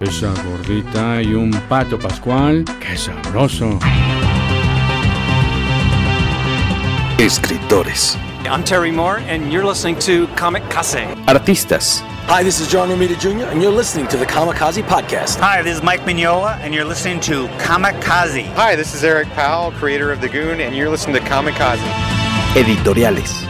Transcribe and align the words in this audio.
Esa 0.00 0.32
gordita 0.44 1.20
y 1.20 1.34
un 1.34 1.50
pato 1.68 1.98
pascual, 1.98 2.64
qué 2.80 2.96
sabroso. 2.96 3.78
Escritores. 7.18 8.16
I'm 8.50 8.64
Terry 8.64 8.90
Moore, 8.90 9.18
and 9.28 9.52
you're 9.52 9.62
listening 9.62 9.98
to 9.98 10.26
Comic 10.36 10.62
Case. 10.70 11.04
Artistas. 11.26 12.00
Hi, 12.28 12.42
this 12.42 12.60
is 12.60 12.68
John 12.68 12.88
Romita 12.88 13.14
Jr., 13.20 13.44
and 13.50 13.60
you're 13.60 13.70
listening 13.70 14.08
to 14.08 14.16
the 14.16 14.24
Kamikaze 14.24 14.82
Podcast. 14.84 15.38
Hi, 15.38 15.60
this 15.60 15.76
is 15.76 15.82
Mike 15.82 16.00
Mignola, 16.06 16.58
and 16.60 16.74
you're 16.74 16.86
listening 16.86 17.20
to 17.20 17.48
Kamikaze. 17.58 18.46
Hi, 18.54 18.74
this 18.76 18.94
is 18.94 19.04
Eric 19.04 19.28
Powell, 19.34 19.70
creator 19.72 20.10
of 20.10 20.22
The 20.22 20.30
Goon, 20.30 20.62
and 20.62 20.74
you're 20.74 20.88
listening 20.88 21.16
to 21.16 21.22
Kamikaze. 21.28 21.76
Editoriales. 22.54 23.49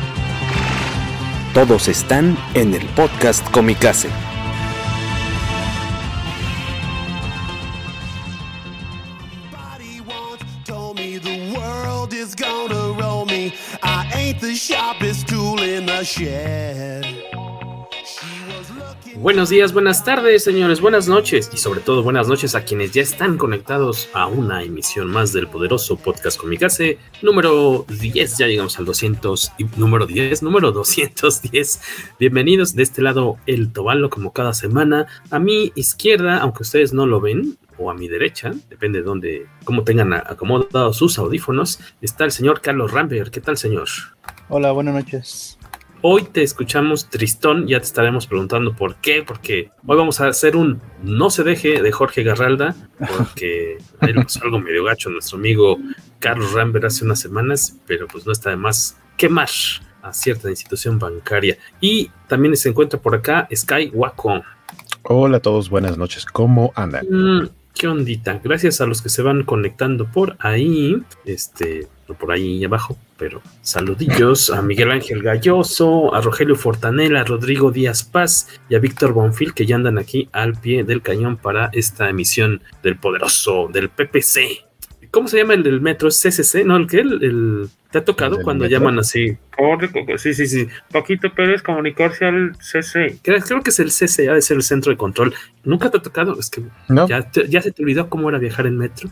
Todos 1.53 1.89
están 1.89 2.37
en 2.53 2.73
el 2.73 2.85
podcast 2.95 3.45
Comicase. 3.51 4.07
Buenos 19.21 19.49
días, 19.49 19.71
buenas 19.71 20.03
tardes, 20.03 20.43
señores, 20.43 20.81
buenas 20.81 21.07
noches 21.07 21.51
y 21.53 21.57
sobre 21.57 21.79
todo 21.81 22.01
buenas 22.01 22.27
noches 22.27 22.55
a 22.55 22.65
quienes 22.65 22.91
ya 22.91 23.03
están 23.03 23.37
conectados 23.37 24.09
a 24.13 24.25
una 24.25 24.63
emisión 24.63 25.11
más 25.11 25.31
del 25.31 25.45
poderoso 25.45 25.95
podcast 25.95 26.39
Comicase 26.39 26.97
número 27.21 27.85
10, 27.87 28.39
ya 28.39 28.47
llegamos 28.47 28.79
al 28.79 28.85
200 28.85 29.51
y 29.59 29.65
número 29.77 30.07
10, 30.07 30.41
número 30.41 30.71
210. 30.71 31.81
Bienvenidos 32.19 32.73
de 32.73 32.81
este 32.81 33.03
lado 33.03 33.37
el 33.45 33.71
Tobalo 33.71 34.09
como 34.09 34.33
cada 34.33 34.53
semana. 34.55 35.05
A 35.29 35.37
mi 35.37 35.71
izquierda, 35.75 36.39
aunque 36.39 36.63
ustedes 36.63 36.91
no 36.91 37.05
lo 37.05 37.21
ven, 37.21 37.59
o 37.77 37.91
a 37.91 37.93
mi 37.93 38.07
derecha, 38.07 38.53
depende 38.71 38.99
de 38.99 39.05
dónde, 39.05 39.45
cómo 39.65 39.83
tengan 39.83 40.13
acomodados 40.13 40.97
sus 40.97 41.19
audífonos, 41.19 41.79
está 42.01 42.25
el 42.25 42.31
señor 42.31 42.61
Carlos 42.61 42.91
Rambert. 42.91 43.31
¿Qué 43.31 43.39
tal, 43.39 43.57
señor? 43.57 43.87
Hola, 44.49 44.71
buenas 44.71 44.95
noches. 44.95 45.59
Hoy 46.03 46.23
te 46.23 46.41
escuchamos 46.41 47.11
tristón, 47.11 47.67
ya 47.67 47.79
te 47.79 47.85
estaremos 47.85 48.25
preguntando 48.25 48.73
por 48.73 48.95
qué, 48.95 49.21
porque 49.21 49.69
hoy 49.85 49.97
vamos 49.97 50.19
a 50.19 50.27
hacer 50.27 50.55
un 50.55 50.81
no 51.03 51.29
se 51.29 51.43
deje 51.43 51.83
de 51.83 51.91
Jorge 51.91 52.23
Garralda, 52.23 52.75
porque 53.15 53.77
ahí 53.99 54.13
algo 54.41 54.59
medio 54.59 54.83
gacho 54.83 55.11
nuestro 55.11 55.37
amigo 55.37 55.77
Carlos 56.17 56.53
Rambert 56.53 56.85
hace 56.85 57.05
unas 57.05 57.19
semanas, 57.19 57.77
pero 57.85 58.07
pues 58.07 58.25
no 58.25 58.31
está 58.31 58.49
de 58.49 58.55
más 58.55 58.97
quemar 59.15 59.49
a 60.01 60.11
cierta 60.11 60.49
institución 60.49 60.97
bancaria. 60.97 61.59
Y 61.79 62.09
también 62.27 62.57
se 62.57 62.69
encuentra 62.69 62.99
por 62.99 63.13
acá 63.13 63.47
Sky 63.53 63.91
Waco. 63.93 64.41
Hola 65.03 65.37
a 65.37 65.39
todos, 65.39 65.69
buenas 65.69 65.99
noches, 65.99 66.25
¿cómo 66.25 66.73
andan? 66.75 67.05
Mm, 67.11 67.49
¿Qué 67.75 67.87
ondita? 67.87 68.41
Gracias 68.43 68.81
a 68.81 68.87
los 68.87 69.03
que 69.03 69.09
se 69.09 69.21
van 69.21 69.43
conectando 69.43 70.09
por 70.11 70.35
ahí, 70.39 70.99
este, 71.25 71.87
por 72.19 72.31
ahí 72.31 72.63
abajo, 72.65 72.97
pero 73.21 73.39
saludillos 73.61 74.49
a 74.49 74.63
Miguel 74.63 74.89
Ángel 74.89 75.21
Galloso, 75.21 76.15
a 76.15 76.21
Rogelio 76.21 76.55
Fortanella, 76.55 77.21
a 77.21 77.23
Rodrigo 77.23 77.69
Díaz 77.69 78.03
Paz 78.03 78.47
y 78.67 78.73
a 78.73 78.79
Víctor 78.79 79.13
Bonfil 79.13 79.53
que 79.53 79.67
ya 79.67 79.75
andan 79.75 79.99
aquí 79.99 80.27
al 80.31 80.59
pie 80.59 80.83
del 80.83 81.03
cañón 81.03 81.37
para 81.37 81.69
esta 81.71 82.09
emisión 82.09 82.63
del 82.81 82.97
poderoso, 82.97 83.69
del 83.71 83.89
PPC. 83.89 84.65
¿Cómo 85.11 85.27
se 85.27 85.37
llama 85.37 85.53
el 85.53 85.61
del 85.61 85.81
metro? 85.81 86.07
¿Es 86.09 86.19
CCC? 86.19 86.65
¿No? 86.65 86.77
¿El 86.77 86.87
que 86.87 87.01
el, 87.01 87.69
¿Te 87.91 87.99
ha 87.99 88.03
tocado 88.03 88.41
cuando 88.41 88.63
metro? 88.63 88.79
llaman 88.79 88.97
así? 88.97 89.37
Sí, 90.17 90.33
sí, 90.33 90.47
sí. 90.47 90.67
Paquito 90.91 91.31
Pérez, 91.31 91.61
comunicarse 91.61 92.25
al 92.25 92.55
CC. 92.59 93.19
Creo, 93.21 93.39
creo, 93.39 93.61
que 93.61 93.69
es 93.69 93.79
el 93.79 93.91
CC, 93.91 94.29
ha 94.29 94.33
de 94.33 94.41
ser 94.41 94.57
el 94.57 94.63
centro 94.63 94.91
de 94.91 94.97
control. 94.97 95.35
¿Nunca 95.63 95.91
te 95.91 95.97
ha 95.97 96.01
tocado? 96.01 96.39
Es 96.39 96.49
que 96.49 96.63
no. 96.87 97.07
ya, 97.07 97.29
ya 97.47 97.61
se 97.61 97.71
te 97.71 97.83
olvidó 97.83 98.09
cómo 98.09 98.29
era 98.29 98.39
viajar 98.39 98.65
en 98.65 98.79
metro. 98.79 99.11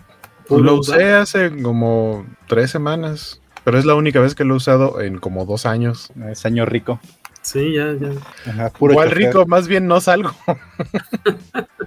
Lo 0.49 0.79
usé 0.79 1.13
hace 1.13 1.61
como 1.61 2.25
tres 2.47 2.71
semanas, 2.71 3.39
pero 3.63 3.77
es 3.77 3.85
la 3.85 3.95
única 3.95 4.19
vez 4.19 4.35
que 4.35 4.43
lo 4.43 4.53
he 4.53 4.57
usado 4.57 5.01
en 5.01 5.17
como 5.17 5.45
dos 5.45 5.65
años. 5.65 6.11
Es 6.29 6.45
año 6.45 6.65
rico. 6.65 6.99
Sí, 7.41 7.73
ya, 7.73 7.93
ya. 7.93 8.11
Ajá, 8.51 8.69
puro 8.71 8.93
Igual 8.93 9.09
chofer. 9.09 9.25
rico, 9.25 9.45
más 9.45 9.67
bien 9.67 9.87
no 9.87 10.01
salgo. 10.01 10.31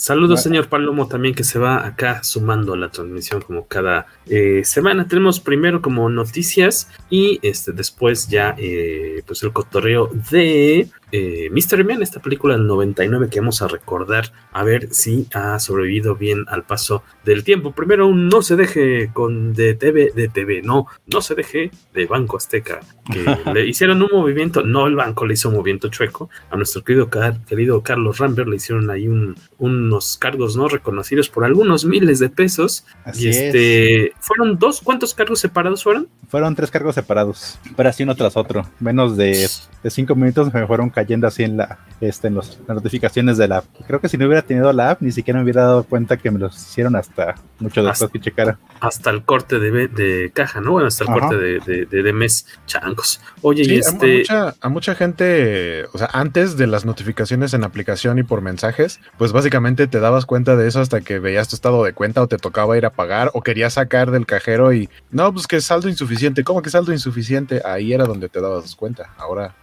Saludos, 0.00 0.42
señor 0.42 0.68
Palomo, 0.68 1.08
también 1.08 1.34
que 1.34 1.44
se 1.44 1.58
va 1.58 1.86
acá 1.86 2.24
sumando 2.24 2.72
a 2.72 2.76
la 2.78 2.88
transmisión 2.88 3.42
como 3.42 3.66
cada 3.66 4.06
eh, 4.26 4.62
semana. 4.64 5.06
Tenemos 5.06 5.40
primero 5.40 5.82
como 5.82 6.08
noticias 6.08 6.88
y 7.10 7.38
este 7.42 7.72
después 7.72 8.28
ya 8.28 8.54
eh, 8.56 9.22
pues 9.26 9.42
el 9.42 9.52
cotorreo 9.52 10.08
de 10.30 10.88
eh, 11.12 11.48
Mystery 11.50 11.84
Man, 11.84 12.02
esta 12.02 12.20
película 12.20 12.54
del 12.54 12.66
99 12.66 13.28
que 13.28 13.40
vamos 13.40 13.62
a 13.62 13.68
recordar 13.68 14.32
a 14.52 14.62
ver 14.62 14.88
si 14.92 15.26
ha 15.34 15.58
sobrevivido 15.58 16.16
bien 16.16 16.44
al 16.48 16.64
paso 16.64 17.02
del 17.24 17.44
tiempo. 17.44 17.72
Primero 17.72 18.06
un 18.06 18.28
no 18.28 18.42
se 18.42 18.56
deje 18.56 19.10
con 19.12 19.52
de 19.52 19.74
TV, 19.74 20.12
de 20.14 20.28
TV, 20.28 20.62
no, 20.62 20.86
no 21.06 21.20
se 21.20 21.34
deje 21.34 21.70
de 21.94 22.06
Banco 22.06 22.36
Azteca, 22.36 22.80
que 23.10 23.24
le 23.52 23.66
hicieron 23.66 24.02
un 24.02 24.10
movimiento, 24.12 24.62
no 24.62 24.86
el 24.86 24.96
banco 24.96 25.26
le 25.26 25.34
hizo 25.34 25.48
un 25.48 25.56
movimiento 25.56 25.88
chueco, 25.88 26.30
a 26.50 26.56
nuestro 26.56 26.82
querido, 26.84 27.08
querido 27.46 27.82
Carlos 27.82 28.18
Rambert 28.18 28.48
le 28.48 28.56
hicieron 28.56 28.90
ahí 28.90 29.08
un, 29.08 29.36
unos 29.58 30.16
cargos 30.18 30.56
no 30.56 30.68
reconocidos 30.68 31.28
por 31.28 31.44
algunos 31.44 31.84
miles 31.84 32.18
de 32.18 32.28
pesos. 32.28 32.84
Así 33.04 33.26
y 33.26 33.28
este, 33.30 34.06
es. 34.06 34.12
fueron 34.20 34.58
dos, 34.58 34.80
¿cuántos 34.80 35.14
cargos 35.14 35.40
separados 35.40 35.82
fueron? 35.82 36.08
Fueron 36.28 36.54
tres 36.54 36.70
cargos 36.70 36.94
separados, 36.94 37.58
pero 37.76 37.88
así 37.88 38.02
uno 38.02 38.14
tras 38.14 38.36
otro. 38.36 38.66
Menos 38.78 39.16
de, 39.16 39.48
de 39.82 39.90
cinco 39.90 40.14
minutos 40.14 40.52
me 40.52 40.66
fueron 40.66 40.90
cayendo 41.00 41.26
así 41.26 41.44
en 41.44 41.56
la 41.56 41.78
este, 42.00 42.28
en 42.28 42.34
los, 42.34 42.58
las 42.66 42.74
notificaciones 42.76 43.36
de 43.36 43.48
la 43.48 43.58
app. 43.58 43.64
Creo 43.86 44.00
que 44.00 44.08
si 44.08 44.16
no 44.16 44.26
hubiera 44.26 44.42
tenido 44.42 44.72
la 44.72 44.90
app, 44.90 45.02
ni 45.02 45.12
siquiera 45.12 45.38
me 45.38 45.44
hubiera 45.44 45.62
dado 45.62 45.84
cuenta 45.84 46.16
que 46.16 46.30
me 46.30 46.38
los 46.38 46.56
hicieron 46.56 46.96
hasta 46.96 47.34
mucho 47.58 47.82
después 47.82 48.02
hasta, 48.02 48.08
que 48.12 48.20
checara. 48.20 48.58
Hasta 48.80 49.10
el 49.10 49.22
corte 49.24 49.58
de, 49.58 49.88
de 49.88 50.30
caja, 50.32 50.60
¿no? 50.60 50.72
Bueno, 50.72 50.88
hasta 50.88 51.04
el 51.04 51.10
Ajá. 51.10 51.20
corte 51.20 51.36
de, 51.36 51.60
de, 51.60 51.86
de, 51.86 52.02
de, 52.02 52.12
mes, 52.12 52.46
changos. 52.66 53.20
Oye, 53.42 53.64
sí, 53.64 53.74
y 53.74 53.78
este. 53.78 54.14
A 54.14 54.18
mucha, 54.18 54.56
a 54.60 54.68
mucha 54.68 54.94
gente, 54.94 55.84
o 55.92 55.98
sea, 55.98 56.08
antes 56.12 56.56
de 56.56 56.66
las 56.66 56.84
notificaciones 56.84 57.52
en 57.54 57.64
aplicación 57.64 58.18
y 58.18 58.22
por 58.22 58.40
mensajes, 58.40 59.00
pues 59.18 59.32
básicamente 59.32 59.86
te 59.86 60.00
dabas 60.00 60.26
cuenta 60.26 60.56
de 60.56 60.68
eso 60.68 60.80
hasta 60.80 61.02
que 61.02 61.18
veías 61.18 61.48
tu 61.48 61.56
estado 61.56 61.84
de 61.84 61.92
cuenta 61.92 62.22
o 62.22 62.28
te 62.28 62.38
tocaba 62.38 62.76
ir 62.78 62.86
a 62.86 62.90
pagar 62.90 63.30
o 63.34 63.42
querías 63.42 63.74
sacar 63.74 64.10
del 64.10 64.26
cajero 64.26 64.72
y 64.72 64.88
no, 65.10 65.32
pues 65.32 65.46
que 65.46 65.60
saldo 65.60 65.88
insuficiente. 65.88 66.44
¿Cómo 66.44 66.62
que 66.62 66.70
saldo 66.70 66.92
insuficiente? 66.92 67.60
Ahí 67.64 67.92
era 67.92 68.04
donde 68.04 68.28
te 68.28 68.40
dabas 68.40 68.74
cuenta. 68.74 69.10
Ahora 69.18 69.54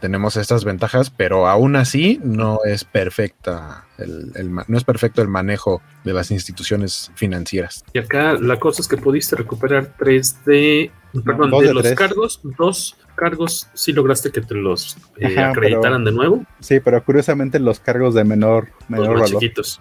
tenemos 0.00 0.36
estas 0.36 0.64
ventajas, 0.64 1.10
pero 1.10 1.48
aún 1.48 1.76
así 1.76 2.20
no 2.22 2.60
es 2.64 2.84
perfecta 2.84 3.86
el, 3.98 4.32
el, 4.34 4.52
no 4.52 4.76
es 4.76 4.84
perfecto 4.84 5.22
el 5.22 5.28
manejo 5.28 5.80
de 6.04 6.12
las 6.12 6.30
instituciones 6.30 7.10
financieras. 7.14 7.84
Y 7.92 7.98
acá 7.98 8.34
la 8.34 8.58
cosa 8.58 8.82
es 8.82 8.88
que 8.88 8.96
pudiste 8.96 9.36
recuperar 9.36 9.94
tres 9.98 10.44
de, 10.44 10.90
perdón, 11.24 11.50
dos 11.50 11.62
de, 11.62 11.68
de 11.68 11.74
los 11.74 11.82
tres. 11.82 11.96
cargos, 11.96 12.40
dos 12.58 12.96
cargos, 13.16 13.68
sí 13.74 13.92
lograste 13.92 14.30
que 14.30 14.40
te 14.40 14.54
los 14.54 14.96
eh, 15.16 15.26
Ajá, 15.36 15.50
acreditaran 15.50 16.04
pero- 16.04 16.10
de 16.10 16.12
nuevo, 16.12 16.44
Sí, 16.60 16.78
pero 16.80 17.02
curiosamente 17.04 17.58
los 17.58 17.80
cargos 17.80 18.14
de 18.14 18.24
menor, 18.24 18.68
los 18.80 18.90
menor 18.90 19.08
más 19.18 19.20
valor. 19.22 19.40
chiquitos. 19.40 19.80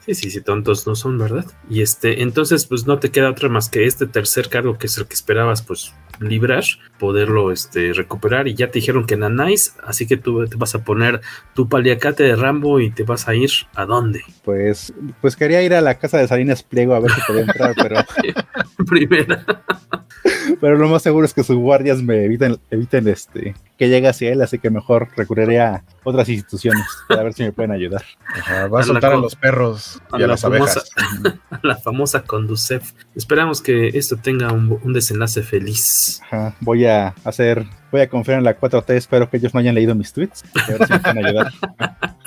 Sí, 0.00 0.14
sí, 0.14 0.30
sí, 0.30 0.40
tontos 0.42 0.86
no 0.86 0.94
son, 0.94 1.16
¿verdad? 1.18 1.46
Y 1.70 1.80
este, 1.82 2.22
entonces, 2.22 2.66
pues 2.66 2.86
no 2.86 2.98
te 2.98 3.10
queda 3.10 3.30
otra 3.30 3.48
más 3.48 3.68
que 3.68 3.86
este 3.86 4.06
tercer 4.06 4.48
cargo, 4.48 4.76
que 4.78 4.86
es 4.88 4.98
el 4.98 5.06
que 5.06 5.14
esperabas, 5.14 5.62
pues, 5.62 5.94
librar, 6.20 6.62
poderlo 6.98 7.50
este, 7.52 7.92
recuperar. 7.92 8.46
Y 8.48 8.54
ya 8.54 8.68
te 8.70 8.78
dijeron 8.78 9.06
que 9.06 9.16
Nanais, 9.16 9.74
así 9.84 10.06
que 10.06 10.16
tú 10.16 10.46
te 10.46 10.56
vas 10.56 10.74
a 10.74 10.84
poner 10.84 11.20
tu 11.54 11.68
paliacate 11.68 12.22
de 12.22 12.36
Rambo 12.36 12.80
y 12.80 12.90
te 12.90 13.02
vas 13.04 13.28
a 13.28 13.34
ir 13.34 13.50
a 13.74 13.86
dónde? 13.86 14.22
Pues, 14.44 14.92
pues 15.20 15.34
quería 15.36 15.62
ir 15.62 15.74
a 15.74 15.80
la 15.80 15.98
casa 15.98 16.18
de 16.18 16.28
Salinas 16.28 16.62
Pliego 16.62 16.94
a 16.94 17.00
ver 17.00 17.10
si 17.12 17.20
podía 17.26 17.42
entrar, 17.42 17.74
pero, 17.76 17.96
Primera. 18.86 19.44
pero 20.60 20.76
lo 20.76 20.88
más 20.88 21.02
seguro 21.02 21.24
es 21.24 21.34
que 21.34 21.42
sus 21.44 21.56
guardias 21.56 22.02
me 22.02 22.24
eviten, 22.24 22.58
eviten 22.72 23.06
este 23.06 23.54
que 23.78 23.88
llegue 23.88 24.08
hacia 24.08 24.32
él, 24.32 24.40
así 24.42 24.58
que 24.58 24.70
mejor 24.70 25.08
recurriré 25.16 25.60
a 25.60 25.84
otras 26.04 26.28
instituciones 26.28 26.84
para 27.08 27.22
ver 27.24 27.32
si 27.34 27.42
me 27.42 27.52
pueden 27.52 27.70
ayudar. 27.72 28.02
Ajá, 28.26 28.66
va 28.68 28.78
a 28.78 28.82
A 28.82 28.86
la 28.86 28.86
soltar 28.86 29.12
a 29.12 29.16
los 29.16 29.34
perros 29.36 30.00
a 30.10 30.18
y 30.18 30.22
a 30.22 30.26
la 30.26 30.26
las 30.28 30.44
abejas. 30.44 30.90
famosa- 30.94 31.40
la 31.62 31.76
famosa 31.76 32.22
Conducef. 32.22 32.92
Esperamos 33.14 33.60
que 33.60 33.88
esto 33.88 34.16
tenga 34.16 34.52
un, 34.52 34.78
un 34.82 34.92
desenlace 34.92 35.42
feliz. 35.42 36.20
Ajá, 36.24 36.54
voy 36.60 36.86
a 36.86 37.14
hacer, 37.24 37.66
voy 37.90 38.00
a 38.02 38.08
confiar 38.08 38.38
en 38.38 38.44
la 38.44 38.58
4T, 38.58 38.90
espero 38.94 39.28
que 39.28 39.36
ellos 39.38 39.52
no 39.54 39.60
hayan 39.60 39.74
leído 39.74 39.94
mis 39.94 40.12
tweets, 40.12 40.44
a 40.54 40.70
ver 40.72 40.86
si 40.86 40.92
me 40.92 40.98
pueden 41.00 41.26
ayudar. 41.26 41.52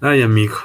Ay, 0.00 0.22
amigo. 0.22 0.56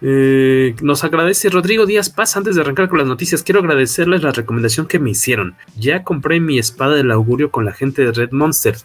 Eh, 0.00 0.74
nos 0.82 1.04
agradece 1.04 1.50
Rodrigo 1.50 1.86
Díaz 1.86 2.10
Paz. 2.10 2.36
Antes 2.36 2.54
de 2.54 2.60
arrancar 2.60 2.88
con 2.88 2.98
las 2.98 3.06
noticias, 3.06 3.42
quiero 3.42 3.60
agradecerles 3.60 4.22
la 4.22 4.32
recomendación 4.32 4.86
que 4.86 4.98
me 4.98 5.10
hicieron. 5.10 5.54
Ya 5.76 6.02
compré 6.02 6.40
mi 6.40 6.58
espada 6.58 6.94
del 6.94 7.10
augurio 7.10 7.50
con 7.50 7.64
la 7.64 7.72
gente 7.72 8.04
de 8.04 8.12
Red 8.12 8.32
Monster. 8.32 8.76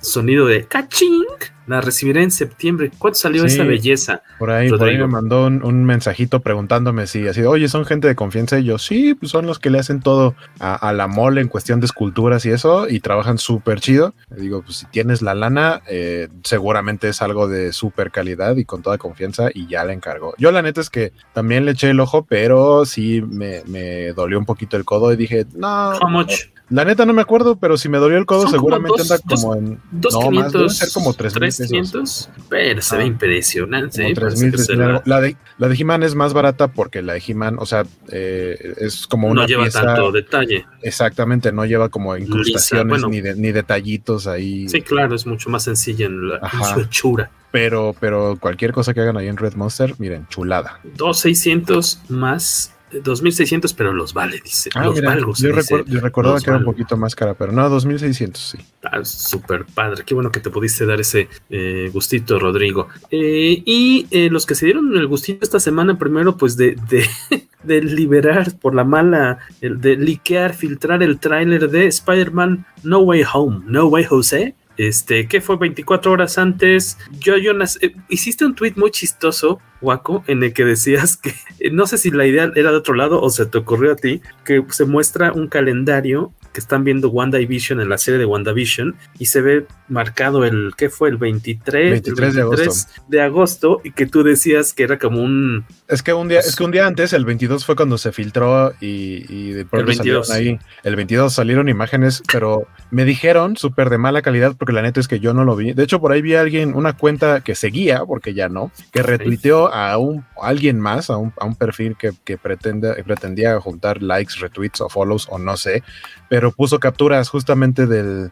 Sonido 0.00 0.46
de 0.46 0.66
caching. 0.66 1.22
La 1.66 1.80
recibiré 1.80 2.22
en 2.22 2.30
septiembre. 2.30 2.90
¿Cuánto 2.98 3.18
salió 3.18 3.42
Sí, 3.48 3.54
esa 3.54 3.64
belleza? 3.64 4.22
Por 4.38 4.50
ahí, 4.50 4.68
por 4.68 4.82
ahí 4.82 4.98
me 4.98 5.06
mandó 5.06 5.46
un, 5.46 5.64
un 5.64 5.84
mensajito 5.84 6.40
preguntándome 6.40 7.06
si 7.06 7.26
así, 7.26 7.42
oye, 7.42 7.68
son 7.68 7.84
gente 7.86 8.06
de 8.06 8.14
confianza. 8.14 8.58
Y 8.58 8.64
yo, 8.64 8.78
sí, 8.78 9.14
pues 9.14 9.32
son 9.32 9.46
los 9.46 9.58
que 9.58 9.70
le 9.70 9.78
hacen 9.78 10.00
todo 10.00 10.34
a, 10.60 10.74
a 10.74 10.92
la 10.92 11.06
mole 11.06 11.40
en 11.40 11.48
cuestión 11.48 11.80
de 11.80 11.86
esculturas 11.86 12.44
y 12.44 12.50
eso, 12.50 12.88
y 12.88 13.00
trabajan 13.00 13.38
súper 13.38 13.80
chido. 13.80 14.14
Digo, 14.36 14.62
pues 14.62 14.76
si 14.78 14.86
tienes 14.86 15.22
la 15.22 15.34
lana, 15.34 15.80
eh, 15.88 16.28
seguramente 16.42 17.08
es 17.08 17.22
algo 17.22 17.48
de 17.48 17.72
súper 17.72 18.10
calidad 18.10 18.56
y 18.56 18.64
con 18.64 18.82
toda 18.82 18.98
confianza, 18.98 19.48
y 19.54 19.66
ya 19.66 19.84
la 19.84 19.92
encargó. 19.94 20.34
Yo, 20.38 20.52
la 20.52 20.60
neta 20.62 20.80
es 20.82 20.90
que 20.90 21.12
también 21.32 21.64
le 21.64 21.70
eché 21.72 21.90
el 21.90 22.00
ojo, 22.00 22.26
pero 22.28 22.84
sí 22.84 23.22
me, 23.22 23.62
me 23.66 24.12
dolió 24.12 24.38
un 24.38 24.44
poquito 24.44 24.76
el 24.76 24.84
codo 24.84 25.12
y 25.12 25.16
dije, 25.16 25.46
no. 25.54 25.92
How 25.98 26.08
much? 26.10 26.32
La 26.70 26.82
neta 26.86 27.04
no 27.04 27.12
me 27.12 27.20
acuerdo, 27.20 27.56
pero 27.56 27.76
si 27.76 27.90
me 27.90 27.98
dolió 27.98 28.16
el 28.16 28.24
codo, 28.24 28.42
Son 28.48 28.52
como 28.52 28.56
seguramente 28.76 29.02
dos- 29.02 29.10
anda 29.10 29.22
dos- 29.26 29.40
como 29.42 29.54
en. 29.54 29.80
Dos 29.92 30.14
no, 30.14 30.20
más, 30.30 30.50
deben 30.50 30.68
500, 30.68 30.76
ser 30.78 30.88
como 30.94 31.12
tres 31.12 31.38
mil 31.38 31.52
pesos. 31.58 31.68
300, 31.68 32.30
pero 32.48 32.82
se 32.82 32.96
ve 32.96 33.02
Ah. 33.02 33.06
impresionante. 33.06 34.02
¿eh? 34.10 34.14
3,000, 34.14 34.50
Parece 34.50 34.50
que 34.50 34.58
se 34.58 34.76
3,000 34.76 35.02
la- 35.04 35.20
de, 35.20 35.36
la 35.58 35.68
de 35.68 35.74
He-Man 35.76 36.02
es 36.02 36.14
más 36.14 36.32
barata 36.34 36.68
porque 36.68 37.02
la 37.02 37.14
de 37.14 37.22
He-Man, 37.26 37.56
o 37.58 37.66
sea, 37.66 37.84
eh, 38.10 38.74
es 38.78 39.06
como 39.06 39.28
una 39.28 39.42
no 39.42 39.46
lleva 39.48 39.62
pieza- 39.64 39.82
tanto 39.82 40.12
detalle. 40.12 40.66
Exactamente, 40.82 41.52
no 41.52 41.64
lleva 41.64 41.88
como 41.88 42.16
incrustaciones 42.16 42.88
bueno. 42.88 43.08
ni, 43.08 43.20
de- 43.20 43.34
ni 43.36 43.52
detallitos 43.52 44.26
ahí. 44.26 44.68
Sí, 44.68 44.82
claro, 44.82 45.14
es 45.14 45.26
mucho 45.26 45.50
más 45.50 45.64
sencilla 45.64 46.06
en, 46.06 46.28
la, 46.28 46.36
en 46.52 46.64
su 46.74 46.80
hechura. 46.80 47.30
Pero, 47.50 47.94
pero 48.00 48.36
cualquier 48.40 48.72
cosa 48.72 48.92
que 48.92 49.00
hagan 49.00 49.16
ahí 49.16 49.28
en 49.28 49.36
Red 49.36 49.54
Monster, 49.54 49.94
miren, 49.98 50.26
chulada. 50.28 50.80
2600 50.96 52.00
más 52.08 52.72
2600, 53.02 53.72
pero 53.74 53.92
los 53.92 54.12
vale, 54.14 54.40
dice. 54.42 54.70
Ah, 54.74 54.84
los 54.84 54.94
mira, 54.94 55.10
valgo, 55.10 55.34
se 55.34 55.48
yo, 55.48 55.56
dice. 55.56 55.84
yo 55.86 56.00
recordaba 56.00 56.40
que 56.40 56.50
era 56.50 56.58
un 56.58 56.64
poquito 56.64 56.96
más 56.96 57.14
cara, 57.14 57.34
pero 57.34 57.52
no, 57.52 57.68
2600, 57.68 58.40
sí. 58.40 58.58
Ah, 58.82 59.04
súper 59.04 59.64
padre. 59.64 60.04
Qué 60.04 60.14
bueno 60.14 60.30
que 60.30 60.40
te 60.40 60.50
pudiste 60.50 60.86
dar 60.86 61.00
ese 61.00 61.28
eh, 61.50 61.90
gustito, 61.92 62.38
Rodrigo. 62.38 62.88
Eh, 63.10 63.62
y 63.64 64.06
eh, 64.10 64.28
los 64.30 64.46
que 64.46 64.54
se 64.54 64.66
dieron 64.66 64.96
el 64.96 65.06
gustito 65.06 65.44
esta 65.44 65.60
semana, 65.60 65.98
primero, 65.98 66.36
pues 66.36 66.56
de, 66.56 66.76
de, 66.88 67.06
de 67.62 67.82
liberar 67.82 68.56
por 68.58 68.74
la 68.74 68.84
mala, 68.84 69.38
el 69.60 69.80
de 69.80 69.96
liquear, 69.96 70.54
filtrar 70.54 71.02
el 71.02 71.18
tráiler 71.18 71.70
de 71.70 71.86
Spider-Man 71.86 72.66
No 72.82 73.00
Way 73.00 73.24
Home, 73.32 73.62
No 73.66 73.86
Way 73.86 74.04
Jose. 74.04 74.54
Este, 74.76 75.28
que 75.28 75.40
fue 75.40 75.56
24 75.56 76.10
horas 76.10 76.38
antes. 76.38 76.98
Yo, 77.20 77.36
Jonas, 77.36 77.78
eh, 77.80 77.94
hiciste 78.08 78.44
un 78.44 78.54
tweet 78.54 78.72
muy 78.76 78.90
chistoso, 78.90 79.60
Waco, 79.80 80.24
en 80.26 80.42
el 80.42 80.52
que 80.52 80.64
decías 80.64 81.16
que 81.16 81.34
no 81.72 81.86
sé 81.86 81.98
si 81.98 82.10
la 82.10 82.26
idea 82.26 82.50
era 82.54 82.70
de 82.70 82.76
otro 82.76 82.94
lado 82.94 83.20
o 83.20 83.30
se 83.30 83.46
te 83.46 83.58
ocurrió 83.58 83.92
a 83.92 83.96
ti, 83.96 84.20
que 84.44 84.64
se 84.70 84.84
muestra 84.84 85.32
un 85.32 85.48
calendario 85.48 86.32
que 86.54 86.60
están 86.60 86.84
viendo 86.84 87.10
WandaVision 87.10 87.80
en 87.80 87.88
la 87.88 87.98
serie 87.98 88.18
de 88.18 88.24
WandaVision 88.24 88.96
y 89.18 89.26
se 89.26 89.42
ve 89.42 89.66
marcado 89.88 90.44
el, 90.44 90.72
¿qué 90.76 90.88
fue? 90.88 91.10
El 91.10 91.18
23, 91.18 91.90
23 91.90 92.34
de 92.34 92.40
agosto. 92.40 92.90
de 93.08 93.20
agosto 93.20 93.80
y 93.84 93.90
que 93.90 94.06
tú 94.06 94.22
decías 94.22 94.72
que 94.72 94.84
era 94.84 94.98
como 94.98 95.20
un... 95.20 95.66
Es 95.88 96.02
que 96.02 96.14
un 96.14 96.28
día, 96.28 96.40
es 96.40 96.56
que 96.56 96.64
un 96.64 96.70
día 96.70 96.86
antes, 96.86 97.12
el 97.12 97.24
22 97.24 97.66
fue 97.66 97.76
cuando 97.76 97.98
se 97.98 98.12
filtró 98.12 98.72
y, 98.80 99.26
y 99.28 99.50
de 99.50 99.64
pronto 99.64 99.90
El 99.90 99.98
22. 99.98 100.28
salieron 100.28 100.60
ahí. 100.60 100.66
El 100.84 100.96
22 100.96 101.34
salieron 101.34 101.68
imágenes, 101.68 102.22
pero 102.32 102.68
me 102.90 103.04
dijeron 103.04 103.56
súper 103.56 103.90
de 103.90 103.98
mala 103.98 104.22
calidad 104.22 104.54
porque 104.56 104.72
la 104.72 104.82
neta 104.82 105.00
es 105.00 105.08
que 105.08 105.20
yo 105.20 105.34
no 105.34 105.44
lo 105.44 105.56
vi. 105.56 105.72
De 105.72 105.82
hecho, 105.82 106.00
por 106.00 106.12
ahí 106.12 106.22
vi 106.22 106.34
a 106.36 106.40
alguien, 106.40 106.74
una 106.74 106.96
cuenta 106.96 107.40
que 107.40 107.56
seguía, 107.56 108.04
porque 108.06 108.32
ya 108.32 108.48
no, 108.48 108.70
que 108.92 109.02
retuiteó 109.02 109.72
a 109.74 109.98
un 109.98 110.24
a 110.40 110.48
alguien 110.48 110.78
más, 110.78 111.10
a 111.10 111.16
un, 111.16 111.32
a 111.38 111.44
un 111.44 111.56
perfil 111.56 111.96
que, 111.96 112.12
que 112.24 112.38
pretende, 112.38 113.02
pretendía 113.02 113.58
juntar 113.60 114.02
likes, 114.02 114.34
retweets 114.40 114.80
o 114.80 114.88
follows 114.88 115.26
o 115.30 115.38
no 115.38 115.56
sé, 115.56 115.82
pero 116.28 116.43
puso 116.50 116.80
capturas 116.80 117.28
justamente 117.28 117.86
del, 117.86 118.30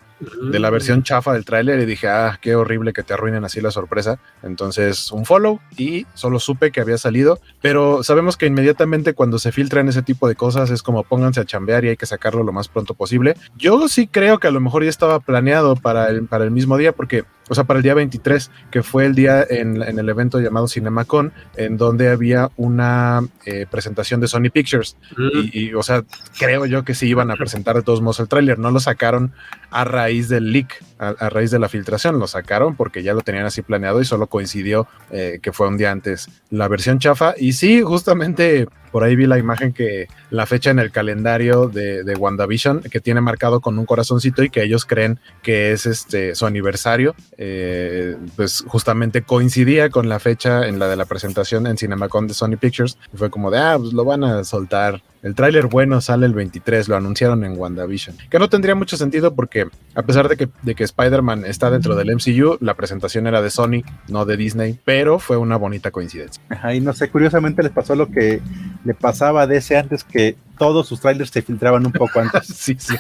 de 0.51 0.59
la 0.59 0.71
versión 0.71 1.03
chafa 1.03 1.33
del 1.33 1.45
tráiler 1.45 1.81
y 1.81 1.87
dije, 1.87 2.09
ah, 2.09 2.39
qué 2.41 2.55
horrible 2.55 2.93
que 2.93 3.03
te 3.03 3.15
arruinen 3.15 3.45
así 3.45 3.61
la 3.61 3.71
sorpresa. 3.71 4.19
Entonces, 4.43 5.11
un 5.13 5.25
follow 5.25 5.61
y 5.77 6.07
solo 6.15 6.39
supe 6.39 6.71
que 6.71 6.81
había 6.81 6.99
salido, 6.99 7.39
pero 7.61 8.03
sabemos 8.03 8.37
que 8.37 8.47
inmediatamente 8.47 9.15
cuando 9.15 9.39
se 9.39 9.53
filtran 9.53 9.89
ese 9.89 10.03
tipo 10.03 10.29
de 10.29 10.35
cosas 10.35 10.71
es 10.71 10.83
como 10.83 11.03
pónganse 11.03 11.41
a 11.41 11.45
chambear 11.45 11.85
y 11.85 11.89
hay 11.89 11.97
que 11.97 12.07
sacarlo 12.07 12.43
lo 12.43 12.53
más 12.53 12.69
pronto 12.69 12.95
posible. 12.95 13.37
Yo 13.57 13.89
sí 13.89 14.07
creo 14.07 14.39
que 14.39 14.49
a 14.49 14.53
lo 14.53 14.61
mejor 14.61 14.85
ya 14.85 14.91
estaba 14.91 15.21
planeado 15.21 15.77
para 15.77 16.09
el, 16.09 16.27
para 16.27 16.45
el 16.45 16.51
mismo 16.51 16.77
día, 16.77 16.93
porque, 16.93 17.25
o 17.49 17.55
sea, 17.55 17.65
para 17.65 17.79
el 17.79 17.83
día 17.83 17.95
23, 17.95 18.51
que 18.71 18.83
fue 18.83 19.05
el 19.07 19.15
día 19.15 19.45
en, 19.49 19.83
en 19.83 19.99
el 19.99 20.09
evento 20.09 20.41
llamado 20.41 20.69
CinemaCon, 20.69 21.33
en 21.57 21.77
donde 21.77 22.09
había 22.09 22.51
una 22.57 23.21
eh, 23.45 23.67
presentación 23.71 24.21
de 24.21 24.29
Sony 24.29 24.51
Pictures. 24.53 24.97
Y, 25.35 25.67
y, 25.67 25.75
o 25.75 25.83
sea, 25.83 26.05
creo 26.39 26.67
yo 26.67 26.85
que 26.85 26.95
sí 26.95 27.09
iban 27.09 27.31
a 27.31 27.37
presentar 27.37 27.77
de 27.77 27.83
todos 27.83 28.01
modos 28.01 28.21
el 28.21 28.29
tráiler, 28.29 28.59
no 28.59 28.71
lo 28.71 28.81
sacaron 28.81 29.33
a 29.71 29.85
raíz 29.85 30.29
del 30.29 30.53
leak, 30.53 30.83
a, 30.99 31.09
a, 31.09 31.31
raíz 31.31 31.51
de 31.51 31.59
la 31.59 31.69
filtración, 31.69 32.19
lo 32.19 32.27
sacaron 32.27 32.77
porque 32.77 33.03
ya 33.03 33.15
lo 33.15 33.23
tenían 33.23 33.47
así 33.47 33.63
planeado 33.63 34.01
y 34.01 34.05
solo 34.05 34.27
coincidió 34.27 34.87
eh, 35.11 35.41
que 35.43 35.53
fue 35.53 35.69
un 35.69 35.77
día 35.77 35.91
antes 35.91 36.29
la 36.51 36.69
versión 36.69 36.99
chafa. 36.99 37.35
Y 37.37 37.53
sí, 37.53 37.83
justamente 37.83 38.69
por 38.93 39.03
ahí 39.03 39.17
vi 39.17 39.27
la 39.27 39.39
imagen 39.39 39.73
que 39.73 40.07
la 40.31 40.47
fecha 40.47 40.71
en 40.71 40.79
el 40.79 40.93
calendario 40.93 41.67
de, 41.69 42.05
de, 42.05 42.15
WandaVision 42.15 42.83
que 42.83 43.01
tiene 43.01 43.21
marcado 43.21 43.61
con 43.61 43.79
un 43.79 43.87
corazoncito 43.87 44.43
y 44.43 44.51
que 44.51 44.63
ellos 44.63 44.85
creen 44.85 45.19
que 45.43 45.73
es 45.73 45.87
este 45.87 46.35
su 46.35 46.47
aniversario, 46.47 47.15
eh, 47.39 48.17
pues 48.37 48.65
justamente 48.67 49.23
coincidía 49.23 49.91
con 49.91 50.09
la 50.09 50.21
fecha 50.21 50.69
en 50.69 50.79
la 50.79 50.89
de 50.89 50.97
la 50.97 51.07
presentación 51.07 51.67
en 51.67 51.79
CinemaCon 51.79 52.29
de 52.29 52.35
Sony 52.35 52.57
Pictures. 52.61 52.99
Y 53.13 53.17
fue 53.17 53.31
como 53.31 53.51
de, 53.51 53.59
ah, 53.59 53.77
pues 53.79 53.93
lo 53.93 54.05
van 54.05 54.25
a 54.25 54.45
soltar. 54.45 55.03
El 55.23 55.37
tráiler 55.37 55.69
bueno 55.69 56.01
sale 56.01 56.27
el 56.27 56.35
23, 56.35 56.89
lo 56.89 56.97
anunciaron 56.97 57.45
en 57.45 57.57
WandaVision. 57.57 58.17
Que 58.29 58.41
no 58.41 58.49
tendría 58.49 58.75
mucho 58.75 58.97
sentido 58.97 59.35
porque 59.35 59.69
a 59.95 60.03
pesar 60.03 60.29
de 60.29 60.37
que, 60.37 60.49
de 60.63 60.75
que 60.75 60.83
Spider-Man 60.83 61.45
está 61.47 61.71
dentro 61.71 61.95
del 61.95 62.15
MCU, 62.15 62.59
la 62.61 62.75
presentación 62.75 63.29
era 63.29 63.41
de 63.41 63.51
Sony, 63.51 63.83
no 64.09 64.25
de 64.25 64.37
Disney, 64.37 64.81
pero 64.85 65.21
fue 65.21 65.37
una 65.37 65.57
bonita 65.57 65.93
coincidencia. 65.93 66.43
Ajá, 66.49 66.75
y 66.75 66.81
no 66.81 66.93
sé, 66.93 67.09
curiosamente 67.09 67.63
les 67.63 67.71
pasó 67.71 67.95
lo 67.95 68.11
que 68.11 68.41
le 68.85 68.95
pasaba 68.95 69.43
a 69.43 69.47
DC 69.47 69.77
antes 69.77 70.03
que 70.03 70.37
todos 70.63 70.87
sus 70.87 71.01
trailers 71.01 71.31
se 71.31 71.43
filtraban 71.43 71.85
un 71.85 71.91
poco 71.91 72.21
antes. 72.21 72.47
sí, 72.57 72.77
sí. 72.79 72.95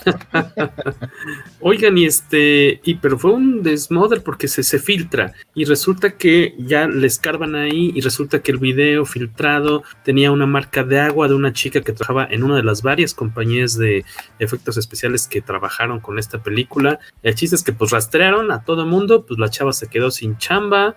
Oigan, 1.60 1.96
y 1.96 2.06
este, 2.06 2.80
y 2.82 2.96
pero 2.96 3.16
fue 3.16 3.32
un 3.34 3.62
desmoder 3.62 4.24
porque 4.24 4.48
se, 4.48 4.64
se 4.64 4.80
filtra 4.80 5.32
y 5.54 5.64
resulta 5.64 6.16
que 6.16 6.56
ya 6.58 6.88
le 6.88 7.06
escarban 7.06 7.54
ahí 7.54 7.92
y 7.94 8.00
resulta 8.00 8.40
que 8.40 8.50
el 8.50 8.58
video 8.58 9.04
filtrado 9.04 9.84
tenía 10.04 10.32
una 10.32 10.44
marca 10.44 10.82
de 10.82 10.98
agua 10.98 11.28
de 11.28 11.34
una 11.34 11.52
chica 11.52 11.82
que 11.82 11.92
trabajaba 11.92 12.26
en 12.34 12.42
una 12.42 12.56
de 12.56 12.64
las 12.64 12.82
varias 12.82 13.14
compañías 13.14 13.78
de 13.78 14.04
efectos 14.40 14.76
especiales 14.76 15.28
que 15.28 15.40
trabajaron 15.40 16.00
con 16.00 16.18
esta 16.18 16.42
película. 16.42 16.98
El 17.22 17.36
chiste 17.36 17.54
es 17.54 17.62
que 17.62 17.72
pues 17.72 17.92
rastrearon 17.92 18.50
a 18.50 18.64
todo 18.64 18.82
el 18.82 18.88
mundo, 18.88 19.24
pues 19.24 19.38
la 19.38 19.50
chava 19.50 19.72
se 19.72 19.86
quedó 19.86 20.10
sin 20.10 20.36
chamba, 20.36 20.96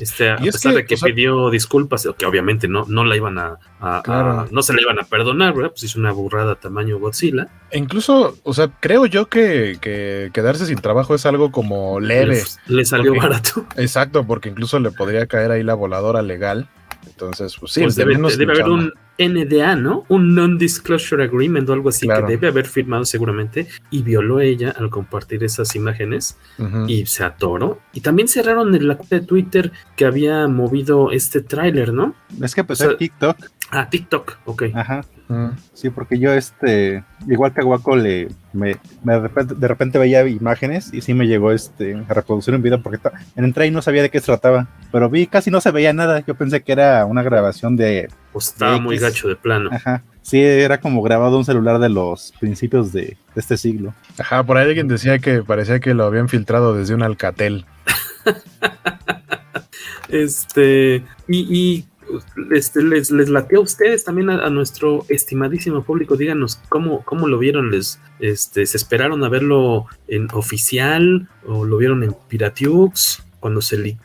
este, 0.00 0.30
a 0.30 0.38
pesar 0.38 0.72
que, 0.72 0.78
de 0.78 0.86
que 0.86 0.94
o 0.94 0.96
sea, 0.96 1.06
pidió 1.08 1.50
disculpas, 1.50 2.08
que 2.16 2.24
obviamente 2.24 2.66
no, 2.66 2.86
no 2.88 3.04
la 3.04 3.14
iban 3.14 3.38
a, 3.38 3.58
a, 3.80 4.02
claro. 4.02 4.40
a, 4.40 4.46
no 4.50 4.62
se 4.62 4.72
la 4.72 4.82
iban 4.82 4.98
a 4.98 5.04
perdonar, 5.04 5.54
¿verdad? 5.54 5.70
Pues 5.70 5.84
hizo 5.84 5.98
una 5.98 6.12
burrada 6.12 6.54
tamaño 6.56 6.98
Godzilla. 6.98 7.48
E 7.70 7.78
incluso, 7.78 8.36
o 8.42 8.54
sea, 8.54 8.70
creo 8.80 9.06
yo 9.06 9.26
que, 9.26 9.78
que 9.80 10.30
quedarse 10.32 10.66
sin 10.66 10.78
trabajo 10.78 11.14
es 11.14 11.26
algo 11.26 11.52
como 11.52 12.00
leve. 12.00 12.42
Le, 12.66 12.76
le 12.76 12.84
salió 12.84 13.12
porque, 13.12 13.28
barato. 13.28 13.66
Exacto, 13.76 14.26
porque 14.26 14.48
incluso 14.48 14.78
le 14.80 14.90
podría 14.90 15.26
caer 15.26 15.50
ahí 15.50 15.62
la 15.62 15.74
voladora 15.74 16.22
legal. 16.22 16.68
Entonces, 17.06 17.56
pues 17.58 17.72
sí, 17.72 17.82
pues 17.82 17.96
debe, 17.96 18.16
debe 18.16 18.52
haber 18.52 18.68
un 18.68 18.92
NDA, 19.18 19.74
¿no? 19.74 20.04
Un 20.08 20.34
Non-Disclosure 20.34 21.24
Agreement 21.24 21.68
o 21.68 21.72
algo 21.72 21.88
así 21.88 22.06
claro. 22.06 22.26
que 22.26 22.34
debe 22.34 22.48
haber 22.48 22.66
firmado 22.66 23.04
seguramente 23.04 23.66
y 23.90 24.02
violó 24.02 24.40
ella 24.40 24.74
al 24.76 24.90
compartir 24.90 25.42
esas 25.42 25.74
imágenes 25.74 26.36
uh 26.58 26.62
-huh. 26.62 26.90
y 26.90 27.06
se 27.06 27.24
atoró. 27.24 27.80
Y 27.92 28.00
también 28.00 28.28
cerraron 28.28 28.74
en 28.74 28.86
la 28.86 28.96
cuenta 28.96 29.18
de 29.18 29.26
Twitter 29.26 29.72
que 29.96 30.04
había 30.04 30.46
movido 30.46 31.10
este 31.10 31.40
tráiler, 31.40 31.92
¿no? 31.92 32.14
Es 32.40 32.54
que 32.54 32.60
empezó 32.60 32.84
o 32.84 32.88
sea, 32.90 32.96
TikTok. 32.96 33.36
Ah, 33.70 33.88
TikTok, 33.90 34.38
ok. 34.46 34.62
Ajá. 34.74 35.02
Mm. 35.28 35.48
Sí, 35.74 35.90
porque 35.90 36.18
yo, 36.18 36.32
este, 36.32 37.04
igual 37.26 37.52
que 37.52 37.60
a 37.60 37.64
Guaco, 37.64 37.96
le, 37.96 38.28
me, 38.54 38.76
me 39.04 39.12
de, 39.12 39.20
repente, 39.20 39.54
de, 39.54 39.68
repente, 39.68 39.98
veía 39.98 40.26
imágenes 40.26 40.92
y 40.92 41.02
sí 41.02 41.12
me 41.12 41.26
llegó 41.26 41.52
este, 41.52 42.02
a 42.08 42.14
reproducir 42.14 42.54
un 42.54 42.62
video 42.62 42.82
porque 42.82 42.98
entré 43.36 43.66
y 43.66 43.70
no 43.70 43.82
sabía 43.82 44.00
de 44.00 44.10
qué 44.10 44.20
se 44.20 44.26
trataba. 44.26 44.68
Pero 44.90 45.10
vi 45.10 45.26
casi 45.26 45.50
no 45.50 45.60
se 45.60 45.70
veía 45.70 45.92
nada. 45.92 46.24
Yo 46.26 46.34
pensé 46.34 46.62
que 46.62 46.72
era 46.72 47.04
una 47.04 47.22
grabación 47.22 47.76
de. 47.76 48.08
Pues 48.32 48.48
estaba 48.48 48.72
de 48.72 48.80
muy 48.80 48.98
gacho 48.98 49.28
de 49.28 49.36
plano. 49.36 49.68
Ajá. 49.70 50.02
Sí, 50.22 50.40
era 50.40 50.80
como 50.80 51.02
grabado 51.02 51.36
un 51.36 51.44
celular 51.44 51.78
de 51.78 51.88
los 51.90 52.32
principios 52.40 52.92
de, 52.92 53.02
de 53.02 53.16
este 53.36 53.56
siglo. 53.56 53.94
Ajá, 54.18 54.42
por 54.42 54.56
ahí 54.56 54.66
alguien 54.66 54.88
decía 54.88 55.18
que 55.18 55.42
parecía 55.42 55.80
que 55.80 55.94
lo 55.94 56.04
habían 56.04 56.28
filtrado 56.28 56.74
desde 56.74 56.94
un 56.94 57.02
Alcatel. 57.02 57.66
este, 60.08 61.04
y, 61.28 61.38
y 61.50 61.84
este, 62.50 62.82
les, 62.82 63.10
les 63.10 63.28
latió 63.28 63.58
a 63.58 63.62
ustedes 63.62 64.04
también 64.04 64.30
a, 64.30 64.48
nuestro 64.50 65.04
estimadísimo 65.08 65.82
público. 65.82 66.16
Díganos 66.16 66.56
cómo, 66.68 67.04
cómo 67.04 67.28
lo 67.28 67.38
vieron. 67.38 67.70
Les, 67.70 68.00
este, 68.20 68.66
¿Se 68.66 68.76
esperaron 68.76 69.22
a 69.24 69.28
verlo 69.28 69.86
en 70.06 70.28
oficial 70.32 71.28
o 71.46 71.64
lo 71.64 71.76
vieron 71.76 72.02
en 72.02 72.14
Piratiux? 72.28 73.24
Cuando 73.40 73.60
se 73.60 73.78
li 73.78 73.96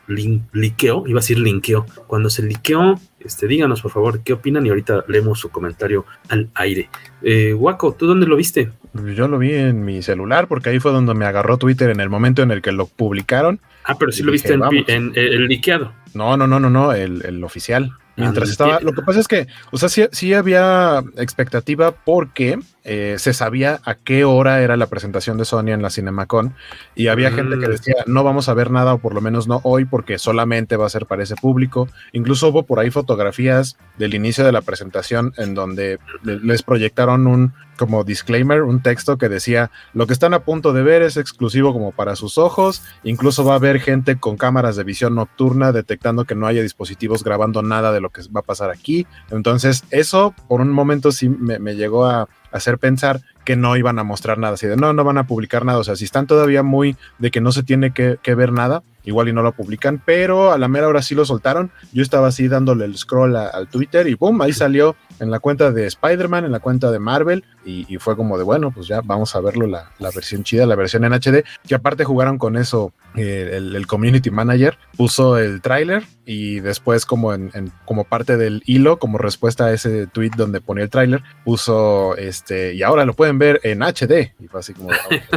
liqueó, 0.52 1.04
iba 1.06 1.18
a 1.18 1.22
decir 1.22 1.38
linkeó, 1.38 1.86
cuando 2.06 2.30
se 2.30 2.42
liqueó, 2.42 2.98
este, 3.20 3.46
díganos 3.46 3.82
por 3.82 3.90
favor 3.90 4.20
qué 4.22 4.32
opinan 4.32 4.66
y 4.66 4.68
ahorita 4.68 5.04
leemos 5.08 5.40
su 5.40 5.50
comentario 5.50 6.04
al 6.28 6.50
aire. 6.54 6.88
Eh, 7.22 7.54
Waco, 7.54 7.94
¿tú 7.94 8.06
dónde 8.06 8.26
lo 8.26 8.36
viste? 8.36 8.70
Yo 9.14 9.28
lo 9.28 9.38
vi 9.38 9.54
en 9.54 9.84
mi 9.84 10.02
celular 10.02 10.46
porque 10.46 10.70
ahí 10.70 10.78
fue 10.78 10.92
donde 10.92 11.14
me 11.14 11.24
agarró 11.24 11.56
Twitter 11.56 11.90
en 11.90 12.00
el 12.00 12.10
momento 12.10 12.42
en 12.42 12.50
el 12.50 12.62
que 12.62 12.72
lo 12.72 12.86
publicaron. 12.86 13.60
Ah, 13.84 13.96
pero 13.98 14.12
sí 14.12 14.22
lo 14.22 14.30
viste 14.30 14.52
en, 14.52 14.62
en, 14.86 15.12
el 15.14 15.46
liqueado. 15.46 15.92
No, 16.14 16.36
no, 16.36 16.46
no, 16.46 16.60
no, 16.60 16.70
no, 16.70 16.92
el, 16.92 17.24
el 17.24 17.42
oficial. 17.42 17.92
Mientras 18.16 18.48
estaba, 18.48 18.80
lo 18.80 18.92
que 18.92 19.02
pasa 19.02 19.20
es 19.20 19.28
que, 19.28 19.48
o 19.72 19.76
sea, 19.76 19.88
sí, 19.88 20.06
sí 20.12 20.34
había 20.34 21.02
expectativa 21.16 21.92
porque 21.92 22.58
eh, 22.84 23.16
se 23.18 23.32
sabía 23.32 23.80
a 23.84 23.94
qué 23.94 24.24
hora 24.24 24.62
era 24.62 24.76
la 24.76 24.86
presentación 24.86 25.36
de 25.38 25.44
Sony 25.44 25.68
en 25.68 25.82
la 25.82 25.90
CinemaCon 25.90 26.54
y 26.94 27.08
había 27.08 27.30
gente 27.30 27.58
que 27.58 27.66
mm. 27.66 27.70
decía, 27.70 27.94
no 28.06 28.22
vamos 28.22 28.48
a 28.48 28.54
ver 28.54 28.70
nada 28.70 28.94
o 28.94 28.98
por 28.98 29.14
lo 29.14 29.20
menos 29.20 29.48
no 29.48 29.60
hoy 29.64 29.84
porque 29.84 30.18
solamente 30.18 30.76
va 30.76 30.86
a 30.86 30.90
ser 30.90 31.06
para 31.06 31.22
ese 31.22 31.34
público. 31.34 31.88
Incluso 32.12 32.48
hubo 32.48 32.64
por 32.64 32.78
ahí 32.78 32.90
fotografías 32.90 33.76
del 33.98 34.14
inicio 34.14 34.44
de 34.44 34.52
la 34.52 34.60
presentación 34.60 35.32
en 35.36 35.54
donde 35.54 35.98
les 36.22 36.62
proyectaron 36.62 37.26
un 37.26 37.52
como 37.76 38.04
disclaimer, 38.04 38.62
un 38.62 38.82
texto 38.82 39.18
que 39.18 39.28
decía, 39.28 39.70
lo 39.92 40.06
que 40.06 40.12
están 40.12 40.34
a 40.34 40.44
punto 40.44 40.72
de 40.72 40.82
ver 40.82 41.02
es 41.02 41.16
exclusivo 41.16 41.72
como 41.72 41.92
para 41.92 42.16
sus 42.16 42.38
ojos, 42.38 42.82
incluso 43.02 43.44
va 43.44 43.52
a 43.52 43.56
haber 43.56 43.80
gente 43.80 44.16
con 44.16 44.36
cámaras 44.36 44.76
de 44.76 44.84
visión 44.84 45.14
nocturna 45.14 45.72
detectando 45.72 46.24
que 46.24 46.34
no 46.34 46.46
haya 46.46 46.62
dispositivos 46.62 47.24
grabando 47.24 47.62
nada 47.62 47.92
de 47.92 48.00
lo 48.00 48.10
que 48.10 48.22
va 48.34 48.40
a 48.40 48.44
pasar 48.44 48.70
aquí. 48.70 49.06
Entonces, 49.30 49.84
eso 49.90 50.34
por 50.48 50.60
un 50.60 50.70
momento 50.70 51.12
sí 51.12 51.28
me, 51.28 51.58
llegó 51.74 52.06
a 52.06 52.28
hacer 52.52 52.78
pensar 52.78 53.20
que 53.44 53.56
no 53.56 53.76
iban 53.76 53.98
a 53.98 54.04
mostrar 54.04 54.38
nada, 54.38 54.54
así 54.54 54.66
de 54.66 54.76
no, 54.76 54.92
no 54.92 55.04
van 55.04 55.18
a 55.18 55.26
publicar 55.26 55.64
nada, 55.64 55.78
o 55.78 55.84
sea, 55.84 55.96
si 55.96 56.04
están 56.04 56.26
todavía 56.26 56.62
muy 56.62 56.96
de 57.18 57.30
que 57.30 57.40
no 57.40 57.52
se 57.52 57.62
tiene 57.62 57.92
que, 57.92 58.34
ver 58.34 58.52
nada, 58.52 58.82
igual 59.04 59.28
y 59.28 59.32
no 59.32 59.42
lo 59.42 59.52
publican, 59.52 60.02
pero 60.04 60.52
a 60.52 60.58
la 60.58 60.68
mera 60.68 60.88
hora 60.88 61.02
sí 61.02 61.14
lo 61.14 61.24
soltaron, 61.24 61.70
yo 61.92 62.02
estaba 62.02 62.28
así 62.28 62.48
dándole 62.48 62.84
el 62.84 62.96
scroll 62.96 63.36
al 63.36 63.68
Twitter 63.68 64.06
y 64.08 64.14
boom, 64.14 64.40
ahí 64.42 64.52
salió 64.52 64.96
en 65.20 65.30
la 65.30 65.38
cuenta 65.38 65.70
de 65.70 65.86
Spider-Man, 65.86 66.44
en 66.44 66.52
la 66.52 66.60
cuenta 66.60 66.90
de 66.90 66.98
Marvel, 66.98 67.44
y, 67.66 67.96
fue 67.96 68.14
como 68.14 68.36
de, 68.36 68.44
bueno, 68.44 68.70
pues 68.72 68.86
ya 68.86 69.00
vamos 69.02 69.34
a 69.34 69.40
verlo, 69.40 69.66
la, 69.66 69.88
versión 70.14 70.44
chida, 70.44 70.66
la 70.66 70.76
versión 70.76 71.04
en 71.04 71.14
HD, 71.14 71.44
que 71.66 71.74
aparte 71.74 72.04
jugaron 72.04 72.36
con 72.36 72.56
eso, 72.56 72.92
eh, 73.14 73.52
el, 73.54 73.86
community 73.86 74.30
manager 74.30 74.76
puso 74.96 75.38
el 75.38 75.62
tráiler 75.62 76.04
y 76.26 76.60
después 76.60 77.06
como 77.06 77.32
en, 77.32 77.50
como 77.86 78.04
parte 78.04 78.36
del 78.36 78.62
hilo, 78.66 78.98
como 78.98 79.16
respuesta 79.18 79.66
a 79.66 79.72
ese 79.72 80.06
tweet 80.06 80.32
donde 80.36 80.60
ponía 80.60 80.84
el 80.84 80.90
tráiler, 80.90 81.22
puso 81.44 82.16
este, 82.16 82.74
y 82.74 82.82
ahora 82.82 83.06
lo 83.06 83.14
pueden 83.14 83.38
ver 83.38 83.60
en 83.62 83.82
HD, 83.82 84.34
y 84.38 84.48
fue 84.48 84.60
así 84.60 84.74
como... 84.74 84.90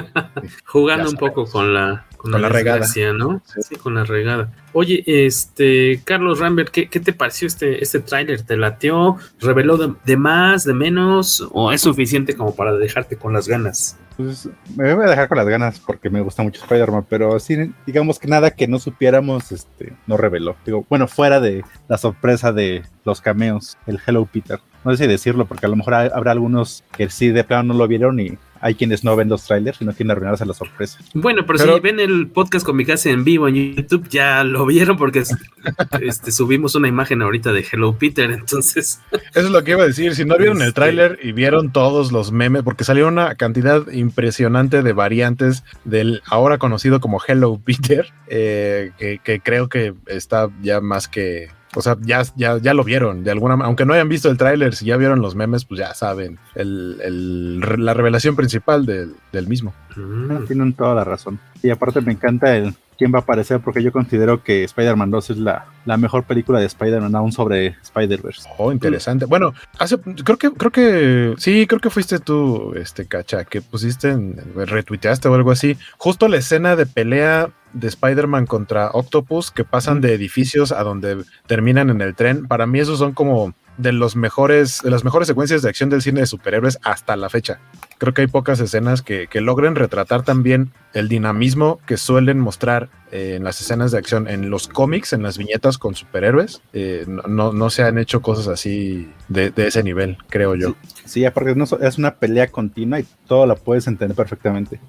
Jugando 0.66 1.10
un 1.10 1.18
poco 1.18 1.46
con 1.46 1.74
la, 1.74 2.06
con, 2.32 2.42
la 2.42 2.50
regada. 2.50 2.86
¿no? 3.14 3.42
Sí. 3.46 3.76
con 3.76 3.96
la 3.96 4.04
regada. 4.04 4.52
Oye, 4.74 5.04
este, 5.06 6.02
Carlos 6.04 6.40
Rambert, 6.40 6.70
¿qué, 6.70 6.88
te 6.88 7.14
pareció 7.14 7.48
este, 7.48 7.82
este 7.84 8.00
tráiler? 8.00 8.42
¿Te 8.44 8.58
lateó? 8.58 9.18
¿Reveló 9.40 9.78
de, 9.78 10.18
más, 10.18 10.64
de 10.64 10.74
menos? 10.74 11.48
¿O 11.52 11.72
es 11.72 11.82
suficiente 11.82 12.36
como 12.36 12.56
para 12.56 12.74
dejarte 12.74 13.18
con 13.18 13.34
las 13.34 13.48
ganas? 13.48 13.98
Pues 14.18 14.50
me 14.76 14.94
voy 14.96 15.06
a 15.06 15.10
dejar 15.10 15.28
con 15.28 15.38
las 15.38 15.48
ganas 15.48 15.80
porque 15.80 16.10
me 16.10 16.22
gusta 16.22 16.42
mucho 16.42 16.62
Spider-Man, 16.64 17.06
pero 17.08 17.40
sí, 17.40 17.72
digamos 17.86 18.18
que 18.18 18.28
nada 18.28 18.52
que 18.52 18.68
no 18.68 18.80
supiéramos, 18.80 19.52
este, 19.52 19.94
no 20.08 20.18
reveló. 20.18 20.56
Digo, 20.66 20.86
bueno, 20.90 21.08
fuera 21.08 21.40
de 21.40 21.64
la 21.88 21.98
sorpresa 21.98 22.52
de 22.52 22.84
los 23.06 23.22
cameos, 23.22 23.78
el 23.86 24.00
Hello 24.06 24.26
Peter. 24.26 24.60
No 24.84 24.92
sé 24.92 25.04
si 25.04 25.10
decirlo, 25.10 25.46
porque 25.46 25.66
a 25.66 25.70
lo 25.70 25.76
mejor 25.76 25.94
habrá 25.96 26.32
algunos 26.32 26.84
que 26.96 27.10
sí 27.10 27.30
de 27.30 27.44
plano 27.44 27.74
no 27.74 27.80
lo 27.80 27.88
vieron 27.88 28.20
y 28.20 28.38
hay 28.68 28.76
quienes 28.76 29.02
no 29.06 29.16
ven 29.16 29.30
los 29.30 29.46
trailers 29.46 29.82
y 29.82 29.86
no 29.86 29.94
quieren 29.94 30.12
arruinarse 30.12 30.46
la 30.46 30.54
sorpresa. 30.54 31.00
Bueno, 31.14 31.46
pero, 31.46 31.58
si 31.60 31.80
ven 31.80 32.02
el 32.02 32.28
podcast 32.28 32.66
con 32.66 32.76
mi 32.76 32.84
casa 32.84 33.10
en 33.10 33.24
vivo 33.24 33.48
en 33.48 33.76
YouTube, 33.76 34.10
ya 34.10 34.44
lo 34.44 34.66
vieron 34.66 34.98
porque 34.98 35.24
este, 36.02 36.32
subimos 36.34 36.76
una 36.76 36.90
imagen 36.90 37.22
ahorita 37.22 37.54
de 37.54 37.66
Hello 37.72 37.98
Peter, 37.98 38.30
entonces. 38.30 39.00
Eso 39.12 39.48
es 39.48 39.52
lo 39.52 39.64
que 39.64 39.72
iba 39.72 39.84
a 39.84 39.88
decir. 39.88 40.16
Si 40.16 40.26
no 40.26 40.38
vieron 40.38 40.58
el 40.58 40.70
este, 40.70 40.82
tráiler 40.82 41.18
y 41.24 41.32
vieron 41.32 41.72
todos 41.72 42.12
los 42.12 42.34
memes, 42.34 42.64
porque 42.64 42.84
salió 42.84 43.08
una 43.08 43.36
cantidad 43.36 43.88
impresionante 43.90 44.84
de 44.84 44.92
variantes 44.92 45.64
del 45.86 46.22
ahora 46.26 46.58
conocido 46.58 47.00
como 47.00 47.22
Hello 47.26 47.62
Peter, 47.64 48.12
eh, 48.28 48.92
que 48.98 49.40
creo 49.40 49.70
que 49.70 49.94
está 50.08 50.50
ya 50.62 50.82
más 50.82 51.08
que 51.08 51.50
o 51.78 51.82
sea, 51.82 51.96
ya, 52.02 52.24
ya, 52.36 52.58
ya 52.58 52.74
lo 52.74 52.84
vieron, 52.84 53.24
de 53.24 53.30
alguna 53.30 53.54
aunque 53.64 53.86
no 53.86 53.94
hayan 53.94 54.10
visto 54.10 54.30
el 54.30 54.38
tráiler, 54.38 54.74
si 54.74 54.86
ya 54.86 54.98
vieron 54.98 55.22
los 55.22 55.36
memes, 55.36 55.64
pues 55.64 55.80
ya 55.80 55.94
saben 55.94 56.40
el, 56.56 57.60
la 57.60 57.94
revelación 57.94 58.36
principal 58.36 58.86
del, 58.86 59.48
mismo. 59.48 59.76
Mm. 59.96 60.46
Tienen 60.48 60.74
toda 60.74 60.96
la 60.96 61.04
razón. 61.04 61.40
Y 61.64 61.70
aparte 61.70 62.02
me 62.02 62.14
encanta 62.14 62.56
el 62.56 62.76
quién 62.98 63.14
va 63.14 63.20
a 63.20 63.22
aparecer, 63.22 63.60
porque 63.60 63.84
yo 63.84 63.92
considero 63.92 64.44
que 64.44 64.64
Spider-Man 64.64 65.12
2 65.12 65.30
es 65.30 65.38
la, 65.38 65.68
la 65.86 65.98
mejor 65.98 66.24
película 66.24 66.60
de 66.60 66.66
Spider-Man 66.66 67.16
aún 67.16 67.32
sobre 67.32 67.76
Spider-Verse. 67.84 68.50
Oh, 68.58 68.72
interesante. 68.72 69.26
Bueno, 69.26 69.54
hace, 69.78 69.98
creo 70.00 70.38
que, 70.38 70.52
creo 70.52 70.72
que, 70.72 71.36
sí, 71.38 71.68
creo 71.68 71.80
que 71.80 71.90
fuiste 71.90 72.20
tú, 72.20 72.74
este 72.76 73.06
cacha, 73.06 73.46
que 73.46 73.62
pusiste, 73.62 74.10
en, 74.10 74.36
retuiteaste 74.56 75.28
o 75.28 75.36
algo 75.36 75.52
así, 75.52 75.78
justo 75.98 76.28
la 76.28 76.38
escena 76.38 76.76
de 76.76 76.86
pelea 76.86 77.50
de 77.74 77.88
Spider-Man 77.88 78.48
contra 78.48 78.90
Octopus 78.92 79.52
que 79.52 79.64
pasan 79.64 80.02
de 80.02 80.14
edificios 80.14 80.72
a 80.72 80.84
donde 80.84 81.24
terminan 81.46 81.90
en 81.90 82.02
el 82.02 82.16
tren. 82.16 82.48
Para 82.48 82.66
mí 82.66 82.80
esos 82.80 82.98
son 82.98 83.14
como 83.14 83.54
de 83.78 83.92
los 83.92 84.16
mejores, 84.16 84.82
de 84.84 84.90
las 84.90 85.04
mejores 85.04 85.28
secuencias 85.28 85.62
de 85.62 85.70
acción 85.70 85.90
del 85.90 86.02
cine 86.02 86.22
de 86.22 86.26
superhéroes 86.26 86.80
hasta 86.84 87.16
la 87.16 87.30
fecha. 87.30 87.60
Creo 87.98 88.14
que 88.14 88.22
hay 88.22 88.28
pocas 88.28 88.60
escenas 88.60 89.02
que, 89.02 89.28
logren 89.38 89.76
retratar 89.76 90.24
también 90.24 90.72
el 90.94 91.08
dinamismo 91.08 91.80
que 91.86 91.96
suelen 91.96 92.40
mostrar 92.40 92.90
eh, 93.12 93.36
en 93.38 93.44
las 93.44 93.62
escenas 93.62 93.92
de 93.92 94.00
acción 94.00 94.28
en 94.28 94.50
los 94.50 94.68
cómics, 94.68 95.14
en 95.14 95.22
las 95.24 95.38
viñetas 95.38 95.78
con 95.78 95.96
superhéroes. 95.96 96.62
Eh, 96.74 97.06
no, 97.08 97.54
no, 97.54 97.70
se 97.70 97.84
han 97.84 97.98
hecho 97.98 98.22
cosas 98.22 98.48
así 98.48 99.10
de, 99.30 99.54
ese 99.56 99.84
nivel, 99.84 100.18
creo 100.30 100.56
yo. 100.56 100.76
Sí, 101.06 101.24
aparte 101.24 101.56
es 101.82 101.98
una 101.98 102.16
pelea 102.16 102.48
continua 102.48 103.00
y 103.00 103.06
todo 103.28 103.46
la 103.46 103.56
puedes 103.56 103.88
entender 103.88 104.16
perfectamente. 104.16 104.80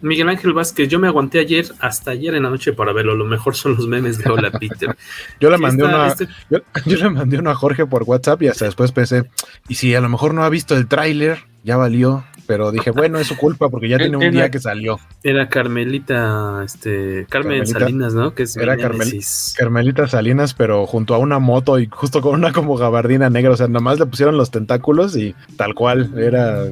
Miguel 0.00 0.28
Ángel 0.28 0.52
Vázquez, 0.52 0.88
yo 0.88 0.98
me 0.98 1.08
aguanté 1.08 1.40
ayer, 1.40 1.66
hasta 1.80 2.10
ayer 2.10 2.34
en 2.34 2.42
la 2.42 2.50
noche 2.50 2.72
para 2.72 2.92
verlo. 2.92 3.14
Lo 3.14 3.24
mejor 3.24 3.56
son 3.56 3.76
los 3.76 3.86
memes 3.86 4.18
de 4.18 4.30
Hola 4.30 4.50
Peter. 4.50 4.96
yo, 5.40 5.50
le 5.50 5.58
mandé 5.58 5.84
una, 5.84 6.08
este 6.08 6.28
yo, 6.86 6.96
le 6.96 7.10
mandé 7.10 7.38
una 7.38 7.52
a 7.52 7.54
Jorge 7.54 7.86
por 7.86 8.02
WhatsApp 8.02 8.42
y 8.42 8.48
hasta 8.48 8.66
después 8.66 8.92
pensé, 8.92 9.24
y 9.68 9.76
si 9.76 9.94
a 9.94 10.00
lo 10.00 10.08
mejor 10.08 10.34
no 10.34 10.44
ha 10.44 10.48
visto 10.48 10.76
el 10.76 10.86
tráiler, 10.86 11.38
ya 11.64 11.76
valió. 11.76 12.24
Pero 12.46 12.70
dije, 12.70 12.92
bueno, 12.92 13.18
es 13.18 13.26
su 13.26 13.36
culpa 13.36 13.68
porque 13.68 13.88
ya 13.88 13.98
tiene 13.98 14.16
un 14.16 14.30
día 14.30 14.50
que 14.50 14.60
salió. 14.60 15.00
Era 15.24 15.48
Carmelita, 15.48 16.62
este, 16.64 17.26
Carmen 17.28 17.66
Salinas, 17.66 18.14
¿no? 18.14 18.34
Que 18.34 18.44
era 18.56 18.76
Carmelita 18.76 20.06
Salinas, 20.06 20.54
pero 20.54 20.86
junto 20.86 21.16
a 21.16 21.18
una 21.18 21.40
moto 21.40 21.80
y 21.80 21.88
justo 21.90 22.22
con 22.22 22.34
una 22.34 22.52
como 22.52 22.76
gabardina 22.76 23.30
negra. 23.30 23.50
O 23.50 23.56
sea, 23.56 23.66
nomás 23.66 23.98
le 23.98 24.06
pusieron 24.06 24.36
los 24.36 24.52
tentáculos 24.52 25.16
y 25.16 25.34
tal 25.56 25.74
cual 25.74 26.16
era. 26.16 26.66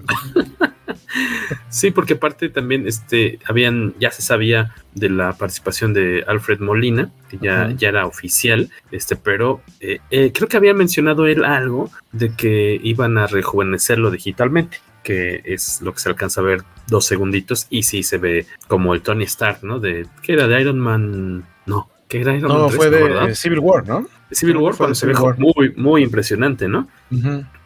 Sí, 1.75 1.91
porque 1.91 2.15
aparte 2.15 2.51
también 2.51 2.87
este, 2.87 3.41
habían, 3.47 3.95
ya 3.99 4.13
se 4.13 4.23
sabía 4.23 4.73
de 4.95 5.11
la 5.11 5.33
participación 5.33 5.93
de 5.93 6.23
Alfred 6.25 6.61
Molina, 6.61 7.11
que 7.29 7.37
ya, 7.39 7.73
ya 7.77 7.89
era 7.89 8.07
oficial, 8.07 8.71
este, 8.93 9.17
pero 9.17 9.61
eh, 9.81 9.99
eh, 10.13 10.31
creo 10.33 10.49
que 10.49 10.57
había 10.57 10.73
mencionado 10.73 11.27
él 11.27 11.45
algo 11.45 11.91
de 12.13 12.33
que 12.37 12.81
iban 12.81 13.19
a 13.19 13.27
rejuvenecerlo 13.27 14.13
digitalmente 14.13 14.79
que 15.03 15.43
es 15.45 15.83
lo 15.83 15.93
que 15.93 15.99
se 15.99 16.09
alcanza 16.09 16.41
a 16.41 16.45
ver 16.45 16.63
dos 16.87 17.05
segunditos 17.05 17.67
y 17.69 17.83
sí 17.83 18.05
se 18.05 18.19
ve 18.19 18.47
como 18.69 18.95
el 18.95 19.03
Tony 19.03 19.25
Stark, 19.25 19.59
¿no? 19.63 19.79
De, 19.81 20.07
¿qué 20.23 20.33
era? 20.33 20.47
De 20.47 20.59
Iron 20.61 20.79
Man, 20.79 21.45
no, 21.67 21.91
¿qué 22.09 22.21
era 22.21 22.37
Iron 22.37 22.53
Man? 22.53 22.61
No, 22.63 22.71
fue 22.71 22.89
de 22.89 23.35
Civil 23.35 23.59
War, 23.59 23.87
¿no? 23.87 24.07
Civil 24.31 24.57
War 24.59 24.77
cuando 24.77 24.95
se 24.95 25.07
ve 25.07 25.15
muy, 25.39 25.75
muy 25.77 26.03
impresionante, 26.03 26.69
¿no? 26.69 26.89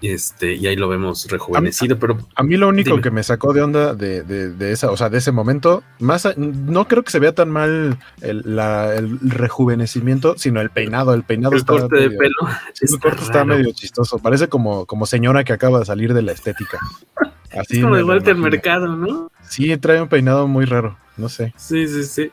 Este, 0.00 0.54
y 0.54 0.66
ahí 0.66 0.76
lo 0.76 0.88
vemos 0.88 1.26
rejuvenecido, 1.30 1.98
pero. 1.98 2.18
A 2.34 2.42
mí 2.42 2.56
lo 2.56 2.68
único 2.68 3.00
que 3.00 3.10
me 3.10 3.22
sacó 3.22 3.52
de 3.52 3.62
onda 3.62 3.94
de, 3.94 4.22
de, 4.22 4.72
esa, 4.72 4.90
o 4.90 4.96
sea, 4.96 5.08
de 5.08 5.18
ese 5.18 5.32
momento, 5.32 5.82
más 5.98 6.36
no 6.36 6.86
creo 6.86 7.02
que 7.02 7.10
se 7.10 7.18
vea 7.18 7.34
tan 7.34 7.50
mal 7.50 7.98
el, 8.20 9.18
rejuvenecimiento, 9.22 10.36
sino 10.38 10.60
el 10.60 10.70
peinado. 10.70 11.14
El 11.14 11.24
peinado 11.24 11.56
el 11.56 11.64
corte 11.64 11.96
de 11.96 12.10
pelo. 12.10 12.36
El 12.80 13.00
corte 13.00 13.22
está 13.22 13.44
medio 13.44 13.72
chistoso. 13.72 14.18
Parece 14.18 14.48
como, 14.48 14.86
como 14.86 15.04
señora 15.06 15.44
que 15.44 15.52
acaba 15.52 15.80
de 15.80 15.84
salir 15.84 16.14
de 16.14 16.22
la 16.22 16.32
estética. 16.32 16.78
Así 17.58 17.78
es 17.78 17.82
como 17.82 17.96
de 17.96 18.04
Walter 18.04 18.36
Mercado, 18.36 18.94
¿no? 18.94 19.30
Sí, 19.48 19.76
trae 19.78 20.00
un 20.00 20.08
peinado 20.08 20.46
muy 20.46 20.64
raro 20.64 20.96
no 21.18 21.28
sé. 21.28 21.52
Sí, 21.56 21.86
sí, 21.86 22.04
sí. 22.04 22.30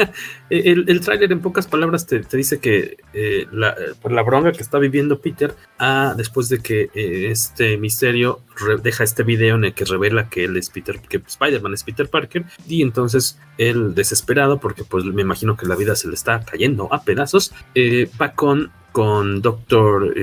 el, 0.50 0.88
el 0.88 1.00
tráiler 1.00 1.30
en 1.32 1.40
pocas 1.40 1.66
palabras 1.66 2.06
te, 2.06 2.20
dice 2.36 2.58
que 2.58 2.96
eh, 3.12 3.46
la, 3.52 3.76
por 4.00 4.12
la 4.12 4.22
bronca 4.22 4.52
que 4.52 4.62
está 4.62 4.78
viviendo 4.78 5.20
Peter, 5.20 5.54
ah, 5.78 6.14
después 6.16 6.48
de 6.48 6.58
que 6.60 6.90
eh, 6.94 7.30
este 7.30 7.76
misterio 7.76 8.40
deja 8.82 9.04
este 9.04 9.22
video 9.22 9.56
en 9.56 9.64
el 9.64 9.74
que 9.74 9.84
revela 9.84 10.28
que 10.28 10.44
él 10.44 10.56
es 10.56 10.70
Peter, 10.70 11.00
que 11.00 11.18
Spider-Man 11.18 11.74
es 11.74 11.84
Peter 11.84 12.08
Parker, 12.08 12.44
y 12.66 12.82
entonces 12.82 13.38
él 13.58 13.94
desesperado, 13.94 14.58
porque 14.58 14.84
pues 14.84 15.04
me 15.04 15.22
imagino 15.22 15.56
que 15.56 15.66
la 15.66 15.76
vida 15.76 15.94
se 15.94 16.08
le 16.08 16.14
está 16.14 16.44
cayendo 16.44 16.92
a 16.92 17.02
pedazos, 17.02 17.52
eh, 17.74 18.08
va 18.20 18.32
con 18.32 18.72
con 18.92 19.40
Doctor 19.40 20.14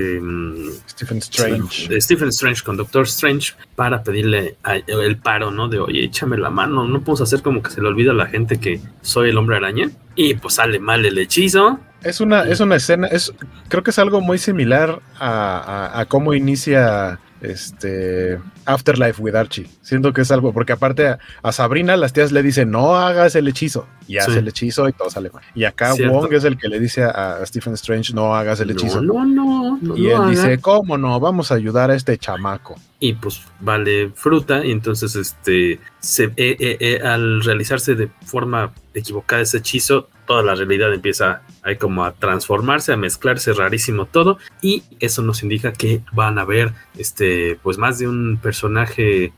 Stephen 0.88 1.18
Strange. 1.18 2.00
Stephen 2.00 2.28
Strange 2.28 2.62
con 2.62 2.76
Doctor 2.76 3.02
Strange 3.02 3.54
para 3.74 4.02
pedirle 4.02 4.56
el 4.86 5.16
paro, 5.18 5.50
¿no? 5.50 5.68
De 5.68 5.78
oye, 5.78 6.04
échame 6.04 6.38
la 6.38 6.50
mano, 6.50 6.86
no 6.86 7.00
podemos 7.00 7.20
hacer 7.20 7.42
como 7.42 7.62
que 7.62 7.70
se 7.70 7.80
le 7.82 7.88
olvida 7.88 8.12
a 8.12 8.14
la 8.14 8.26
gente 8.26 8.58
que 8.58 8.80
soy 9.02 9.30
el 9.30 9.38
hombre 9.38 9.56
araña. 9.56 9.90
Y 10.14 10.34
pues 10.34 10.54
sale 10.54 10.78
mal 10.78 11.04
el 11.04 11.18
hechizo. 11.18 11.80
Es 12.02 12.20
una, 12.20 12.44
es 12.44 12.60
una 12.60 12.76
escena, 12.76 13.06
es, 13.08 13.32
creo 13.68 13.82
que 13.82 13.90
es 13.90 13.98
algo 13.98 14.20
muy 14.20 14.38
similar 14.38 15.00
a, 15.18 16.00
a 16.00 16.06
cómo 16.06 16.32
inicia 16.32 17.20
este 17.40 18.38
Afterlife 18.64 19.20
with 19.20 19.34
Archie. 19.34 19.68
Siento 19.82 20.12
que 20.12 20.22
es 20.22 20.30
algo, 20.30 20.52
porque 20.52 20.72
aparte 20.72 21.16
a, 21.42 21.52
Sabrina 21.52 21.96
las 21.96 22.12
tías 22.12 22.32
le 22.32 22.42
dicen 22.42 22.70
no 22.70 22.96
hagas 22.96 23.34
el 23.34 23.48
hechizo 23.48 23.86
y 24.06 24.18
hace 24.18 24.38
el 24.38 24.48
hechizo 24.48 24.88
y 24.88 24.92
todo 24.92 25.10
sale 25.10 25.30
mal. 25.30 25.42
Y 25.54 25.64
acá 25.64 25.94
Wong 25.94 26.32
es 26.32 26.44
el 26.44 26.56
que 26.56 26.68
le 26.68 26.78
dice 26.78 27.04
a, 27.04 27.44
Stephen 27.44 27.74
Strange 27.74 28.12
no 28.14 28.34
hagas 28.34 28.60
el 28.60 28.70
hechizo. 28.70 29.00
No, 29.00 29.24
no, 29.24 29.78
no. 29.80 29.96
y 29.96 30.10
él 30.10 30.30
dice, 30.30 30.58
¿cómo 30.58 30.98
no? 30.98 31.18
Vamos 31.20 31.50
a 31.52 31.54
ayudar 31.54 31.90
a 31.90 31.94
este 31.94 32.16
chamaco. 32.18 32.76
Y 33.02 33.14
pues 33.14 33.42
vale 33.60 34.10
fruta 34.14 34.64
y 34.64 34.70
entonces 34.70 35.16
este 35.16 35.80
se, 36.00 36.24
eh, 36.24 36.32
eh, 36.36 36.76
eh, 36.80 37.00
al 37.02 37.42
realizarse 37.42 37.94
de 37.94 38.10
forma 38.26 38.74
equivocada 38.92 39.40
ese 39.40 39.58
hechizo, 39.58 40.08
toda 40.26 40.42
la 40.42 40.54
realidad 40.54 40.92
empieza 40.92 41.42
a, 41.62 41.74
como 41.76 42.04
a 42.04 42.12
transformarse, 42.12 42.92
a 42.92 42.96
mezclarse 42.96 43.54
rarísimo 43.54 44.04
todo 44.04 44.38
y 44.60 44.82
eso 45.00 45.22
nos 45.22 45.42
indica 45.42 45.72
que 45.72 46.02
van 46.12 46.38
a 46.38 46.44
ver 46.44 46.74
este 46.98 47.58
pues 47.62 47.78
más 47.78 47.98
de 47.98 48.06
un 48.06 48.38
personaje 48.40 49.32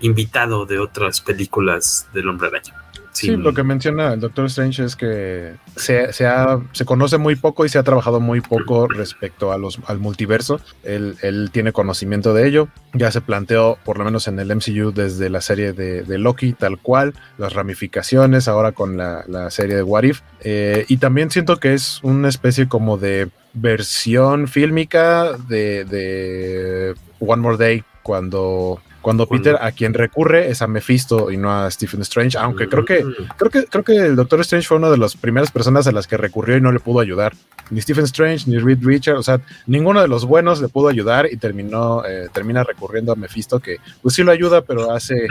invitado 0.00 0.64
de 0.64 0.78
otras 0.78 1.20
películas 1.20 2.08
del 2.14 2.28
hombre 2.28 2.48
araña. 2.48 2.79
Sí, 3.12 3.36
lo 3.36 3.52
que 3.52 3.62
menciona 3.62 4.12
el 4.14 4.20
Doctor 4.20 4.46
Strange 4.46 4.84
es 4.84 4.96
que 4.96 5.54
se, 5.76 6.12
se, 6.12 6.84
conoce 6.84 7.18
muy 7.18 7.34
poco 7.34 7.64
y 7.64 7.68
se 7.68 7.78
ha 7.78 7.82
trabajado 7.82 8.20
muy 8.20 8.40
poco 8.40 8.86
respecto 8.86 9.52
a 9.52 9.58
los, 9.58 9.80
al 9.86 9.98
multiverso. 9.98 10.60
Él, 10.84 11.16
él, 11.22 11.50
tiene 11.52 11.72
conocimiento 11.72 12.34
de 12.34 12.46
ello. 12.46 12.68
Ya 12.94 13.10
se 13.10 13.20
planteó, 13.20 13.78
por 13.84 13.98
lo 13.98 14.04
menos 14.04 14.28
en 14.28 14.38
el 14.38 14.54
MCU, 14.54 14.92
desde 14.92 15.28
la 15.28 15.40
serie 15.40 15.72
de, 15.72 16.18
Loki, 16.18 16.52
tal 16.52 16.78
cual, 16.78 17.14
las 17.36 17.52
ramificaciones, 17.52 18.46
ahora 18.46 18.72
con 18.72 18.96
la, 18.96 19.50
serie 19.50 19.74
de 19.74 19.82
What 19.82 20.04
If. 20.04 20.20
Eh, 20.42 20.84
y 20.88 20.98
también 20.98 21.30
siento 21.30 21.58
que 21.58 21.74
es 21.74 22.00
una 22.02 22.28
especie 22.28 22.68
como 22.68 22.96
de 22.96 23.28
versión 23.52 24.46
fílmica 24.46 25.32
de, 25.48 25.84
de 25.84 26.94
One 27.18 27.42
More 27.42 27.56
Day, 27.56 27.84
cuando 28.02 28.80
cuando 29.00 29.26
Peter 29.26 29.56
a 29.60 29.72
quien 29.72 29.94
recurre 29.94 30.50
es 30.50 30.62
a 30.62 30.66
Mephisto 30.66 31.30
y 31.30 31.36
no 31.36 31.52
a 31.52 31.70
Stephen 31.70 32.02
Strange, 32.02 32.36
aunque 32.38 32.68
creo 32.68 32.84
que 32.84 33.04
creo 33.36 33.50
que 33.50 33.64
creo 33.64 33.84
que 33.84 33.96
el 33.96 34.16
Doctor 34.16 34.40
Strange 34.40 34.66
fue 34.66 34.76
una 34.76 34.90
de 34.90 34.98
las 34.98 35.16
primeras 35.16 35.50
personas 35.50 35.86
a 35.86 35.92
las 35.92 36.06
que 36.06 36.16
recurrió 36.16 36.56
y 36.56 36.60
no 36.60 36.72
le 36.72 36.80
pudo 36.80 37.00
ayudar. 37.00 37.32
Ni 37.70 37.80
Stephen 37.80 38.04
Strange 38.04 38.50
ni 38.50 38.58
Reed 38.58 38.78
Richard, 38.82 39.16
o 39.16 39.22
sea, 39.22 39.40
ninguno 39.66 40.02
de 40.02 40.08
los 40.08 40.24
buenos 40.24 40.60
le 40.60 40.68
pudo 40.68 40.88
ayudar 40.88 41.28
y 41.30 41.36
terminó 41.36 42.04
eh, 42.04 42.28
termina 42.32 42.64
recurriendo 42.64 43.12
a 43.12 43.16
Mephisto 43.16 43.60
que 43.60 43.76
pues 44.02 44.14
sí 44.14 44.22
lo 44.22 44.32
ayuda, 44.32 44.62
pero 44.62 44.92
hace 44.92 45.26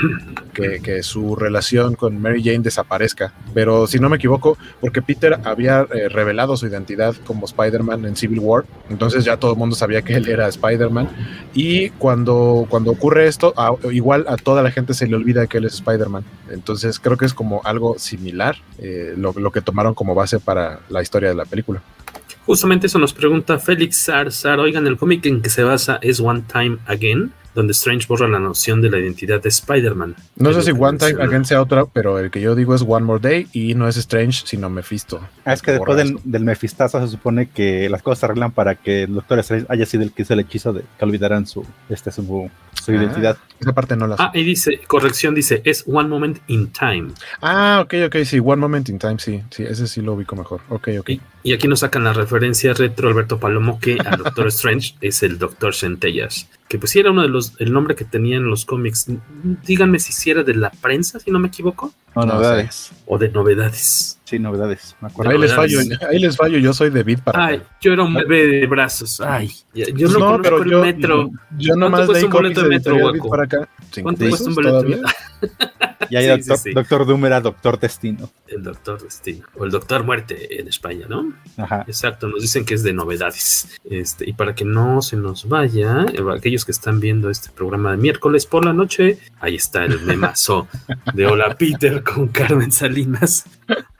que, 0.54 1.04
su 1.04 1.36
relación 1.36 1.96
con 1.96 2.22
Mary 2.22 2.44
Jane 2.44 2.60
desaparezca. 2.60 3.34
Pero 3.54 3.88
si 3.88 4.00
no 4.00 4.10
me 4.10 4.18
equivoco, 4.18 4.58
porque 4.82 5.02
Peter 5.02 5.40
había 5.44 5.88
eh, 5.94 6.10
revelado 6.10 6.58
su 6.58 6.68
identidad 6.68 7.16
como 7.26 7.46
Spider-Man 7.46 8.06
en 8.06 8.16
Civil 8.16 8.40
War, 8.40 8.66
entonces 8.90 9.24
ya 9.24 9.38
todo 9.38 9.52
el 9.52 9.58
mundo 9.58 9.76
sabía 9.76 10.02
que 10.02 10.16
él 10.16 10.28
era 10.28 10.48
Spider-Man 10.48 11.10
y 11.54 11.90
cuando 11.92 12.66
cuando 12.70 12.92
ocurre 12.92 13.28
esto 13.28 13.54
igual 13.92 14.25
a 14.28 14.38
toda 14.38 14.63
la 14.63 14.72
gente 14.72 14.94
se 14.94 15.08
le 15.08 15.16
olvida 15.16 15.48
que 15.48 15.58
él 15.58 15.66
es 15.66 15.75
Spider-Man. 15.75 16.24
Entonces 16.50 17.00
creo 17.00 17.18
que 17.18 17.25
es 17.25 17.34
como 17.34 17.62
algo 17.63 17.98
similar 17.98 18.58
eh, 18.78 19.13
lo, 19.18 19.34
lo, 19.34 19.51
que 19.51 19.62
tomaron 19.62 19.94
como 19.94 20.16
base 20.16 20.39
para 20.39 20.80
la 20.89 21.01
historia 21.01 21.30
de 21.30 21.36
la 21.36 21.46
película. 21.46 21.82
Justamente 22.46 22.88
eso 22.88 22.98
nos 23.00 23.13
pregunta 23.13 23.60
Félix 23.60 24.01
Sar 24.01 24.60
Oigan, 24.60 24.88
el 24.88 24.98
cómic 24.98 25.25
en 25.25 25.42
que 25.42 25.50
se 25.50 25.63
basa 25.63 26.00
es 26.01 26.20
One 26.20 26.44
Time 26.51 26.78
Again 26.88 27.32
donde 27.60 27.74
Strange 27.74 28.08
borra 28.08 28.25
la 28.30 28.39
noción 28.39 28.82
de 28.82 28.89
la 28.89 29.00
identidad 29.00 29.42
de 29.42 29.50
Spider-Man. 29.50 30.16
No 30.38 30.54
sé 30.54 30.62
si 30.62 30.72
One 30.72 30.98
Time 30.98 31.22
Again 31.22 31.44
sea 31.44 31.62
otra, 31.62 31.86
pero 31.86 32.18
el 32.18 32.32
que 32.32 32.39
yo 32.39 32.56
digo 32.56 32.74
es 32.74 32.86
One 32.88 33.06
More 33.06 33.20
Day 33.22 33.48
y 33.51 33.75
no 33.75 33.86
es 33.89 33.98
Strange, 33.98 34.44
sino 34.46 34.70
Mephisto. 34.70 35.20
Ah, 35.44 35.51
es 35.51 35.62
que 35.62 35.74
después 35.74 35.98
del, 35.98 36.18
del, 36.24 36.46
Mephistazo 36.46 37.01
se 37.01 37.10
supone 37.10 37.50
que 37.50 37.89
las 37.89 38.01
cosas 38.01 38.20
se 38.20 38.25
arreglan 38.28 38.51
para 38.54 38.75
que 38.75 39.04
el 39.04 39.13
Doctor 39.13 39.39
Strange 39.39 39.66
haya 39.68 39.86
sido 39.86 40.04
el 40.04 40.13
que 40.13 40.22
hizo 40.22 40.34
el 40.34 40.39
hechizo 40.39 40.72
de 40.72 40.84
que 40.98 41.04
olvidaran 41.06 41.46
su, 41.46 41.66
este, 41.89 42.12
su, 42.13 42.50
su 42.82 42.92
ah, 42.92 42.96
identidad. 42.96 43.38
Esa 43.60 43.74
parte 43.74 43.98
no 43.98 44.07
la 44.07 44.16
sé. 44.16 44.24
Ah, 44.24 44.31
y 44.33 44.44
dice, 44.44 44.79
corrección, 44.88 45.36
dice, 45.36 45.62
es 45.66 45.83
One 45.86 46.07
Moment 46.07 46.38
in 46.48 46.72
Time. 46.72 47.10
Ah, 47.42 47.81
ok, 47.83 47.94
ok, 48.07 48.24
sí, 48.24 48.40
One 48.40 48.55
Moment 48.55 48.88
in 48.88 49.00
Time, 49.00 49.20
sí, 49.20 49.44
sí, 49.50 49.64
ese 49.64 49.86
sí 49.86 50.01
lo 50.01 50.14
ubico 50.14 50.38
mejor. 50.38 50.62
Ok, 50.70 50.88
ok. 51.01 51.10
Y, 51.10 51.22
y 51.44 51.53
aquí 51.53 51.68
nos 51.68 51.81
sacan 51.81 52.05
la 52.05 52.14
referencia 52.14 52.74
retro 52.74 53.10
Alberto 53.10 53.38
Palomo 53.38 53.81
que 53.81 53.98
al 54.00 54.24
Doctor 54.24 54.48
Strange 54.60 54.96
es 55.01 55.24
el 55.24 55.38
Doctor 55.38 55.75
Centellas 55.75 56.48
que 56.70 56.77
pues 56.77 56.92
sí 56.92 57.00
era 57.00 57.10
uno 57.10 57.24
de 57.24 57.29
los, 57.29 57.55
el 57.60 57.74
nombre 57.74 57.96
que 57.96 58.05
tenía 58.05 58.38
en 58.38 58.46
los 58.46 58.64
cómics. 58.64 59.08
Díganme 59.66 59.98
si 59.98 60.14
sí 60.14 60.29
era 60.29 60.44
de 60.44 60.53
la 60.53 60.70
prensa, 60.70 61.20
si 61.20 61.32
no 61.32 61.40
me 61.40 61.48
equivoco. 61.48 61.92
O 62.14 62.24
novedades. 62.24 62.92
O 63.08 63.18
de 63.18 63.29
novedades. 63.29 64.19
Sí, 64.29 64.37
novedades. 64.37 64.96
Me 65.01 65.07
acuerdo. 65.07 65.31
Ahí 65.31 65.39
les 65.39 65.55
fallo, 65.55 65.79
ahí 66.07 66.20
les 66.20 66.37
fallo, 66.37 66.59
yo 66.59 66.72
soy 66.72 66.92
de 66.92 67.01
Beat 67.01 67.22
para. 67.22 67.48
Ay, 67.48 67.63
yo 67.81 67.94
era 67.94 68.03
un 68.03 68.13
bebé 68.13 68.46
de 68.46 68.68
brazos. 68.68 69.20
Ay, 69.22 69.51
yo 69.74 70.07
no, 70.07 70.37
no 70.37 70.42
pero 70.44 70.61
el 70.61 70.70
yo, 70.70 70.81
metro. 70.81 71.31
Yo 71.57 71.75
nomás 71.75 72.07
leí 72.07 72.25
un 72.25 72.29
boleto 72.29 72.61
de 72.61 72.70
metro, 72.70 72.96
para 73.27 73.46
acá. 73.46 73.68
¿Cuánto 74.03 74.29
cuesta 74.29 74.50
un 74.50 74.53
boleto 74.53 74.83
de 74.83 74.89
metro? 74.89 75.09
Y 76.09 76.15
ahí 76.15 76.27
doctor, 76.27 76.74
doctor, 76.74 77.05
Doom 77.05 77.25
era 77.25 77.42
Doctor 77.42 77.79
Destino. 77.79 78.31
El 78.48 78.63
Doctor 78.63 79.01
Destino. 79.01 79.46
O 79.57 79.65
el 79.65 79.72
Doctor 79.72 80.03
Muerte 80.03 80.59
en 80.59 80.68
España, 80.68 81.05
¿no? 81.07 81.33
Ajá. 81.57 81.83
Exacto, 81.87 82.27
nos 82.27 82.42
dicen 82.42 82.65
que 82.65 82.74
es 82.74 82.83
de 82.83 82.94
novedades. 82.94 83.79
Este, 83.83 84.27
y 84.27 84.33
para 84.33 84.55
que 84.55 84.65
no 84.65 85.01
se 85.01 85.18
nos 85.18 85.48
vaya, 85.48 86.05
eh, 86.11 86.24
aquellos 86.35 86.65
que 86.65 86.72
están 86.72 87.00
viendo 87.00 87.29
este 87.29 87.50
programa 87.51 87.92
de 87.92 87.98
miércoles 87.98 88.46
por 88.46 88.65
la 88.65 88.74
noche, 88.74 89.20
ahí 89.39 89.55
está 89.55 89.85
el 89.85 90.01
memazo 90.01 90.68
de 91.13 91.27
Hola 91.27 91.55
Peter 91.55 92.01
con 92.01 92.29
Carmen 92.29 92.72
Salinas. 92.72 93.46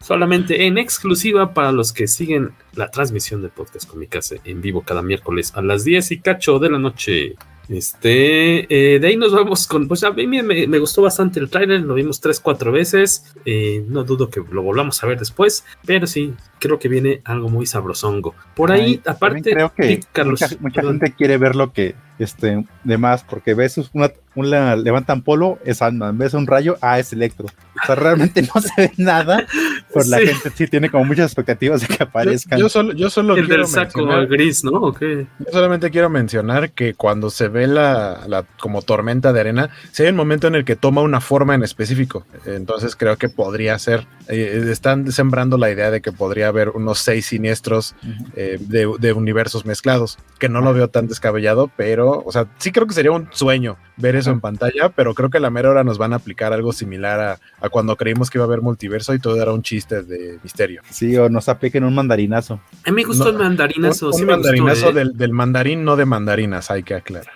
Solamente 0.02 0.66
en 0.66 0.78
exclusiva 0.78 1.54
para 1.54 1.72
los 1.72 1.94
que 1.94 2.08
siguen 2.08 2.52
la 2.74 2.90
transmisión 2.90 3.42
de 3.42 3.50
Podcast 3.50 3.90
Comicase 3.90 4.42
en 4.44 4.62
vivo 4.62 4.82
cada 4.82 5.02
miércoles 5.02 5.52
a 5.56 5.62
las 5.62 5.84
10 5.84 6.12
y 6.12 6.20
cacho 6.20 6.60
de 6.60 6.70
la 6.70 6.80
noche. 6.80 7.36
Este, 7.70 8.96
eh, 8.96 9.00
de 9.00 9.08
ahí 9.08 9.16
nos 9.16 9.32
vamos 9.32 9.68
con, 9.68 9.88
pues 9.88 10.04
a 10.04 10.10
mí 10.10 10.26
me, 10.26 10.80
gustó 10.80 11.04
bastante 11.04 11.40
el 11.40 11.52
trailer, 11.52 11.82
lo 11.82 11.94
vimos 11.94 12.20
tres, 12.20 12.40
cuatro 12.40 12.72
veces, 12.72 13.32
eh, 13.46 13.86
no 13.88 14.04
dudo 14.04 14.32
que 14.32 14.42
lo 14.52 14.64
volvamos 14.64 15.04
a 15.04 15.08
ver 15.08 15.20
después, 15.20 15.64
pero 15.86 16.08
sí, 16.08 16.34
creo 16.60 16.80
que 16.80 16.88
viene 16.88 17.22
algo 17.26 17.48
muy 17.48 17.68
sabrosongo. 17.68 18.34
Por 18.56 18.72
ahí, 18.72 19.00
aparte, 19.06 19.52
creo 19.52 19.72
que 19.76 20.00
Carlos, 20.12 20.42
mucha, 20.60 20.82
gente 20.82 21.14
quiere 21.14 21.38
ver 21.38 21.56
lo 21.56 21.72
que, 21.72 21.94
este, 22.18 22.66
de 22.84 22.98
más, 22.98 23.24
porque 23.24 23.54
ves 23.54 23.80
una, 23.94 24.12
una 24.34 24.76
levantan 24.76 25.22
polo, 25.22 25.60
es 25.64 25.84
ant 25.84 26.02
ves 26.16 26.34
un 26.34 26.48
rayo, 26.48 26.78
ah, 26.82 26.98
es 26.98 27.14
Electro. 27.14 27.46
O 27.46 27.86
sea, 27.86 27.94
realmente 27.94 28.42
no 28.56 28.62
se 28.62 28.70
ve 28.78 28.92
nada, 28.98 29.46
pero 29.94 30.06
la 30.08 30.20
gente 30.20 30.52
sí 30.54 30.68
tiene 30.68 30.90
como 30.90 31.06
muchas 31.06 31.26
expectativas 31.26 31.82
de 31.82 31.88
que 31.88 32.04
aparezcan. 32.04 32.60
Yo, 32.60 32.70
solo, 32.70 32.94
yo 32.94 33.10
solo 33.10 33.36
el 33.36 33.48
del 33.48 33.66
saco 33.66 34.06
gris, 34.28 34.64
¿no? 34.64 34.94
Yo 35.00 35.26
solamente 35.52 35.90
quiero 35.90 36.10
mencionar 36.10 36.72
que 36.72 36.94
cuando 36.94 37.30
se 37.30 37.48
ve 37.48 37.68
la, 37.68 38.24
la, 38.28 38.44
como 38.60 38.82
tormenta 38.82 39.34
de 39.34 39.40
arena, 39.40 39.70
si 39.92 40.04
hay 40.04 40.10
un 40.10 40.16
momento 40.16 40.48
en 40.48 40.56
el 40.56 40.66
que 40.66 40.76
toma 40.76 41.02
una 41.02 41.22
forma 41.22 41.56
en 41.56 41.64
específico. 41.64 42.26
Entonces 42.46 42.96
creo 42.96 43.18
que 43.18 43.30
podría 43.30 43.78
ser. 43.80 44.06
Eh, 44.28 44.68
están 44.70 45.12
sembrando 45.12 45.58
la 45.58 45.72
idea 45.72 45.90
de 45.90 46.02
que 46.02 46.12
podría 46.12 46.50
haber 46.50 46.70
unos 46.70 47.00
seis 47.00 47.26
siniestros 47.26 47.96
eh, 48.36 48.58
de, 48.60 48.92
de, 49.00 49.14
universos 49.14 49.66
mezclados, 49.66 50.20
que 50.38 50.50
no 50.50 50.62
lo 50.62 50.72
veo 50.74 50.90
tan 50.90 51.08
descabellado, 51.08 51.72
pero, 51.76 52.22
o 52.24 52.32
sea, 52.32 52.48
sí 52.60 52.72
creo 52.72 52.86
que 52.86 52.94
sería 52.94 53.12
un 53.12 53.28
sueño 53.32 53.78
ver 53.98 54.16
eso 54.16 54.30
en 54.30 54.40
pantalla, 54.40 54.90
pero 54.90 55.16
creo 55.16 55.30
que 55.30 55.38
a 55.38 55.42
la 55.42 55.50
mera 55.50 55.72
hora 55.72 55.84
nos 55.84 55.98
van 55.98 56.14
a 56.14 56.18
aplicar 56.18 56.54
algo 56.54 56.74
similar 56.74 57.20
a, 57.20 57.40
a 57.60 57.70
cuando 57.70 57.96
creímos 57.96 58.30
que 58.30 58.38
iba 58.38 58.46
a 58.46 58.48
haber 58.48 58.62
multiverso 58.62 59.14
y 59.16 59.20
todo 59.20 59.42
era 59.42 59.52
un 59.52 59.64
chiste 59.64 59.79
de 59.88 60.40
misterio. 60.44 60.82
Sí, 60.90 61.16
o 61.18 61.30
nos 61.30 61.50
apliquen 61.50 61.84
un 61.84 61.96
mandarinazo. 61.96 62.60
A 62.86 62.92
mí 62.92 62.96
me 62.96 63.04
gustó 63.04 63.30
el 63.30 63.38
mandarinazo. 63.38 64.12
Un, 64.12 64.26
mandarinazo 64.26 64.90
¿eh? 64.90 64.94
del, 64.94 65.18
del, 65.18 65.32
mandarín, 65.32 65.84
no 65.84 65.96
de 65.96 66.06
mandarinas, 66.06 66.72
hay 66.72 66.84
que 66.84 66.96
aclarar. 66.96 67.28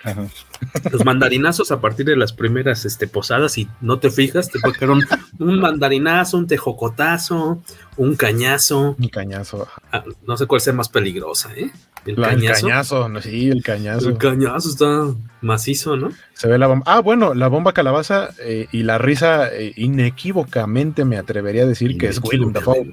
Los 0.90 1.04
mandarinazos 1.04 1.70
a 1.72 1.80
partir 1.80 2.06
de 2.06 2.16
las 2.16 2.32
primeras 2.32 2.84
este, 2.84 3.06
posadas, 3.06 3.58
y 3.58 3.68
no 3.80 3.98
te 3.98 4.10
fijas, 4.10 4.50
te 4.50 4.58
un, 4.86 5.04
un 5.38 5.60
mandarinazo, 5.60 6.38
un 6.38 6.46
tejocotazo, 6.46 7.62
un 7.96 8.16
cañazo. 8.16 8.96
Un 8.98 9.08
cañazo. 9.08 9.68
Ah, 9.92 10.04
no 10.26 10.36
sé 10.36 10.46
cuál 10.46 10.60
sea 10.60 10.72
más 10.72 10.88
peligrosa, 10.88 11.52
¿eh? 11.54 11.70
El 12.06 12.16
cañazo. 12.16 13.08
sí, 13.20 13.48
el 13.48 13.62
cañazo. 13.62 14.08
El 14.10 14.18
cañazo 14.18 14.68
está 14.68 15.14
macizo, 15.40 15.96
¿no? 15.96 16.10
Se 16.34 16.48
ve 16.48 16.58
la 16.58 16.66
bomba. 16.66 16.84
Ah, 16.86 17.00
bueno, 17.00 17.32
la 17.34 17.48
bomba 17.48 17.72
calabaza 17.72 18.30
eh, 18.40 18.66
y 18.72 18.82
la 18.82 18.98
risa 18.98 19.54
eh, 19.54 19.72
inequívocamente 19.76 21.04
me 21.04 21.16
atrevería 21.16 21.62
a 21.62 21.66
decir 21.66 21.96
que 21.96 22.08
es 22.08 22.20
Willem 22.22 22.52
Dafoe. 22.52 22.90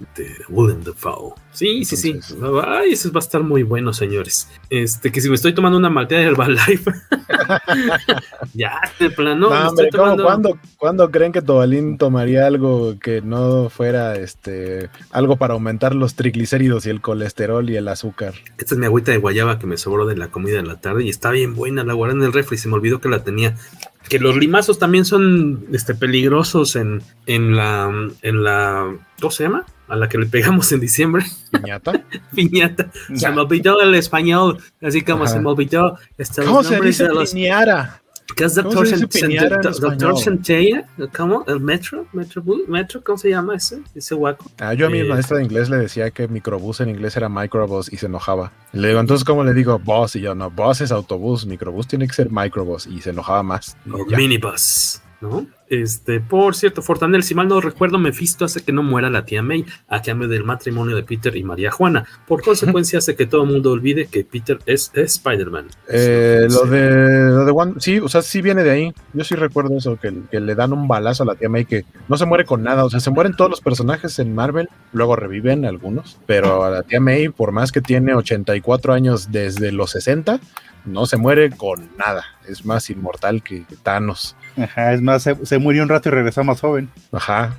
Willem 0.50 0.84
Dafoe. 0.84 1.34
Sí, 1.52 1.84
sí, 1.84 1.98
sí. 1.98 2.20
Ay, 2.66 2.94
eso 2.94 3.12
va 3.12 3.20
a 3.20 3.24
estar 3.24 3.42
muy 3.42 3.64
bueno, 3.64 3.94
señores. 3.94 4.48
Este, 4.70 5.12
que 5.12 5.20
si 5.20 5.28
me 5.28 5.36
estoy 5.36 5.54
tomando 5.54 5.78
una 5.78 5.90
malteada 5.90 6.24
de 6.24 6.30
Herbalife. 6.30 6.92
ya, 8.54 8.80
de 9.00 9.10
plano. 9.10 9.50
No, 9.50 9.70
hombre, 9.70 9.90
tomando... 9.90 10.58
¿cuándo, 10.78 11.12
creen 11.12 11.32
que 11.32 11.42
Tobalín 11.42 11.98
tomaría 11.98 12.46
algo 12.46 12.98
que 13.00 13.22
no 13.22 13.70
fuera 13.70 14.16
este 14.16 14.90
algo 15.12 15.38
para 15.38 15.54
aumentar 15.54 15.96
los 15.96 16.16
triglicéridos 16.16 16.86
y 16.86 16.90
el 16.90 17.02
colesterol 17.02 17.70
y 17.70 17.76
el 17.76 17.88
azúcar? 17.88 18.34
Esta 18.58 18.76
es 18.76 18.80
mi 18.80 18.86
agüita 18.86 19.12
de 19.12 19.18
guayaba 19.18 19.60
que 19.60 19.68
me 19.68 19.78
sobró 19.78 20.06
de 20.06 20.18
la 20.18 20.30
comida 20.30 20.58
de 20.58 20.64
la 20.64 20.80
tarde 20.80 21.04
y 21.04 21.10
está 21.10 21.32
bien 21.32 21.56
buena. 21.56 21.84
La 21.84 21.94
guardé 21.94 22.16
en 22.16 22.24
el 22.24 22.34
refri, 22.34 22.58
se 22.58 22.68
me 22.68 22.76
olvidó 22.76 23.00
que 23.02 23.10
la 23.10 23.24
tenía 23.24 23.56
que 24.10 24.20
los 24.20 24.36
limazos 24.36 24.78
también 24.78 25.06
son 25.06 25.66
este, 25.72 25.96
peligrosos 25.96 26.76
en, 26.76 27.02
en 27.28 27.56
la 27.56 27.90
en 28.22 28.44
la 28.44 28.94
¿cómo 29.20 29.32
se 29.32 29.44
llama? 29.44 29.66
a 29.88 29.96
la 29.98 30.08
que 30.08 30.18
le 30.18 30.26
pegamos 30.26 30.72
en 30.72 30.80
diciembre. 30.80 31.26
Piñata. 31.52 32.06
Piñata. 32.36 32.90
Se 33.14 33.30
me 33.30 33.42
olvidó 33.42 33.82
el 33.82 33.94
español, 33.96 34.58
así 34.82 35.02
como 35.02 35.28
se 35.28 35.40
me 35.42 35.50
olvidó. 35.50 35.98
Este, 36.18 36.44
¿Cómo 36.46 36.64
se 36.64 36.80
dice 36.80 37.10
los... 37.10 37.34
piñara? 37.34 38.01
¿Qué 38.42 38.46
es 38.46 38.56
Doctor, 38.56 40.18
Centella? 40.18 40.88
¿Cómo? 41.16 41.44
¿El 41.46 41.60
Metro? 41.60 42.08
¿Metro? 42.12 42.44
¿Metro? 42.68 43.04
¿Cómo 43.04 43.18
se 43.20 43.30
llama 43.30 43.56
ese? 43.56 43.84
Ese 43.94 44.16
guaco. 44.16 44.50
Ah, 44.60 44.74
yo 44.74 44.88
a 44.88 44.90
mi 44.90 45.02
eh, 45.02 45.04
maestra 45.04 45.38
de 45.38 45.44
inglés 45.44 45.70
le 45.70 45.78
decía 45.78 46.10
que 46.10 46.28
microbús 46.28 46.82
en 46.82 46.90
inglés 46.90 47.16
era 47.16 47.30
microbús 47.30 47.94
y 47.94 47.98
se 47.98 48.08
enojaba. 48.08 48.52
le 48.74 48.88
digo, 48.88 49.00
entonces, 49.00 49.24
¿cómo 49.26 49.44
le 49.44 49.54
digo 49.54 49.78
bus? 49.78 50.16
Y 50.16 50.22
yo, 50.22 50.34
no, 50.34 50.50
bus 50.50 50.82
es 50.82 50.92
autobús, 50.92 51.46
microbús 51.46 51.88
tiene 51.88 52.08
que 52.08 52.14
ser 52.14 52.32
microbús. 52.32 52.88
Y 52.88 53.00
se 53.02 53.12
enojaba 53.12 53.44
más. 53.44 53.78
Minibus. 53.86 55.02
¿No? 55.22 55.46
Este, 55.72 56.20
por 56.20 56.54
cierto, 56.54 56.82
Fortanel, 56.82 57.24
si 57.24 57.34
mal 57.34 57.48
no 57.48 57.62
recuerdo, 57.62 57.98
Mephisto 57.98 58.44
hace 58.44 58.62
que 58.62 58.74
no 58.74 58.84
muera 58.84 59.10
la 59.10 59.24
tía 59.24 59.42
May 59.42 59.66
a 59.88 60.02
cambio 60.02 60.28
del 60.28 60.44
matrimonio 60.44 60.98
de 60.98 61.04
Peter 61.04 61.34
y 61.38 61.44
María 61.44 61.72
Juana. 61.72 62.06
Por 62.28 62.44
consecuencia, 62.44 63.00
hace 63.00 63.16
que 63.16 63.26
todo 63.26 63.44
el 63.44 63.50
mundo 63.50 63.72
olvide 63.72 64.08
que 64.08 64.26
Peter 64.26 64.60
es, 64.66 64.92
Spider-Man. 64.94 65.68
Eh, 65.88 66.48
lo 66.50 66.66
de, 66.66 67.30
lo 67.30 67.46
de 67.46 67.52
One, 67.52 67.74
sí, 67.78 68.00
o 68.00 68.10
sea, 68.10 68.22
sí 68.22 68.42
viene 68.42 68.64
de 68.64 68.72
ahí. 68.72 68.94
Yo 69.14 69.24
sí 69.24 69.36
recuerdo 69.36 69.78
eso, 69.78 69.96
que, 69.96 70.14
que, 70.30 70.42
le 70.42 70.56
dan 70.56 70.74
un 70.74 70.90
balazo 70.90 71.24
a 71.24 71.28
la 71.28 71.36
tía 71.36 71.48
May 71.48 71.64
que 71.64 71.86
no 72.10 72.18
se 72.18 72.26
muere 72.26 72.44
con 72.44 72.64
nada. 72.64 72.84
O 72.84 72.90
sea, 72.90 73.00
se 73.00 73.12
mueren 73.12 73.34
todos 73.34 73.50
los 73.50 73.62
personajes 73.62 74.20
en 74.20 74.36
Marvel, 74.36 74.68
luego 74.92 75.16
reviven 75.16 75.64
algunos, 75.64 76.20
pero 76.26 76.66
a 76.66 76.70
la 76.70 76.84
tía 76.84 77.00
May, 77.00 77.30
por 77.30 77.54
más 77.54 77.72
que 77.72 77.80
tiene 77.80 78.14
84 78.14 78.92
años 78.92 79.32
desde 79.32 79.72
los 79.72 79.92
60, 79.92 80.42
no 80.86 81.06
se 81.06 81.18
muere 81.18 81.52
con 81.52 81.90
nada. 81.98 82.26
Es 82.48 82.66
más 82.66 82.90
inmortal 82.90 83.42
que 83.42 83.66
Thanos. 83.84 84.36
Ajá, 84.58 84.94
es 84.94 85.02
más, 85.02 85.24
se, 85.24 85.58
murió 85.58 85.84
un 85.84 85.90
rato 85.90 86.10
y 86.10 86.12
regresó 86.12 86.44
más 86.44 86.62
joven. 86.62 86.90
Ajá. 87.12 87.58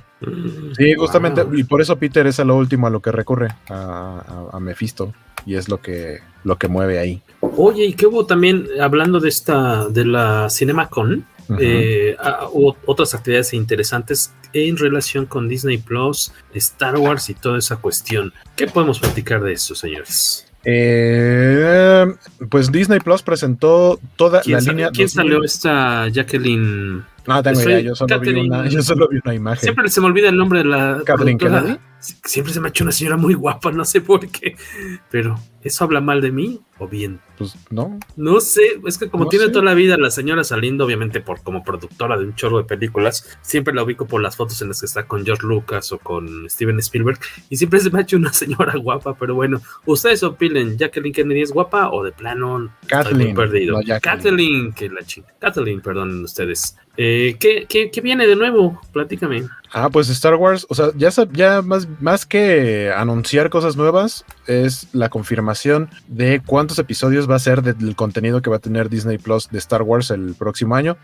Sí, 0.77 0.93
justamente, 0.95 1.45
y 1.53 1.63
por 1.65 1.81
eso 1.81 1.97
Peter 1.97 2.25
es 2.27 2.39
a 2.39 2.45
lo 2.45 2.55
último 2.55 2.87
a 2.87 2.89
lo 2.89 3.01
que 3.01 3.11
recurre, 3.11 3.49
a, 3.69 4.49
a, 4.53 4.59
Mephisto, 4.59 5.13
y 5.45 5.55
es 5.55 5.67
lo 5.67 5.81
que, 5.81 6.21
lo 6.45 6.57
que 6.57 6.69
mueve 6.69 6.99
ahí. 6.99 7.21
Oye, 7.41 7.85
y 7.85 7.93
qué 7.93 8.07
hubo 8.07 8.25
también, 8.25 8.67
hablando 8.79 9.19
de 9.19 9.27
esta, 9.27 9.89
de 9.89 10.05
la 10.05 10.49
CinemaCon, 10.49 11.25
eh, 11.59 12.15
otras 12.85 13.13
actividades 13.13 13.53
interesantes 13.53 14.33
en 14.53 14.77
relación 14.77 15.25
con 15.25 15.49
Disney 15.49 15.77
Plus, 15.77 16.31
Star 16.53 16.97
Wars 16.97 17.29
y 17.29 17.33
toda 17.33 17.57
esa 17.57 17.77
cuestión. 17.77 18.33
¿Qué 18.55 18.67
podemos 18.67 18.99
platicar 18.99 19.43
de 19.43 19.53
eso, 19.53 19.75
señores? 19.75 20.47
Eh, 20.65 22.05
pues 22.49 22.71
Disney 22.71 22.99
Plus 22.99 23.21
presentó 23.21 23.99
toda 24.15 24.41
la 24.45 24.59
línea. 24.59 24.91
¿Quién 24.91 25.09
salió 25.09 25.43
esta 25.43 26.07
Jacqueline? 26.09 27.03
No 27.27 27.41
tengo 27.41 27.61
idea, 27.61 27.79
yo 27.79 27.95
solo, 27.95 28.19
vi 28.19 28.29
una, 28.31 28.67
yo 28.67 28.81
solo, 28.81 29.07
vi 29.07 29.19
una, 29.23 29.33
imagen. 29.33 29.61
Siempre 29.61 29.89
se 29.89 30.01
me 30.01 30.07
olvida 30.07 30.29
el 30.29 30.37
nombre 30.37 30.59
de 30.59 30.65
la. 30.65 31.01
Kathleen 31.05 31.37
Kennedy. 31.37 31.77
Siempre 31.99 32.51
se 32.51 32.59
me 32.59 32.67
ha 32.67 32.69
hecho 32.69 32.83
una 32.83 32.91
señora 32.91 33.15
muy 33.15 33.33
guapa, 33.33 33.71
no 33.71 33.85
sé 33.85 34.01
por 34.01 34.27
qué. 34.27 34.57
Pero, 35.09 35.39
¿eso 35.61 35.85
habla 35.85 36.01
mal 36.01 36.19
de 36.19 36.33
mí 36.33 36.59
o 36.79 36.87
bien? 36.89 37.21
Pues 37.37 37.55
no. 37.69 37.97
No 38.17 38.41
sé, 38.41 38.81
es 38.85 38.97
que 38.97 39.09
como 39.09 39.29
tiene 39.29 39.47
toda 39.47 39.63
la 39.63 39.73
vida 39.73 39.95
la 39.97 40.11
señora 40.11 40.43
saliendo, 40.43 40.83
obviamente, 40.83 41.21
por 41.21 41.41
como 41.43 41.63
productora 41.63 42.17
de 42.17 42.25
un 42.25 42.35
chorro 42.35 42.57
de 42.57 42.65
películas, 42.65 43.37
siempre 43.41 43.73
la 43.73 43.83
ubico 43.83 44.05
por 44.05 44.21
las 44.21 44.35
fotos 44.35 44.61
en 44.61 44.67
las 44.67 44.81
que 44.81 44.85
está 44.85 45.07
con 45.07 45.23
George 45.23 45.47
Lucas 45.47 45.93
o 45.93 45.97
con 45.97 46.49
Steven 46.49 46.77
Spielberg. 46.79 47.19
Y 47.49 47.55
siempre 47.55 47.79
se 47.79 47.89
me 47.89 47.99
ha 47.99 48.01
hecho 48.01 48.17
una 48.17 48.33
señora 48.33 48.75
guapa, 48.75 49.15
pero 49.15 49.35
bueno, 49.35 49.61
ustedes 49.85 50.23
opinen, 50.23 50.77
¿Jacqueline 50.77 51.13
Kennedy 51.13 51.41
es 51.43 51.51
guapa 51.51 51.89
o 51.89 52.03
de 52.03 52.11
plano? 52.11 52.69
Kathleen. 52.87 53.33
Perdido. 53.33 53.79
Kathleen, 54.01 54.73
que 54.73 54.89
la 54.89 55.03
chica. 55.03 55.33
Kathleen, 55.39 55.79
perdón 55.79 56.25
ustedes. 56.25 56.75
Eh, 56.97 57.35
¿qué, 57.39 57.65
qué, 57.67 57.89
qué 57.89 58.01
viene 58.01 58.27
de 58.27 58.35
nuevo? 58.35 58.79
Platícame. 58.91 59.43
Ah, 59.75 59.89
pues 59.89 60.07
Star 60.09 60.35
Wars, 60.35 60.67
o 60.69 60.75
sea, 60.75 60.91
ya, 60.95 61.09
ya 61.31 61.63
más, 61.63 61.87
más 61.99 62.27
que 62.27 62.93
anunciar 62.95 63.49
cosas 63.49 63.75
nuevas, 63.75 64.23
es 64.45 64.87
la 64.93 65.09
confirmación 65.09 65.89
de 66.07 66.43
cuántos 66.45 66.77
episodios 66.77 67.27
va 67.27 67.35
a 67.35 67.39
ser 67.39 67.63
del 67.63 67.95
contenido 67.95 68.43
que 68.43 68.51
va 68.51 68.57
a 68.57 68.59
tener 68.59 68.87
Disney 68.87 69.17
Plus 69.17 69.49
de 69.49 69.57
Star 69.57 69.81
Wars 69.81 70.11
el 70.11 70.35
próximo 70.35 70.75
año. 70.75 70.95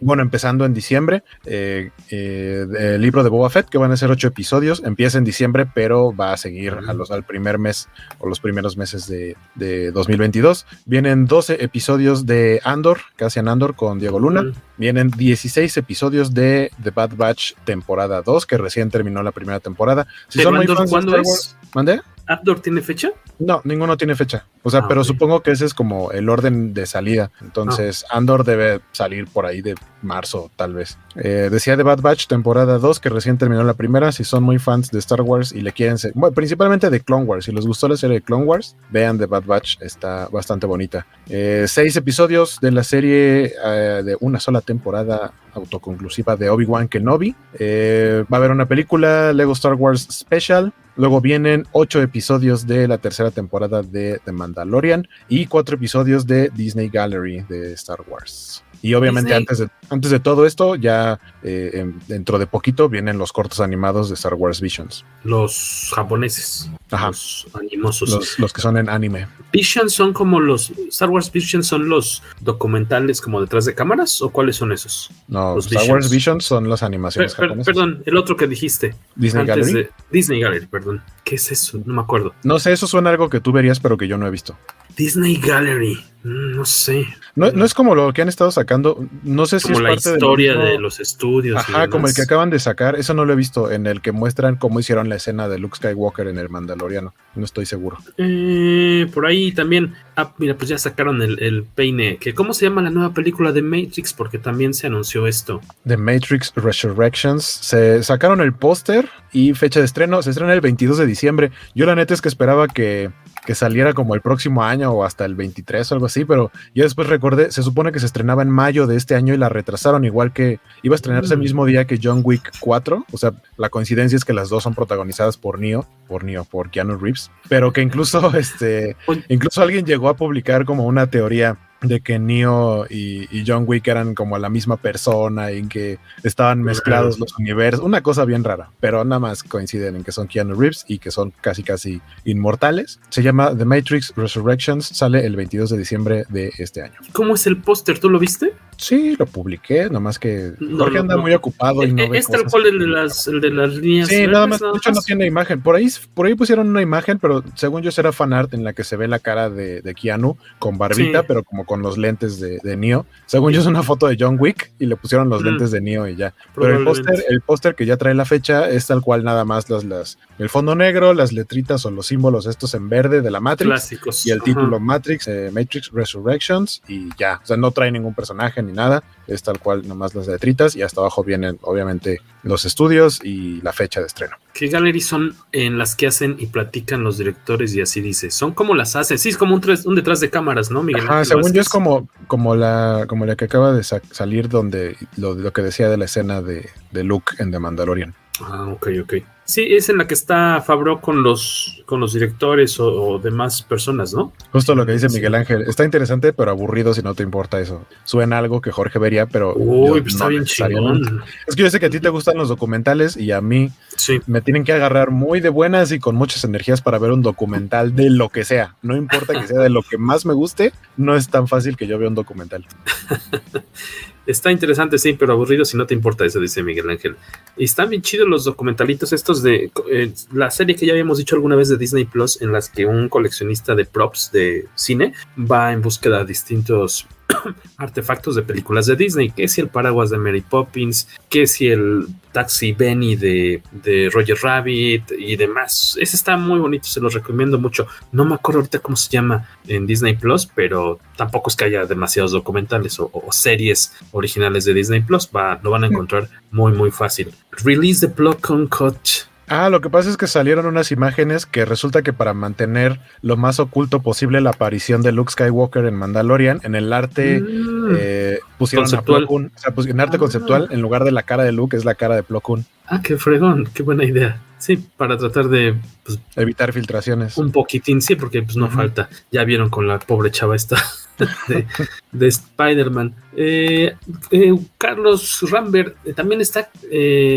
Bueno, 0.00 0.22
empezando 0.22 0.64
en 0.64 0.72
diciembre, 0.72 1.24
eh, 1.44 1.90
eh, 2.10 2.66
el 2.78 3.02
libro 3.02 3.22
de 3.22 3.28
Boba 3.28 3.50
Fett, 3.50 3.68
que 3.68 3.76
van 3.76 3.92
a 3.92 3.98
ser 3.98 4.10
ocho 4.10 4.28
episodios, 4.28 4.82
empieza 4.82 5.18
en 5.18 5.24
diciembre, 5.24 5.66
pero 5.74 6.16
va 6.16 6.32
a 6.32 6.38
seguir 6.38 6.72
a 6.88 6.94
los, 6.94 7.10
al 7.10 7.24
primer 7.24 7.58
mes 7.58 7.88
o 8.18 8.28
los 8.28 8.40
primeros 8.40 8.78
meses 8.78 9.06
de, 9.08 9.36
de 9.56 9.90
2022. 9.90 10.64
Vienen 10.86 11.26
12 11.26 11.62
episodios 11.62 12.24
de 12.24 12.62
Andor, 12.64 13.00
casi 13.16 13.40
en 13.40 13.48
Andor 13.48 13.74
con 13.74 13.98
Diego 13.98 14.18
Luna. 14.18 14.52
Vienen 14.78 15.10
16 15.10 15.76
episodios 15.76 16.32
de 16.32 16.70
The 16.82 16.90
Bad 16.90 17.16
Batch 17.16 17.54
temporada 17.64 18.05
2, 18.06 18.46
que 18.46 18.58
recién 18.58 18.90
terminó 18.90 19.22
la 19.22 19.32
primera 19.32 19.60
temporada. 19.60 20.06
Si 20.28 20.42
son 20.42 20.54
muy 20.56 20.66
fans 20.66 20.90
¿cuándo 20.90 21.16
es? 21.16 21.56
¿Mandé? 21.74 22.00
¿Abdor 22.26 22.60
tiene 22.60 22.82
fecha? 22.82 23.10
No, 23.38 23.60
ninguno 23.64 23.96
tiene 23.96 24.16
fecha. 24.16 24.46
O 24.62 24.70
sea, 24.70 24.80
ah, 24.80 24.88
pero 24.88 25.04
supongo 25.04 25.42
que 25.42 25.52
ese 25.52 25.64
es 25.64 25.74
como 25.74 26.10
el 26.10 26.28
orden 26.28 26.74
de 26.74 26.86
salida. 26.86 27.30
Entonces, 27.40 28.04
ah. 28.10 28.16
Andor 28.16 28.44
debe 28.44 28.80
salir 28.92 29.26
por 29.26 29.46
ahí 29.46 29.62
de 29.62 29.74
marzo, 30.02 30.50
tal 30.56 30.74
vez. 30.74 30.98
Eh, 31.16 31.48
decía 31.50 31.76
de 31.76 31.82
Bad 31.82 32.00
Batch, 32.00 32.26
temporada 32.26 32.78
2, 32.78 32.98
que 32.98 33.08
recién 33.08 33.38
terminó 33.38 33.62
la 33.62 33.74
primera. 33.74 34.10
Si 34.10 34.24
son 34.24 34.42
muy 34.42 34.58
fans 34.58 34.90
de 34.90 34.98
Star 34.98 35.22
Wars 35.22 35.52
y 35.52 35.60
le 35.60 35.72
quieren 35.72 35.98
ser, 35.98 36.12
bueno, 36.14 36.34
principalmente 36.34 36.90
de 36.90 37.00
Clone 37.00 37.24
Wars, 37.24 37.44
si 37.44 37.52
les 37.52 37.66
gustó 37.66 37.86
la 37.88 37.96
serie 37.96 38.16
de 38.16 38.22
Clone 38.22 38.44
Wars, 38.44 38.76
vean 38.90 39.18
The 39.18 39.26
Bad 39.26 39.44
Batch, 39.44 39.80
está 39.80 40.28
bastante 40.28 40.66
bonita. 40.66 41.06
Eh, 41.28 41.66
seis 41.68 41.94
episodios 41.96 42.58
de 42.60 42.72
la 42.72 42.82
serie 42.82 43.54
eh, 43.64 44.02
de 44.04 44.16
una 44.20 44.40
sola 44.40 44.62
temporada 44.62 45.32
autoconclusiva 45.54 46.36
de 46.36 46.50
Obi-Wan 46.50 46.88
Kenobi. 46.88 47.36
va 47.60 48.26
a 48.30 48.36
haber 48.36 48.50
una 48.50 48.66
película, 48.66 49.32
Lego 49.32 49.52
Star 49.52 49.74
Wars 49.74 50.08
Special. 50.10 50.72
Luego 50.96 51.20
vienen 51.20 51.66
ocho 51.72 52.00
episodios 52.00 52.66
de 52.66 52.88
la 52.88 52.98
tercera 52.98 53.30
temporada 53.30 53.82
de 53.82 54.20
The 54.24 54.32
Mandalorian 54.32 55.06
y 55.28 55.46
cuatro 55.46 55.76
episodios 55.76 56.26
de 56.26 56.50
Disney 56.54 56.88
Gallery 56.88 57.42
de 57.48 57.74
Star 57.74 57.98
Wars. 58.08 58.64
Y 58.82 58.94
obviamente 58.94 59.34
antes 59.34 59.58
de, 59.58 59.68
antes 59.90 60.10
de 60.10 60.20
todo 60.20 60.46
esto, 60.46 60.74
ya 60.74 61.20
eh, 61.48 61.92
dentro 62.08 62.38
de 62.38 62.46
poquito 62.46 62.88
vienen 62.88 63.18
los 63.18 63.32
cortos 63.32 63.60
animados 63.60 64.08
de 64.08 64.14
Star 64.14 64.34
Wars 64.34 64.60
Visions. 64.60 65.04
Los 65.22 65.92
japoneses. 65.94 66.68
Ajá. 66.90 67.08
Los 67.08 67.46
animosos. 67.54 68.36
Los, 68.38 68.52
que 68.52 68.60
son 68.60 68.76
en 68.76 68.88
anime. 68.88 69.28
Visions 69.52 69.92
son 69.92 70.12
como 70.12 70.40
los... 70.40 70.70
Star 70.88 71.08
Wars 71.08 71.30
Visions 71.30 71.66
son 71.66 71.88
los 71.88 72.22
documentales 72.40 73.20
como 73.20 73.40
detrás 73.40 73.64
de 73.64 73.74
cámaras 73.74 74.20
o 74.22 74.30
cuáles 74.30 74.56
son 74.56 74.72
esos? 74.72 75.10
No, 75.28 75.58
Star 75.58 75.88
Wars 75.88 76.10
Visions 76.10 76.44
son 76.44 76.68
las 76.68 76.82
animaciones 76.82 77.34
japonesas. 77.34 77.66
Perdón, 77.66 78.02
el 78.06 78.16
otro 78.16 78.36
que 78.36 78.48
dijiste. 78.48 78.94
Disney 79.14 79.46
Gallery. 79.46 79.88
Disney 80.10 80.40
Gallery, 80.40 80.66
perdón. 80.66 81.02
¿Qué 81.22 81.36
es 81.36 81.52
eso? 81.52 81.80
No 81.84 81.94
me 81.94 82.00
acuerdo. 82.02 82.34
No 82.42 82.58
sé, 82.58 82.72
eso 82.72 82.86
suena 82.86 83.10
algo 83.10 83.30
que 83.30 83.40
tú 83.40 83.52
verías 83.52 83.80
pero 83.80 83.96
que 83.96 84.08
yo 84.08 84.18
no 84.18 84.26
he 84.26 84.30
visto. 84.30 84.56
Disney 84.96 85.36
Gallery. 85.36 86.02
Mm, 86.24 86.56
no 86.56 86.64
sé. 86.64 87.06
No, 87.34 87.52
no, 87.52 87.64
es 87.64 87.74
como 87.74 87.94
lo 87.94 88.12
que 88.12 88.22
han 88.22 88.28
estado 88.28 88.50
sacando. 88.50 89.06
No 89.22 89.46
sé 89.46 89.60
si 89.60 89.72
es 89.72 89.80
la 89.80 89.92
historia 89.92 90.56
de, 90.56 90.78
los 90.78 90.98
estudios. 90.98 91.35
Ajá, 91.56 91.88
como 91.88 92.06
el 92.06 92.14
que 92.14 92.22
acaban 92.22 92.50
de 92.50 92.58
sacar. 92.58 92.96
Eso 92.96 93.14
no 93.14 93.24
lo 93.24 93.32
he 93.32 93.36
visto. 93.36 93.70
En 93.70 93.86
el 93.86 94.00
que 94.00 94.12
muestran 94.12 94.56
cómo 94.56 94.80
hicieron 94.80 95.08
la 95.08 95.16
escena 95.16 95.48
de 95.48 95.58
Luke 95.58 95.76
Skywalker 95.76 96.28
en 96.28 96.38
el 96.38 96.48
Mandaloriano. 96.48 97.14
No 97.34 97.44
estoy 97.44 97.66
seguro. 97.66 97.98
Eh, 98.18 99.06
por 99.12 99.26
ahí 99.26 99.52
también. 99.52 99.94
Ah, 100.16 100.32
mira, 100.38 100.56
pues 100.56 100.68
ya 100.68 100.78
sacaron 100.78 101.22
el, 101.22 101.66
peine. 101.74 102.16
Que, 102.18 102.34
¿Cómo 102.34 102.54
se 102.54 102.66
llama 102.66 102.82
la 102.82 102.90
nueva 102.90 103.12
película 103.12 103.52
de 103.52 103.62
Matrix? 103.62 104.12
Porque 104.12 104.38
también 104.38 104.74
se 104.74 104.86
anunció 104.86 105.26
esto. 105.26 105.60
The 105.86 105.96
Matrix 105.96 106.52
Resurrections. 106.54 107.44
Se 107.44 108.02
sacaron 108.02 108.40
el 108.40 108.52
póster 108.52 109.08
y 109.32 109.54
fecha 109.54 109.80
de 109.80 109.86
estreno. 109.86 110.22
Se 110.22 110.30
estrena 110.30 110.52
el 110.52 110.60
22 110.60 110.98
de 110.98 111.06
diciembre. 111.06 111.50
Yo 111.74 111.86
la 111.86 111.94
neta 111.94 112.14
es 112.14 112.22
que 112.22 112.28
esperaba 112.28 112.68
que 112.68 113.10
que 113.46 113.54
saliera 113.54 113.94
como 113.94 114.14
el 114.14 114.20
próximo 114.20 114.62
año 114.62 114.90
o 114.90 115.04
hasta 115.04 115.24
el 115.24 115.36
23 115.36 115.90
o 115.90 115.94
algo 115.94 116.06
así, 116.06 116.24
pero 116.24 116.50
yo 116.74 116.82
después 116.82 117.08
recordé, 117.08 117.50
se 117.52 117.62
supone 117.62 117.92
que 117.92 118.00
se 118.00 118.06
estrenaba 118.06 118.42
en 118.42 118.50
mayo 118.50 118.86
de 118.86 118.96
este 118.96 119.14
año 119.14 119.32
y 119.32 119.38
la 119.38 119.48
retrasaron, 119.48 120.04
igual 120.04 120.32
que 120.32 120.58
iba 120.82 120.94
a 120.94 120.96
estrenarse 120.96 121.34
el 121.34 121.38
mm. 121.38 121.42
mismo 121.42 121.64
día 121.64 121.86
que 121.86 121.98
John 122.02 122.20
Wick 122.24 122.52
4, 122.60 123.06
o 123.10 123.16
sea, 123.16 123.32
la 123.56 123.70
coincidencia 123.70 124.16
es 124.16 124.24
que 124.24 124.32
las 124.32 124.48
dos 124.48 124.64
son 124.64 124.74
protagonizadas 124.74 125.38
por 125.38 125.60
Neo, 125.60 125.86
por 126.08 126.24
Neo, 126.24 126.44
por 126.44 126.70
Keanu 126.70 126.98
Reeves, 126.98 127.30
pero 127.48 127.72
que 127.72 127.80
incluso, 127.80 128.34
este, 128.36 128.96
incluso 129.28 129.62
alguien 129.62 129.86
llegó 129.86 130.08
a 130.08 130.16
publicar 130.16 130.64
como 130.64 130.84
una 130.84 131.06
teoría 131.08 131.56
de 131.82 132.00
que 132.00 132.18
Neo 132.18 132.86
y, 132.88 133.28
y, 133.36 133.44
John 133.46 133.64
Wick 133.66 133.86
eran 133.88 134.14
como 134.14 134.38
la 134.38 134.48
misma 134.48 134.76
persona 134.76 135.52
y 135.52 135.58
en 135.58 135.68
que 135.68 135.98
estaban 136.22 136.62
mezclados 136.62 137.18
los 137.18 137.36
universos, 137.38 137.84
una 137.84 138.02
cosa 138.02 138.24
bien 138.24 138.44
rara, 138.44 138.70
pero 138.80 139.04
nada 139.04 139.20
más 139.20 139.42
coinciden 139.42 139.96
en 139.96 140.04
que 140.04 140.12
son 140.12 140.26
Keanu 140.26 140.54
Reeves 140.54 140.84
y 140.88 140.98
que 140.98 141.10
son 141.10 141.32
casi 141.40 141.62
casi 141.62 142.00
inmortales. 142.24 143.00
Se 143.10 143.22
llama 143.22 143.56
The 143.56 143.64
Matrix 143.64 144.12
Resurrections, 144.16 144.86
sale 144.86 145.24
el 145.26 145.36
22 145.36 145.70
de 145.70 145.78
diciembre 145.78 146.24
de 146.28 146.52
este 146.58 146.82
año. 146.82 146.94
¿Cómo 147.12 147.34
es 147.34 147.46
el 147.46 147.60
póster? 147.60 147.98
¿Tú 147.98 148.10
lo 148.10 148.18
viste? 148.18 148.52
Sí, 148.76 149.16
lo 149.18 149.26
publiqué, 149.26 149.88
nomás 149.88 150.18
que 150.18 150.52
Jorge 150.76 150.98
anda 150.98 151.16
muy 151.16 151.32
ocupado 151.32 151.82
y 151.82 151.92
no 151.92 152.02
e-, 152.02 152.18
¿Es 152.18 152.26
tal 152.26 152.44
cual 152.44 152.66
el 152.66 152.78
de 152.78 152.86
las, 152.86 153.26
el 153.26 153.40
de 153.40 153.50
las 153.50 153.74
líneas? 153.74 154.08
Sí, 154.08 154.26
nada 154.26 154.46
más, 154.46 154.60
de 154.60 154.68
hecho 154.76 154.92
no 154.92 155.00
tiene 155.00 155.26
imagen. 155.26 155.62
Por 155.62 155.76
ahí, 155.76 155.88
por 156.14 156.26
ahí 156.26 156.34
pusieron 156.34 156.68
una 156.68 156.82
imagen, 156.82 157.18
pero 157.18 157.42
según 157.54 157.82
yo 157.82 157.90
será 157.90 158.12
fanart 158.12 158.52
en 158.54 158.64
la 158.64 158.72
que 158.72 158.84
se 158.84 158.96
ve 158.96 159.08
la 159.08 159.18
cara 159.18 159.48
de, 159.48 159.80
de 159.80 159.94
Keanu 159.94 160.36
con 160.58 160.78
barbita, 160.78 161.20
sí. 161.20 161.24
pero 161.26 161.42
como 161.42 161.64
con 161.64 161.82
los 161.82 161.96
lentes 161.96 162.38
de, 162.38 162.58
de, 162.62 162.76
Neo. 162.76 163.06
Según 163.26 163.52
yo 163.52 163.60
es 163.60 163.66
una 163.66 163.82
foto 163.82 164.06
de 164.06 164.16
John 164.18 164.36
Wick 164.38 164.72
y 164.78 164.86
le 164.86 164.96
pusieron 164.96 165.28
los 165.28 165.42
mm. 165.42 165.46
lentes 165.46 165.70
de 165.70 165.80
Neo 165.80 166.06
y 166.06 166.16
ya. 166.16 166.34
Pero 166.54 166.78
el 166.78 166.84
póster, 166.84 167.24
el 167.28 167.40
póster 167.40 167.74
que 167.74 167.86
ya 167.86 167.96
trae 167.96 168.14
la 168.14 168.24
fecha 168.24 168.68
es 168.68 168.86
tal 168.86 169.00
cual 169.00 169.24
nada 169.24 169.44
más 169.44 169.70
las, 169.70 169.84
las, 169.84 170.18
el 170.38 170.48
fondo 170.48 170.74
negro, 170.74 171.14
las 171.14 171.32
letritas 171.32 171.86
o 171.86 171.90
los 171.90 172.06
símbolos 172.06 172.46
estos 172.46 172.74
en 172.74 172.88
verde 172.88 173.22
de 173.22 173.30
la 173.30 173.40
Matrix 173.40 173.68
Clásicos. 173.68 174.26
y 174.26 174.30
el 174.30 174.42
título 174.42 174.78
Matrix, 174.80 175.28
eh, 175.28 175.50
Matrix 175.52 175.90
Resurrections 175.92 176.82
y 176.88 177.08
ya. 177.18 177.40
O 177.42 177.46
sea, 177.46 177.56
no 177.56 177.70
trae 177.70 177.90
ningún 177.90 178.14
personaje 178.14 178.62
ni 178.66 178.72
nada. 178.72 179.02
Es 179.26 179.42
tal 179.42 179.58
cual 179.58 179.86
nomás 179.88 180.14
las 180.14 180.28
letritas 180.28 180.76
y 180.76 180.82
hasta 180.82 181.00
abajo 181.00 181.24
vienen 181.24 181.58
obviamente 181.62 182.20
los 182.42 182.64
estudios 182.64 183.20
y 183.24 183.60
la 183.62 183.72
fecha 183.72 184.00
de 184.00 184.06
estreno. 184.06 184.36
¿Qué 184.52 184.68
galleries 184.68 185.06
son 185.06 185.34
en 185.52 185.78
las 185.78 185.96
que 185.96 186.06
hacen 186.06 186.36
y 186.38 186.46
platican 186.46 187.02
los 187.02 187.18
directores 187.18 187.74
y 187.74 187.80
así 187.80 188.00
dice? 188.00 188.30
Son 188.30 188.52
como 188.52 188.74
las 188.74 188.94
hacen, 188.94 189.18
sí, 189.18 189.30
es 189.30 189.36
como 189.36 189.54
un, 189.54 189.60
tres, 189.60 189.84
un 189.84 189.96
detrás 189.96 190.20
de 190.20 190.30
cámaras, 190.30 190.70
¿no, 190.70 190.82
Miguel? 190.82 191.04
Ah, 191.08 191.24
según 191.24 191.52
yo 191.52 191.60
es 191.60 191.68
como, 191.68 192.08
como, 192.28 192.54
la, 192.54 193.04
como 193.08 193.26
la 193.26 193.34
que 193.34 193.46
acaba 193.46 193.72
de 193.72 193.82
sa 193.82 194.00
salir 194.12 194.48
donde 194.48 194.96
lo, 195.16 195.34
lo, 195.34 195.52
que 195.52 195.62
decía 195.62 195.88
de 195.88 195.96
la 195.96 196.04
escena 196.04 196.40
de, 196.40 196.70
de 196.92 197.04
Luke 197.04 197.34
en 197.38 197.50
The 197.50 197.58
Mandalorian. 197.58 198.14
Ah, 198.40 198.68
ok, 198.68 198.88
ok. 199.02 199.14
Sí, 199.46 199.64
es 199.70 199.88
en 199.88 199.98
la 199.98 200.08
que 200.08 200.14
está 200.14 200.60
Fabro 200.60 201.00
con 201.00 201.22
los, 201.22 201.82
con 201.86 202.00
los 202.00 202.12
directores 202.12 202.80
o, 202.80 202.88
o, 202.88 203.18
demás 203.20 203.62
personas, 203.62 204.12
¿no? 204.12 204.32
Justo 204.50 204.74
lo 204.74 204.84
que 204.84 204.92
dice 204.92 205.08
Miguel 205.08 205.36
Ángel. 205.36 205.62
Está 205.62 205.84
interesante, 205.84 206.32
pero 206.32 206.50
aburrido 206.50 206.92
si 206.92 207.00
no 207.00 207.14
te 207.14 207.22
importa 207.22 207.60
eso. 207.60 207.86
Suena 208.02 208.38
algo 208.38 208.60
que 208.60 208.72
Jorge 208.72 208.98
vería, 208.98 209.26
pero. 209.26 209.54
Uy, 209.54 210.00
pues 210.00 210.14
no 210.14 210.18
está 210.18 210.28
bien 210.28 210.44
chingón. 210.44 211.22
Es 211.46 211.54
que 211.54 211.62
yo 211.62 211.70
sé 211.70 211.78
que 211.78 211.86
a 211.86 211.90
ti 211.90 212.00
te 212.00 212.08
gustan 212.08 212.36
los 212.36 212.48
documentales 212.48 213.16
y 213.16 213.30
a 213.30 213.40
mí 213.40 213.70
sí. 213.96 214.20
me 214.26 214.40
tienen 214.40 214.64
que 214.64 214.72
agarrar 214.72 215.12
muy 215.12 215.40
de 215.40 215.48
buenas 215.48 215.92
y 215.92 216.00
con 216.00 216.16
muchas 216.16 216.42
energías 216.42 216.82
para 216.82 216.98
ver 216.98 217.12
un 217.12 217.22
documental 217.22 217.94
de 217.94 218.10
lo 218.10 218.30
que 218.30 218.44
sea. 218.44 218.74
No 218.82 218.96
importa 218.96 219.40
que 219.40 219.46
sea 219.46 219.60
de 219.60 219.70
lo 219.70 219.82
que 219.82 219.96
más 219.96 220.26
me 220.26 220.34
guste, 220.34 220.72
no 220.96 221.14
es 221.14 221.28
tan 221.28 221.46
fácil 221.46 221.76
que 221.76 221.86
yo 221.86 221.98
vea 221.98 222.08
un 222.08 222.16
documental. 222.16 222.66
Está 224.26 224.50
interesante, 224.50 224.98
sí, 224.98 225.12
pero 225.12 225.32
aburrido 225.32 225.64
si 225.64 225.76
no 225.76 225.86
te 225.86 225.94
importa 225.94 226.24
eso, 226.24 226.40
dice 226.40 226.62
Miguel 226.62 226.90
Ángel. 226.90 227.16
Y 227.56 227.64
están 227.64 227.90
bien 227.90 228.02
chidos 228.02 228.28
los 228.28 228.44
documentalitos 228.44 229.12
estos 229.12 229.42
de 229.42 229.70
eh, 229.90 230.12
la 230.32 230.50
serie 230.50 230.74
que 230.74 230.86
ya 230.86 230.92
habíamos 230.92 231.18
dicho 231.18 231.36
alguna 231.36 231.56
vez 231.56 231.68
de 231.68 231.76
Disney 231.76 232.04
Plus, 232.04 232.42
en 232.42 232.52
las 232.52 232.68
que 232.68 232.86
un 232.86 233.08
coleccionista 233.08 233.74
de 233.74 233.84
props 233.84 234.30
de 234.32 234.66
cine 234.74 235.12
va 235.38 235.72
en 235.72 235.80
búsqueda 235.80 236.18
de 236.18 236.26
distintos 236.26 237.06
artefactos 237.76 238.36
de 238.36 238.42
películas 238.42 238.86
de 238.86 238.96
Disney, 238.96 239.30
que 239.30 239.48
si 239.48 239.60
el 239.60 239.68
paraguas 239.68 240.10
de 240.10 240.18
Mary 240.18 240.40
Poppins, 240.40 241.08
que 241.28 241.46
si 241.46 241.68
el 241.68 242.06
taxi 242.32 242.72
Benny 242.72 243.16
de, 243.16 243.62
de, 243.72 244.10
Roger 244.12 244.36
Rabbit 244.42 245.12
y 245.18 245.36
demás. 245.36 245.96
Ese 246.00 246.16
está 246.16 246.36
muy 246.36 246.58
bonito, 246.58 246.86
se 246.86 247.00
los 247.00 247.14
recomiendo 247.14 247.58
mucho. 247.58 247.86
No 248.12 248.24
me 248.24 248.34
acuerdo 248.34 248.60
ahorita 248.60 248.78
cómo 248.80 248.96
se 248.96 249.10
llama 249.10 249.48
en 249.66 249.86
Disney 249.86 250.16
Plus, 250.16 250.46
pero 250.46 250.98
tampoco 251.16 251.50
es 251.50 251.56
que 251.56 251.64
haya 251.64 251.86
demasiados 251.86 252.32
documentales 252.32 253.00
o, 253.00 253.10
o 253.12 253.32
series 253.32 253.92
originales 254.12 254.64
de 254.64 254.74
Disney 254.74 255.00
Plus. 255.00 255.28
Va, 255.34 255.58
lo 255.62 255.70
van 255.70 255.84
a 255.84 255.86
encontrar 255.86 256.28
muy, 256.50 256.72
muy 256.72 256.90
fácil. 256.90 257.32
Release 257.64 258.06
the 258.06 258.12
Block 258.12 258.50
on 258.50 258.66
Cut. 258.66 259.26
Ah, 259.48 259.70
lo 259.70 259.80
que 259.80 259.90
pasa 259.90 260.10
es 260.10 260.16
que 260.16 260.26
salieron 260.26 260.66
unas 260.66 260.90
imágenes 260.90 261.46
que 261.46 261.64
resulta 261.64 262.02
que 262.02 262.12
para 262.12 262.34
mantener 262.34 263.00
lo 263.22 263.36
más 263.36 263.60
oculto 263.60 264.02
posible 264.02 264.40
la 264.40 264.50
aparición 264.50 265.02
de 265.02 265.12
Luke 265.12 265.30
Skywalker 265.30 265.84
en 265.84 265.94
Mandalorian, 265.94 266.60
en 266.64 266.74
el 266.74 266.92
arte 266.92 267.40
mm. 267.40 267.96
eh, 267.98 268.38
pusieron 268.58 268.84
conceptual. 268.84 269.22
a 269.22 269.26
Plo 269.26 269.28
Koon, 269.28 269.52
o 269.54 269.58
sea, 269.58 269.72
pues, 269.72 269.86
en 269.86 270.00
arte 270.00 270.16
ah. 270.16 270.20
conceptual, 270.20 270.68
en 270.70 270.80
lugar 270.80 271.04
de 271.04 271.12
la 271.12 271.22
cara 271.22 271.44
de 271.44 271.52
Luke, 271.52 271.76
es 271.76 271.84
la 271.84 271.94
cara 271.94 272.16
de 272.16 272.24
Plo 272.24 272.40
Koon. 272.40 272.64
Ah, 272.86 273.00
qué 273.02 273.16
fregón, 273.16 273.68
qué 273.72 273.82
buena 273.82 274.04
idea. 274.04 274.40
Sí, 274.58 274.76
para 274.96 275.18
tratar 275.18 275.48
de 275.48 275.76
pues, 276.04 276.18
evitar 276.34 276.72
filtraciones. 276.72 277.36
Un 277.36 277.52
poquitín, 277.52 278.00
sí, 278.00 278.16
porque 278.16 278.42
pues 278.42 278.56
no 278.56 278.66
uh 278.66 278.68
-huh. 278.68 278.74
falta. 278.74 279.08
Ya 279.30 279.44
vieron 279.44 279.68
con 279.68 279.86
la 279.86 279.98
pobre 279.98 280.30
chava 280.30 280.56
esta 280.56 280.76
de, 281.48 281.66
de 282.12 282.26
Spider-Man. 282.26 283.14
Eh, 283.36 283.94
eh, 284.30 284.54
Carlos 284.78 285.44
Rambert 285.50 285.96
eh, 286.04 286.14
también 286.14 286.40
está, 286.40 286.70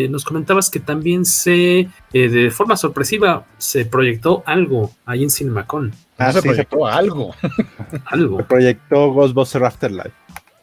nos 0.09 0.23
comentabas 0.23 0.69
que 0.69 0.79
también 0.79 1.25
se, 1.25 1.89
eh, 2.13 2.29
de 2.29 2.51
forma 2.51 2.77
sorpresiva, 2.77 3.45
se 3.57 3.85
proyectó 3.85 4.43
algo 4.45 4.91
ahí 5.05 5.23
en 5.23 5.29
Cinemacon. 5.29 5.91
Ah, 6.17 6.31
se 6.31 6.41
sí, 6.41 6.47
proyectó 6.47 6.77
se... 6.87 6.91
algo. 6.91 7.35
algo. 8.05 8.37
Se 8.37 8.43
proyectó 8.43 9.11
Ghostbuster 9.11 9.63
Afterlife. 9.63 10.13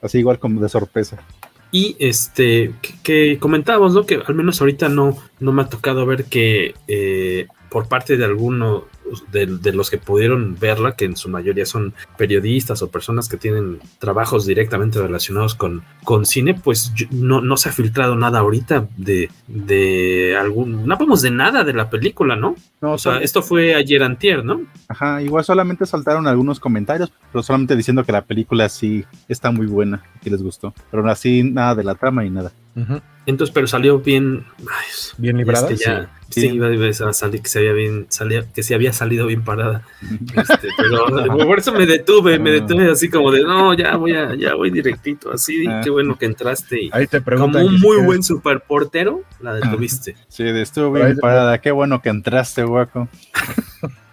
Así 0.02 0.18
igual 0.18 0.38
como 0.38 0.60
de 0.60 0.68
sorpresa. 0.68 1.18
Y 1.72 1.96
este, 1.98 2.74
que, 2.80 2.94
que, 3.02 3.38
comentábamos, 3.38 3.94
¿no? 3.94 4.06
Que 4.06 4.20
al 4.24 4.34
menos 4.34 4.60
ahorita 4.60 4.88
no, 4.88 5.16
no 5.40 5.52
me 5.52 5.62
ha 5.62 5.68
tocado 5.68 6.06
ver 6.06 6.24
que 6.24 6.74
eh, 6.88 7.46
por 7.70 7.88
parte 7.88 8.16
de 8.16 8.24
alguno 8.24 8.84
de, 9.30 9.46
de, 9.46 9.72
los 9.72 9.90
que 9.90 9.98
pudieron 9.98 10.56
verla, 10.58 10.96
que 10.96 11.04
en 11.04 11.16
su 11.16 11.28
mayoría 11.28 11.66
son 11.66 11.94
periodistas 12.16 12.82
o 12.82 12.90
personas 12.90 13.28
que 13.28 13.36
tienen 13.36 13.78
trabajos 13.98 14.46
directamente 14.46 15.00
relacionados 15.00 15.54
con, 15.54 15.82
con 16.04 16.26
cine, 16.26 16.54
pues 16.54 16.92
no, 17.10 17.40
no 17.40 17.56
se 17.56 17.68
ha 17.68 17.72
filtrado 17.72 18.16
nada 18.16 18.40
ahorita 18.40 18.88
de, 18.96 19.30
de 19.46 20.36
algún, 20.38 20.86
no 20.86 20.94
hablamos 20.94 21.22
de 21.22 21.30
nada 21.30 21.64
de 21.64 21.72
la 21.72 21.90
película, 21.90 22.36
¿no? 22.36 22.56
No, 22.80 22.92
o 22.92 22.98
sea, 22.98 23.18
esto 23.18 23.42
fue 23.42 23.74
ayer 23.74 24.02
antier, 24.02 24.44
¿no? 24.44 24.62
Ajá, 24.88 25.22
igual 25.22 25.44
solamente 25.44 25.86
saltaron 25.86 26.26
algunos 26.26 26.60
comentarios, 26.60 27.12
pero 27.32 27.42
solamente 27.42 27.76
diciendo 27.76 28.04
que 28.04 28.12
la 28.12 28.24
película 28.24 28.68
sí 28.68 29.04
está 29.28 29.50
muy 29.50 29.66
buena, 29.66 30.02
que 30.22 30.30
les 30.30 30.42
gustó, 30.42 30.74
pero 30.90 31.08
así 31.08 31.42
nada 31.42 31.74
de 31.74 31.84
la 31.84 31.94
trama 31.94 32.24
y 32.24 32.30
nada. 32.30 32.52
Uh 32.74 32.80
-huh. 32.80 33.02
Entonces, 33.26 33.52
pero 33.52 33.66
salió 33.66 33.98
bien, 33.98 34.44
ay, 34.60 34.86
bien 35.18 35.36
librada. 35.36 35.68
Este, 35.68 35.84
ya, 35.84 36.10
sí, 36.30 36.42
sí, 36.42 36.46
iba 36.48 36.68
a 36.68 37.12
salir 37.12 37.42
que 37.42 37.48
se 37.48 37.58
había 37.58 37.72
bien, 37.72 38.06
salía, 38.08 38.46
que 38.52 38.62
se 38.62 38.74
había 38.74 38.92
salido 38.96 39.26
bien 39.26 39.42
parada. 39.42 39.82
Este, 40.36 40.68
pero 40.76 41.06
por 41.46 41.58
eso 41.58 41.72
me 41.72 41.86
detuve, 41.86 42.38
me 42.38 42.50
detuve 42.50 42.90
así 42.90 43.08
como 43.08 43.30
de 43.30 43.42
no, 43.42 43.74
ya 43.74 43.96
voy 43.96 44.14
a, 44.14 44.34
ya 44.34 44.54
voy 44.54 44.70
directito, 44.70 45.32
así, 45.32 45.66
ah. 45.66 45.80
qué 45.82 45.90
bueno 45.90 46.16
que 46.16 46.26
entraste. 46.26 46.82
Y 46.84 46.90
Ahí 46.92 47.06
te 47.06 47.22
como 47.22 47.58
un 47.58 47.80
muy 47.80 48.02
buen 48.02 48.22
superportero, 48.22 49.22
la 49.40 49.54
detuviste. 49.54 50.16
Sí, 50.28 50.44
estuvo 50.44 50.92
bien 50.92 51.16
parada, 51.18 51.58
qué 51.60 51.70
bueno 51.70 52.02
que 52.02 52.10
entraste, 52.10 52.64
guaco. 52.64 53.08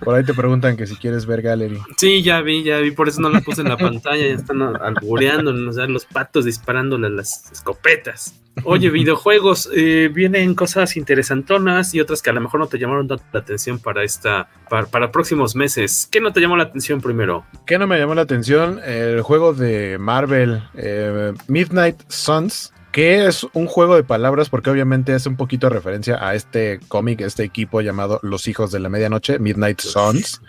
Por 0.00 0.14
ahí 0.14 0.24
te 0.24 0.34
preguntan 0.34 0.76
que 0.76 0.86
si 0.86 0.96
quieres 0.96 1.26
ver 1.26 1.42
Gallery. 1.42 1.78
Sí, 1.96 2.22
ya 2.22 2.40
vi, 2.40 2.62
ya 2.62 2.78
vi, 2.78 2.90
por 2.90 3.08
eso 3.08 3.20
no 3.20 3.28
la 3.28 3.40
puse 3.40 3.62
en 3.62 3.68
la 3.68 3.76
pantalla, 3.76 4.26
ya 4.26 4.34
están 4.34 4.62
albureando, 4.62 5.52
o 5.52 5.72
sea, 5.72 5.86
los 5.86 6.04
patos 6.04 6.44
disparándole 6.44 7.08
a 7.08 7.10
las 7.10 7.50
escopetas. 7.52 8.34
Oye, 8.64 8.90
videojuegos, 8.90 9.70
eh, 9.74 10.10
vienen 10.12 10.54
cosas 10.54 10.96
interesantonas 10.96 11.94
y 11.94 12.00
otras 12.00 12.20
que 12.20 12.30
a 12.30 12.32
lo 12.32 12.40
mejor 12.40 12.60
no 12.60 12.66
te 12.66 12.78
llamaron 12.78 13.08
tanto 13.08 13.24
la 13.32 13.40
atención 13.40 13.78
para 13.78 14.02
esta, 14.02 14.48
para, 14.68 14.86
para, 14.86 15.12
próximos 15.12 15.54
meses. 15.54 16.08
¿Qué 16.10 16.20
no 16.20 16.32
te 16.32 16.40
llamó 16.40 16.56
la 16.56 16.64
atención 16.64 17.00
primero? 17.00 17.44
¿Qué 17.66 17.78
no 17.78 17.86
me 17.86 17.98
llamó 17.98 18.14
la 18.14 18.22
atención? 18.22 18.80
El 18.84 19.22
juego 19.22 19.54
de 19.54 19.98
Marvel, 19.98 20.62
eh, 20.74 21.32
Midnight 21.46 22.02
Suns 22.08 22.72
que 22.92 23.26
es 23.26 23.46
un 23.52 23.66
juego 23.66 23.94
de 23.94 24.02
palabras 24.02 24.48
porque 24.48 24.70
obviamente 24.70 25.12
hace 25.12 25.28
un 25.28 25.36
poquito 25.36 25.68
de 25.68 25.74
referencia 25.74 26.26
a 26.26 26.34
este 26.34 26.80
cómic, 26.88 27.20
este 27.20 27.44
equipo 27.44 27.80
llamado 27.80 28.18
Los 28.22 28.48
Hijos 28.48 28.72
de 28.72 28.80
la 28.80 28.88
Medianoche, 28.88 29.38
Midnight 29.38 29.80
Suns. 29.80 30.42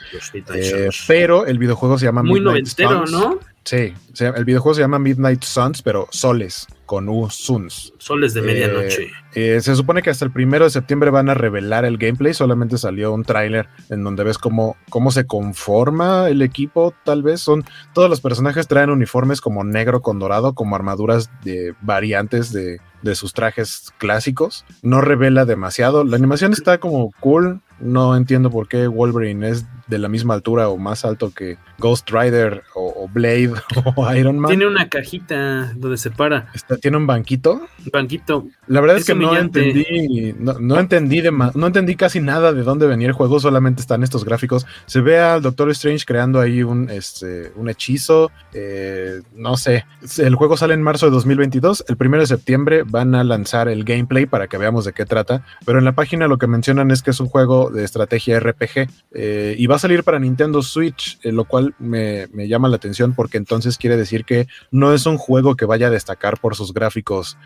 Eh, 0.54 0.90
pero 1.08 1.46
el 1.46 1.60
videojuego 1.60 1.98
se 1.98 2.06
llama 2.06 2.24
Muy 2.24 2.40
Midnight 2.40 2.66
noventero, 2.66 3.08
Suns. 3.08 3.12
¿no? 3.12 3.40
Sí, 3.64 3.94
el 4.20 4.46
videojuego 4.46 4.76
se 4.76 4.82
llama 4.82 4.98
Midnight 4.98 5.44
Suns, 5.44 5.82
pero 5.82 6.08
soles, 6.12 6.68
con 6.92 7.08
U, 7.08 7.30
Suns. 7.30 7.94
Soles 8.00 8.34
de 8.34 8.42
medianoche. 8.42 9.04
Eh, 9.34 9.56
eh, 9.56 9.62
se 9.62 9.78
supone 9.78 10.02
que 10.02 10.10
hasta 10.10 10.26
el 10.26 10.32
primero 10.32 10.66
de 10.66 10.72
septiembre 10.72 11.10
van 11.10 11.30
a 11.30 11.34
revelar 11.34 11.86
el 11.86 11.98
gameplay, 11.98 12.34
solamente 12.34 12.78
salió 12.78 13.14
un 13.14 13.24
tráiler 13.24 13.70
en 13.90 14.04
donde 14.04 14.26
ves 14.26 14.38
cómo, 14.38 14.76
cómo 14.90 15.10
se 15.12 15.26
conforma 15.26 16.28
el 16.28 16.42
equipo, 16.42 16.94
tal 17.06 17.24
vez 17.24 17.40
son, 17.40 17.64
todos 17.94 18.10
los 18.10 18.20
personajes 18.20 18.68
traen 18.68 18.90
uniformes 18.90 19.40
como 19.40 19.64
negro 19.64 20.02
con 20.02 20.20
dorado, 20.20 20.54
como 20.54 20.76
armaduras 20.76 21.30
de 21.46 21.74
variantes 21.80 22.52
de, 22.52 22.82
de 23.02 23.16
sus 23.16 23.32
trajes 23.32 23.94
clásicos, 23.98 24.66
no 24.82 25.00
revela 25.00 25.46
demasiado, 25.46 26.04
la 26.04 26.18
animación 26.18 26.52
está 26.52 26.80
como 26.80 27.12
cool, 27.22 27.62
no 27.80 28.18
entiendo 28.18 28.52
por 28.52 28.68
qué 28.68 28.88
Wolverine 28.88 29.48
es 29.48 29.66
de 29.92 30.00
la 30.00 30.08
misma 30.08 30.34
altura 30.34 30.70
o 30.70 30.78
más 30.78 31.04
alto 31.04 31.32
que 31.32 31.58
Ghost 31.78 32.10
Rider 32.10 32.64
o, 32.74 33.10
Blade 33.12 33.52
o 33.96 34.16
Iron 34.16 34.40
Man. 34.40 34.48
Tiene 34.48 34.66
una 34.66 34.88
cajita 34.88 35.74
donde 35.76 35.98
se 35.98 36.10
para. 36.10 36.50
¿Tiene 36.82 36.98
un 36.98 37.06
banquito? 37.06 37.62
banquito. 37.92 38.48
La 38.68 38.80
verdad 38.80 38.98
es, 38.98 39.06
que 39.06 39.16
no 39.16 39.36
entendí, 39.36 40.34
no, 40.40 40.80
entendí 40.80 41.20
de 41.20 41.32
no 41.32 41.68
entendí 41.68 41.96
casi 41.96 42.22
nada 42.22 42.54
de 42.54 42.64
dónde 42.64 42.88
venía 42.88 43.08
el 43.08 43.14
juego, 43.14 43.40
solamente 43.40 43.82
están 43.82 44.02
estos 44.02 44.24
gráficos. 44.24 44.66
Se 44.86 45.02
ve 45.02 45.20
al 45.20 45.42
Doctor 45.42 45.70
Strange 45.72 46.06
creando 46.06 46.40
ahí 46.40 46.64
un, 46.64 46.90
este, 46.90 47.52
un 47.58 47.70
hechizo. 47.70 48.32
Eh, 48.54 49.22
no 49.36 49.58
sé. 49.58 49.86
El 50.20 50.36
juego 50.36 50.56
sale 50.56 50.74
en 50.74 50.82
marzo 50.82 51.08
de 51.08 51.12
2022. 51.12 51.84
El 51.90 51.98
primero 51.98 52.22
de 52.22 52.28
septiembre 52.28 52.84
van 52.84 53.14
a 53.14 53.26
lanzar 53.26 53.68
el 53.68 53.84
gameplay 53.84 54.26
para 54.26 54.48
que 54.48 54.58
veamos 54.58 54.86
de 54.86 54.94
qué 54.94 55.06
trata. 55.06 55.44
Pero 55.66 55.80
en 55.80 55.86
la 55.86 55.92
página 55.92 56.28
lo 56.28 56.38
que 56.38 56.48
mencionan 56.48 56.92
es 56.92 57.04
que 57.04 57.12
es 57.12 57.20
un 57.20 57.28
juego 57.28 57.70
de 57.70 57.84
estrategia 57.84 58.40
RPG 58.40 58.88
eh, 59.14 59.56
y 59.58 59.68
va 59.68 59.76
a 59.76 59.80
salir 59.82 60.04
para 60.04 60.20
Nintendo 60.20 60.62
Switch, 60.62 61.20
eh, 61.24 61.32
lo 61.32 61.46
cual 61.46 61.76
me, 61.80 62.28
llama 62.48 62.70
la 62.70 62.78
atención 62.78 63.14
porque 63.14 63.38
entonces 63.38 63.78
quiere 63.78 63.98
decir 63.98 64.26
que 64.26 64.48
no 64.72 64.94
es 64.94 65.06
un 65.06 65.18
juego 65.18 65.56
que 65.56 65.66
vaya 65.66 65.88
a 65.88 65.92
destacar 65.92 66.40
por 66.40 66.56
sus 66.56 66.74
gráficos 66.74 67.38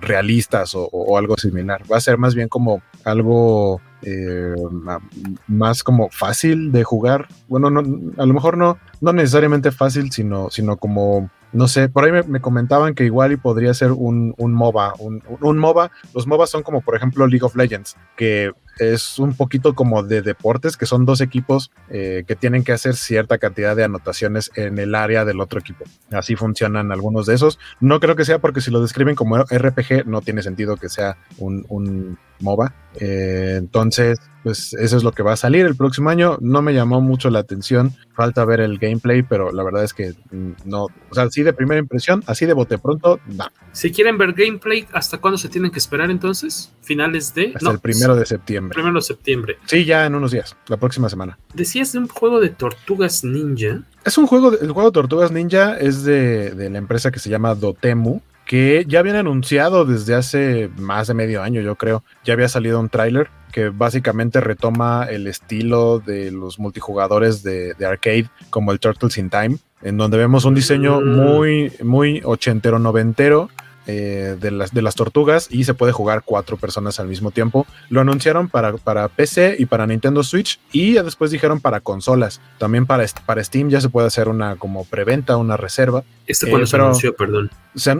realistas 0.00 0.72
o, 0.74 1.16
algo 1.16 1.36
similar. 1.36 1.82
Va 1.90 1.96
a 1.96 2.00
ser 2.00 2.18
más 2.18 2.34
bien 2.34 2.48
como 2.48 2.82
algo 3.04 3.80
más 5.46 5.82
como 5.82 6.10
fácil 6.10 6.72
de 6.72 6.84
jugar. 6.84 7.28
Bueno, 7.48 7.70
no, 7.70 7.80
a 8.18 8.26
lo 8.26 8.34
mejor 8.34 8.56
no, 8.56 8.78
no 9.00 9.12
necesariamente 9.12 9.72
fácil, 9.72 10.12
sino, 10.12 10.50
sino 10.50 10.76
como 10.76 11.30
no 11.56 11.68
sé, 11.68 11.88
por 11.88 12.04
ahí 12.04 12.12
me, 12.26 12.40
comentaban 12.40 12.94
que 12.94 13.04
igual 13.04 13.32
y 13.32 13.36
podría 13.36 13.72
ser 13.72 13.92
un, 13.92 14.34
MOBA. 14.38 14.94
Un, 14.98 15.58
MOBA, 15.58 15.90
los 16.14 16.26
MOBA 16.26 16.46
son 16.46 16.62
como 16.62 16.82
por 16.82 16.96
ejemplo 16.96 17.26
League 17.26 17.44
of 17.44 17.56
Legends, 17.56 17.96
que 18.16 18.52
es 18.78 19.18
un 19.18 19.34
poquito 19.34 19.74
como 19.74 20.02
de 20.02 20.22
deportes, 20.22 20.76
que 20.76 20.86
son 20.86 21.04
dos 21.04 21.20
equipos 21.20 21.70
eh, 21.88 22.24
que 22.26 22.36
tienen 22.36 22.64
que 22.64 22.72
hacer 22.72 22.94
cierta 22.94 23.38
cantidad 23.38 23.74
de 23.74 23.84
anotaciones 23.84 24.50
en 24.54 24.78
el 24.78 24.94
área 24.94 25.24
del 25.24 25.40
otro 25.40 25.58
equipo. 25.58 25.84
Así 26.10 26.36
funcionan 26.36 26.92
algunos 26.92 27.26
de 27.26 27.34
esos. 27.34 27.58
No 27.80 28.00
creo 28.00 28.16
que 28.16 28.24
sea 28.24 28.38
porque 28.38 28.60
si 28.60 28.70
lo 28.70 28.82
describen 28.82 29.14
como 29.14 29.38
RPG, 29.38 30.06
no 30.06 30.20
tiene 30.20 30.42
sentido 30.42 30.76
que 30.76 30.88
sea 30.88 31.16
un, 31.38 31.64
un 31.68 32.18
MOBA. 32.40 32.74
Eh, 33.00 33.54
entonces, 33.56 34.18
pues 34.46 34.74
eso 34.74 34.96
es 34.96 35.02
lo 35.02 35.10
que 35.10 35.24
va 35.24 35.32
a 35.32 35.36
salir 35.36 35.66
el 35.66 35.74
próximo 35.74 36.08
año. 36.08 36.38
No 36.40 36.62
me 36.62 36.72
llamó 36.72 37.00
mucho 37.00 37.30
la 37.30 37.40
atención. 37.40 37.96
Falta 38.14 38.44
ver 38.44 38.60
el 38.60 38.78
gameplay, 38.78 39.24
pero 39.24 39.50
la 39.50 39.64
verdad 39.64 39.82
es 39.82 39.92
que 39.92 40.14
mm, 40.30 40.50
no. 40.66 40.84
O 40.84 41.14
sea, 41.14 41.24
así 41.24 41.42
de 41.42 41.52
primera 41.52 41.80
impresión, 41.80 42.22
así 42.28 42.46
de 42.46 42.52
bote 42.52 42.78
pronto, 42.78 43.18
no. 43.26 43.46
Si 43.72 43.90
quieren 43.90 44.18
ver 44.18 44.34
gameplay, 44.34 44.86
¿hasta 44.92 45.18
cuándo 45.18 45.36
se 45.36 45.48
tienen 45.48 45.72
que 45.72 45.80
esperar 45.80 46.12
entonces? 46.12 46.70
Finales 46.80 47.34
de. 47.34 47.54
Hasta 47.56 47.72
el 47.72 47.80
primero 47.80 48.14
de 48.14 48.24
septiembre. 48.24 48.72
Primero 48.72 48.94
de 48.94 49.02
septiembre. 49.02 49.58
Sí, 49.64 49.84
ya 49.84 50.06
en 50.06 50.14
unos 50.14 50.30
días, 50.30 50.56
la 50.68 50.76
próxima 50.76 51.08
semana. 51.08 51.36
Decías 51.52 51.90
de 51.90 51.98
un 51.98 52.06
juego 52.06 52.38
de 52.38 52.50
tortugas 52.50 53.24
ninja. 53.24 53.82
Es 54.04 54.16
un 54.16 54.28
juego, 54.28 54.52
el 54.52 54.70
juego 54.70 54.90
de 54.90 54.94
Tortugas 54.94 55.32
Ninja 55.32 55.76
es 55.76 56.04
de, 56.04 56.52
de 56.52 56.70
la 56.70 56.78
empresa 56.78 57.10
que 57.10 57.18
se 57.18 57.30
llama 57.30 57.56
Dotemu 57.56 58.20
que 58.46 58.84
ya 58.86 59.00
habían 59.00 59.16
anunciado 59.16 59.84
desde 59.84 60.14
hace 60.14 60.70
más 60.76 61.08
de 61.08 61.14
medio 61.14 61.42
año, 61.42 61.60
yo 61.60 61.74
creo. 61.74 62.04
Ya 62.24 62.34
había 62.34 62.48
salido 62.48 62.78
un 62.78 62.88
tráiler 62.88 63.28
que 63.52 63.68
básicamente 63.70 64.40
retoma 64.40 65.06
el 65.10 65.26
estilo 65.26 65.98
de 65.98 66.30
los 66.30 66.58
multijugadores 66.58 67.42
de, 67.42 67.74
arcade, 67.86 68.28
como 68.50 68.72
el 68.72 68.80
Turtles 68.80 69.18
in 69.18 69.30
Time, 69.30 69.58
en 69.82 69.96
donde 69.96 70.18
vemos 70.18 70.44
un 70.44 70.54
diseño 70.54 71.00
mm. 71.00 71.16
muy, 71.16 71.72
muy 71.82 72.20
ochentero, 72.24 72.78
noventero, 72.78 73.48
eh, 73.86 74.36
de, 74.40 74.50
las, 74.50 74.74
de 74.74 74.82
las 74.82 74.94
tortugas 74.94 75.48
y 75.50 75.64
se 75.64 75.74
puede 75.74 75.92
jugar 75.92 76.22
cuatro 76.24 76.56
personas 76.56 76.98
al 76.98 77.06
mismo 77.06 77.30
tiempo. 77.30 77.66
Lo 77.88 78.00
anunciaron 78.00 78.48
para, 78.48 78.72
para 78.76 79.08
PC 79.08 79.56
y 79.58 79.66
para 79.66 79.86
Nintendo 79.86 80.22
Switch 80.22 80.58
y 80.72 80.94
después 80.94 81.30
dijeron 81.30 81.60
para 81.60 81.80
consolas. 81.80 82.40
También 82.58 82.86
para, 82.86 83.04
para 83.24 83.44
Steam 83.44 83.68
ya 83.68 83.80
se 83.80 83.88
puede 83.88 84.08
hacer 84.08 84.28
una 84.28 84.56
como 84.56 84.84
preventa, 84.84 85.36
una 85.36 85.56
reserva. 85.56 86.02
¿Este 86.26 86.48
cuando 86.48 86.64
eh, 86.64 86.68
se 86.68 86.76
anunció, 86.76 87.14
perdón? 87.14 87.50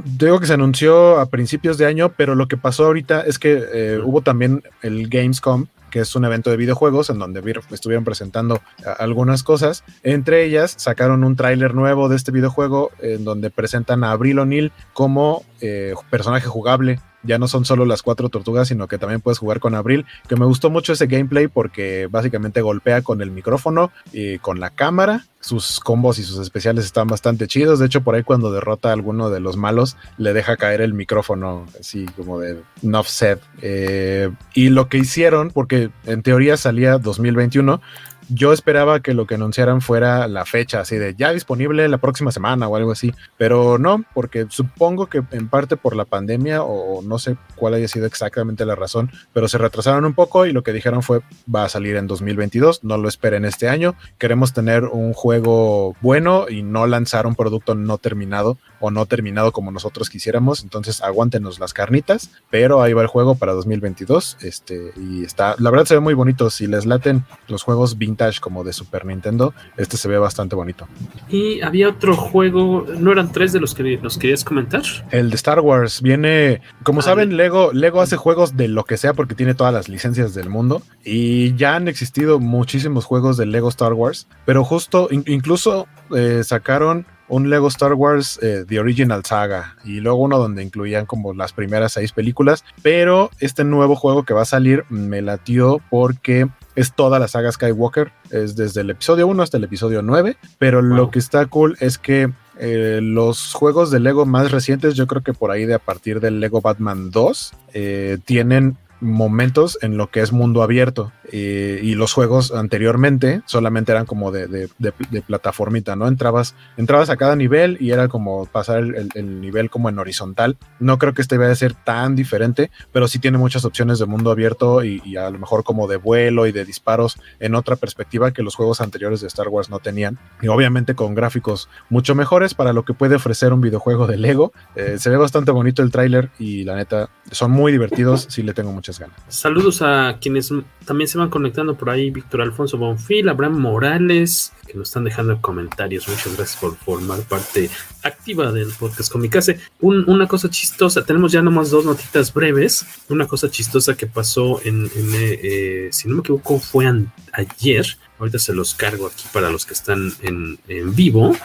digo 0.04 0.40
que 0.40 0.46
se 0.46 0.54
anunció 0.54 1.20
a 1.20 1.26
principios 1.26 1.78
de 1.78 1.86
año, 1.86 2.12
pero 2.16 2.34
lo 2.34 2.48
que 2.48 2.56
pasó 2.56 2.86
ahorita 2.86 3.20
es 3.20 3.38
que 3.38 3.62
eh, 3.72 4.00
hubo 4.02 4.22
también 4.22 4.62
el 4.82 5.08
Gamescom 5.08 5.66
que 5.96 6.02
es 6.02 6.14
un 6.14 6.26
evento 6.26 6.50
de 6.50 6.58
videojuegos 6.58 7.08
en 7.08 7.18
donde 7.18 7.40
estuvieron 7.70 8.04
presentando 8.04 8.60
algunas 8.98 9.42
cosas. 9.42 9.82
Entre 10.02 10.44
ellas 10.44 10.74
sacaron 10.76 11.24
un 11.24 11.36
tráiler 11.36 11.74
nuevo 11.74 12.10
de 12.10 12.16
este 12.16 12.32
videojuego 12.32 12.90
en 12.98 13.24
donde 13.24 13.48
presentan 13.48 14.04
a 14.04 14.10
Abril 14.10 14.40
O'Neill 14.40 14.72
como 14.92 15.42
eh, 15.62 15.94
personaje 16.10 16.48
jugable 16.48 17.00
ya 17.26 17.38
no 17.38 17.48
son 17.48 17.64
solo 17.64 17.84
las 17.84 18.02
cuatro 18.02 18.28
tortugas, 18.28 18.68
sino 18.68 18.88
que 18.88 18.98
también 18.98 19.20
puedes 19.20 19.38
jugar 19.38 19.60
con 19.60 19.74
Abril, 19.74 20.06
que 20.28 20.36
me 20.36 20.46
gustó 20.46 20.70
mucho 20.70 20.92
ese 20.92 21.06
gameplay 21.06 21.48
porque 21.48 22.08
básicamente 22.10 22.60
golpea 22.60 23.02
con 23.02 23.20
el 23.20 23.30
micrófono 23.30 23.90
y 24.12 24.38
con 24.38 24.60
la 24.60 24.70
cámara. 24.70 25.26
Sus 25.40 25.78
combos 25.78 26.18
y 26.18 26.24
sus 26.24 26.40
especiales 26.40 26.84
están 26.84 27.06
bastante 27.06 27.46
chidos. 27.46 27.78
De 27.78 27.86
hecho, 27.86 28.00
por 28.02 28.16
ahí 28.16 28.24
cuando 28.24 28.50
derrota 28.50 28.88
a 28.88 28.92
alguno 28.92 29.30
de 29.30 29.38
los 29.38 29.56
malos, 29.56 29.96
le 30.18 30.32
deja 30.32 30.56
caer 30.56 30.80
el 30.80 30.92
micrófono, 30.92 31.66
así 31.78 32.06
como 32.16 32.40
de 32.40 32.62
enough 32.82 33.06
set. 33.06 33.40
Eh, 33.62 34.30
y 34.54 34.70
lo 34.70 34.88
que 34.88 34.98
hicieron, 34.98 35.50
porque 35.50 35.90
en 36.04 36.22
teoría 36.22 36.56
salía 36.56 36.98
2021, 36.98 37.80
yo 38.28 38.52
esperaba 38.52 39.00
que 39.00 39.14
lo 39.14 39.26
que 39.26 39.36
anunciaran 39.36 39.80
fuera 39.80 40.28
la 40.28 40.44
fecha, 40.44 40.80
así 40.80 40.96
de 40.96 41.14
ya 41.14 41.32
disponible 41.32 41.88
la 41.88 41.98
próxima 41.98 42.32
semana 42.32 42.68
o 42.68 42.76
algo 42.76 42.92
así, 42.92 43.14
pero 43.36 43.78
no, 43.78 44.04
porque 44.14 44.46
supongo 44.48 45.06
que 45.06 45.22
en 45.30 45.48
parte 45.48 45.76
por 45.76 45.96
la 45.96 46.04
pandemia 46.04 46.62
o 46.62 47.02
no 47.02 47.18
sé 47.18 47.36
cuál 47.56 47.74
haya 47.74 47.88
sido 47.88 48.06
exactamente 48.06 48.66
la 48.66 48.74
razón, 48.74 49.10
pero 49.32 49.48
se 49.48 49.58
retrasaron 49.58 50.04
un 50.04 50.14
poco 50.14 50.46
y 50.46 50.52
lo 50.52 50.62
que 50.62 50.72
dijeron 50.72 51.02
fue 51.02 51.20
va 51.52 51.64
a 51.64 51.68
salir 51.68 51.96
en 51.96 52.06
2022, 52.06 52.84
no 52.84 52.96
lo 52.96 53.08
esperen 53.08 53.44
este 53.44 53.68
año, 53.68 53.94
queremos 54.18 54.52
tener 54.52 54.84
un 54.84 55.12
juego 55.12 55.94
bueno 56.00 56.46
y 56.48 56.62
no 56.62 56.86
lanzar 56.86 57.26
un 57.26 57.34
producto 57.34 57.74
no 57.74 57.98
terminado 57.98 58.58
o 58.80 58.90
no 58.90 59.06
terminado 59.06 59.52
como 59.52 59.70
nosotros 59.70 60.10
quisiéramos, 60.10 60.62
entonces 60.62 61.02
aguántenos 61.02 61.58
las 61.58 61.72
carnitas, 61.72 62.30
pero 62.50 62.82
ahí 62.82 62.92
va 62.92 63.02
el 63.02 63.08
juego 63.08 63.34
para 63.34 63.52
2022, 63.52 64.38
este, 64.42 64.92
y 64.96 65.24
está, 65.24 65.54
la 65.58 65.70
verdad 65.70 65.86
se 65.86 65.94
ve 65.94 66.00
muy 66.00 66.14
bonito, 66.14 66.50
si 66.50 66.66
les 66.66 66.86
laten 66.86 67.24
los 67.48 67.62
juegos 67.62 67.98
vintage 67.98 68.40
como 68.40 68.64
de 68.64 68.72
Super 68.72 69.04
Nintendo, 69.06 69.54
este 69.76 69.96
se 69.96 70.08
ve 70.08 70.18
bastante 70.18 70.56
bonito. 70.56 70.88
Y 71.28 71.60
había 71.60 71.88
otro 71.88 72.16
juego, 72.16 72.86
¿no 72.98 73.12
eran 73.12 73.32
tres 73.32 73.52
de 73.52 73.60
los 73.60 73.74
que 73.74 73.98
nos 73.98 74.18
querías 74.18 74.44
comentar? 74.44 74.82
El 75.10 75.30
de 75.30 75.36
Star 75.36 75.60
Wars, 75.60 76.02
viene, 76.02 76.60
como 76.82 77.00
ah, 77.00 77.02
saben, 77.02 77.36
Lego, 77.36 77.72
Lego 77.72 78.00
hace 78.00 78.16
juegos 78.16 78.56
de 78.56 78.68
lo 78.68 78.84
que 78.84 78.96
sea 78.96 79.14
porque 79.14 79.34
tiene 79.34 79.54
todas 79.54 79.72
las 79.72 79.88
licencias 79.88 80.34
del 80.34 80.48
mundo, 80.48 80.82
y 81.04 81.54
ya 81.56 81.76
han 81.76 81.88
existido 81.88 82.40
muchísimos 82.40 83.04
juegos 83.04 83.36
de 83.36 83.46
Lego 83.46 83.68
Star 83.68 83.92
Wars, 83.92 84.26
pero 84.44 84.64
justo, 84.64 85.08
incluso 85.10 85.86
eh, 86.14 86.42
sacaron 86.44 87.06
un 87.28 87.50
Lego 87.50 87.68
Star 87.68 87.94
Wars 87.94 88.38
eh, 88.42 88.64
The 88.66 88.80
Original 88.80 89.24
Saga 89.24 89.76
y 89.84 90.00
luego 90.00 90.18
uno 90.18 90.38
donde 90.38 90.62
incluían 90.62 91.06
como 91.06 91.34
las 91.34 91.52
primeras 91.52 91.92
seis 91.92 92.12
películas, 92.12 92.64
pero 92.82 93.30
este 93.40 93.64
nuevo 93.64 93.96
juego 93.96 94.24
que 94.24 94.34
va 94.34 94.42
a 94.42 94.46
salir 94.46 94.84
me 94.88 95.22
latió 95.22 95.80
porque 95.90 96.48
es 96.74 96.92
toda 96.92 97.18
la 97.18 97.26
saga 97.26 97.50
Skywalker, 97.50 98.12
es 98.30 98.54
desde 98.54 98.82
el 98.82 98.90
episodio 98.90 99.26
1 99.26 99.42
hasta 99.42 99.56
el 99.56 99.64
episodio 99.64 100.02
9, 100.02 100.36
pero 100.58 100.82
lo 100.82 101.10
que 101.10 101.18
está 101.18 101.46
cool 101.46 101.76
es 101.80 101.96
que 101.96 102.30
eh, 102.58 103.00
los 103.02 103.54
juegos 103.54 103.90
de 103.90 104.00
Lego 104.00 104.26
más 104.26 104.50
recientes, 104.50 104.94
yo 104.94 105.06
creo 105.06 105.22
que 105.22 105.32
por 105.32 105.50
ahí 105.50 105.64
de 105.64 105.74
a 105.74 105.78
partir 105.78 106.20
del 106.20 106.38
Lego 106.40 106.60
Batman 106.60 107.10
2, 107.10 107.52
eh, 107.74 108.18
tienen 108.24 108.76
momentos 109.00 109.78
en 109.82 109.96
lo 109.96 110.10
que 110.10 110.20
es 110.20 110.32
mundo 110.32 110.62
abierto 110.62 111.12
y 111.32 111.94
los 111.94 112.12
juegos 112.12 112.52
anteriormente 112.52 113.42
solamente 113.46 113.92
eran 113.92 114.06
como 114.06 114.30
de, 114.30 114.46
de, 114.46 115.22
plataformita, 115.22 115.96
¿no? 115.96 116.06
Entrabas, 116.06 116.54
entrabas 116.76 117.10
a 117.10 117.16
cada 117.16 117.36
nivel 117.36 117.76
y 117.80 117.90
era 117.90 118.08
como 118.08 118.46
pasar 118.46 118.78
el, 118.78 119.40
nivel 119.40 119.70
como 119.70 119.88
en 119.88 119.98
horizontal. 119.98 120.56
No 120.78 120.98
creo 120.98 121.14
que 121.14 121.22
este 121.22 121.36
vaya 121.36 121.52
a 121.52 121.56
ser 121.56 121.74
tan 121.74 122.14
diferente, 122.14 122.70
pero 122.92 123.08
sí 123.08 123.18
tiene 123.18 123.38
muchas 123.38 123.64
opciones 123.64 123.98
de 123.98 124.06
mundo 124.06 124.30
abierto 124.30 124.84
y, 124.84 125.16
a 125.16 125.30
lo 125.30 125.38
mejor 125.38 125.64
como 125.64 125.88
de 125.88 125.96
vuelo 125.96 126.46
y 126.46 126.52
de 126.52 126.64
disparos 126.64 127.18
en 127.40 127.54
otra 127.54 127.76
perspectiva 127.76 128.32
que 128.32 128.42
los 128.42 128.54
juegos 128.54 128.80
anteriores 128.80 129.20
de 129.20 129.26
Star 129.26 129.48
Wars 129.48 129.70
no 129.70 129.78
tenían. 129.78 130.18
Y 130.40 130.48
obviamente 130.48 130.94
con 130.94 131.14
gráficos 131.14 131.68
mucho 131.88 132.14
mejores 132.14 132.54
para 132.54 132.72
lo 132.72 132.84
que 132.84 132.94
puede 132.94 133.16
ofrecer 133.16 133.52
un 133.52 133.60
videojuego 133.60 134.06
de 134.06 134.16
Lego. 134.16 134.52
Eh, 134.74 134.96
se 134.98 135.10
ve 135.10 135.16
bastante 135.16 135.50
bonito 135.50 135.82
el 135.82 135.90
tráiler 135.90 136.30
y 136.38 136.64
la 136.64 136.76
neta 136.76 137.10
son 137.30 137.50
muy 137.50 137.72
divertidos, 137.72 138.26
sí 138.28 138.42
le 138.42 138.54
tengo 138.54 138.72
muchas 138.86 139.00
ganas. 139.00 139.16
Saludos 139.28 139.82
a 139.82 140.18
quienes 140.20 140.52
también 140.84 141.08
se 141.08 141.18
van 141.18 141.28
conectando 141.28 141.76
por 141.76 141.90
ahí 141.90 142.10
Víctor 142.10 142.42
Alfonso 142.42 142.78
Bonfil, 142.78 143.28
Abraham 143.28 143.58
Morales, 143.58 144.52
que 144.66 144.74
nos 144.74 144.88
están 144.88 145.04
dejando 145.04 145.40
comentarios. 145.40 146.06
Muchas 146.08 146.36
gracias 146.36 146.60
por 146.60 146.76
formar 146.76 147.20
parte 147.22 147.68
activa 148.02 148.52
del 148.52 148.68
podcast 148.78 149.10
Comicase. 149.10 149.58
una 149.80 150.28
cosa 150.28 150.48
chistosa, 150.48 151.04
tenemos 151.04 151.32
ya 151.32 151.42
nomás 151.42 151.70
dos 151.70 151.84
notitas 151.84 152.32
breves. 152.32 152.86
Una 153.08 153.26
cosa 153.26 153.50
chistosa 153.50 153.96
que 153.96 154.06
pasó 154.06 154.60
en, 154.64 154.88
eh, 154.94 155.88
si 155.90 156.08
no 156.08 156.14
me 156.14 156.20
equivoco, 156.20 156.60
fue 156.60 156.86
ayer. 157.32 157.86
Ahorita 158.18 158.38
se 158.38 158.54
los 158.54 158.74
cargo 158.74 159.08
aquí 159.08 159.24
para 159.32 159.50
los 159.50 159.66
que 159.66 159.74
están 159.74 160.12
en, 160.22 160.58
vivo. 160.94 161.36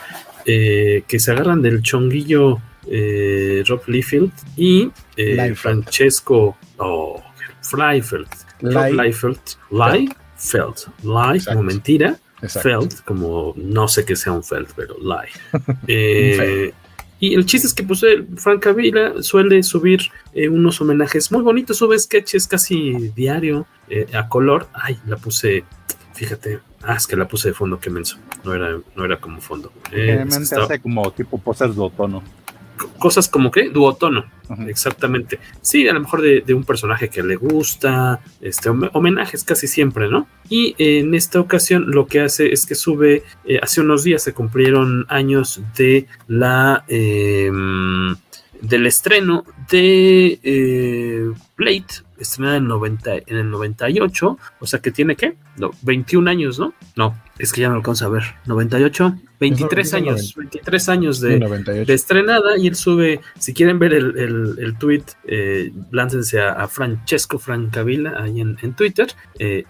Eh, 0.44 1.04
que 1.06 1.20
se 1.20 1.30
agarran 1.30 1.62
del 1.62 1.82
chonguillo 1.82 2.60
eh, 2.88 3.62
Rob 3.66 3.82
Liefeld 3.86 4.32
y 4.56 4.90
Francesco 5.54 6.56
Flyfeld 7.62 8.28
Liefeld, 8.62 9.56
Liefeld, 9.70 10.88
Liefeld, 11.02 11.44
como 11.46 11.62
mentira, 11.62 12.16
Felt, 12.48 13.02
como 13.04 13.54
no 13.56 13.88
sé 13.88 14.04
qué 14.04 14.16
sea 14.16 14.32
un 14.32 14.42
Felt, 14.42 14.70
pero 14.74 14.96
lie. 14.98 15.30
Eh, 15.86 16.72
y 17.20 17.34
el 17.34 17.46
chiste 17.46 17.68
es 17.68 17.74
que 17.74 17.84
pues 17.84 18.04
Frank 18.36 18.60
Cavilla 18.60 19.22
suele 19.22 19.62
subir 19.62 20.00
eh, 20.34 20.48
unos 20.48 20.80
homenajes 20.80 21.30
muy 21.30 21.42
bonitos, 21.42 21.76
sube 21.76 21.96
sketches 21.96 22.48
casi 22.48 23.12
diario 23.14 23.66
eh, 23.88 24.06
a 24.12 24.28
color. 24.28 24.66
Ay, 24.72 24.98
la 25.06 25.16
puse, 25.16 25.64
fíjate, 26.14 26.58
ah, 26.82 26.96
es 26.96 27.06
que 27.06 27.14
la 27.14 27.28
puse 27.28 27.48
de 27.48 27.54
fondo, 27.54 27.78
qué 27.78 27.90
menso. 27.90 28.18
No 28.42 28.54
era, 28.54 28.76
no 28.96 29.04
era 29.04 29.20
como 29.20 29.40
fondo. 29.40 29.72
Eh, 29.92 30.24
hace 30.28 30.80
como 30.80 31.12
tipo 31.12 31.38
póster 31.38 31.72
duotono. 31.72 32.24
Cosas 32.98 33.28
como 33.28 33.50
que 33.50 33.70
duotono, 33.70 34.24
exactamente. 34.66 35.38
Sí, 35.60 35.88
a 35.88 35.92
lo 35.92 36.00
mejor 36.00 36.22
de, 36.22 36.54
un 36.54 36.64
personaje 36.64 37.08
que 37.08 37.22
le 37.22 37.36
gusta, 37.36 38.20
este, 38.40 38.68
homenajes 38.68 39.44
casi 39.44 39.66
siempre, 39.66 40.08
¿no? 40.08 40.26
Y 40.48 40.74
en 40.78 41.14
esta 41.14 41.40
ocasión 41.40 41.90
lo 41.90 42.06
que 42.06 42.20
hace 42.20 42.52
es 42.52 42.66
que 42.66 42.74
sube, 42.74 43.22
eh, 43.44 43.58
hace 43.62 43.80
unos 43.80 44.04
días 44.04 44.22
se 44.22 44.32
cumplieron 44.32 45.06
años 45.08 45.60
de 45.76 46.06
la... 46.28 46.84
Em, 46.88 48.16
del 48.62 48.86
estreno 48.86 49.44
de 49.70 50.38
eh, 50.42 51.30
Blade, 51.56 51.84
estrenada 52.18 52.56
en, 52.56 52.68
90, 52.68 53.14
en 53.26 53.36
el 53.36 53.50
98, 53.50 54.38
o 54.60 54.66
sea 54.66 54.80
que 54.80 54.92
tiene 54.92 55.16
que, 55.16 55.34
no, 55.58 55.72
21 55.82 56.30
años, 56.30 56.58
¿no? 56.58 56.72
No, 56.96 57.20
es 57.38 57.52
que 57.52 57.62
ya 57.62 57.68
no 57.68 57.76
alcanza 57.76 58.06
a 58.06 58.08
ver, 58.08 58.22
98, 58.46 59.16
23 59.40 59.94
años, 59.94 60.34
23 60.36 60.88
años 60.88 61.20
de, 61.20 61.38
de, 61.84 61.94
estrenada. 61.94 62.56
Y 62.56 62.68
él 62.68 62.76
sube, 62.76 63.20
si 63.38 63.52
quieren 63.52 63.78
ver 63.80 63.92
el, 63.94 64.16
el, 64.16 64.56
el 64.58 64.78
tweet, 64.78 65.02
eh, 65.24 65.72
láncense 65.90 66.40
a, 66.40 66.68
Francesco 66.68 67.40
Francavilla 67.40 68.22
ahí 68.22 68.40
en, 68.40 68.56
en 68.62 68.74
Twitter, 68.74 69.08
eh, 69.38 69.64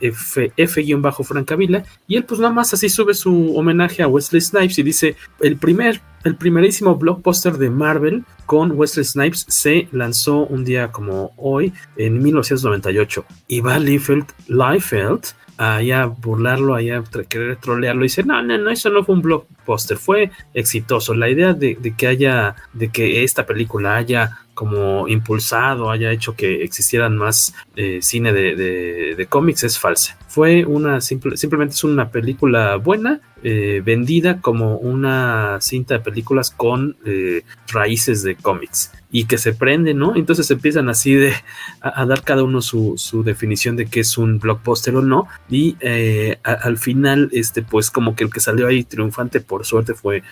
F-Francavilla, 0.56 1.84
y 2.06 2.16
él 2.16 2.24
pues 2.24 2.38
nada 2.40 2.52
más 2.52 2.74
así 2.74 2.90
sube 2.90 3.14
su 3.14 3.56
homenaje 3.56 4.02
a 4.02 4.08
Wesley 4.08 4.42
Snipes 4.42 4.78
y 4.78 4.82
dice, 4.82 5.16
el 5.40 5.56
primer, 5.56 6.02
el 6.24 6.36
primerísimo 6.36 6.96
blockbuster 6.96 7.56
de 7.56 7.70
Marvel 7.70 8.24
con 8.44 8.72
Wesley 8.72 9.06
Snipes 9.06 9.46
se 9.48 9.88
lanzó 9.92 10.44
un 10.46 10.64
día 10.64 10.92
como 10.92 11.32
hoy, 11.38 11.72
en 11.96 12.22
1998, 12.22 13.24
y 13.48 13.60
va 13.60 13.78
Liefeld, 13.78 14.26
Liefeld 14.48 15.24
allá 15.56 16.06
burlarlo, 16.06 16.74
allá 16.74 17.02
querer 17.28 17.56
trolearlo 17.56 18.02
y 18.02 18.06
dice, 18.06 18.22
no, 18.22 18.42
no, 18.42 18.58
no, 18.58 18.70
eso 18.70 18.90
no 18.90 19.04
fue 19.04 19.14
un 19.14 19.22
blockbuster, 19.22 19.96
fue 19.96 20.30
exitoso. 20.54 21.14
La 21.14 21.28
idea 21.28 21.54
de, 21.54 21.76
que 21.96 22.06
haya, 22.06 22.56
de 22.72 22.88
que 22.88 23.24
esta 23.24 23.46
película 23.46 23.96
haya 23.96 24.38
como 24.54 25.08
impulsado, 25.08 25.90
haya 25.90 26.10
hecho 26.10 26.36
que 26.36 26.62
existieran 26.62 27.16
más 27.16 27.54
eh, 27.74 28.00
cine 28.02 28.32
de, 28.32 29.26
cómics 29.28 29.64
es 29.64 29.78
falsa. 29.78 30.18
Fue 30.28 30.64
una 30.64 31.00
simple, 31.00 31.36
simplemente 31.36 31.74
es 31.74 31.84
una 31.84 32.10
película 32.10 32.76
buena, 32.76 33.20
eh, 33.42 33.82
vendida 33.84 34.40
como 34.40 34.76
una 34.76 35.58
cinta 35.60 35.94
de 35.94 36.00
películas 36.00 36.50
con 36.50 36.96
eh, 37.04 37.42
raíces 37.68 38.22
de 38.22 38.36
cómics 38.36 38.92
y 39.12 39.26
que 39.26 39.38
se 39.38 39.52
prende, 39.52 39.94
¿no? 39.94 40.16
Entonces 40.16 40.50
empiezan 40.50 40.88
así 40.88 41.14
de 41.14 41.34
a, 41.80 42.04
dar 42.06 42.22
cada 42.22 42.42
uno 42.42 42.62
su, 42.62 42.96
definición 43.24 43.76
de 43.76 43.86
qué 43.86 44.00
es 44.00 44.16
un 44.18 44.38
blockbuster 44.38 44.96
o 44.96 45.02
no 45.02 45.28
y 45.48 45.76
al 46.42 46.78
final, 46.78 47.28
este, 47.32 47.62
pues 47.62 47.90
como 47.90 48.16
que 48.16 48.24
el 48.24 48.32
que 48.32 48.40
salió 48.40 48.66
ahí 48.66 48.84
triunfante 48.84 49.40
por 49.40 49.66
suerte 49.66 49.92
fue 49.92 50.22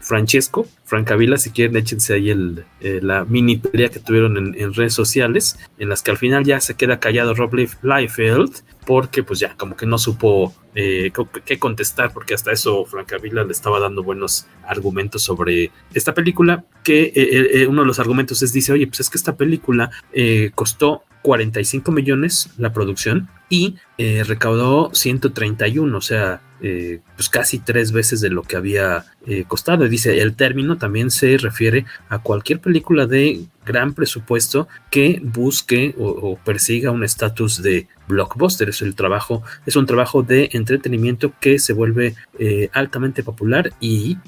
Francesco, 0.00 0.66
Francavilla, 0.84 1.36
si 1.36 1.50
quieren 1.50 1.76
échense 1.76 2.14
ahí 2.14 2.30
el, 2.30 2.64
la 2.80 3.24
mini 3.24 3.56
pelea 3.58 3.88
que 3.88 4.00
tuvieron 4.00 4.36
en, 4.36 4.74
redes 4.74 4.94
sociales, 4.94 5.58
en 5.78 5.88
las 5.88 6.02
que 6.02 6.10
al 6.10 6.18
final 6.18 6.44
ya 6.44 6.60
se 6.60 6.74
queda 6.74 6.98
callado 6.98 7.34
Rob 7.34 7.54
Liefeld, 7.54 8.62
porque 8.86 9.24
pues 9.24 9.40
ya 9.40 9.54
como 9.56 9.76
que 9.76 9.84
no 9.84 9.98
supo 9.98 10.54
eh, 10.74 11.12
qué 11.44 11.58
contestar, 11.58 12.12
porque 12.12 12.34
hasta 12.34 12.52
eso 12.52 12.86
Francavilla 12.86 13.42
le 13.42 13.52
estaba 13.52 13.80
dando 13.80 14.04
buenos 14.04 14.46
argumentos 14.64 15.22
sobre 15.22 15.72
esta 15.92 16.14
película, 16.14 16.64
que 16.84 17.02
eh, 17.02 17.12
eh, 17.62 17.66
uno 17.66 17.82
de 17.82 17.86
los 17.88 17.98
argumentos 17.98 18.42
es, 18.42 18.52
dice, 18.52 18.72
oye, 18.72 18.86
pues 18.86 19.00
es 19.00 19.10
que 19.10 19.18
esta 19.18 19.36
película 19.36 19.90
costó 20.54 21.02
45 21.22 21.90
millones 21.90 22.50
la 22.56 22.72
producción 22.72 23.28
y 23.50 23.74
recaudó 23.98 24.90
131, 24.94 25.98
o 25.98 26.00
sea, 26.00 26.40
eh, 26.60 27.00
pues 27.16 27.28
casi 27.28 27.58
tres 27.58 27.92
veces 27.92 28.20
de 28.20 28.30
lo 28.30 28.42
que 28.42 28.56
había 28.56 29.04
eh, 29.26 29.44
costado. 29.46 29.84
Y 29.84 29.88
dice, 29.88 30.20
el 30.20 30.34
término 30.34 30.78
también 30.78 31.10
se 31.10 31.36
refiere 31.38 31.84
a 32.08 32.18
cualquier 32.18 32.60
película 32.60 33.06
de 33.06 33.44
gran 33.64 33.94
presupuesto 33.94 34.68
que 34.90 35.20
busque 35.22 35.94
o, 35.98 36.38
persiga 36.44 36.92
un 36.92 37.04
estatus 37.04 37.62
de 37.62 37.88
blockbuster. 38.08 38.68
Es 38.68 38.80
el 38.82 38.94
trabajo, 38.94 39.42
es 39.66 39.76
un 39.76 39.86
trabajo 39.86 40.22
de 40.22 40.50
entretenimiento 40.52 41.32
que 41.40 41.58
se 41.58 41.72
vuelve 41.72 42.14
eh, 42.38 42.70
altamente 42.72 43.22
popular 43.22 43.72
y 43.80 44.18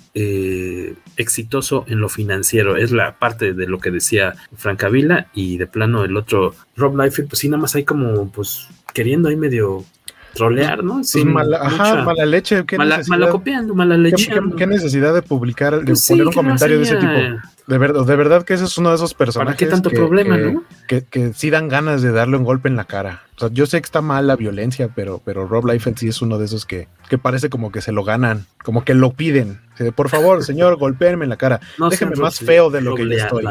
exitoso 1.16 1.84
en 1.88 2.00
lo 2.00 2.08
financiero. 2.08 2.76
Es 2.76 2.90
la 2.90 3.18
parte 3.18 3.52
de 3.52 3.66
lo 3.68 3.78
que 3.78 3.92
decía 3.92 4.34
Francavilla 4.56 5.28
y 5.32 5.56
de 5.56 5.68
plano 5.68 6.04
el 6.04 6.16
otro 6.16 6.54
Rob 6.76 7.00
Liefeld, 7.00 7.28
pues 7.28 7.38
sí, 7.38 7.48
nada 7.48 7.62
más 7.62 7.74
hay 7.76 7.84
como 7.84 8.30
pues 8.32 8.66
queriendo 8.92 9.28
ahí 9.28 9.36
medio 9.36 9.84
trolear, 10.34 10.84
¿no? 10.84 10.94
Pues 10.94 11.24
mala, 11.24 11.58
ajá, 11.62 12.02
mala 12.04 12.26
leche. 12.26 12.64
¿qué 12.64 12.78
mala, 12.78 13.00
copiando, 13.30 13.74
mala 13.74 13.96
leche. 13.96 14.30
¿Qué, 14.56 14.66
necesidad 14.66 15.14
de 15.14 15.22
publicar, 15.22 15.80
de 15.80 15.84
pues 15.84 16.06
poner 16.06 16.26
un 16.26 16.32
comentario 16.32 16.76
de 16.78 16.82
ese 16.84 16.96
tipo? 16.96 17.12
De, 17.66 17.78
verdad, 17.78 18.04
de 18.04 18.16
verdad 18.16 18.44
que 18.44 18.54
ese 18.54 18.64
es 18.64 18.78
uno 18.78 18.90
de 18.90 18.96
esos 18.96 19.14
personajes. 19.14 19.56
¿Para 19.56 19.56
qué 19.56 19.66
tanto 19.66 19.90
problema, 19.90 20.36
no? 20.36 20.64
Que, 20.86 21.04
que, 21.04 21.32
sí 21.34 21.50
dan 21.50 21.68
ganas 21.68 22.02
de 22.02 22.12
darle 22.12 22.36
un 22.36 22.44
golpe 22.44 22.68
en 22.68 22.76
la 22.76 22.84
cara. 22.84 23.22
O 23.36 23.40
sea, 23.40 23.50
yo 23.52 23.66
sé 23.66 23.80
que 23.80 23.84
está 23.84 24.00
mal 24.00 24.26
la 24.26 24.36
violencia, 24.36 24.90
pero, 24.94 25.20
pero 25.24 25.46
Rob 25.46 25.66
Liefeld 25.66 25.98
sí 25.98 26.08
es 26.08 26.22
uno 26.22 26.38
de 26.38 26.46
esos 26.46 26.66
que, 26.66 26.88
que 27.08 27.18
parece 27.18 27.50
como 27.50 27.70
que 27.70 27.80
se 27.80 27.92
lo 27.92 28.04
ganan, 28.04 28.46
como 28.64 28.84
que 28.84 28.94
lo 28.94 29.12
piden. 29.12 29.60
Por 29.94 30.08
favor, 30.08 30.42
señor, 30.44 30.76
golpeenme 30.76 31.24
en 31.24 31.30
la 31.30 31.36
cara. 31.36 31.60
No, 31.78 31.88
Déjeme 31.90 32.16
más 32.16 32.40
feo 32.40 32.70
de 32.70 32.80
lo 32.80 32.94
que 32.94 33.04
yo 33.04 33.12
estoy. 33.12 33.44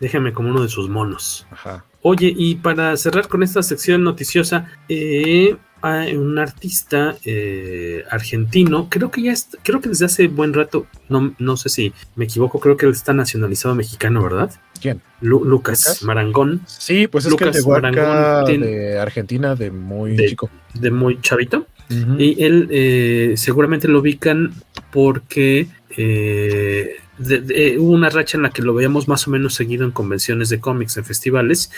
Déjame 0.00 0.32
como 0.32 0.50
uno 0.50 0.62
de 0.62 0.68
sus 0.68 0.88
monos. 0.88 1.46
Ajá. 1.50 1.84
Oye, 2.08 2.32
y 2.36 2.54
para 2.54 2.96
cerrar 2.96 3.26
con 3.26 3.42
esta 3.42 3.64
sección 3.64 4.04
noticiosa, 4.04 4.70
eh, 4.88 5.56
hay 5.82 6.14
un 6.14 6.38
artista 6.38 7.16
eh, 7.24 8.04
argentino, 8.08 8.86
creo 8.88 9.10
que 9.10 9.22
ya 9.22 9.32
está, 9.32 9.58
creo 9.64 9.80
que 9.80 9.88
desde 9.88 10.04
hace 10.04 10.28
buen 10.28 10.54
rato, 10.54 10.86
no, 11.08 11.34
no 11.40 11.56
sé 11.56 11.68
si 11.68 11.92
me 12.14 12.26
equivoco, 12.26 12.60
creo 12.60 12.76
que 12.76 12.86
él 12.86 12.92
está 12.92 13.12
nacionalizado 13.12 13.74
mexicano, 13.74 14.22
¿verdad? 14.22 14.52
¿Quién? 14.80 15.02
Lucas, 15.20 16.04
Marangón. 16.04 16.60
Sí, 16.66 17.08
pues 17.08 17.24
es 17.24 17.32
Lucas 17.32 17.60
que 17.60 17.68
Marangón 17.68 18.60
de 18.60 19.00
Argentina, 19.00 19.56
de 19.56 19.72
muy 19.72 20.16
chico. 20.16 20.48
De 20.74 20.92
muy 20.92 21.20
chavito. 21.20 21.66
Y 21.90 22.40
él 22.40 22.68
eh, 22.70 23.34
seguramente 23.36 23.88
lo 23.88 23.98
ubican 23.98 24.54
porque 24.92 25.66
eh, 25.96 26.98
hubo 27.18 27.92
una 27.92 28.10
racha 28.10 28.36
en 28.36 28.42
la 28.42 28.50
que 28.50 28.62
lo 28.62 28.74
veíamos 28.74 29.08
más 29.08 29.26
o 29.26 29.30
menos 29.30 29.54
seguido 29.54 29.84
en 29.84 29.90
convenciones 29.90 30.48
de 30.48 30.60
cómics, 30.60 30.96
en 30.96 31.04
festivales, 31.04 31.70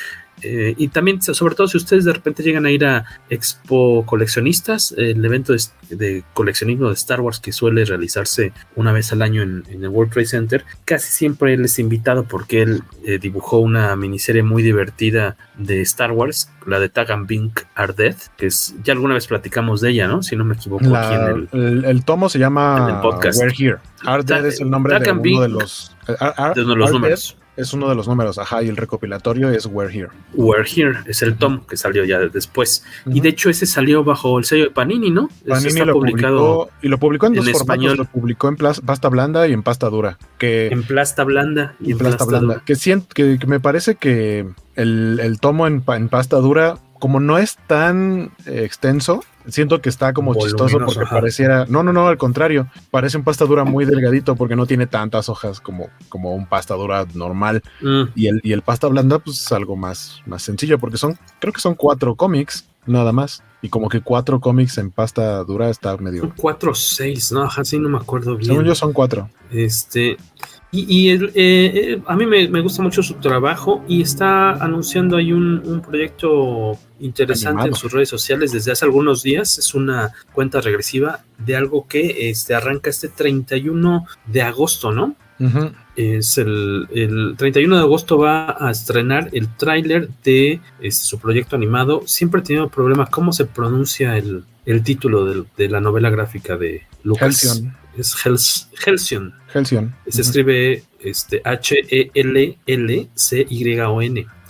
eh, 0.43 0.75
y 0.77 0.89
también, 0.89 1.21
sobre 1.23 1.55
todo 1.55 1.69
si 1.69 1.77
ustedes 1.77 2.05
de 2.05 2.13
repente 2.13 2.43
llegan 2.43 2.67
a 2.67 2.71
ir 2.71 2.85
a 2.85 3.05
Expo 3.29 4.05
Coleccionistas, 4.07 4.95
el 4.97 5.25
evento 5.25 5.55
de, 5.91 6.25
coleccionismo 6.35 6.89
de 6.89 6.95
Star 6.95 7.21
Wars 7.21 7.41
que 7.41 7.53
suele 7.53 7.85
realizarse 7.85 8.53
una 8.77 8.93
vez 8.93 9.13
al 9.13 9.23
año 9.23 9.43
en, 9.43 9.65
el 9.69 9.89
World 9.89 10.13
Trade 10.13 10.27
Center, 10.27 10.65
casi 10.85 11.11
siempre 11.11 11.55
él 11.55 11.65
es 11.65 11.79
invitado 11.79 12.25
porque 12.25 12.63
él 12.63 12.83
eh, 13.05 13.19
dibujó 13.19 13.59
una 13.59 13.97
miniserie 13.97 14.43
muy 14.43 14.63
divertida 14.63 15.37
de 15.57 15.81
Star 15.83 16.13
Wars, 16.13 16.51
la 16.67 16.79
de 16.79 16.89
Tag 16.89 17.11
and 17.11 17.27
Bink 17.27 17.61
Are 17.75 17.93
Dead, 17.93 18.17
que 18.37 18.47
es, 18.47 18.75
ya 18.85 18.93
alguna 18.93 19.15
vez 19.15 19.27
platicamos 19.27 19.81
de 19.81 19.91
ella, 19.91 20.07
¿no? 20.07 20.23
Si 20.23 20.37
no 20.37 20.45
me 20.45 20.55
equivoco. 20.55 20.95
aquí 20.95 21.15
en 21.15 21.49
el, 21.53 21.85
el, 21.85 22.05
tomo 22.05 22.29
se 22.29 22.39
llama 22.39 23.03
We're 23.03 23.55
Here. 23.57 23.79
Are 24.05 24.23
Dead 24.23 24.47
es 24.47 24.61
el 24.61 24.71
nombre 24.71 24.99
de 24.99 25.11
uno 25.11 25.41
de 25.43 25.49
los, 25.49 25.97
de 26.55 26.63
los 26.63 26.93
números 26.93 27.37
es 27.59 27.73
uno 27.73 27.89
de 27.89 27.97
los 27.97 28.07
números, 28.07 28.39
ajá, 28.39 28.63
y 28.63 28.69
el 28.69 28.77
recopilatorio 28.77 29.51
es 29.51 29.67
We're 29.67 29.93
Here. 29.93 30.11
We're 30.35 30.65
Here 30.65 31.01
es 31.07 31.23
el 31.23 31.37
tom 31.37 31.67
que 31.67 31.77
salió 31.77 32.05
ya 32.05 32.21
después. 32.21 32.85
Y 33.07 33.21
de 33.21 33.31
hecho 33.31 33.51
ese 33.51 33.67
salió 33.67 34.05
bajo 34.05 34.39
el 34.39 34.45
sello 34.45 34.65
de 34.65 34.71
Panini, 34.71 35.11
¿no? 35.11 35.29
Panini 35.47 35.81
lo 35.81 35.95
publicó 35.95 36.71
y 36.81 36.89
lo 36.89 36.99
publicó 36.99 37.27
en, 37.27 37.35
dos 37.35 37.49
español. 37.49 37.97
lo 37.97 38.05
publicó 38.05 38.49
en 38.49 38.57
pasta 38.57 39.09
blanda 39.09 39.49
y 39.49 39.53
en 39.53 39.65
pasta 39.65 39.91
dura. 39.91 40.19
Que, 40.39 40.69
en 40.69 40.85
plasta 40.85 41.25
blanda 41.25 41.75
y 41.81 41.93
en, 41.93 41.99
plasta 41.99 42.25
blanda. 42.25 42.63
Que, 42.65 42.77
siento, 42.77 43.09
que, 43.13 43.39
me 43.47 43.59
parece 43.59 43.97
que 43.97 44.47
el, 44.77 45.19
el 45.21 45.41
tomo 45.41 45.67
en, 45.67 45.83
en 45.87 46.09
pasta 46.09 46.37
dura 46.37 46.77
como 47.01 47.21
no 47.21 47.39
es 47.39 47.57
tan 47.67 48.31
eh, 48.47 48.63
extenso, 48.65 49.25
siento 49.49 49.81
que 49.81 49.89
está 49.89 50.13
como 50.13 50.35
chistoso 50.35 50.79
porque 50.79 51.05
pareciera. 51.05 51.67
No, 51.69 51.83
no, 51.83 51.93
no, 51.93 52.09
al 52.09 52.19
contrario. 52.19 52.69
Parece 52.91 53.17
un 53.17 53.25
pasta 53.25 53.45
dura 53.45 53.65
muy 53.65 53.85
delgadito 53.85 54.37
porque 54.37 54.57
no 54.57 54.67
tiene 54.67 54.87
tantas 54.87 55.29
hojas 55.29 55.61
como, 55.61 55.89
como 56.09 56.35
un 56.35 56.47
pasta 56.47 56.75
dura 56.75 57.07
normal. 57.15 57.63
Mm. 57.81 58.03
Y, 58.15 58.27
el, 58.29 58.41
y 58.43 58.53
el 58.53 58.63
pasta 58.63 58.87
blanda, 58.89 59.19
pues 59.19 59.41
es 59.41 59.53
algo 59.53 59.77
más, 59.77 60.23
más 60.27 60.43
sencillo 60.43 60.79
porque 60.79 60.97
son, 60.97 61.19
creo 61.41 61.53
que 61.53 61.61
son 61.61 61.75
cuatro 61.75 62.15
cómics, 62.15 62.67
nada 62.87 63.13
más. 63.13 63.43
Y 63.61 63.69
como 63.71 63.89
que 63.89 64.01
cuatro 64.01 64.41
cómics 64.41 64.79
en 64.79 64.91
pasta 64.91 65.43
dura 65.43 65.69
está 65.69 65.97
medio. 65.97 66.33
cuatro 66.37 66.71
o 66.71 66.75
seis, 66.75 67.33
¿no? 67.33 67.43
Así 67.43 67.79
no 67.79 67.89
me 67.89 67.99
acuerdo 67.99 68.37
bien. 68.37 68.51
Según 68.51 68.65
yo 68.65 68.75
son 68.75 68.93
cuatro. 68.93 69.29
Este. 69.51 70.17
Y, 70.71 71.09
eh, 71.09 71.31
eh, 71.35 72.03
a 72.07 72.15
mí 72.15 72.27
me, 72.27 72.61
gusta 72.61 72.83
mucho 72.83 73.03
su 73.03 73.15
trabajo 73.15 73.83
y 73.89 74.03
está 74.03 74.53
anunciando 74.53 75.17
ahí 75.17 75.33
un, 75.33 75.83
proyecto 75.87 76.79
interesante 77.01 77.69
en 77.69 77.75
sus 77.75 77.93
redes 77.93 78.09
sociales 78.09 78.53
desde 78.53 78.73
hace 78.73 78.85
algunos 78.85 79.23
días. 79.23 79.59
Es 79.59 79.75
una 79.75 80.13
cuenta 80.33 80.61
regresiva 80.61 81.25
de 81.39 81.57
algo 81.57 81.87
que 81.87 82.31
este, 82.31 82.55
arranca 82.55 82.91
este 82.91 83.09
31 83.09 84.07
de 84.27 84.43
agosto, 84.43 84.93
¿no? 84.93 85.17
Es 85.95 86.37
el, 86.39 86.89
el, 86.93 87.37
31 87.37 87.77
de 87.77 87.83
agosto 87.83 88.19
va 88.19 88.57
a 88.59 88.73
estrenar 88.73 89.31
el 89.33 89.49
tráiler 89.57 90.09
de 90.25 90.61
este, 90.81 91.05
su 91.05 91.21
proyecto 91.21 91.55
animado. 91.55 92.03
Siempre 92.07 92.41
he 92.41 92.45
tenido 92.45 92.69
problemas 92.69 93.09
cómo 93.11 93.33
se 93.33 93.45
pronuncia 93.45 94.17
el, 94.17 94.45
el 94.67 94.83
título 94.83 95.25
de, 95.25 95.45
de, 95.57 95.69
la 95.69 95.81
novela 95.81 96.11
gráfica 96.11 96.57
de 96.57 96.83
Lucas. 97.05 97.45
Halcyon. 97.45 97.77
Es 97.97 98.15
Hels, 98.25 98.69
Halcyon. 98.85 99.33
Halcyon. 99.55 99.95
Se 100.09 100.23
escribe 100.23 100.83
este, 101.01 101.41
H-E-L-L-C-Y-O-N. 101.45 102.27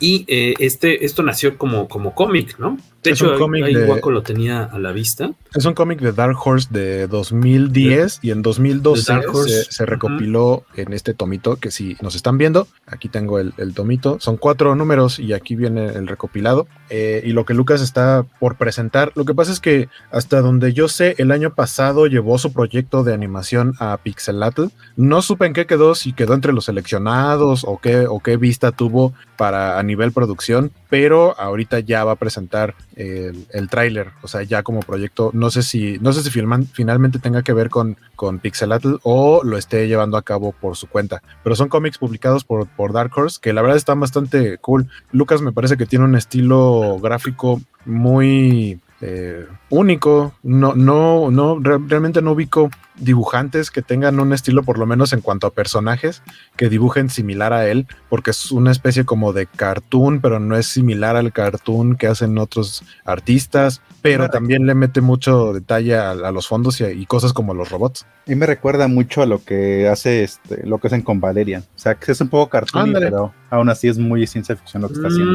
Y 0.01 0.25
eh, 0.29 0.55
este, 0.59 1.05
esto 1.05 1.23
nació 1.23 1.59
como, 1.59 1.89
como 1.89 2.15
cómic, 2.15 2.59
¿no? 2.59 2.79
De 3.05 3.11
Es 3.13 3.21
hecho, 3.23 3.33
un 3.33 3.39
cómic 3.39 3.65
ahí 3.65 3.75
de- 3.75 3.85
Waco 3.87 4.11
lo 4.11 4.23
tenía 4.23 4.65
a 4.65 4.79
la 4.79 4.91
vista. 4.93 5.31
Es 5.55 5.65
un 5.65 5.75
cómic 5.75 6.01
de 6.01 6.13
Dark 6.13 6.37
Horse 6.45 6.69
de 6.71 7.07
2010 7.07 8.19
y 8.23 8.31
en 8.33 8.43
2012 8.43 9.13
De 9.13 9.19
Dark 9.21 9.35
Horse. 9.35 9.65
se, 9.65 9.73
se 9.73 9.87
recopiló 9.87 10.65
en 10.77 10.93
este 10.93 11.15
tomito 11.15 11.57
que 11.57 11.71
si 11.71 11.97
nos 12.03 12.15
están 12.17 12.39
viendo, 12.39 12.67
aquí 12.87 13.09
tengo 13.09 13.39
el, 13.39 13.55
el 13.57 13.73
tomito, 13.75 14.19
son 14.21 14.37
cuatro 14.37 14.75
números 14.75 15.19
y 15.19 15.33
aquí 15.33 15.55
viene 15.57 15.87
el 15.89 16.07
recopilado 16.09 16.67
Eh, 16.91 17.23
y 17.25 17.33
lo 17.33 17.45
que 17.45 17.53
Lucas 17.53 17.83
está 17.83 18.25
por 18.41 18.57
presentar, 18.57 19.13
lo 19.15 19.25
que 19.27 19.35
pasa 19.35 19.53
es 19.53 19.61
que 19.61 19.89
hasta 20.11 20.41
donde 20.41 20.73
yo 20.73 20.89
sé, 20.89 21.15
el 21.19 21.33
año 21.33 21.53
pasado 21.55 22.07
llevó 22.07 22.39
su 22.39 22.53
proyecto 22.55 23.05
de 23.05 23.13
animación 23.13 23.75
a 23.79 23.99
Pixelatl, 24.03 24.69
no 24.97 25.21
supe 25.21 25.45
en 25.45 25.53
qué 25.53 25.67
quedó, 25.67 25.95
si 25.95 26.15
quedó 26.15 26.33
entre 26.33 26.55
los 26.55 26.65
seleccionados 26.65 27.65
o 27.65 27.79
qué, 27.79 28.07
o 28.09 28.21
qué 28.21 28.39
vista 28.39 28.73
tuvo 28.73 29.13
para 29.37 29.79
a 29.79 29.83
nivel 29.83 30.13
producción, 30.13 30.73
pero 30.89 31.39
ahorita 31.39 31.81
ya 31.81 32.05
va 32.05 32.13
a 32.13 32.17
presentar 32.17 32.75
el, 32.99 33.47
el 33.53 33.69
tráiler, 33.71 34.09
o 34.23 34.29
sea, 34.29 34.43
ya 34.43 34.63
como 34.63 34.81
proyecto, 34.81 35.31
no 35.33 35.51
sé 35.51 35.63
si, 35.63 35.99
no 36.01 36.13
sé 36.13 36.23
si 36.23 36.31
filman- 36.31 36.67
finalmente 36.71 37.19
tenga 37.19 37.43
que 37.43 37.53
ver 37.55 37.71
con, 37.71 37.97
con 38.17 38.39
Pixelatl 38.41 38.97
o 39.05 39.43
lo 39.45 39.57
esté 39.57 39.89
llevando 39.89 40.17
a 40.17 40.23
cabo 40.23 40.53
por 40.53 40.77
su 40.77 40.87
cuenta, 40.89 41.23
pero 41.43 41.57
son 41.57 41.69
cómics 41.69 41.97
publicados 41.99 42.45
por, 42.45 42.67
por 42.67 42.93
Dark 42.93 43.13
Horse 43.17 43.39
que 43.41 43.53
la 43.53 43.63
verdad 43.63 43.77
están 43.79 44.01
bastante 44.01 44.59
cool. 44.59 44.89
Lucas 45.13 45.41
me 45.41 45.53
parece 45.53 45.77
que 45.77 45.87
tiene 45.87 46.05
un 46.05 46.17
estilo 46.17 46.99
gráfico 47.01 47.61
muy 47.87 48.81
eh, 49.01 49.47
único. 49.71 50.35
No, 50.43 50.75
no, 50.75 51.31
no, 51.31 51.59
re- 51.61 51.79
realmente 51.87 52.23
no 52.23 52.33
ubico 52.33 52.71
dibujantes 52.97 53.71
que 53.71 53.81
tengan 53.81 54.19
un 54.19 54.33
estilo, 54.33 54.65
por 54.65 54.77
lo 54.77 54.85
menos 54.85 55.13
en 55.13 55.21
cuanto 55.21 55.47
a 55.47 55.51
personajes, 55.53 56.21
que 56.57 56.69
dibujen 56.69 57.11
similar 57.11 57.53
a 57.53 57.69
él, 57.69 57.87
porque 58.09 58.33
es 58.33 58.51
una 58.51 58.73
especie 58.73 59.05
como 59.05 59.33
de 59.33 59.47
cartoon, 59.47 60.21
pero 60.21 60.41
no 60.41 60.57
es 60.57 60.67
similar 60.67 61.15
al 61.15 61.33
cartoon 61.33 61.95
que 61.97 62.09
hacen 62.09 62.37
otros 62.39 62.83
artistas, 63.05 63.83
pero 64.03 64.25
también 64.31 64.67
le 64.67 64.75
mete 64.75 65.01
mucho 65.01 65.53
detalle 65.53 65.97
a, 65.97 66.11
a 66.11 66.33
los 66.33 66.49
fondos 66.49 66.81
y, 66.81 66.85
a- 66.85 66.91
y 66.93 67.07
cosas 67.07 67.33
como 67.33 67.55
los 67.55 67.71
robots. 67.71 68.05
Y 68.27 68.35
me 68.35 68.47
recuerda 68.47 68.89
mucho 68.89 69.23
a 69.23 69.27
lo 69.27 69.45
que 69.45 69.89
hace 69.89 70.25
este, 70.25 70.67
lo 70.67 70.79
que 70.79 70.89
hacen 70.89 71.03
con 71.03 71.21
Valerian. 71.21 71.63
O 71.63 71.79
sea, 71.79 71.95
que 71.95 72.11
es 72.13 72.21
un 72.21 72.29
poco 72.29 72.51
cartoon, 72.51 72.91
pero 73.11 73.33
aún 73.51 73.69
así 73.71 73.87
es 73.89 73.97
muy 73.99 74.27
ciencia 74.27 74.57
ficción 74.57 74.83
lo 74.83 74.89
que 74.89 74.95
está 74.95 75.07
haciendo. 75.09 75.33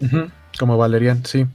Mm, 0.00 0.30
Como 0.58 0.76
Valerian, 0.76 1.24
sí. 1.24 1.46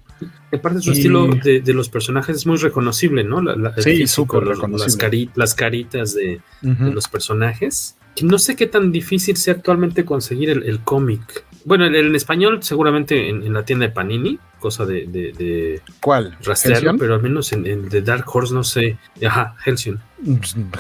Aparte 0.52 0.82
su 0.82 0.90
Y- 0.92 0.94
estilo 0.94 1.28
de, 1.28 1.62
de 1.62 1.74
los 1.74 1.90
personajes 1.90 2.36
es 2.38 2.46
muy 2.46 2.58
reconocible, 2.58 3.24
¿no? 3.24 3.42
La- 3.42 3.74
Sí, 3.78 3.98
físico, 3.98 4.08
súper 4.08 4.44
los- 4.44 4.56
reconocible. 4.58 4.86
las, 4.86 4.98
cari- 5.00 5.30
las 5.36 5.56
caritas 5.56 6.14
de, 6.16 6.42
los 6.62 7.08
personajes. 7.08 7.98
Que 8.16 8.26
no 8.26 8.38
sé 8.38 8.56
qué 8.56 8.68
tan 8.68 8.92
difícil 8.92 9.36
sea 9.38 9.56
actualmente 9.56 10.06
conseguir 10.06 10.52
el, 10.52 10.64
el 10.64 10.80
cómic. 10.82 11.46
Bueno, 11.66 11.86
el, 11.86 11.96
el 11.96 12.08
en 12.08 12.16
español 12.16 12.60
seguramente 12.62 13.28
en, 13.30 13.42
en 13.42 13.54
la 13.54 13.66
tienda 13.66 13.88
de 13.88 13.92
Panini, 13.92 14.38
cosa 14.60 14.86
de, 14.86 15.08
de, 15.08 15.32
de 15.34 15.82
¿Cuál? 16.00 16.38
rastrearlo, 16.44 16.96
pero 16.98 17.16
al 17.16 17.24
menos 17.24 17.52
en 17.54 17.66
el 17.66 17.90
de 17.90 18.02
Dark 18.04 18.26
Horse 18.32 18.54
no 18.54 18.64
sé. 18.64 18.98
Ajá, 19.26 19.56
Halcyon. 19.66 20.00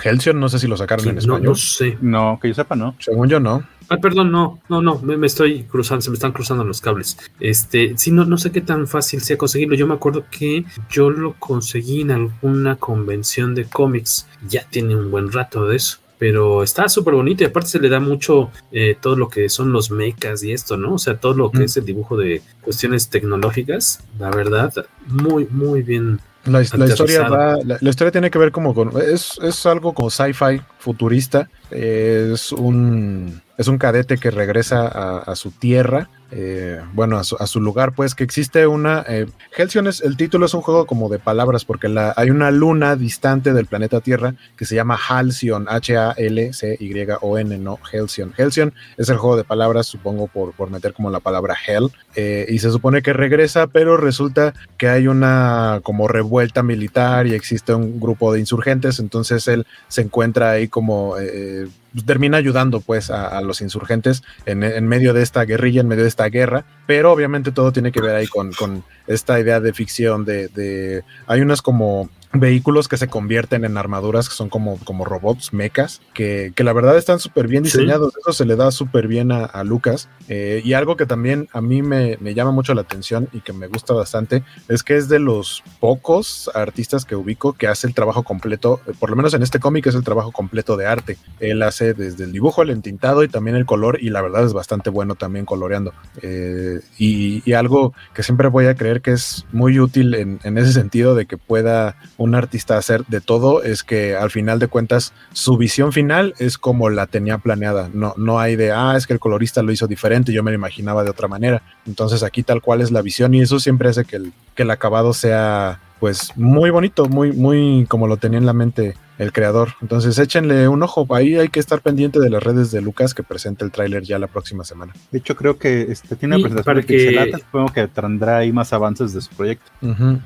Halcyon 0.03 0.39
no 0.39 0.47
sé 0.49 0.59
si 0.59 0.67
lo 0.67 0.77
sacaron 0.77 1.07
en 1.07 1.15
No, 1.15 1.19
español. 1.21 1.41
no 1.43 1.55
sé. 1.55 1.97
No, 2.01 2.39
que 2.41 2.49
yo 2.49 2.53
sepa, 2.53 2.75
no. 2.75 2.95
Según 2.99 3.27
yo 3.29 3.39
no. 3.39 3.63
Ah, 3.89 3.97
perdón, 3.97 4.31
no, 4.31 4.59
no, 4.69 4.81
no, 4.81 4.99
me, 4.99 5.17
me 5.17 5.27
estoy 5.27 5.63
cruzando, 5.63 6.01
se 6.01 6.09
me 6.09 6.15
están 6.15 6.31
cruzando 6.31 6.63
los 6.63 6.81
cables. 6.81 7.17
Este, 7.39 7.93
sí, 7.97 8.11
no, 8.11 8.25
no 8.25 8.37
sé 8.37 8.51
qué 8.51 8.61
tan 8.61 8.87
fácil 8.87 9.21
sea 9.21 9.37
conseguirlo. 9.37 9.75
Yo 9.75 9.87
me 9.87 9.93
acuerdo 9.93 10.25
que 10.31 10.65
yo 10.89 11.09
lo 11.09 11.33
conseguí 11.39 12.01
en 12.01 12.11
alguna 12.11 12.75
convención 12.77 13.55
de 13.55 13.65
cómics. 13.65 14.27
Ya 14.47 14.65
tiene 14.69 14.95
un 14.95 15.11
buen 15.11 15.31
rato 15.31 15.67
de 15.67 15.75
eso. 15.77 15.97
Pero 16.19 16.63
está 16.63 16.87
súper 16.87 17.15
bonito 17.15 17.43
y 17.43 17.47
aparte 17.47 17.67
se 17.69 17.79
le 17.79 17.89
da 17.89 17.99
mucho 17.99 18.49
eh, 18.71 18.95
todo 19.01 19.17
lo 19.17 19.27
que 19.27 19.49
son 19.49 19.73
los 19.73 19.91
mechas 19.91 20.41
y 20.43 20.53
esto, 20.53 20.77
¿no? 20.77 20.93
O 20.93 20.97
sea, 20.97 21.17
todo 21.17 21.33
lo 21.33 21.51
que 21.51 21.59
Mm. 21.59 21.63
es 21.63 21.77
el 21.77 21.85
dibujo 21.85 22.15
de 22.15 22.41
cuestiones 22.61 23.09
tecnológicas. 23.09 23.99
La 24.19 24.29
verdad, 24.29 24.71
muy, 25.07 25.47
muy 25.51 25.81
bien. 25.81 26.21
La, 26.45 26.63
la 26.77 26.85
historia 26.87 27.27
va, 27.27 27.57
la, 27.65 27.77
la 27.79 27.89
historia 27.89 28.11
tiene 28.11 28.29
que 28.31 28.37
ver 28.37 28.51
como 28.51 28.73
con 28.73 28.91
es, 29.01 29.37
es 29.41 29.65
algo 29.65 29.93
como 29.93 30.09
sci-fi 30.09 30.61
futurista. 30.77 31.49
Es 31.71 32.51
un 32.53 33.41
es 33.57 33.67
un 33.67 33.77
cadete 33.77 34.17
que 34.17 34.31
regresa 34.31 34.87
a, 34.87 35.19
a 35.19 35.35
su 35.35 35.51
tierra, 35.51 36.09
eh, 36.35 36.81
bueno, 36.93 37.19
a 37.19 37.23
su, 37.23 37.61
lugar, 37.61 37.93
pues 37.93 38.15
que 38.15 38.23
existe 38.23 38.65
una. 38.65 39.05
Eh, 39.07 39.27
Halcyon 39.55 39.85
es 39.87 40.01
el 40.01 40.17
título 40.17 40.47
es 40.47 40.53
un 40.55 40.61
juego 40.61 40.87
como 40.87 41.07
de 41.09 41.19
palabras 41.19 41.63
porque 41.63 41.93
hay 42.15 42.31
una 42.31 42.49
luna 42.49 42.95
distante 42.95 43.53
del 43.53 43.67
planeta 43.67 44.01
Tierra 44.01 44.33
que 44.57 44.65
se 44.65 44.73
llama 44.73 44.97
Halcyon, 44.97 45.67
H-A-L-C-Y-O-N, 45.69 47.57
no 47.59 47.79
Halcyon. 47.91 48.33
Halcyon 48.37 48.73
es 48.97 49.09
el 49.09 49.17
juego 49.17 49.37
de 49.37 49.43
palabras, 49.43 49.85
supongo 49.85 50.27
por, 50.27 50.53
por 50.53 50.71
meter 50.71 50.93
como 50.93 51.11
la 51.11 51.19
palabra 51.19 51.55
Hell, 51.67 51.91
eh, 52.15 52.47
y 52.49 52.59
se 52.59 52.71
supone 52.71 53.03
que 53.03 53.13
regresa, 53.13 53.67
pero 53.67 53.97
resulta 53.97 54.53
que 54.77 54.87
hay 54.87 55.07
una 55.07 55.81
como 55.83 56.07
revuelta 56.07 56.63
militar 56.63 57.27
y 57.27 57.35
existe 57.35 57.73
un 57.73 57.99
grupo 57.99 58.33
de 58.33 58.39
insurgentes, 58.39 58.99
entonces 58.99 59.47
él 59.47 59.67
se 59.87 60.01
encuentra 60.01 60.51
ahí 60.51 60.67
como 60.67 61.15
eh, 61.19 61.67
termina 62.05 62.37
ayudando 62.37 62.81
pues 62.81 63.11
a, 63.11 63.27
a 63.27 63.41
los 63.41 63.61
insurgentes 63.61 64.23
en, 64.45 64.63
en 64.63 64.87
medio 64.87 65.13
de 65.13 65.21
esta 65.21 65.45
guerrilla, 65.45 65.81
en 65.81 65.87
medio 65.87 66.03
de 66.03 66.09
esta 66.09 66.22
guerra, 66.29 66.65
pero 66.85 67.11
obviamente 67.11 67.51
todo 67.51 67.71
tiene 67.71 67.91
que 67.91 68.01
ver 68.01 68.15
ahí 68.15 68.27
con, 68.27 68.51
con 68.53 68.83
esta 69.07 69.39
idea 69.39 69.59
de 69.59 69.73
ficción, 69.73 70.25
de, 70.25 70.47
de 70.49 71.03
hay 71.27 71.41
unas 71.41 71.61
como 71.61 72.09
vehículos 72.33 72.87
que 72.87 72.97
se 72.97 73.07
convierten 73.07 73.63
en 73.63 73.77
armaduras 73.77 74.27
que 74.27 74.35
son 74.35 74.49
como, 74.49 74.77
como 74.79 75.05
robots, 75.05 75.53
mechas, 75.53 76.01
que, 76.13 76.51
que 76.55 76.63
la 76.63 76.73
verdad 76.73 76.97
están 76.97 77.19
súper 77.19 77.47
bien 77.47 77.63
Sí. 77.65 77.77
diseñados. 77.77 78.13
Eso 78.17 78.33
se 78.33 78.45
le 78.45 78.55
da 78.55 78.71
súper 78.71 79.07
bien 79.07 79.31
a, 79.31 79.45
a 79.45 79.63
Lucas. 79.63 80.09
Eh, 80.29 80.61
y 80.65 80.73
algo 80.73 80.97
que 80.97 81.05
también 81.05 81.47
a 81.53 81.61
mí 81.61 81.81
me, 81.81 82.17
me 82.21 82.33
llama 82.33 82.51
mucho 82.51 82.73
la 82.73 82.81
atención 82.81 83.29
y 83.33 83.41
que 83.41 83.53
me 83.53 83.67
gusta 83.67 83.93
bastante 83.93 84.43
es 84.67 84.83
que 84.83 84.97
es 84.97 85.09
de 85.09 85.19
los 85.19 85.63
pocos 85.79 86.49
artistas 86.55 87.05
que 87.05 87.15
ubico 87.15 87.53
que 87.53 87.67
hace 87.67 87.87
el 87.87 87.93
trabajo 87.93 88.23
completo, 88.23 88.81
eh, 88.87 88.93
por 88.99 89.09
lo 89.09 89.15
menos 89.15 89.33
en 89.33 89.43
este 89.43 89.59
cómic 89.59 89.85
es 89.87 89.95
el 89.95 90.03
trabajo 90.03 90.31
completo 90.31 90.75
de 90.77 90.87
arte. 90.87 91.17
Él 91.39 91.61
hace 91.61 91.93
desde 91.93 92.23
el 92.23 92.31
dibujo, 92.31 92.61
el 92.63 92.71
entintado 92.71 93.23
y 93.23 93.27
también 93.27 93.55
el 93.55 93.65
color 93.65 93.99
y 94.01 94.09
la 94.09 94.21
verdad 94.21 94.43
es 94.45 94.53
bastante 94.53 94.89
bueno 94.89 95.15
también 95.15 95.45
coloreando. 95.45 95.93
Eh, 96.21 96.79
y, 96.97 97.43
y 97.49 97.53
algo 97.53 97.93
que 98.13 98.23
siempre 98.23 98.47
voy 98.47 98.65
a 98.65 98.75
creer 98.75 99.01
que 99.01 99.11
es 99.11 99.45
muy 99.51 99.79
útil 99.79 100.15
en, 100.15 100.39
en 100.43 100.57
ese 100.57 100.73
sentido 100.73 101.15
de 101.15 101.25
que 101.25 101.37
pueda 101.37 101.95
un 102.23 102.35
artista 102.35 102.77
hacer 102.77 103.05
de 103.07 103.21
todo 103.21 103.63
es 103.63 103.83
que 103.83 104.15
al 104.15 104.31
final 104.31 104.59
de 104.59 104.67
cuentas 104.67 105.13
su 105.33 105.57
visión 105.57 105.91
final 105.91 106.33
es 106.39 106.57
como 106.57 106.89
la 106.89 107.05
tenía 107.07 107.37
planeada. 107.37 107.89
No, 107.93 108.13
no 108.17 108.39
hay 108.39 108.55
de, 108.55 108.71
ah, 108.71 108.95
es 108.97 109.05
que 109.07 109.13
el 109.13 109.19
colorista 109.19 109.61
lo 109.61 109.71
hizo 109.71 109.87
diferente, 109.87 110.33
yo 110.33 110.43
me 110.43 110.51
lo 110.51 110.55
imaginaba 110.55 111.03
de 111.03 111.09
otra 111.09 111.27
manera. 111.27 111.61
Entonces 111.85 112.23
aquí 112.23 112.43
tal 112.43 112.61
cual 112.61 112.81
es 112.81 112.91
la 112.91 113.01
visión 113.01 113.33
y 113.33 113.41
eso 113.41 113.59
siempre 113.59 113.89
hace 113.89 114.05
que 114.05 114.15
el, 114.17 114.33
que 114.55 114.63
el 114.63 114.71
acabado 114.71 115.13
sea 115.13 115.79
pues 115.99 116.31
muy 116.35 116.69
bonito, 116.69 117.07
muy, 117.07 117.31
muy 117.31 117.85
como 117.87 118.07
lo 118.07 118.17
tenía 118.17 118.37
en 118.37 118.45
la 118.45 118.51
mente 118.51 118.95
el 119.19 119.31
creador. 119.31 119.69
Entonces 119.81 120.17
échenle 120.19 120.67
un 120.67 120.83
ojo, 120.83 121.07
ahí 121.15 121.35
hay 121.37 121.47
que 121.47 121.61
estar 121.61 121.79
pendiente 121.79 122.19
de 122.19 122.29
las 122.29 122.43
redes 122.43 122.71
de 122.71 122.81
Lucas 122.81 123.13
que 123.13 123.23
presenta 123.23 123.63
el 123.63 123.71
tráiler 123.71 124.03
ya 124.03 124.19
la 124.19 124.27
próxima 124.27 124.65
semana. 124.65 124.91
De 125.11 125.19
hecho, 125.19 125.33
creo 125.37 125.57
que 125.57 125.83
este, 125.83 126.17
tiene 126.17 126.35
una 126.35 126.43
presentación 126.49 126.65
para 126.65 126.81
de 126.81 126.85
que- 126.87 126.97
Pixelata, 126.97 127.37
supongo 127.37 127.71
que 127.71 127.87
tendrá 127.87 128.37
ahí 128.37 128.51
más 128.51 128.73
avances 128.73 129.13
de 129.13 129.21
su 129.21 129.29
proyecto. 129.33 129.71
Ujú. 129.81 129.93
¿Cu- 129.95 130.19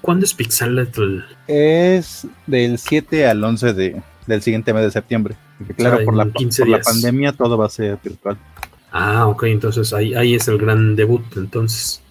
¿Cuándo 0.00 0.24
es 0.24 0.34
Pixelatl? 0.34 1.20
Es 1.48 2.26
del 2.46 2.78
7 2.78 3.26
al 3.26 3.42
11 3.42 3.72
de, 3.72 4.02
del 4.26 4.42
siguiente 4.42 4.72
mes 4.74 4.82
de 4.84 4.90
septiembre. 4.90 5.36
Porque, 5.58 5.74
claro, 5.74 5.96
sea, 5.96 6.04
por, 6.04 6.14
la, 6.16 6.22
en 6.24 6.32
15 6.32 6.62
por 6.62 6.68
la 6.68 6.76
días. 6.78 6.86
pandemia 6.86 7.32
todo 7.32 7.56
va 7.56 7.66
a 7.66 7.70
ser 7.70 7.98
virtual. 8.02 8.36
Ah, 8.92 9.26
ok, 9.26 9.44
entonces 9.44 9.92
ahí, 9.92 10.14
ahí 10.14 10.34
es 10.34 10.46
el 10.48 10.58
gran 10.58 10.96
debut, 10.96 11.22
entonces. 11.36 12.02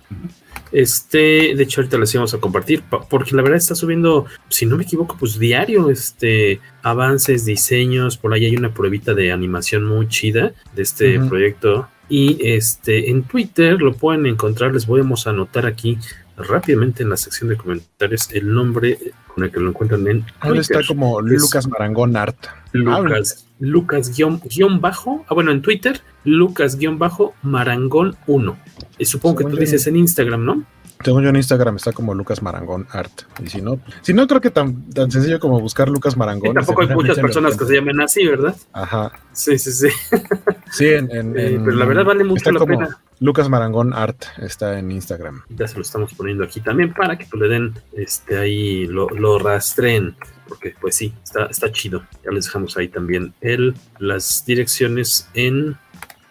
Este, 0.72 1.56
de 1.56 1.64
hecho, 1.64 1.82
ahorita 1.82 1.98
les 1.98 2.14
íbamos 2.14 2.34
a 2.34 2.40
compartir, 2.40 2.82
pa- 2.82 3.02
porque 3.08 3.36
la 3.36 3.42
verdad 3.42 3.58
está 3.58 3.76
subiendo, 3.76 4.26
si 4.50 4.66
no 4.66 4.76
me 4.78 4.84
equivoco, 4.84 5.16
pues 5.18 5.40
diario, 5.40 5.90
este, 5.90 6.60
avances, 6.82 7.46
diseños, 7.46 8.18
por 8.18 8.34
ahí 8.34 8.46
hay 8.46 8.56
una 8.58 8.74
pruebita 8.74 9.14
de 9.14 9.32
animación 9.32 9.86
muy 9.86 10.08
chida 10.08 10.54
de 10.76 10.82
este 10.82 11.20
proyecto. 11.20 11.88
Y 12.10 12.38
este, 12.48 13.10
en 13.10 13.24
Twitter 13.24 13.82
lo 13.82 13.94
pueden 13.94 14.26
encontrar, 14.26 14.74
les 14.74 14.86
vamos 14.86 15.26
a 15.26 15.32
anotar 15.32 15.66
aquí 15.66 15.98
rápidamente 16.38 17.04
en 17.04 17.10
la 17.10 17.18
sección 17.18 17.50
de 17.50 17.58
comentarios 17.58 18.30
el 18.32 18.54
nombre 18.54 18.98
con 19.34 19.44
el 19.44 19.52
que 19.52 19.60
lo 19.60 19.70
encuentran 19.70 20.08
en 20.08 20.26
Él 20.44 20.58
está 20.58 20.76
Twitter. 20.76 20.88
como 20.88 21.22
Lucas 21.22 21.68
Marangón 21.68 22.16
Art. 22.16 22.38
Lucas, 22.72 23.48
Lucas 23.60 24.16
guion, 24.16 24.42
guion 24.50 24.82
bajo, 24.82 25.26
ah 25.28 25.34
bueno, 25.34 25.52
en 25.52 25.62
Twitter, 25.62 26.02
Lucas 26.24 26.78
guion 26.78 27.00
bajo 27.00 27.34
Marangón 27.42 28.16
1. 28.28 28.58
Y 28.98 29.06
supongo 29.06 29.38
que 29.38 29.44
tú 29.46 29.58
dices 29.58 29.88
en 29.88 29.98
Instagram, 29.98 30.46
¿no? 30.46 30.66
Según 31.06 31.22
yo 31.22 31.30
en 31.30 31.36
Instagram 31.36 31.76
está 31.76 31.92
como 31.92 32.16
Lucas 32.16 32.42
Marangón 32.42 32.88
Art. 32.90 33.12
Y 33.44 33.48
si 33.48 33.62
no, 33.62 33.80
si 34.02 34.12
no 34.12 34.26
creo 34.26 34.42
que 34.42 34.50
tan, 34.50 34.90
tan 34.90 35.12
sencillo 35.12 35.40
como 35.40 35.60
buscar 35.60 35.88
Lucas 35.88 36.18
Marangón. 36.18 36.50
Y 36.50 36.54
tampoco 36.56 36.82
hay 36.82 36.88
muchas 36.88 37.20
personas 37.20 37.56
que 37.56 37.64
se 37.64 37.76
llamen 37.76 38.02
así, 38.02 38.26
¿verdad? 38.26 38.56
Ajá. 38.74 39.12
Sí, 39.32 39.60
sí, 39.60 39.72
sí. 39.72 39.90
Sí, 40.72 40.88
en, 40.88 41.12
en, 41.12 41.36
Eh, 41.46 41.60
pero 41.64 41.78
la 41.78 41.86
verdad 41.86 42.06
vale 42.06 42.24
mucho 42.24 42.52
la 42.52 42.58
como 42.58 42.80
pena. 42.80 43.00
Lucas 43.20 43.50
Marangón 43.50 43.94
Art 43.94 44.18
está 44.40 44.80
en 44.80 44.90
Instagram. 44.90 45.44
Ya 45.50 45.68
se 45.68 45.76
lo 45.76 45.84
estamos 45.84 46.12
poniendo 46.16 46.44
aquí 46.44 46.60
también 46.60 46.92
para 46.92 47.20
que 47.20 47.28
pues, 47.28 47.40
le 47.40 47.50
den 47.50 47.74
este 47.94 48.40
ahí, 48.40 48.88
lo, 48.88 49.08
lo 49.10 49.38
rastreen. 49.38 50.16
Porque 50.48 50.74
pues 50.82 50.96
sí, 50.96 51.14
está, 51.24 51.46
está 51.46 51.72
chido. 51.72 52.04
Ya 52.24 52.32
les 52.32 52.46
dejamos 52.46 52.78
ahí 52.78 52.88
también 52.88 53.36
el, 53.42 53.76
las 54.00 54.44
direcciones 54.44 55.30
en 55.36 55.78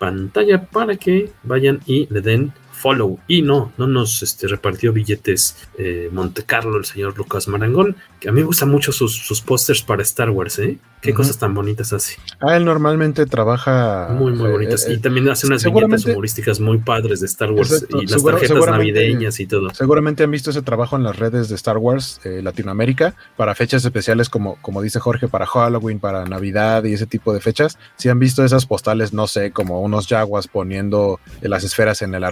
pantalla 0.01 0.67
para 0.67 0.97
que 0.97 1.31
vayan 1.45 1.79
y 1.87 2.09
le 2.13 2.21
den 2.21 2.53
follow. 2.85 3.19
Y 3.27 3.41
no, 3.41 3.73
no 3.79 3.87
nos 3.87 4.23
este, 4.23 4.47
repartió 4.47 4.93
billetes 4.93 5.57
eh, 5.79 6.11
Monte 6.13 6.43
Carlo 6.43 6.77
el 6.77 6.85
señor 6.85 7.17
Lucas 7.17 7.49
Marangón, 7.49 7.97
que 8.21 8.29
a 8.29 8.33
mí 8.33 8.41
me 8.41 8.47
gustan 8.47 8.69
mucho 8.69 8.93
sus, 8.93 9.17
sus 9.17 9.41
pósters 9.41 9.81
para 9.83 10.03
Star 10.03 10.29
Wars, 10.29 10.59
¿eh? 10.59 10.77
Qué 11.01 11.13
cosas 11.13 11.37
tan 11.39 11.53
bonitas 11.53 11.93
hace. 11.93 12.17
Ah, 12.41 12.57
él 12.57 12.65
normalmente 12.65 13.27
trabaja. 13.27 14.09
Muy, 14.13 14.33
muy 14.33 14.49
eh, 14.49 14.53
bonitas. 14.53 14.87
eh, 14.87 14.95
y 14.95 14.99
también 14.99 15.29
hace 15.29 15.47
unas 15.47 15.63
viñetas 15.63 16.07
humorísticas 16.07 16.61
muy 16.61 16.79
padres 16.79 17.21
de 17.21 17.27
Star 17.27 17.51
Wars 17.53 17.73
Exacto. 17.73 17.99
y 17.99 18.03
las 18.07 18.11
Seguro- 18.13 18.37
tarjetas 18.39 18.67
navideñas 18.67 19.39
y 19.41 19.47
todo. 19.47 19.69
Seguramente 19.75 20.25
han 20.25 20.31
visto 20.31 20.49
ese 20.51 20.63
trabajo 20.63 20.97
en 20.97 21.03
las 21.03 21.17
redes 21.19 21.51
de 21.51 21.57
Star 21.57 21.77
Wars 21.77 22.21
eh, 22.25 22.41
Latinoamérica 22.43 23.15
para 23.37 23.55
fechas 23.55 23.85
especiales 23.85 24.31
como, 24.31 24.57
como 24.63 24.81
dice 24.81 24.99
Jorge, 24.99 25.29
para 25.29 25.45
Halloween, 25.47 26.01
para 26.01 26.25
Navidad 26.25 26.85
y 26.85 26.95
ese 26.95 27.07
tipo 27.07 27.35
de 27.35 27.41
fechas. 27.41 27.77
Si 27.97 28.09
han 28.09 28.19
visto 28.19 28.43
esas 28.43 28.65
postales, 28.65 29.13
no 29.13 29.27
sé, 29.27 29.51
como 29.51 29.83
unos 29.83 30.07
yaguas 30.09 30.49
poniendo 30.49 31.21
las 31.43 31.65
esferas 31.65 32.01
en 32.01 32.15
el 32.15 32.25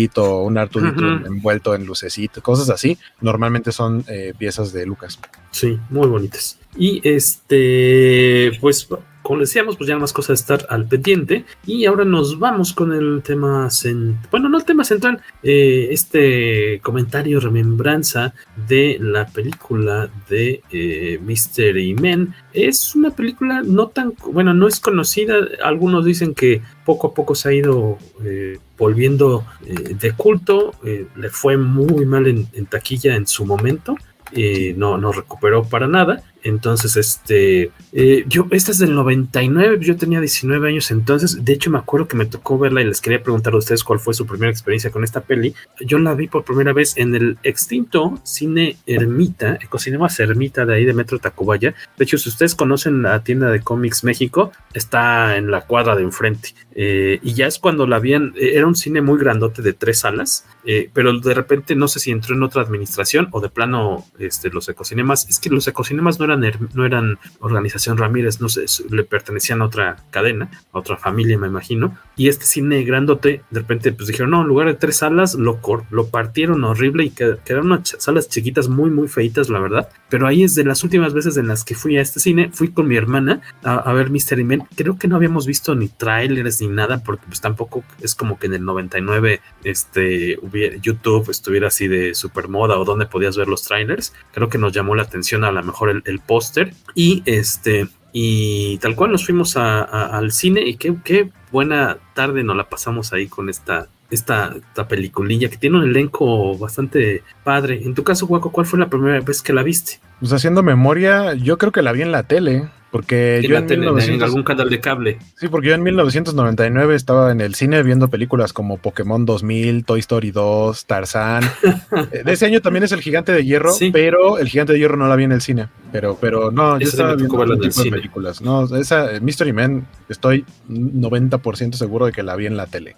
arbolito, 0.00 0.42
un 0.42 0.58
Arturito 0.58 1.26
envuelto 1.26 1.74
en 1.74 1.86
lucecito, 1.86 2.42
cosas 2.42 2.70
así, 2.70 2.98
normalmente 3.20 3.72
son 3.72 4.04
eh, 4.08 4.32
piezas 4.36 4.72
de 4.72 4.86
Lucas. 4.86 5.18
Sí, 5.50 5.78
muy 5.90 6.06
bonitas. 6.06 6.58
Y 6.76 7.00
este, 7.06 8.52
pues, 8.60 8.88
como 9.30 9.42
decíamos, 9.42 9.76
pues 9.76 9.86
ya 9.86 9.96
más 9.96 10.12
cosas 10.12 10.28
de 10.44 10.54
estar 10.54 10.66
al 10.70 10.88
pendiente. 10.88 11.44
Y 11.64 11.84
ahora 11.84 12.04
nos 12.04 12.40
vamos 12.40 12.72
con 12.72 12.92
el 12.92 13.22
tema, 13.22 13.66
cen- 13.68 14.16
bueno, 14.28 14.48
no 14.48 14.58
el 14.58 14.64
tema 14.64 14.82
central, 14.82 15.20
eh, 15.44 15.86
este 15.92 16.80
comentario, 16.82 17.38
remembranza 17.38 18.34
de 18.68 18.98
la 19.00 19.28
película 19.28 20.10
de 20.28 20.62
eh, 20.72 21.20
Mystery 21.22 21.94
Men. 21.94 22.34
Es 22.52 22.96
una 22.96 23.10
película 23.10 23.62
no 23.64 23.86
tan, 23.86 24.14
bueno, 24.32 24.52
no 24.52 24.66
es 24.66 24.80
conocida. 24.80 25.36
Algunos 25.62 26.04
dicen 26.04 26.34
que 26.34 26.60
poco 26.84 27.06
a 27.06 27.14
poco 27.14 27.36
se 27.36 27.50
ha 27.50 27.52
ido 27.52 27.98
eh, 28.24 28.58
volviendo 28.76 29.44
eh, 29.64 29.94
de 29.94 30.10
culto. 30.10 30.72
le 30.82 31.30
fue 31.30 31.56
muy 31.56 32.04
mal 32.04 32.26
en, 32.26 32.48
en 32.52 32.66
taquilla 32.66 33.14
en 33.14 33.28
su 33.28 33.46
momento 33.46 33.94
eh, 34.32 34.74
no, 34.76 34.96
no 34.98 35.12
recuperó 35.12 35.64
para 35.64 35.88
nada. 35.88 36.22
Entonces, 36.42 36.96
este, 36.96 37.70
eh, 37.92 38.24
yo, 38.26 38.46
esta 38.50 38.70
es 38.70 38.78
del 38.78 38.94
99, 38.94 39.78
yo 39.80 39.96
tenía 39.96 40.20
19 40.20 40.68
años 40.68 40.90
entonces, 40.90 41.44
de 41.44 41.52
hecho 41.52 41.70
me 41.70 41.78
acuerdo 41.78 42.08
que 42.08 42.16
me 42.16 42.26
tocó 42.26 42.58
verla 42.58 42.80
y 42.80 42.84
les 42.84 43.00
quería 43.00 43.22
preguntar 43.22 43.52
a 43.52 43.58
ustedes 43.58 43.84
cuál 43.84 44.00
fue 44.00 44.14
su 44.14 44.26
primera 44.26 44.50
experiencia 44.50 44.90
con 44.90 45.04
esta 45.04 45.20
peli. 45.20 45.54
Yo 45.80 45.98
la 45.98 46.14
vi 46.14 46.28
por 46.28 46.44
primera 46.44 46.72
vez 46.72 46.96
en 46.96 47.14
el 47.14 47.38
extinto 47.42 48.20
cine 48.22 48.76
Ermita, 48.86 49.58
Ecocinemas 49.60 50.18
Ermita 50.20 50.64
de 50.64 50.74
ahí 50.74 50.84
de 50.84 50.94
Metro 50.94 51.18
Tacubaya. 51.18 51.74
De 51.96 52.04
hecho, 52.04 52.18
si 52.18 52.28
ustedes 52.28 52.54
conocen 52.54 53.02
la 53.02 53.22
tienda 53.22 53.50
de 53.50 53.60
cómics 53.60 54.04
México, 54.04 54.52
está 54.72 55.36
en 55.36 55.50
la 55.50 55.62
cuadra 55.62 55.96
de 55.96 56.02
enfrente. 56.02 56.54
Eh, 56.74 57.18
y 57.22 57.34
ya 57.34 57.46
es 57.46 57.58
cuando 57.58 57.86
la 57.86 57.96
habían, 57.96 58.32
eh, 58.36 58.52
era 58.54 58.66
un 58.66 58.76
cine 58.76 59.02
muy 59.02 59.18
grandote 59.18 59.62
de 59.62 59.72
tres 59.72 60.00
salas, 60.00 60.46
pero 60.92 61.18
de 61.18 61.34
repente 61.34 61.74
no 61.74 61.88
sé 61.88 61.98
si 61.98 62.10
entró 62.12 62.36
en 62.36 62.42
otra 62.44 62.62
administración 62.62 63.28
o 63.32 63.40
de 63.40 63.48
plano 63.48 64.06
este, 64.18 64.50
los 64.50 64.68
ecocinemas. 64.68 65.26
Es 65.28 65.40
que 65.40 65.50
los 65.50 65.66
ecocinemas 65.66 66.18
no 66.18 66.24
no 66.36 66.84
eran 66.86 67.18
organización 67.40 67.96
Ramírez, 67.98 68.40
no 68.40 68.48
sé, 68.48 68.64
le 68.90 69.04
pertenecían 69.04 69.62
a 69.62 69.66
otra 69.66 69.96
cadena, 70.10 70.50
a 70.72 70.78
otra 70.78 70.96
familia, 70.96 71.38
me 71.38 71.46
imagino. 71.46 71.96
Y 72.16 72.28
este 72.28 72.44
cine 72.44 72.82
grandote, 72.84 73.42
de 73.50 73.60
repente, 73.60 73.92
pues 73.92 74.08
dijeron, 74.08 74.30
no, 74.30 74.42
en 74.42 74.48
lugar 74.48 74.66
de 74.68 74.74
tres 74.74 74.98
salas, 74.98 75.34
lo, 75.34 75.60
cor- 75.60 75.84
lo 75.90 76.08
partieron 76.08 76.62
horrible 76.64 77.04
y 77.04 77.10
qued- 77.10 77.38
quedaron 77.44 77.66
unas 77.72 77.96
salas 77.98 78.28
chiquitas 78.28 78.68
muy, 78.68 78.90
muy 78.90 79.08
feitas, 79.08 79.48
la 79.48 79.60
verdad. 79.60 79.88
Pero 80.08 80.26
ahí 80.26 80.42
es 80.42 80.54
de 80.54 80.64
las 80.64 80.84
últimas 80.84 81.14
veces 81.14 81.36
en 81.36 81.48
las 81.48 81.64
que 81.64 81.74
fui 81.74 81.96
a 81.96 82.02
este 82.02 82.20
cine, 82.20 82.50
fui 82.52 82.70
con 82.72 82.86
mi 82.88 82.96
hermana 82.96 83.40
a, 83.62 83.74
a 83.76 83.92
ver 83.92 84.10
Mystery 84.10 84.44
Men. 84.44 84.64
Creo 84.76 84.98
que 84.98 85.08
no 85.08 85.16
habíamos 85.16 85.46
visto 85.46 85.74
ni 85.74 85.88
trailers 85.88 86.60
ni 86.60 86.68
nada, 86.68 87.02
porque 87.02 87.24
pues 87.26 87.40
tampoco 87.40 87.84
es 88.00 88.14
como 88.14 88.38
que 88.38 88.46
en 88.46 88.54
el 88.54 88.64
99 88.64 89.40
este, 89.64 90.38
YouTube 90.82 91.30
estuviera 91.30 91.68
así 91.68 91.88
de 91.88 92.14
super 92.14 92.48
moda 92.48 92.78
o 92.78 92.84
donde 92.84 93.06
podías 93.06 93.36
ver 93.36 93.48
los 93.48 93.62
trailers. 93.64 94.12
Creo 94.32 94.48
que 94.48 94.58
nos 94.58 94.72
llamó 94.72 94.94
la 94.94 95.02
atención 95.02 95.44
a 95.44 95.52
lo 95.52 95.62
mejor 95.62 96.02
el 96.04 96.19
póster 96.20 96.72
y 96.94 97.22
este 97.26 97.88
y 98.12 98.78
tal 98.78 98.96
cual 98.96 99.12
nos 99.12 99.24
fuimos 99.24 99.56
a- 99.56 99.82
al 99.82 100.32
cine 100.32 100.62
y 100.66 100.76
qué, 100.76 100.94
qué 101.04 101.30
buena 101.52 101.98
tarde 102.14 102.42
nos 102.42 102.56
la 102.56 102.68
pasamos 102.68 103.12
ahí 103.12 103.26
con 103.28 103.48
esta 103.48 103.88
esta, 104.10 104.52
esta 104.56 104.88
peliculilla 104.88 105.48
que 105.48 105.56
tiene 105.56 105.78
un 105.78 105.84
elenco 105.84 106.58
bastante 106.58 107.22
padre. 107.44 107.80
En 107.84 107.94
tu 107.94 108.02
caso, 108.02 108.26
Guaco, 108.26 108.50
¿cuál 108.50 108.66
fue 108.66 108.80
la 108.80 108.88
primera 108.90 109.20
vez 109.20 109.40
que 109.40 109.52
la 109.52 109.62
viste? 109.62 110.00
Pues 110.18 110.32
haciendo 110.32 110.64
memoria, 110.64 111.34
yo 111.34 111.58
creo 111.58 111.70
que 111.70 111.80
la 111.82 111.92
vi 111.92 112.02
en 112.02 112.10
la 112.10 112.24
tele, 112.24 112.68
porque 112.90 113.40
yo 113.46 113.56
en, 113.56 113.66
tele, 113.66 113.86
en 113.86 113.94
1900 113.94 114.26
algún 114.28 114.42
canal 114.42 114.68
de 114.68 114.80
cable. 114.80 115.18
Sí, 115.36 115.48
porque 115.48 115.68
yo 115.68 115.74
en 115.74 115.82
1999 115.82 116.94
estaba 116.96 117.30
en 117.30 117.40
el 117.40 117.54
cine 117.54 117.82
viendo 117.82 118.08
películas 118.08 118.52
como 118.52 118.78
Pokémon 118.78 119.24
2000, 119.24 119.84
Toy 119.84 120.00
Story 120.00 120.30
2, 120.32 120.86
Tarzán. 120.86 121.42
Eh, 122.12 122.22
de 122.24 122.32
ese 122.32 122.46
año 122.46 122.60
también 122.60 122.82
es 122.84 122.92
El 122.92 123.00
Gigante 123.00 123.32
de 123.32 123.44
Hierro, 123.44 123.72
Sí. 123.72 123.90
pero 123.92 124.38
El 124.38 124.48
Gigante 124.48 124.72
de 124.72 124.78
Hierro 124.78 124.96
no 124.96 125.06
la 125.08 125.16
vi 125.16 125.24
en 125.24 125.32
el 125.32 125.40
cine. 125.40 125.68
Pero, 125.92 126.16
pero 126.20 126.50
no, 126.50 126.78
yo 126.78 126.86
Esa 126.86 126.90
estaba 126.96 127.14
viendo 127.14 127.36
verla 127.36 127.54
otro 127.54 127.64
en 127.64 127.68
el 127.68 127.70
tipo 127.70 127.80
de 127.80 127.84
cine. 127.84 127.96
películas. 127.96 128.40
No, 128.42 128.64
esa 128.76 129.12
eh, 129.14 129.20
Mystery 129.20 129.52
Man, 129.52 129.86
estoy 130.08 130.44
90% 130.68 131.74
seguro 131.74 132.06
de 132.06 132.12
que 132.12 132.22
la 132.22 132.36
vi 132.36 132.46
en 132.46 132.56
la 132.56 132.66
tele. 132.66 132.96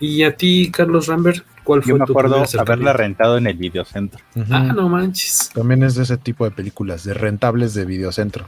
¿Y 0.00 0.22
a 0.24 0.36
ti, 0.36 0.70
Carlos 0.72 1.06
Rambert, 1.06 1.44
cuál 1.62 1.82
fue 1.82 1.90
Yo 1.90 1.98
me 1.98 2.04
tu 2.04 2.12
acuerdo 2.12 2.44
haberla 2.58 2.92
rentado 2.92 3.38
en 3.38 3.46
el 3.46 3.56
videocentro. 3.56 4.20
Ah, 4.50 4.72
no 4.74 4.88
manches. 4.88 5.50
También 5.54 5.82
es 5.82 5.94
de 5.94 6.02
ese 6.02 6.16
tipo 6.18 6.44
de 6.44 6.50
películas, 6.50 7.04
de 7.04 7.14
rentables 7.14 7.74
de 7.74 7.84
videocentro. 7.84 8.46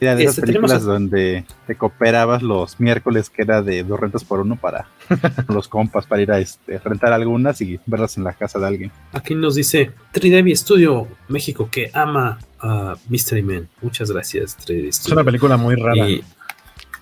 Era 0.00 0.14
de 0.14 0.24
esas 0.24 0.38
Este, 0.38 0.46
tenemos 0.48 0.70
películas 0.70 0.84
donde 0.84 1.44
te 1.66 1.74
cooperabas 1.74 2.42
los 2.42 2.78
miércoles 2.80 3.30
que 3.30 3.42
era 3.42 3.62
de 3.62 3.82
dos 3.82 3.98
rentas 3.98 4.24
por 4.24 4.40
uno 4.40 4.56
para 4.56 4.88
los 5.48 5.68
compas 5.68 6.06
para 6.06 6.22
ir 6.22 6.30
a 6.32 6.38
este, 6.38 6.78
rentar 6.78 7.12
algunas 7.12 7.60
y 7.60 7.80
verlas 7.86 8.16
en 8.16 8.24
la 8.24 8.32
casa 8.34 8.58
de 8.58 8.66
alguien. 8.66 8.92
Aquí 9.12 9.34
nos 9.34 9.54
dice 9.54 9.92
Tridevi 10.12 10.54
Studio 10.54 11.08
México 11.28 11.68
que 11.70 11.90
ama 11.94 12.38
a 12.60 12.94
Mystery 13.08 13.42
Man. 13.42 13.68
Muchas 13.82 14.10
gracias, 14.10 14.56
Tridevi 14.56 14.88
Es 14.88 14.96
Studio. 14.96 15.14
una 15.14 15.24
película 15.24 15.56
muy 15.56 15.74
rara. 15.76 16.08
Y- 16.08 16.22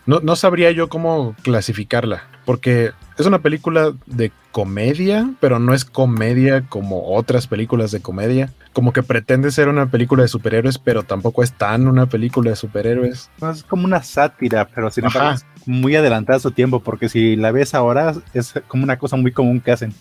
No, 0.07 0.21
no 0.21 0.37
sabría 0.37 0.71
yo 0.71 0.89
cómo 0.89 1.35
clasificarla, 1.43 2.25
porque 2.45 2.93
es 3.17 3.25
una 3.27 3.39
película 3.41 3.93
de 4.07 4.33
comedia, 4.53 5.31
pero 5.41 5.59
no 5.59 5.73
es 5.75 5.85
comedia 5.85 6.63
como 6.69 7.15
otras 7.15 7.47
películas 7.47 7.91
de 7.91 8.01
comedia. 8.01 8.53
Como 8.73 8.93
que 8.93 9.03
pretende 9.03 9.51
ser 9.51 9.69
una 9.69 9.87
película 9.91 10.23
de 10.23 10.29
superhéroes, 10.29 10.79
pero 10.79 11.05
tampoco 11.05 11.43
es 11.43 11.53
tan 11.53 11.89
una 11.89 12.07
película 12.07 12.51
de 12.51 12.57
superhéroes. 12.57 13.31
No, 13.41 13.51
es 13.51 13.63
como 13.63 13.85
una 13.85 14.03
sátira, 14.03 14.67
pero 14.67 14.91
sin 14.91 15.05
embargo 15.07 15.31
es 15.33 15.47
muy 15.67 15.97
adelantada 15.97 16.37
a 16.37 16.41
su 16.41 16.51
tiempo, 16.51 16.81
porque 16.81 17.09
si 17.09 17.37
la 17.37 17.51
ves 17.53 17.75
ahora 17.75 18.15
es 18.35 18.53
como 18.69 18.85
una 18.85 18.99
cosa 18.99 19.17
muy 19.17 19.33
común 19.33 19.61
que 19.61 19.73
hacen. 19.73 19.95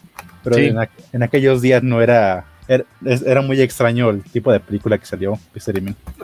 Pero 0.44 0.56
Sí. 0.58 0.66
en, 0.66 0.76
aqu- 0.78 0.90
en 1.14 1.24
aquellos 1.24 1.62
días 1.62 1.82
no 1.84 2.02
era, 2.02 2.46
era, 2.68 3.42
muy 3.42 3.60
extraño 3.62 4.10
el 4.10 4.24
tipo 4.24 4.52
de 4.52 4.60
película 4.60 4.98
que 4.98 5.06
salió. 5.06 5.38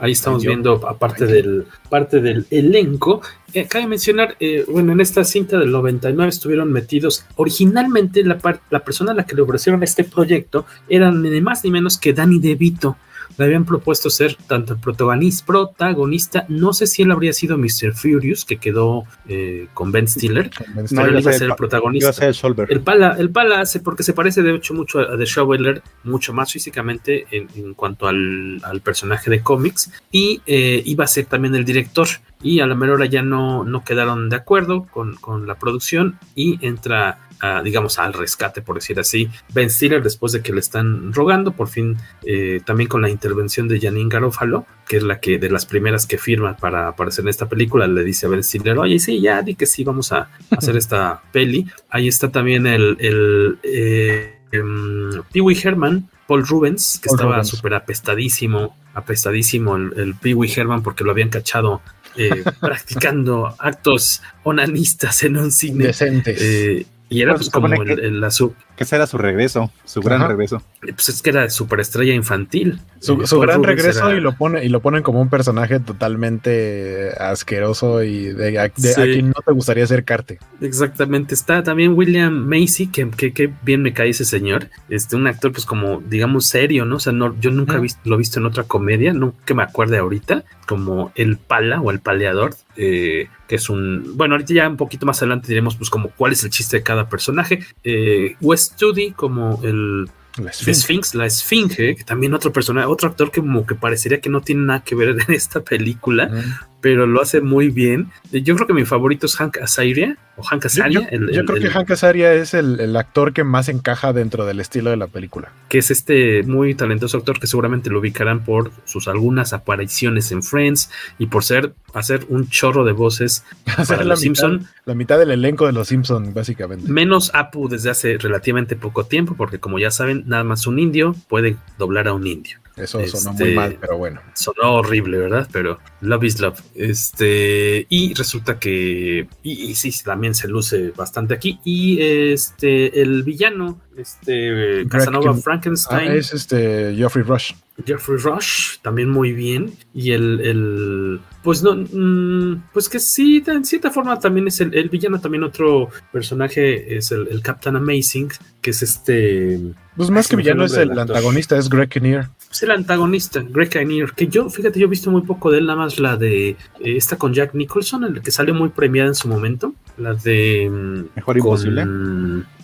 Ahí 0.00 0.12
estamos 0.12 0.42
Yo- 0.42 0.50
viendo, 0.50 0.86
aparte 0.88 1.26
del, 1.26 1.66
parte 1.88 2.20
del 2.20 2.46
elenco, 2.50 3.20
eh, 3.52 3.66
cabe 3.66 3.86
mencionar, 3.86 4.36
eh, 4.40 4.64
bueno, 4.68 4.92
en 4.92 5.00
esta 5.00 5.24
cinta 5.24 5.58
del 5.58 5.70
99 5.70 6.28
estuvieron 6.30 6.72
metidos, 6.72 7.24
originalmente 7.36 8.24
la, 8.24 8.38
par- 8.38 8.60
la 8.70 8.80
persona 8.84 9.12
a 9.12 9.14
la 9.14 9.24
que 9.26 9.34
le 9.36 9.42
ofrecieron 9.42 9.82
este 9.82 10.04
proyecto 10.04 10.66
eran 10.88 11.20
ni 11.22 11.40
más 11.40 11.64
ni 11.64 11.70
menos 11.70 11.98
que 11.98 12.12
Danny 12.12 12.38
DeVito. 12.38 12.96
Le 13.36 13.44
habían 13.44 13.64
propuesto 13.64 14.10
ser 14.10 14.36
tanto 14.46 14.74
el 14.74 14.80
protagonista, 14.80 15.46
protagonista, 15.46 16.46
no 16.48 16.72
sé 16.72 16.86
si 16.86 17.02
él 17.02 17.10
habría 17.10 17.32
sido 17.32 17.56
Mr. 17.56 17.94
Furious, 17.94 18.44
que 18.44 18.58
quedó 18.58 19.04
eh, 19.28 19.68
con 19.74 19.92
Ben 19.92 20.08
Stiller, 20.08 20.50
Ben 20.74 20.86
pero 20.88 21.06
él 21.06 21.20
iba 21.20 21.30
a 21.30 21.34
ser 21.34 21.48
el 21.50 21.56
protagonista. 21.56 22.06
Iba 22.06 22.10
a 22.10 22.12
ser 22.12 22.28
el 22.28 22.34
Solver. 22.34 22.70
El 22.70 22.80
pala, 22.80 23.16
el 23.18 23.30
pala 23.30 23.60
hace 23.60 23.80
porque 23.80 24.02
se 24.02 24.12
parece 24.12 24.42
de 24.42 24.54
hecho 24.54 24.74
mucho 24.74 25.00
a 25.00 25.16
The 25.16 25.24
Shoveler, 25.24 25.82
mucho 26.04 26.32
más 26.32 26.52
físicamente 26.52 27.26
en, 27.30 27.48
en 27.54 27.74
cuanto 27.74 28.06
al, 28.08 28.60
al 28.62 28.80
personaje 28.80 29.30
de 29.30 29.40
cómics, 29.42 29.90
y 30.10 30.42
eh, 30.46 30.82
iba 30.84 31.04
a 31.04 31.08
ser 31.08 31.26
también 31.26 31.54
el 31.54 31.64
director. 31.64 32.08
Y 32.42 32.60
a 32.60 32.66
la 32.66 32.74
mera 32.74 32.94
hora 32.94 33.06
ya 33.06 33.22
no, 33.22 33.64
no 33.64 33.84
quedaron 33.84 34.30
de 34.30 34.36
acuerdo 34.36 34.86
con, 34.90 35.16
con 35.16 35.46
la 35.46 35.58
producción 35.58 36.18
y 36.34 36.58
entra, 36.66 37.18
a, 37.40 37.62
digamos, 37.62 37.98
al 37.98 38.12
rescate, 38.12 38.62
por 38.62 38.76
decir 38.76 38.98
así, 39.00 39.28
Ben 39.52 39.70
Stiller 39.70 40.02
después 40.02 40.32
de 40.32 40.42
que 40.42 40.52
le 40.52 40.60
están 40.60 41.12
rogando, 41.12 41.52
por 41.52 41.68
fin 41.68 41.96
eh, 42.24 42.60
también 42.64 42.88
con 42.88 43.02
la 43.02 43.10
intervención 43.10 43.68
de 43.68 43.80
Janine 43.80 44.08
Garofalo, 44.08 44.66
que 44.86 44.98
es 44.98 45.02
la 45.02 45.20
que 45.20 45.38
de 45.38 45.50
las 45.50 45.66
primeras 45.66 46.06
que 46.06 46.18
firma 46.18 46.56
para 46.56 46.88
aparecer 46.88 47.24
en 47.24 47.28
esta 47.28 47.48
película, 47.48 47.86
le 47.86 48.04
dice 48.04 48.26
a 48.26 48.28
Ben 48.28 48.42
Stiller, 48.42 48.78
oye, 48.78 48.98
sí, 48.98 49.20
ya 49.20 49.42
di 49.42 49.54
que 49.54 49.66
sí, 49.66 49.84
vamos 49.84 50.12
a 50.12 50.28
hacer 50.50 50.76
esta 50.76 51.22
peli. 51.32 51.66
Ahí 51.88 52.08
está 52.08 52.30
también 52.30 52.66
el, 52.66 52.96
el, 53.00 53.58
eh, 53.62 54.40
um, 54.54 55.22
Pee 55.32 55.40
Wee 55.40 55.58
Herman, 55.62 56.08
Paul 56.26 56.46
Rubens, 56.46 57.00
que 57.02 57.08
Paul 57.08 57.18
estaba 57.18 57.44
súper 57.44 57.74
apestadísimo, 57.74 58.76
apestadísimo 58.94 59.76
el, 59.76 59.92
el 59.96 60.14
Pee 60.14 60.34
Wee 60.34 60.52
Herman 60.54 60.82
porque 60.82 61.04
lo 61.04 61.10
habían 61.10 61.28
cachado 61.28 61.80
eh, 62.16 62.42
practicando 62.60 63.54
actos 63.58 64.22
onanistas 64.42 65.22
en 65.22 65.36
un 65.36 65.52
cine. 65.52 65.86
Decentes. 65.86 66.40
Eh, 66.40 66.86
y 67.10 67.20
era 67.20 67.34
pues, 67.34 67.50
como 67.50 67.66
el, 67.66 67.90
el, 67.90 68.20
la 68.20 68.30
sub. 68.30 68.54
Que 68.80 68.84
ese 68.84 68.96
era 68.96 69.06
su 69.06 69.18
regreso, 69.18 69.70
su 69.84 70.00
gran 70.00 70.20
Ajá. 70.20 70.28
regreso. 70.28 70.62
Pues 70.80 71.10
es 71.10 71.20
que 71.20 71.28
era 71.28 71.50
superestrella 71.50 72.14
infantil. 72.14 72.80
Su, 72.98 73.26
su 73.26 73.38
gran 73.38 73.62
regreso 73.62 74.08
era... 74.08 74.16
y 74.16 74.22
lo 74.22 74.32
pone 74.32 74.64
y 74.64 74.70
lo 74.70 74.80
ponen 74.80 75.02
como 75.02 75.20
un 75.20 75.28
personaje 75.28 75.80
totalmente 75.80 77.10
asqueroso 77.18 78.02
y 78.02 78.28
de, 78.28 78.52
de 78.52 78.72
sí. 78.78 78.98
a 78.98 79.04
quien 79.04 79.28
no 79.28 79.42
te 79.44 79.52
gustaría 79.52 79.84
acercarte. 79.84 80.38
Exactamente. 80.62 81.34
Está 81.34 81.62
también 81.62 81.92
William 81.92 82.32
Macy, 82.32 82.86
que, 82.86 83.10
que, 83.10 83.34
que, 83.34 83.52
bien 83.62 83.82
me 83.82 83.92
cae 83.92 84.08
ese 84.08 84.24
señor. 84.24 84.70
Este, 84.88 85.14
un 85.14 85.26
actor, 85.26 85.52
pues 85.52 85.66
como, 85.66 86.00
digamos, 86.00 86.46
serio, 86.46 86.86
¿no? 86.86 86.96
O 86.96 87.00
sea, 87.00 87.12
no, 87.12 87.38
yo 87.38 87.50
nunca 87.50 87.76
he 87.76 87.80
visto, 87.80 88.00
lo 88.04 88.14
he 88.14 88.18
visto 88.18 88.40
en 88.40 88.46
otra 88.46 88.64
comedia, 88.64 89.12
no 89.12 89.34
que 89.44 89.52
me 89.52 89.62
acuerde 89.62 89.98
ahorita, 89.98 90.44
como 90.66 91.12
El 91.16 91.36
Pala 91.36 91.82
o 91.82 91.90
El 91.90 92.00
Paleador, 92.00 92.54
eh, 92.76 93.28
que 93.46 93.56
es 93.56 93.68
un. 93.68 94.16
Bueno, 94.16 94.36
ahorita 94.36 94.54
ya 94.54 94.68
un 94.68 94.76
poquito 94.76 95.04
más 95.04 95.20
adelante 95.20 95.48
diremos, 95.48 95.76
pues, 95.76 95.90
como 95.90 96.10
cuál 96.10 96.32
es 96.32 96.44
el 96.44 96.50
chiste 96.50 96.78
de 96.78 96.82
cada 96.82 97.08
personaje. 97.08 97.64
Eh, 97.84 98.36
West 98.40 98.69
Studi 98.74 99.12
como 99.12 99.60
el 99.62 100.10
la 100.36 100.52
Sphinx. 100.52 101.14
La 101.14 101.26
Esfinge, 101.26 101.96
que 101.96 102.04
también 102.04 102.34
otro 102.34 102.52
personaje, 102.52 102.86
otro 102.86 103.08
actor 103.08 103.30
que 103.30 103.40
como 103.40 103.66
que 103.66 103.74
parecería 103.74 104.20
que 104.20 104.30
no 104.30 104.40
tiene 104.40 104.62
nada 104.62 104.84
que 104.84 104.94
ver 104.94 105.08
en 105.28 105.34
esta 105.34 105.60
película, 105.60 106.28
mm. 106.28 106.79
Pero 106.80 107.06
lo 107.06 107.20
hace 107.20 107.40
muy 107.40 107.68
bien. 107.68 108.10
Yo 108.30 108.54
creo 108.54 108.66
que 108.66 108.72
mi 108.72 108.84
favorito 108.84 109.26
es 109.26 109.36
Hank 109.36 109.58
Azaria, 109.58 110.16
o 110.36 110.42
Hank 110.42 110.66
Azaria. 110.66 111.00
Yo, 111.00 111.00
yo, 111.02 111.08
el, 111.10 111.32
yo 111.32 111.40
el, 111.40 111.46
creo 111.46 111.60
que 111.60 111.70
Hank 111.70 111.90
Azaria 111.90 112.32
es 112.32 112.54
el, 112.54 112.96
actor 112.96 113.32
que 113.32 113.44
más 113.44 113.68
encaja 113.68 114.12
dentro 114.12 114.46
del 114.46 114.60
estilo 114.60 114.90
de 114.90 114.96
la 114.96 115.06
película. 115.06 115.52
Que 115.68 115.78
es 115.78 115.90
este 115.90 116.42
muy 116.42 116.74
talentoso 116.74 117.18
actor 117.18 117.38
que 117.38 117.46
seguramente 117.46 117.90
lo 117.90 118.00
ubicarán 118.00 118.44
por 118.44 118.72
sus 118.84 119.08
algunas 119.08 119.52
apariciones 119.52 120.32
en 120.32 120.42
Friends 120.42 120.90
y 121.18 121.26
por 121.26 121.44
ser 121.44 121.74
hacer 121.94 122.26
un 122.28 122.48
chorro 122.48 122.84
de 122.84 122.92
voces 122.92 123.44
para 123.88 124.04
los 124.04 124.20
Simpson. 124.20 124.66
La 124.84 124.94
mitad 124.94 125.18
del 125.18 125.30
elenco 125.30 125.66
de 125.66 125.72
los 125.72 125.88
Simpson, 125.88 126.32
básicamente. 126.34 126.90
Menos 126.90 127.30
Apu 127.34 127.68
desde 127.68 127.90
hace 127.90 128.18
relativamente 128.18 128.76
poco 128.76 129.04
tiempo, 129.04 129.34
porque 129.36 129.58
como 129.58 129.78
ya 129.78 129.90
saben, 129.90 130.24
nada 130.26 130.44
más 130.44 130.66
un 130.66 130.78
indio 130.78 131.14
puede 131.28 131.56
doblar 131.78 132.08
a 132.08 132.14
un 132.14 132.26
indio. 132.26 132.58
Eso 132.76 133.00
este, 133.00 133.18
sonó 133.18 133.34
muy 133.34 133.54
mal, 133.54 133.78
pero 133.80 133.98
bueno. 133.98 134.20
Sonó 134.34 134.74
horrible, 134.76 135.18
¿verdad? 135.18 135.48
Pero 135.52 135.78
love 136.00 136.24
is 136.24 136.40
love. 136.40 136.60
Este, 136.74 137.86
y 137.88 138.14
resulta 138.14 138.58
que, 138.58 139.28
y, 139.42 139.50
y 139.50 139.74
sí, 139.74 139.92
también 140.04 140.34
se 140.34 140.48
luce 140.48 140.90
bastante 140.90 141.34
aquí. 141.34 141.60
Y 141.64 142.00
este, 142.00 143.00
el 143.00 143.22
villano, 143.22 143.80
este, 143.96 144.86
Casanova 144.88 145.34
Frankenstein. 145.34 146.10
Ah, 146.10 146.14
es 146.14 146.32
este, 146.32 146.94
Geoffrey 146.94 147.24
Rush. 147.24 147.52
Jeffrey 147.86 148.18
Rush, 148.18 148.78
también 148.82 149.08
muy 149.08 149.32
bien. 149.32 149.72
Y 149.94 150.12
el, 150.12 150.40
el 150.40 151.20
pues 151.42 151.62
no, 151.62 151.74
mmm, 151.74 152.62
pues 152.72 152.88
que 152.88 153.00
sí, 153.00 153.42
en 153.46 153.64
cierta 153.64 153.90
forma 153.90 154.18
también 154.18 154.48
es 154.48 154.60
el, 154.60 154.74
el 154.74 154.88
villano, 154.88 155.20
también 155.20 155.44
otro 155.44 155.88
personaje 156.12 156.96
es 156.96 157.10
el, 157.12 157.28
el, 157.28 157.42
Captain 157.42 157.76
Amazing, 157.76 158.30
que 158.60 158.70
es 158.70 158.82
este... 158.82 159.58
Pues 159.96 160.10
más 160.10 160.28
que 160.28 160.36
villano 160.36 160.64
es 160.64 160.74
el 160.74 160.98
antagonista, 160.98 161.56
es 161.56 161.68
Greg 161.68 161.88
Kinnear. 161.88 162.30
Es 162.50 162.62
el 162.62 162.70
antagonista, 162.70 163.42
Greg 163.48 163.70
Kinnear, 163.70 164.12
que 164.14 164.28
yo, 164.28 164.50
fíjate, 164.50 164.78
yo 164.78 164.86
he 164.86 164.90
visto 164.90 165.10
muy 165.10 165.22
poco 165.22 165.50
de 165.50 165.58
él, 165.58 165.66
nada 165.66 165.78
más 165.78 165.98
la 165.98 166.16
de 166.16 166.50
eh, 166.50 166.56
esta 166.80 167.16
con 167.16 167.32
Jack 167.32 167.54
Nicholson, 167.54 168.04
el 168.04 168.22
que 168.22 168.30
salió 168.30 168.54
muy 168.54 168.68
premiada 168.68 169.08
en 169.08 169.14
su 169.14 169.28
momento, 169.28 169.74
la 169.96 170.14
de... 170.14 171.08
Mejor 171.14 171.38
Imposible. 171.38 171.86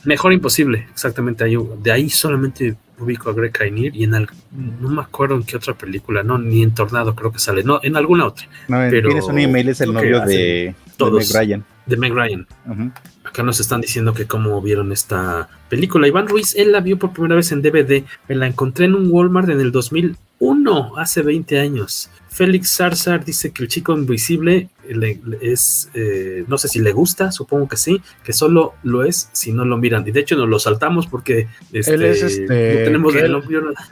Mejor 0.06 0.32
Imposible, 0.32 0.86
exactamente, 0.90 1.44
ahí, 1.44 1.56
de 1.82 1.92
ahí 1.92 2.08
solamente 2.08 2.76
ubico 2.98 3.28
a 3.28 3.34
Greg 3.34 3.52
Kinnear 3.52 3.94
y 3.94 4.04
en 4.04 4.14
el, 4.14 4.28
no 4.80 4.88
me 4.88 5.02
acuerdo 5.02 5.34
en 5.34 5.42
qué 5.42 5.56
otra 5.56 5.74
película, 5.74 6.22
no, 6.22 6.38
ni 6.38 6.62
en 6.62 6.74
Tornado 6.74 7.14
creo 7.14 7.32
que 7.32 7.38
sale, 7.38 7.62
no, 7.62 7.80
en 7.82 7.96
alguna 7.96 8.26
otra. 8.26 8.46
No, 8.68 8.78
pero 8.88 9.08
tienes 9.08 9.26
un 9.26 9.38
email, 9.38 9.68
es 9.68 9.80
el 9.80 9.92
novio 9.92 10.20
de, 10.20 10.74
de 10.98 11.10
Meg 11.10 11.26
Ryan. 11.34 11.64
De 11.86 11.96
Meg 11.96 12.12
Ryan. 12.12 12.46
Uh 12.66 12.70
-huh. 12.70 12.92
Acá 13.36 13.42
nos 13.42 13.60
están 13.60 13.82
diciendo 13.82 14.14
que 14.14 14.26
cómo 14.26 14.62
vieron 14.62 14.92
esta 14.92 15.50
película. 15.68 16.08
Iván 16.08 16.26
Ruiz, 16.26 16.54
él 16.56 16.72
la 16.72 16.80
vio 16.80 16.98
por 16.98 17.12
primera 17.12 17.34
vez 17.34 17.52
en 17.52 17.60
DVD. 17.60 18.02
Me 18.30 18.34
la 18.34 18.46
encontré 18.46 18.86
en 18.86 18.94
un 18.94 19.10
Walmart 19.10 19.50
en 19.50 19.60
el 19.60 19.72
2001, 19.72 20.96
hace 20.96 21.20
20 21.20 21.58
años. 21.58 22.08
Félix 22.30 22.74
Zarzar 22.74 23.26
dice 23.26 23.50
que 23.50 23.64
el 23.64 23.68
chico 23.68 23.92
invisible 23.92 24.70
le, 24.88 25.20
le 25.22 25.38
es, 25.42 25.90
eh, 25.92 26.46
no 26.48 26.56
sé 26.56 26.68
si 26.68 26.78
le 26.78 26.92
gusta, 26.92 27.30
supongo 27.30 27.68
que 27.68 27.76
sí, 27.76 28.00
que 28.24 28.32
solo 28.32 28.72
lo 28.82 29.04
es 29.04 29.28
si 29.32 29.52
no 29.52 29.66
lo 29.66 29.76
miran. 29.76 30.08
Y 30.08 30.12
de 30.12 30.20
hecho 30.20 30.34
nos 30.36 30.48
lo 30.48 30.58
saltamos 30.58 31.06
porque 31.06 31.46
este, 31.74 31.92
él 31.92 32.04
es 32.04 32.22
este, 32.22 32.42
no 32.42 32.84
tenemos 32.84 33.12
Kel, 33.12 33.42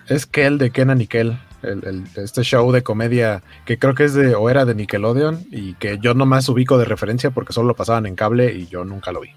Es 0.09 0.25
Kel 0.25 0.57
de 0.57 0.71
Kenan 0.71 1.03
y 1.03 1.07
Kel. 1.07 1.37
El, 1.65 1.85
el, 1.85 2.05
este 2.17 2.43
show 2.43 2.71
de 2.73 2.83
comedia 2.83 3.43
que 3.65 3.79
creo 3.79 3.95
que 3.95 4.05
es 4.05 4.15
de 4.15 4.35
o 4.35 4.51
era 4.51 4.65
de 4.65 4.75
Nickelodeon 4.75 5.47
y 5.51 5.75
que 5.75 5.99
yo 6.01 6.15
nomás 6.15 6.49
ubico 6.49 6.79
de 6.79 6.85
referencia 6.85 7.31
porque 7.31 7.53
solo 7.53 7.69
lo 7.69 7.75
pasaban 7.75 8.07
en 8.07 8.15
cable 8.15 8.55
y 8.55 8.67
yo 8.67 8.85
nunca 8.85 9.13
lo 9.13 9.21
vi. 9.21 9.31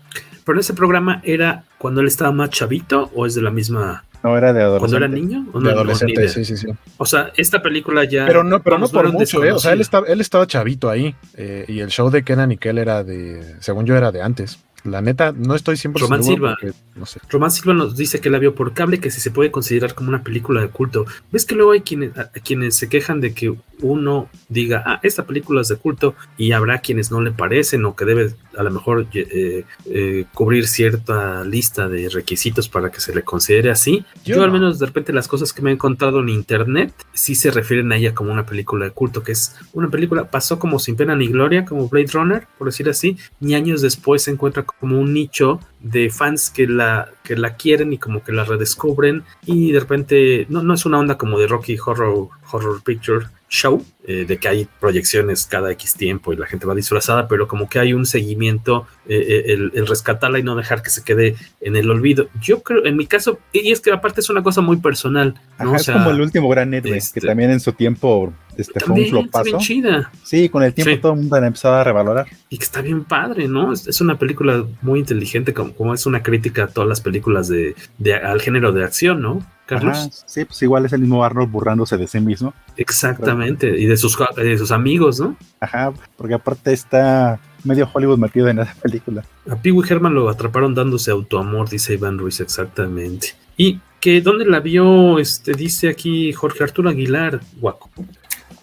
Pero 0.46 0.60
ese 0.60 0.74
programa 0.74 1.22
era 1.24 1.66
cuando 1.78 2.02
él 2.02 2.08
estaba 2.08 2.32
más 2.32 2.50
chavito 2.50 3.12
o 3.14 3.26
es 3.26 3.36
de 3.36 3.42
la 3.42 3.52
misma 3.52 4.04
no, 4.24 4.38
era 4.38 4.52
de 4.52 4.62
adolescente. 4.62 4.80
¿Cuando 4.80 4.98
era 4.98 5.08
niño? 5.08 5.46
¿O 5.54 5.60
de 5.60 5.72
adolescente, 5.72 6.24
no, 6.24 6.30
sí, 6.30 6.46
sí, 6.46 6.58
sí. 6.58 6.68
O 6.98 7.06
sea, 7.06 7.32
esta 7.38 7.62
película 7.62 8.04
ya. 8.04 8.26
Pero 8.26 8.44
no, 8.44 8.62
pero 8.62 8.78
no 8.78 8.88
por 8.88 9.12
mucho, 9.12 9.44
¿eh? 9.44 9.52
O 9.52 9.60
sea, 9.60 9.74
él 9.74 9.82
estaba, 9.82 10.08
él 10.08 10.22
estaba 10.22 10.48
chavito 10.48 10.90
ahí. 10.90 11.16
Eh, 11.36 11.66
y 11.68 11.80
el 11.80 11.90
show 11.90 12.10
de 12.10 12.24
Kenan 12.24 12.52
y 12.52 12.58
Kel 12.58 12.78
era 12.78 13.04
de. 13.04 13.56
Según 13.60 13.86
yo, 13.86 13.96
era 13.96 14.12
de 14.12 14.22
antes. 14.22 14.60
La 14.88 15.02
neta, 15.02 15.34
no 15.34 15.54
estoy 15.54 15.76
siempre 15.76 16.02
Román 16.02 16.24
Silva. 16.24 16.56
Porque, 16.60 16.76
no 16.96 17.06
sé. 17.06 17.20
Román 17.30 17.52
Silva 17.52 17.74
nos 17.74 17.98
dice 17.98 18.22
que 18.22 18.30
la 18.30 18.40
vio 18.40 18.56
por 18.56 18.74
cable, 18.74 19.00
que 19.00 19.12
si 19.12 19.20
se 19.20 19.32
puede 19.32 19.52
considerar 19.52 19.94
como 19.94 20.10
una 20.10 20.24
película 20.24 20.62
de 20.62 20.70
culto. 20.70 21.06
¿Ves 21.32 21.46
que 21.46 21.56
luego 21.56 21.72
hay 21.72 21.82
quienes, 21.82 22.18
a, 22.18 22.30
quienes 22.30 22.76
se 22.76 22.88
quejan 22.88 23.20
de 23.20 23.34
que 23.34 23.54
uno 23.82 24.30
diga, 24.50 24.84
ah, 24.86 25.00
esta 25.04 25.26
película 25.26 25.62
es 25.62 25.68
de 25.68 25.76
culto, 25.76 26.16
y 26.38 26.54
habrá 26.54 26.80
quienes 26.80 27.12
no 27.12 27.22
le 27.22 27.32
parecen 27.32 27.86
o 27.86 27.96
que 27.96 28.06
debe 28.06 28.34
a 28.58 28.64
lo 28.64 28.72
mejor 28.72 29.06
eh, 29.14 29.66
eh, 29.86 30.26
cubrir 30.34 30.68
cierta 30.68 31.44
lista 31.44 31.88
de 31.88 32.10
requisitos 32.10 32.70
para 32.70 32.90
que 32.90 33.02
se 33.02 33.14
le 33.14 33.24
considere 33.24 33.70
así? 33.70 34.06
Yo, 34.26 34.38
Yo 34.38 34.44
al 34.44 34.52
menos 34.52 34.80
de 34.80 34.86
repente 34.86 35.14
las 35.14 35.28
cosas 35.28 35.54
que 35.54 35.62
me 35.62 35.70
he 35.70 35.74
encontrado 35.74 36.22
en 36.22 36.30
internet 36.30 36.94
sí 37.14 37.36
se 37.36 37.52
refieren 37.52 37.92
a 37.92 37.98
ella 37.98 38.16
como 38.16 38.32
una 38.32 38.46
película 38.46 38.86
de 38.86 38.92
culto, 38.92 39.22
que 39.22 39.34
es 39.34 39.56
una 39.74 39.90
película, 39.90 40.32
pasó 40.32 40.58
como 40.58 40.80
sin 40.80 40.96
pena 40.96 41.16
ni 41.16 41.28
gloria, 41.28 41.66
como 41.66 41.88
Blade 41.88 42.12
Runner, 42.14 42.48
por 42.58 42.68
decir 42.68 42.90
así, 42.90 43.18
y 43.40 43.54
años 43.54 43.82
después 43.82 44.24
se 44.24 44.32
encuentra 44.32 44.66
como 44.80 45.00
un 45.00 45.14
nicho 45.14 45.60
de 45.80 46.10
fans 46.10 46.50
que 46.50 46.68
la, 46.68 47.10
que 47.24 47.36
la 47.36 47.56
quieren 47.56 47.94
y 47.94 47.98
como 47.98 48.24
que 48.24 48.32
la 48.32 48.44
redescubren 48.44 49.24
y 49.46 49.72
de 49.72 49.80
repente 49.80 50.46
no, 50.50 50.64
no 50.64 50.74
es 50.74 50.86
una 50.86 51.00
onda 51.00 51.18
como 51.18 51.40
de 51.40 51.48
Rocky 51.48 51.78
Horror, 51.78 52.30
Horror 52.52 52.82
Picture 52.84 53.28
Show, 53.50 53.86
eh, 54.06 54.26
de 54.28 54.38
que 54.38 54.48
hay 54.50 54.68
proyecciones 54.80 55.46
cada 55.46 55.72
X 55.72 55.94
tiempo 55.94 56.34
y 56.34 56.36
la 56.36 56.48
gente 56.48 56.66
va 56.66 56.76
disfrazada, 56.76 57.30
pero 57.30 57.48
como 57.48 57.70
que 57.70 57.80
hay 57.80 57.94
un 57.94 58.06
seguimiento, 58.06 58.88
eh, 59.08 59.46
el, 59.48 59.72
el, 59.74 59.88
rescatarla 59.88 60.40
y 60.40 60.44
no 60.44 60.56
dejar 60.56 60.82
que 60.82 60.90
se 60.90 61.04
quede 61.04 61.36
en 61.62 61.78
el 61.78 61.90
olvido. 61.90 62.28
Yo 62.42 62.62
creo, 62.62 62.86
en 62.86 62.98
mi 62.98 63.06
caso, 63.06 63.40
y 63.54 63.72
es 63.72 63.80
que 63.80 63.92
aparte 63.92 64.20
es 64.20 64.30
una 64.30 64.44
cosa 64.44 64.60
muy 64.60 64.78
personal. 64.78 65.36
¿no? 65.60 65.70
Ajá, 65.70 65.76
o 65.78 65.80
sea, 65.80 65.96
es 65.96 66.02
como 66.02 66.14
el 66.14 66.22
último 66.22 66.50
gran 66.50 66.74
héroe, 66.74 66.98
este, 66.98 67.22
que 67.22 67.28
también 67.28 67.52
en 67.52 67.62
su 67.62 67.72
tiempo 67.72 68.34
este, 68.58 68.80
fue 68.82 68.96
un 68.96 69.06
flopazo. 69.06 69.58
chida. 69.60 70.12
Sí, 70.24 70.50
con 70.50 70.64
el 70.64 70.74
tiempo 70.74 70.92
sí. 70.92 70.98
todo 70.98 71.14
el 71.14 71.20
mundo 71.20 71.40
la 71.40 71.48
empezaba 71.48 71.82
a 71.82 71.84
revalorar. 71.86 72.28
Y 72.50 72.58
que 72.58 72.64
está 72.66 72.82
bien 72.82 73.06
padre, 73.06 73.48
¿no? 73.48 73.72
Es, 73.72 73.88
es 73.88 74.02
una 74.02 74.18
película 74.18 74.66
muy 74.82 75.00
inteligente, 75.00 75.54
como, 75.54 75.67
como, 75.74 75.94
es 75.94 76.06
una 76.06 76.24
crítica 76.24 76.66
a 76.66 76.68
todas 76.68 76.88
las 76.88 77.02
películas 77.02 77.48
de, 77.48 77.76
de 77.98 78.16
al 78.16 78.42
género 78.42 78.72
de 78.72 78.84
acción, 78.84 79.22
¿no? 79.22 79.46
Carlos. 79.66 79.98
Ajá, 79.98 80.10
sí, 80.26 80.46
pues 80.46 80.62
igual 80.62 80.86
es 80.86 80.94
el 80.94 81.02
mismo 81.02 81.24
Arnold 81.24 81.52
burlándose 81.52 81.98
de 81.98 82.08
sí 82.08 82.20
mismo. 82.20 82.54
Exactamente, 82.78 83.78
y 83.78 83.86
de 83.86 83.98
sus, 83.98 84.18
de 84.36 84.58
sus 84.58 84.72
amigos, 84.72 85.20
¿no? 85.20 85.36
Ajá, 85.60 85.92
porque 86.16 86.36
aparte 86.36 86.72
está 86.72 87.40
medio 87.64 87.90
Hollywood 87.92 88.18
metido 88.18 88.48
en 88.48 88.60
esa 88.60 88.74
película. 88.76 89.24
A 89.50 89.56
Pee 89.56 89.72
Wee 89.72 89.86
Herman 89.88 90.14
lo 90.14 90.30
atraparon 90.30 90.74
dándose 90.74 91.12
autoamor, 91.12 91.70
dice 91.70 91.94
Iván 91.94 92.18
Ruiz, 92.18 92.40
exactamente. 92.40 93.36
Y 93.58 93.80
que 94.00 94.22
dónde 94.22 94.46
la 94.46 94.60
vio, 94.60 95.20
este, 95.20 95.54
dice 95.54 95.90
aquí 95.90 96.32
Jorge 96.32 96.64
Arturo 96.64 96.90
Aguilar, 96.90 97.42
guaco. 97.60 97.90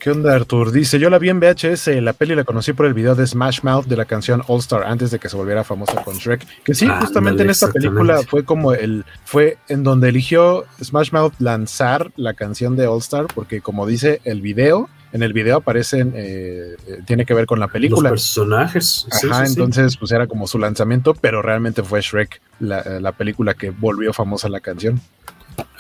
¿Qué 0.05 0.11
onda, 0.11 0.35
Artur? 0.35 0.71
Dice, 0.71 0.99
yo 0.99 1.09
la 1.09 1.19
vi 1.19 1.31
en 1.31 1.41
VHS, 1.41 1.87
la 2.03 2.13
peli 2.13 2.35
la 2.35 2.45
conocí 2.45 2.75
por 2.75 2.85
el 2.85 2.93
video 2.93 3.15
de 3.15 3.27
Smash 3.27 3.61
Mouth 3.63 3.87
de 3.87 3.97
la 3.97 4.05
canción 4.05 4.43
All 4.49 4.59
Star 4.59 4.83
antes 4.83 5.11
de 5.11 5.19
que 5.19 5.31
se 5.31 5.37
volviera 5.39 5.65
famosa 5.65 6.05
con 6.05 6.19
Shrek. 6.19 6.47
Que 6.63 6.75
sí, 6.75 6.87
ah, 6.91 6.99
justamente 7.01 7.39
dale, 7.39 7.45
en 7.45 7.51
esta 7.51 7.73
película 7.73 8.21
fue 8.29 8.45
como 8.45 8.75
el, 8.75 9.07
fue 9.25 9.57
en 9.67 9.83
donde 9.83 10.11
eligió 10.11 10.67
Smash 10.83 11.11
Mouth 11.11 11.33
lanzar 11.39 12.13
la 12.17 12.35
canción 12.35 12.77
de 12.77 12.87
All 12.87 12.99
Star, 12.99 13.29
porque 13.35 13.63
como 13.63 13.87
dice 13.87 14.21
el 14.25 14.43
video, 14.43 14.91
en 15.15 15.23
el 15.23 15.33
video 15.33 15.57
aparecen, 15.57 16.13
eh, 16.15 16.77
tiene 17.07 17.25
que 17.25 17.33
ver 17.33 17.47
con 17.47 17.59
la 17.59 17.69
película. 17.69 18.11
Los 18.11 18.21
personajes. 18.21 19.07
Ajá, 19.11 19.21
sí, 19.21 19.29
sí, 19.31 19.53
entonces 19.55 19.93
sí. 19.93 19.99
pues 19.99 20.13
era 20.13 20.27
como 20.27 20.47
su 20.47 20.59
lanzamiento, 20.59 21.15
pero 21.15 21.41
realmente 21.41 21.83
fue 21.83 22.03
Shrek 22.03 22.43
la, 22.61 23.01
la 23.01 23.13
película 23.13 23.55
que 23.55 23.71
volvió 23.71 24.13
famosa 24.13 24.51
la 24.51 24.61
canción 24.61 25.01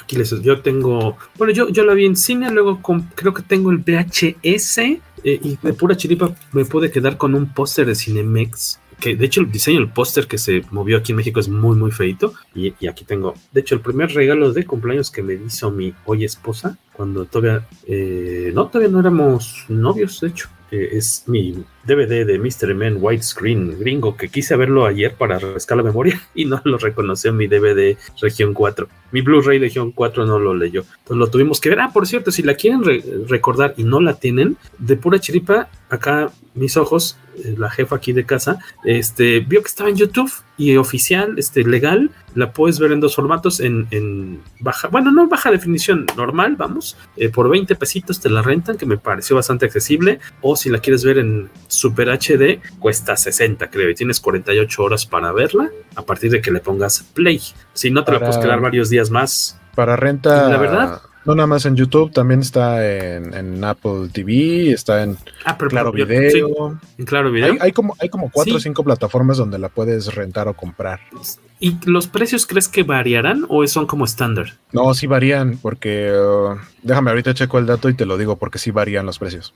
aquí 0.04 0.16
les 0.16 0.30
yo 0.42 0.60
tengo 0.60 1.16
bueno 1.36 1.52
yo, 1.52 1.68
yo 1.68 1.84
la 1.84 1.94
vi 1.94 2.06
en 2.06 2.16
cine 2.16 2.50
luego 2.50 2.80
creo 3.14 3.34
que 3.34 3.42
tengo 3.42 3.70
el 3.70 3.78
VHS 3.78 4.78
eh, 4.78 5.00
y 5.24 5.56
de 5.60 5.72
pura 5.72 5.96
chiripa 5.96 6.34
me 6.52 6.64
pude 6.64 6.90
quedar 6.90 7.16
con 7.16 7.34
un 7.34 7.52
póster 7.52 7.86
de 7.86 7.94
Cinemex 7.94 8.78
que 9.00 9.16
de 9.16 9.26
hecho 9.26 9.40
el 9.40 9.50
diseño 9.50 9.80
del 9.80 9.90
póster 9.90 10.26
que 10.26 10.38
se 10.38 10.62
movió 10.70 10.98
aquí 10.98 11.12
en 11.12 11.16
México 11.16 11.40
es 11.40 11.48
muy, 11.48 11.76
muy 11.76 11.90
feito. 11.90 12.32
Y, 12.54 12.74
y, 12.80 12.86
aquí 12.86 13.04
tengo, 13.04 13.34
de 13.52 13.60
hecho, 13.60 13.74
el 13.74 13.80
primer 13.80 14.12
regalo 14.14 14.52
de 14.52 14.64
cumpleaños 14.64 15.10
que 15.10 15.22
me 15.22 15.34
hizo 15.34 15.70
mi 15.70 15.92
hoy 16.04 16.24
esposa, 16.24 16.78
cuando 16.92 17.24
todavía, 17.24 17.66
eh, 17.86 18.52
no, 18.54 18.68
todavía 18.68 18.90
no 18.90 19.00
éramos 19.00 19.64
novios, 19.68 20.20
de 20.20 20.28
hecho. 20.28 20.48
Es 20.74 21.24
mi 21.26 21.64
DVD 21.84 22.26
de 22.26 22.38
Mr. 22.38 22.74
Man 22.74 22.98
widescreen 23.00 23.78
gringo 23.78 24.16
que 24.16 24.28
quise 24.28 24.56
verlo 24.56 24.86
ayer 24.86 25.14
para 25.14 25.38
refrescar 25.38 25.76
la 25.76 25.82
memoria 25.82 26.20
y 26.34 26.44
no 26.44 26.60
lo 26.64 26.78
reconoció 26.78 27.32
mi 27.32 27.46
DVD 27.46 27.96
Región 28.20 28.54
4. 28.54 28.88
Mi 29.12 29.20
Blu-ray 29.20 29.58
Región 29.58 29.92
4 29.92 30.26
no 30.26 30.38
lo 30.38 30.54
leyó. 30.54 30.80
Entonces 30.80 31.16
lo 31.16 31.30
tuvimos 31.30 31.60
que 31.60 31.70
ver. 31.70 31.80
Ah, 31.80 31.90
por 31.92 32.06
cierto, 32.06 32.30
si 32.30 32.42
la 32.42 32.54
quieren 32.54 32.84
re 32.84 33.02
recordar 33.28 33.74
y 33.76 33.84
no 33.84 34.00
la 34.00 34.14
tienen, 34.14 34.56
de 34.78 34.96
pura 34.96 35.18
chiripa, 35.18 35.68
acá 35.88 36.32
mis 36.54 36.76
ojos, 36.76 37.18
eh, 37.36 37.54
la 37.58 37.70
jefa 37.70 37.96
aquí 37.96 38.12
de 38.12 38.24
casa, 38.24 38.58
este, 38.84 39.40
vio 39.40 39.60
que 39.60 39.68
estaba 39.68 39.90
en 39.90 39.96
YouTube 39.96 40.32
y 40.56 40.76
oficial, 40.76 41.34
este, 41.36 41.64
legal, 41.64 42.10
la 42.34 42.52
puedes 42.52 42.78
ver 42.78 42.92
en 42.92 43.00
dos 43.00 43.16
formatos, 43.16 43.60
en, 43.60 43.88
en 43.90 44.40
baja, 44.60 44.88
bueno, 44.88 45.10
no 45.10 45.28
baja 45.28 45.50
definición, 45.50 46.06
normal, 46.16 46.54
vamos, 46.56 46.96
eh, 47.16 47.28
por 47.28 47.48
20 47.48 47.74
pesitos 47.74 48.20
te 48.20 48.30
la 48.30 48.42
rentan, 48.42 48.76
que 48.76 48.86
me 48.86 48.98
pareció 48.98 49.34
bastante 49.34 49.66
accesible, 49.66 50.20
o 50.40 50.54
si 50.54 50.70
la 50.70 50.78
quieres 50.78 51.04
ver 51.04 51.18
en 51.18 51.50
Super 51.66 52.08
HD, 52.08 52.60
cuesta 52.78 53.16
60, 53.16 53.68
creo, 53.70 53.90
y 53.90 53.94
tienes 53.94 54.20
48 54.20 54.82
horas 54.82 55.06
para 55.06 55.32
verla, 55.32 55.70
a 55.96 56.02
partir 56.02 56.30
de 56.30 56.40
que 56.40 56.52
le 56.52 56.60
pongas 56.60 57.02
play. 57.14 57.40
Si 57.72 57.90
no, 57.90 58.02
te 58.02 58.12
para, 58.12 58.20
la 58.20 58.26
puedes 58.26 58.44
quedar 58.44 58.60
varios 58.60 58.90
días 58.90 59.10
más. 59.10 59.58
Para 59.74 59.96
renta. 59.96 60.48
La 60.48 60.56
verdad. 60.56 61.02
No 61.24 61.34
nada 61.34 61.46
más 61.46 61.64
en 61.64 61.74
YouTube, 61.74 62.12
también 62.12 62.40
está 62.40 62.86
en, 62.86 63.32
en 63.32 63.64
Apple 63.64 64.08
TV, 64.12 64.72
está 64.72 65.02
en 65.02 65.16
ah, 65.44 65.56
pero, 65.56 65.70
Claro 65.70 65.92
pero, 65.92 66.06
Video. 66.06 66.30
Sí, 66.30 66.42
en 66.98 67.06
Claro 67.06 67.30
Video. 67.30 67.52
Hay, 67.52 67.58
hay, 67.60 67.72
como, 67.72 67.96
hay 67.98 68.10
como 68.10 68.30
cuatro 68.30 68.56
o 68.56 68.60
cinco 68.60 68.84
plataformas 68.84 69.38
donde 69.38 69.58
la 69.58 69.70
puedes 69.70 70.14
rentar 70.14 70.48
o 70.48 70.54
comprar. 70.54 71.00
¿Y 71.60 71.78
los 71.86 72.08
precios 72.08 72.46
crees 72.46 72.68
que 72.68 72.82
variarán 72.82 73.46
o 73.48 73.66
son 73.66 73.86
como 73.86 74.04
estándar? 74.04 74.58
No, 74.72 74.92
sí 74.92 75.06
varían, 75.06 75.56
porque 75.56 76.12
uh, 76.12 76.58
déjame 76.82 77.10
ahorita 77.10 77.32
checo 77.32 77.58
el 77.58 77.64
dato 77.64 77.88
y 77.88 77.94
te 77.94 78.04
lo 78.04 78.18
digo, 78.18 78.36
porque 78.36 78.58
sí 78.58 78.70
varían 78.70 79.06
los 79.06 79.18
precios. 79.18 79.54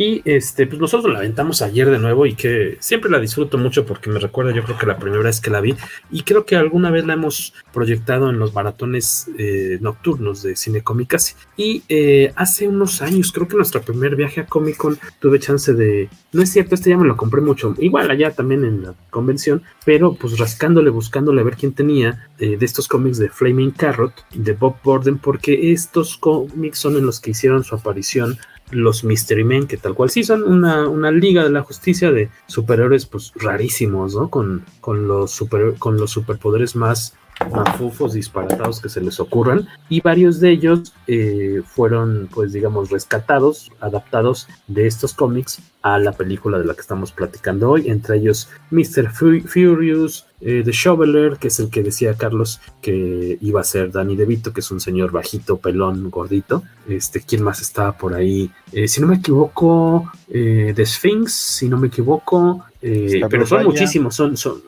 Y 0.00 0.22
este, 0.24 0.66
pues 0.66 0.80
nosotros 0.80 1.12
la 1.12 1.18
aventamos 1.18 1.60
ayer 1.60 1.90
de 1.90 1.98
nuevo 1.98 2.24
y 2.24 2.34
que 2.34 2.78
siempre 2.80 3.10
la 3.10 3.20
disfruto 3.20 3.58
mucho 3.58 3.84
porque 3.84 4.08
me 4.08 4.18
recuerda, 4.18 4.50
yo 4.50 4.64
creo 4.64 4.78
que 4.78 4.86
la 4.86 4.96
primera 4.96 5.22
vez 5.22 5.42
que 5.42 5.50
la 5.50 5.60
vi 5.60 5.74
y 6.10 6.22
creo 6.22 6.46
que 6.46 6.56
alguna 6.56 6.90
vez 6.90 7.04
la 7.04 7.12
hemos 7.12 7.52
proyectado 7.70 8.30
en 8.30 8.38
los 8.38 8.54
maratones 8.54 9.28
eh, 9.36 9.76
nocturnos 9.82 10.42
de 10.42 10.56
Cine 10.56 10.82
Casi. 11.06 11.34
Y 11.54 11.82
eh, 11.90 12.32
hace 12.34 12.66
unos 12.66 13.02
años, 13.02 13.30
creo 13.30 13.46
que 13.46 13.56
nuestro 13.56 13.82
primer 13.82 14.16
viaje 14.16 14.40
a 14.40 14.46
Comic 14.46 14.78
Con 14.78 14.98
tuve 15.18 15.38
chance 15.38 15.74
de, 15.74 16.08
no 16.32 16.40
es 16.40 16.50
cierto, 16.50 16.76
este 16.76 16.88
ya 16.88 16.96
me 16.96 17.06
lo 17.06 17.18
compré 17.18 17.42
mucho, 17.42 17.74
igual 17.76 18.10
allá 18.10 18.30
también 18.30 18.64
en 18.64 18.82
la 18.82 18.94
convención, 19.10 19.62
pero 19.84 20.14
pues 20.14 20.38
rascándole, 20.38 20.88
buscándole 20.88 21.42
a 21.42 21.44
ver 21.44 21.56
quién 21.56 21.74
tenía 21.74 22.30
eh, 22.38 22.56
de 22.56 22.64
estos 22.64 22.88
cómics 22.88 23.18
de 23.18 23.28
Flaming 23.28 23.72
Carrot, 23.72 24.14
de 24.32 24.54
Bob 24.54 24.76
Borden, 24.82 25.18
porque 25.18 25.72
estos 25.72 26.16
cómics 26.16 26.78
son 26.78 26.96
en 26.96 27.04
los 27.04 27.20
que 27.20 27.32
hicieron 27.32 27.64
su 27.64 27.74
aparición 27.74 28.38
los 28.70 29.04
Mystery 29.04 29.44
Men, 29.44 29.66
que 29.66 29.76
tal 29.76 29.94
cual 29.94 30.10
sí 30.10 30.24
son 30.24 30.42
una, 30.42 30.88
una, 30.88 31.10
liga 31.10 31.42
de 31.42 31.50
la 31.50 31.62
justicia 31.62 32.12
de 32.12 32.30
superhéroes 32.46 33.06
pues 33.06 33.32
rarísimos, 33.36 34.14
¿no? 34.14 34.30
Con, 34.30 34.64
con, 34.80 35.08
los, 35.08 35.30
super, 35.30 35.74
con 35.78 35.96
los 35.96 36.10
superpoderes 36.10 36.76
más 36.76 37.14
mafufos 37.48 38.12
disparatados 38.12 38.80
que 38.80 38.88
se 38.88 39.00
les 39.00 39.18
ocurran 39.18 39.66
y 39.88 40.00
varios 40.00 40.40
de 40.40 40.50
ellos 40.50 40.92
eh, 41.06 41.62
fueron 41.64 42.28
pues 42.32 42.52
digamos 42.52 42.90
rescatados 42.90 43.70
adaptados 43.80 44.46
de 44.66 44.86
estos 44.86 45.14
cómics 45.14 45.58
a 45.82 45.98
la 45.98 46.12
película 46.12 46.58
de 46.58 46.64
la 46.64 46.74
que 46.74 46.80
estamos 46.80 47.12
platicando 47.12 47.70
hoy 47.70 47.88
entre 47.88 48.16
ellos 48.16 48.48
Mr. 48.70 49.10
Furious 49.10 50.26
eh, 50.40 50.62
The 50.64 50.72
Shoveler 50.72 51.38
que 51.38 51.48
es 51.48 51.58
el 51.58 51.70
que 51.70 51.82
decía 51.82 52.14
Carlos 52.14 52.60
que 52.82 53.38
iba 53.40 53.60
a 53.60 53.64
ser 53.64 53.90
Danny 53.90 54.16
DeVito 54.16 54.52
que 54.52 54.60
es 54.60 54.70
un 54.70 54.80
señor 54.80 55.10
bajito 55.10 55.56
pelón 55.58 56.10
gordito 56.10 56.62
este 56.88 57.20
quién 57.20 57.42
más 57.42 57.60
estaba 57.60 57.96
por 57.96 58.14
ahí 58.14 58.50
eh, 58.72 58.88
si 58.88 59.00
no 59.00 59.06
me 59.06 59.16
equivoco 59.16 60.10
The 60.28 60.86
Sphinx 60.86 61.32
si 61.32 61.68
no 61.68 61.78
me 61.78 61.88
equivoco 61.88 62.64
pero 62.80 63.46
son 63.46 63.64
muchísimos 63.64 64.14
son, 64.14 64.36
son 64.36 64.62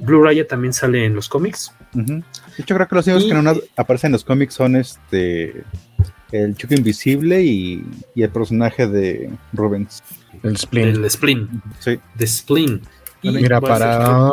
Blue 0.00 0.22
Raya 0.22 0.46
también 0.46 0.72
sale 0.72 1.04
en 1.04 1.14
los 1.14 1.28
cómics. 1.28 1.72
Uh 1.94 1.98
-huh. 1.98 2.24
De 2.56 2.62
hecho, 2.62 2.74
creo 2.74 2.88
que 2.88 2.94
los 2.94 3.06
únicos 3.06 3.24
que 3.26 3.34
no 3.34 3.52
aparecen 3.76 4.08
en 4.08 4.12
los 4.12 4.24
cómics 4.24 4.54
son 4.54 4.76
este 4.76 5.64
el 6.32 6.56
Chico 6.56 6.74
Invisible 6.74 7.42
y, 7.42 7.84
y, 8.14 8.22
el 8.22 8.30
personaje 8.30 8.86
de 8.86 9.30
Rubens. 9.52 10.02
El 10.42 10.56
Spleen. 10.56 10.88
El 10.88 11.10
Spleen. 11.10 11.62
Sí. 11.78 11.98
The 12.16 12.26
Spleen. 12.26 12.82
Y 13.22 13.30
Mira, 13.30 13.60
para, 13.60 14.30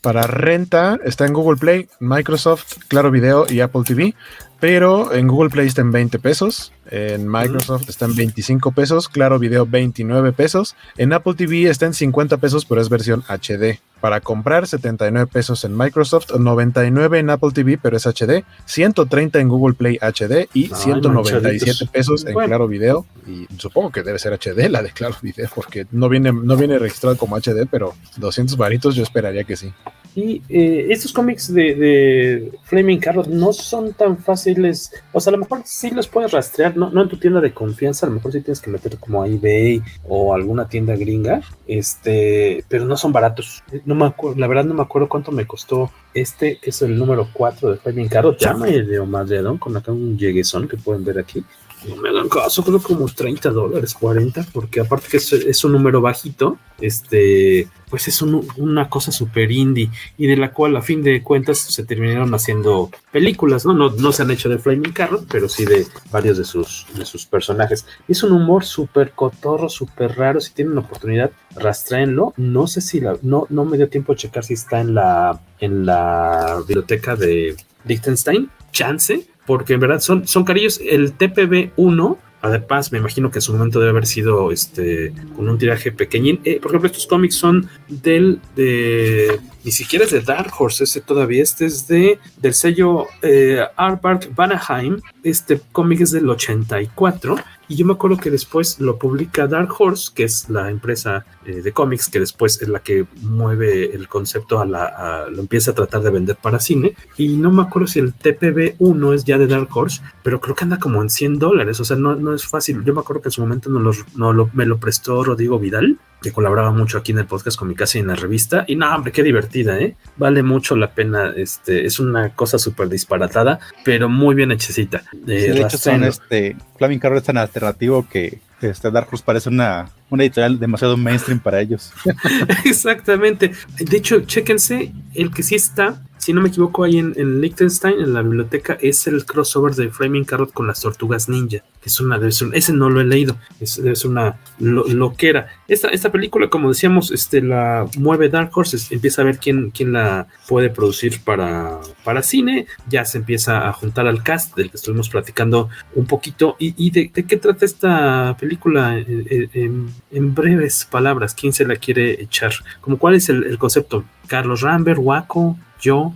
para 0.00 0.22
renta 0.22 0.98
está 1.04 1.26
en 1.26 1.32
Google 1.32 1.58
Play, 1.58 1.88
Microsoft, 2.00 2.78
Claro 2.88 3.10
Video 3.10 3.46
y 3.48 3.60
Apple 3.60 3.82
TV. 3.84 4.14
Pero 4.62 5.12
en 5.12 5.26
Google 5.26 5.50
Play 5.50 5.66
está 5.66 5.80
en 5.80 5.90
20 5.90 6.20
pesos, 6.20 6.72
en 6.88 7.26
Microsoft 7.26 7.88
está 7.88 8.04
en 8.04 8.14
25 8.14 8.70
pesos, 8.70 9.08
Claro 9.08 9.40
Video 9.40 9.66
29 9.66 10.30
pesos, 10.30 10.76
en 10.96 11.12
Apple 11.12 11.34
TV 11.34 11.68
está 11.68 11.86
en 11.86 11.94
50 11.94 12.36
pesos, 12.36 12.64
pero 12.64 12.80
es 12.80 12.88
versión 12.88 13.24
HD. 13.26 13.80
Para 14.00 14.20
comprar 14.20 14.68
79 14.68 15.28
pesos 15.32 15.64
en 15.64 15.76
Microsoft, 15.76 16.30
99 16.38 17.18
en 17.18 17.30
Apple 17.30 17.50
TV, 17.52 17.76
pero 17.76 17.96
es 17.96 18.06
HD, 18.06 18.44
130 18.66 19.40
en 19.40 19.48
Google 19.48 19.74
Play 19.74 19.98
HD 20.00 20.48
y 20.54 20.66
Ay, 20.66 20.80
197 20.80 21.90
pesos 21.92 22.24
en 22.24 22.32
bueno. 22.32 22.46
Claro 22.46 22.68
Video. 22.68 23.04
Y 23.26 23.48
supongo 23.58 23.90
que 23.90 24.04
debe 24.04 24.20
ser 24.20 24.32
HD 24.32 24.70
la 24.70 24.80
de 24.80 24.92
Claro 24.92 25.16
Video, 25.22 25.50
porque 25.52 25.88
no 25.90 26.08
viene, 26.08 26.32
no 26.32 26.56
viene 26.56 26.78
registrado 26.78 27.16
como 27.16 27.36
HD, 27.36 27.66
pero 27.68 27.94
200 28.16 28.56
varitos 28.56 28.94
yo 28.94 29.02
esperaría 29.02 29.42
que 29.42 29.56
sí. 29.56 29.72
Y 30.14 30.42
eh, 30.48 30.88
estos 30.90 31.12
cómics 31.12 31.52
de, 31.52 31.74
de, 31.74 32.52
Flaming 32.64 33.00
Carrot 33.00 33.28
no 33.28 33.52
son 33.52 33.94
tan 33.94 34.18
fáciles. 34.18 34.92
O 35.12 35.20
sea, 35.20 35.30
a 35.30 35.36
lo 35.36 35.38
mejor 35.38 35.62
sí 35.64 35.90
los 35.90 36.06
puedes 36.06 36.32
rastrear, 36.32 36.76
no, 36.76 36.90
no 36.90 37.02
en 37.02 37.08
tu 37.08 37.16
tienda 37.16 37.40
de 37.40 37.54
confianza, 37.54 38.06
a 38.06 38.08
lo 38.10 38.16
mejor 38.16 38.32
sí 38.32 38.40
tienes 38.40 38.60
que 38.60 38.70
meter 38.70 38.98
como 38.98 39.22
a 39.22 39.28
eBay 39.28 39.80
o 40.06 40.34
alguna 40.34 40.68
tienda 40.68 40.94
gringa, 40.96 41.40
este, 41.66 42.64
pero 42.68 42.84
no 42.84 42.96
son 42.96 43.12
baratos. 43.12 43.62
No 43.84 43.94
me 43.94 44.06
acuerdo, 44.06 44.38
la 44.38 44.46
verdad 44.46 44.64
no 44.64 44.74
me 44.74 44.82
acuerdo 44.82 45.08
cuánto 45.08 45.32
me 45.32 45.46
costó 45.46 45.90
este, 46.14 46.58
que 46.58 46.70
es 46.70 46.82
el 46.82 46.98
número 46.98 47.28
4 47.32 47.70
de 47.70 47.76
Flaming 47.78 48.08
Carrot. 48.08 48.38
Llama 48.38 48.66
de 48.66 48.98
Omar 48.98 49.26
León 49.26 49.58
con 49.58 49.76
acá 49.76 49.92
un 49.92 50.18
lleguesón 50.18 50.68
que 50.68 50.76
pueden 50.76 51.04
ver 51.04 51.18
aquí. 51.18 51.42
No 51.88 51.96
me 51.96 52.10
hagan 52.10 52.28
caso, 52.28 52.62
creo 52.64 52.80
como 52.82 53.06
30 53.06 53.50
dólares, 53.50 53.94
40, 53.94 54.46
porque 54.52 54.80
aparte 54.80 55.08
que 55.10 55.16
es, 55.16 55.32
es 55.32 55.64
un 55.64 55.72
número 55.72 56.00
bajito, 56.00 56.58
este, 56.80 57.68
pues 57.92 58.08
es 58.08 58.22
un, 58.22 58.48
una 58.56 58.88
cosa 58.88 59.12
super 59.12 59.50
indie 59.52 59.90
y 60.16 60.26
de 60.26 60.36
la 60.36 60.52
cual 60.52 60.76
a 60.76 60.82
fin 60.82 61.02
de 61.02 61.22
cuentas 61.22 61.58
se 61.58 61.84
terminaron 61.84 62.34
haciendo 62.34 62.90
películas, 63.10 63.66
¿no? 63.66 63.74
No, 63.74 63.90
no 63.90 64.12
se 64.12 64.22
han 64.22 64.30
hecho 64.30 64.48
de 64.48 64.58
Flaming 64.58 64.92
Carrot, 64.92 65.26
pero 65.30 65.48
sí 65.48 65.64
de 65.64 65.86
varios 66.10 66.38
de 66.38 66.44
sus, 66.44 66.86
de 66.94 67.04
sus 67.04 67.26
personajes. 67.26 67.86
Es 68.08 68.22
un 68.22 68.32
humor 68.32 68.64
súper 68.64 69.12
cotorro, 69.12 69.68
súper 69.68 70.16
raro. 70.16 70.40
Si 70.40 70.52
tienen 70.52 70.78
oportunidad, 70.78 71.30
rastréenlo. 71.54 72.32
No 72.36 72.66
sé 72.66 72.80
si 72.80 73.00
la, 73.00 73.18
no, 73.22 73.46
no 73.50 73.64
me 73.64 73.76
dio 73.76 73.88
tiempo 73.88 74.12
de 74.12 74.20
checar 74.20 74.44
si 74.44 74.54
está 74.54 74.80
en 74.80 74.94
la, 74.94 75.40
en 75.60 75.84
la 75.84 76.62
biblioteca 76.66 77.14
de 77.14 77.56
Liechtenstein. 77.84 78.50
Chance, 78.72 79.26
porque 79.46 79.74
en 79.74 79.80
verdad 79.80 80.00
son, 80.00 80.26
son 80.26 80.44
carillos. 80.44 80.80
El 80.84 81.12
TPB 81.12 81.70
1 81.76 82.18
además 82.42 82.90
me 82.90 82.98
imagino 82.98 83.30
que 83.30 83.38
en 83.38 83.42
su 83.42 83.52
momento 83.52 83.78
debe 83.78 83.90
haber 83.90 84.06
sido 84.06 84.50
este 84.50 85.12
con 85.36 85.48
un 85.48 85.58
tiraje 85.58 85.92
pequeñín. 85.92 86.40
Eh, 86.44 86.58
por 86.60 86.72
ejemplo, 86.72 86.88
estos 86.88 87.06
cómics 87.06 87.36
son 87.36 87.68
del 87.88 88.40
de 88.56 89.38
ni 89.64 89.72
siquiera 89.72 90.04
es 90.04 90.10
de 90.10 90.20
Dark 90.20 90.52
Horse, 90.58 90.84
ese 90.84 91.00
todavía, 91.00 91.42
este 91.42 91.66
es 91.66 91.86
de 91.86 92.18
del 92.36 92.54
sello 92.54 93.06
eh, 93.22 93.60
Arbart 93.76 94.34
Vanaheim. 94.34 95.00
Este 95.22 95.60
cómic 95.70 96.00
es 96.00 96.10
del 96.10 96.28
84 96.28 97.36
y 97.68 97.76
yo 97.76 97.86
me 97.86 97.92
acuerdo 97.92 98.16
que 98.16 98.30
después 98.30 98.80
lo 98.80 98.98
publica 98.98 99.46
Dark 99.46 99.72
Horse, 99.78 100.10
que 100.14 100.24
es 100.24 100.48
la 100.48 100.68
empresa 100.68 101.24
eh, 101.46 101.62
de 101.62 101.72
cómics 101.72 102.08
que 102.08 102.18
después 102.18 102.60
es 102.60 102.68
la 102.68 102.80
que 102.80 103.06
mueve 103.22 103.94
el 103.94 104.08
concepto 104.08 104.60
a 104.60 104.66
la 104.66 105.26
lo 105.30 105.40
empieza 105.40 105.70
a 105.70 105.74
tratar 105.74 106.02
de 106.02 106.10
vender 106.10 106.36
para 106.36 106.58
cine 106.58 106.94
y 107.16 107.36
no 107.36 107.50
me 107.50 107.62
acuerdo 107.62 107.86
si 107.86 108.00
el 108.00 108.12
TPB 108.14 108.74
1 108.78 109.12
es 109.14 109.24
ya 109.24 109.38
de 109.38 109.46
Dark 109.46 109.68
Horse, 109.72 110.02
pero 110.22 110.40
creo 110.40 110.54
que 110.56 110.64
anda 110.64 110.78
como 110.78 111.00
en 111.02 111.08
100 111.08 111.38
dólares, 111.38 111.78
o 111.80 111.84
sea, 111.84 111.96
no, 111.96 112.16
no 112.16 112.34
es 112.34 112.44
fácil. 112.44 112.82
Yo 112.84 112.94
me 112.94 113.00
acuerdo 113.00 113.22
que 113.22 113.28
en 113.28 113.32
su 113.32 113.40
momento 113.40 113.70
no, 113.70 113.78
lo, 113.78 113.92
no 114.16 114.32
lo, 114.32 114.50
me 114.52 114.66
lo 114.66 114.78
prestó 114.78 115.22
Rodrigo 115.22 115.58
Vidal 115.58 115.98
que 116.22 116.32
colaboraba 116.32 116.70
mucho 116.70 116.98
aquí 116.98 117.12
en 117.12 117.18
el 117.18 117.26
podcast 117.26 117.58
con 117.58 117.68
mi 117.68 117.74
casa 117.74 117.98
y 117.98 118.00
en 118.00 118.06
la 118.06 118.14
revista. 118.14 118.64
Y 118.66 118.76
no, 118.76 118.94
hombre, 118.94 119.12
qué 119.12 119.22
divertida, 119.52 119.78
¿eh? 119.78 119.96
Vale 120.16 120.42
mucho 120.42 120.76
la 120.76 120.92
pena. 120.92 121.32
Este, 121.36 121.86
es 121.86 122.00
una 122.00 122.30
cosa 122.30 122.58
súper 122.58 122.88
disparatada, 122.88 123.60
pero 123.84 124.08
muy 124.08 124.34
bien 124.34 124.50
hechecita. 124.52 125.02
Eh, 125.26 125.46
sí, 125.46 125.58
de 125.58 125.60
hecho, 125.60 125.78
son 125.78 126.04
este. 126.04 126.56
Flaming 126.78 126.98
Carrot 126.98 127.18
es 127.18 127.24
tan 127.24 127.38
alternativo 127.38 128.06
que 128.08 128.40
este 128.60 128.90
Dark 128.90 129.08
Horse 129.10 129.24
parece 129.24 129.48
una, 129.48 129.88
una 130.08 130.22
editorial 130.22 130.58
demasiado 130.58 130.96
mainstream 130.96 131.40
para 131.40 131.60
ellos. 131.60 131.92
Exactamente. 132.64 133.52
De 133.78 133.96
hecho, 133.96 134.20
chéquense, 134.20 134.92
el 135.14 135.32
que 135.32 135.42
sí 135.42 135.56
está, 135.56 136.00
si 136.22 136.32
no 136.32 136.40
me 136.40 136.50
equivoco, 136.50 136.84
ahí 136.84 136.98
en, 136.98 137.14
en 137.16 137.40
Liechtenstein, 137.40 137.98
en 137.98 138.14
la 138.14 138.22
biblioteca, 138.22 138.78
es 138.80 139.08
el 139.08 139.26
crossover 139.26 139.74
de 139.74 139.90
Flaming 139.90 140.22
Carrot 140.22 140.52
con 140.52 140.68
las 140.68 140.80
tortugas 140.80 141.28
ninja. 141.28 141.64
es 141.84 141.98
una, 141.98 142.20
ese 142.52 142.72
no 142.72 142.90
lo 142.90 143.00
he 143.00 143.04
leído, 143.04 143.38
es, 143.58 143.78
es 143.78 144.04
una 144.04 144.38
loquera. 144.60 145.48
esta, 145.66 145.88
esta 145.88 146.12
película, 146.12 146.48
como 146.48 146.68
decíamos, 146.68 147.10
este, 147.10 147.42
la 147.42 147.88
mueve 147.98 148.28
Dark 148.28 148.52
Horse, 148.54 148.94
empieza 148.94 149.22
a 149.22 149.24
ver 149.24 149.38
quién, 149.38 149.72
quién 149.72 149.94
la 149.94 150.28
puede 150.46 150.70
producir 150.70 151.20
para, 151.24 151.80
para 152.04 152.22
cine, 152.22 152.68
ya 152.88 153.04
se 153.04 153.18
empieza 153.18 153.68
a 153.68 153.72
juntar 153.72 154.06
al 154.06 154.22
cast 154.22 154.54
del 154.54 154.70
que 154.70 154.76
estuvimos 154.76 155.08
platicando 155.08 155.70
un 155.96 156.06
poquito. 156.06 156.54
¿Y, 156.60 156.92
de, 156.92 157.10
qué 157.10 157.36
trata 157.36 157.64
esta 157.64 158.36
película 158.38 158.96
en, 158.96 160.34
breves 160.36 160.86
palabras? 160.88 161.34
¿Quién 161.34 161.52
se 161.52 161.66
la 161.66 161.74
quiere 161.74 162.22
echar? 162.22 162.52
Como, 162.80 162.96
¿Cuál 162.96 163.16
es 163.16 163.28
el, 163.28 163.58
concepto? 163.58 164.04
¿Carlos 164.28 164.60
Rambert, 164.60 165.00
Waco, 165.02 165.58
yo? 165.82 166.14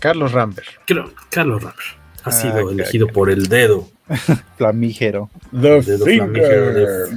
Carlos 0.00 0.32
Rambert. 0.32 0.68
Carlos 1.30 1.62
Rambert 1.62 2.02
ha 2.24 2.28
ah, 2.28 2.32
sido 2.32 2.70
elegido 2.70 3.06
por 3.06 3.30
el 3.30 3.48
dedo. 3.48 3.88
Flamígero. 4.58 5.30
The 5.52 5.80
finger. 5.82 7.08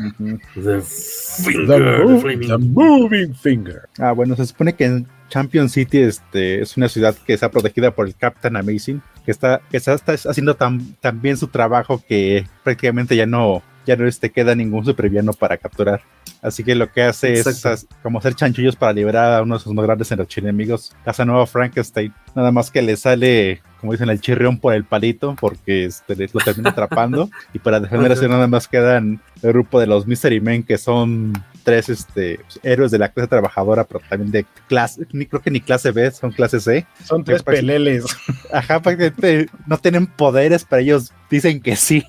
The, 0.55 0.81
finger. 0.81 2.47
The, 2.47 2.57
moving 2.59 3.33
finger. 3.35 3.89
Ah, 3.99 4.11
bueno, 4.11 4.35
se 4.35 4.45
supone 4.45 4.73
que 4.73 4.85
en 4.85 5.07
Champion 5.29 5.67
City 5.69 5.99
este, 5.99 6.61
es 6.61 6.77
una 6.77 6.87
ciudad 6.87 7.15
que 7.25 7.33
está 7.33 7.49
protegida 7.49 7.91
por 7.91 8.07
el 8.07 8.15
Captain 8.15 8.55
Amazing, 8.55 9.01
que 9.25 9.31
está, 9.31 9.61
que 9.69 9.77
está, 9.77 9.95
haciendo 9.95 10.55
tan, 10.55 10.95
tan, 11.01 11.21
bien 11.21 11.37
su 11.37 11.47
trabajo 11.47 12.01
que 12.07 12.45
prácticamente 12.63 13.15
ya 13.15 13.25
no, 13.25 13.63
ya 13.85 13.95
no 13.95 14.07
este, 14.07 14.29
queda 14.31 14.55
ningún 14.55 14.85
supervillano 14.85 15.33
para 15.33 15.57
capturar. 15.57 16.01
Así 16.45 16.63
que 16.63 16.75
lo 16.75 16.91
que 16.91 17.01
hace 17.01 17.33
es 17.33 17.87
como 18.03 18.19
hacer 18.19 18.35
chanchullos 18.35 18.75
para 18.75 18.93
liberar 18.93 19.33
a 19.33 19.41
uno 19.41 19.55
de 19.57 19.63
sus 19.63 19.73
más 19.73 19.83
grandes 19.83 20.13
enemigos, 20.37 20.95
Casanova 21.03 21.47
Frankenstein. 21.47 22.13
Nada 22.35 22.51
más 22.51 22.69
que 22.69 22.83
le 22.83 22.95
sale, 22.97 23.63
como 23.81 23.93
dicen, 23.93 24.09
el 24.09 24.21
chirrión 24.21 24.59
por 24.59 24.75
el 24.75 24.83
palito, 24.83 25.35
porque 25.41 25.85
este, 25.85 26.15
lo 26.15 26.39
termina 26.41 26.69
atrapando. 26.69 27.31
y 27.53 27.57
para 27.57 27.79
defenderse 27.79 28.27
nada 28.27 28.45
más 28.45 28.67
quedan 28.67 29.19
el 29.41 29.53
grupo 29.53 29.79
de 29.79 29.87
los 29.87 30.05
Mystery 30.05 30.39
Men, 30.39 30.61
que 30.61 30.77
son 30.77 31.33
tres 31.65 31.89
este, 31.89 32.39
héroes 32.63 32.91
de 32.91 32.99
la 32.99 33.09
clase 33.09 33.27
trabajadora, 33.27 33.83
pero 33.83 33.99
también 34.07 34.31
de 34.31 34.45
clase, 34.69 35.05
ni 35.11 35.25
creo 35.25 35.41
que 35.41 35.51
ni 35.51 35.59
clase 35.59 35.91
B, 35.91 36.09
son 36.11 36.31
clase 36.31 36.59
C. 36.59 36.85
Son 37.03 37.23
tres 37.23 37.43
peleles. 37.43 38.05
Ajá, 38.53 38.79
prácticamente 38.79 39.49
no 39.65 39.77
tienen 39.79 40.05
poderes, 40.05 40.65
pero 40.69 40.81
ellos 40.81 41.11
dicen 41.29 41.59
que 41.59 41.75
sí. 41.75 42.05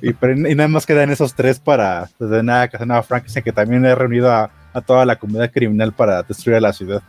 y, 0.00 0.14
nada 0.54 0.68
más 0.68 0.86
quedan 0.86 1.10
esos 1.10 1.34
tres 1.34 1.58
para, 1.58 2.08
pues, 2.16 2.30
de 2.30 2.42
nada, 2.42 2.68
Casanova 2.68 3.02
Frankenstein, 3.02 3.44
que 3.44 3.52
también 3.52 3.84
ha 3.84 3.94
reunido 3.94 4.30
a, 4.30 4.50
toda 4.86 5.04
la 5.04 5.16
comunidad 5.16 5.52
criminal 5.52 5.92
para 5.92 6.22
destruir 6.22 6.62
la 6.62 6.72
ciudad 6.72 7.02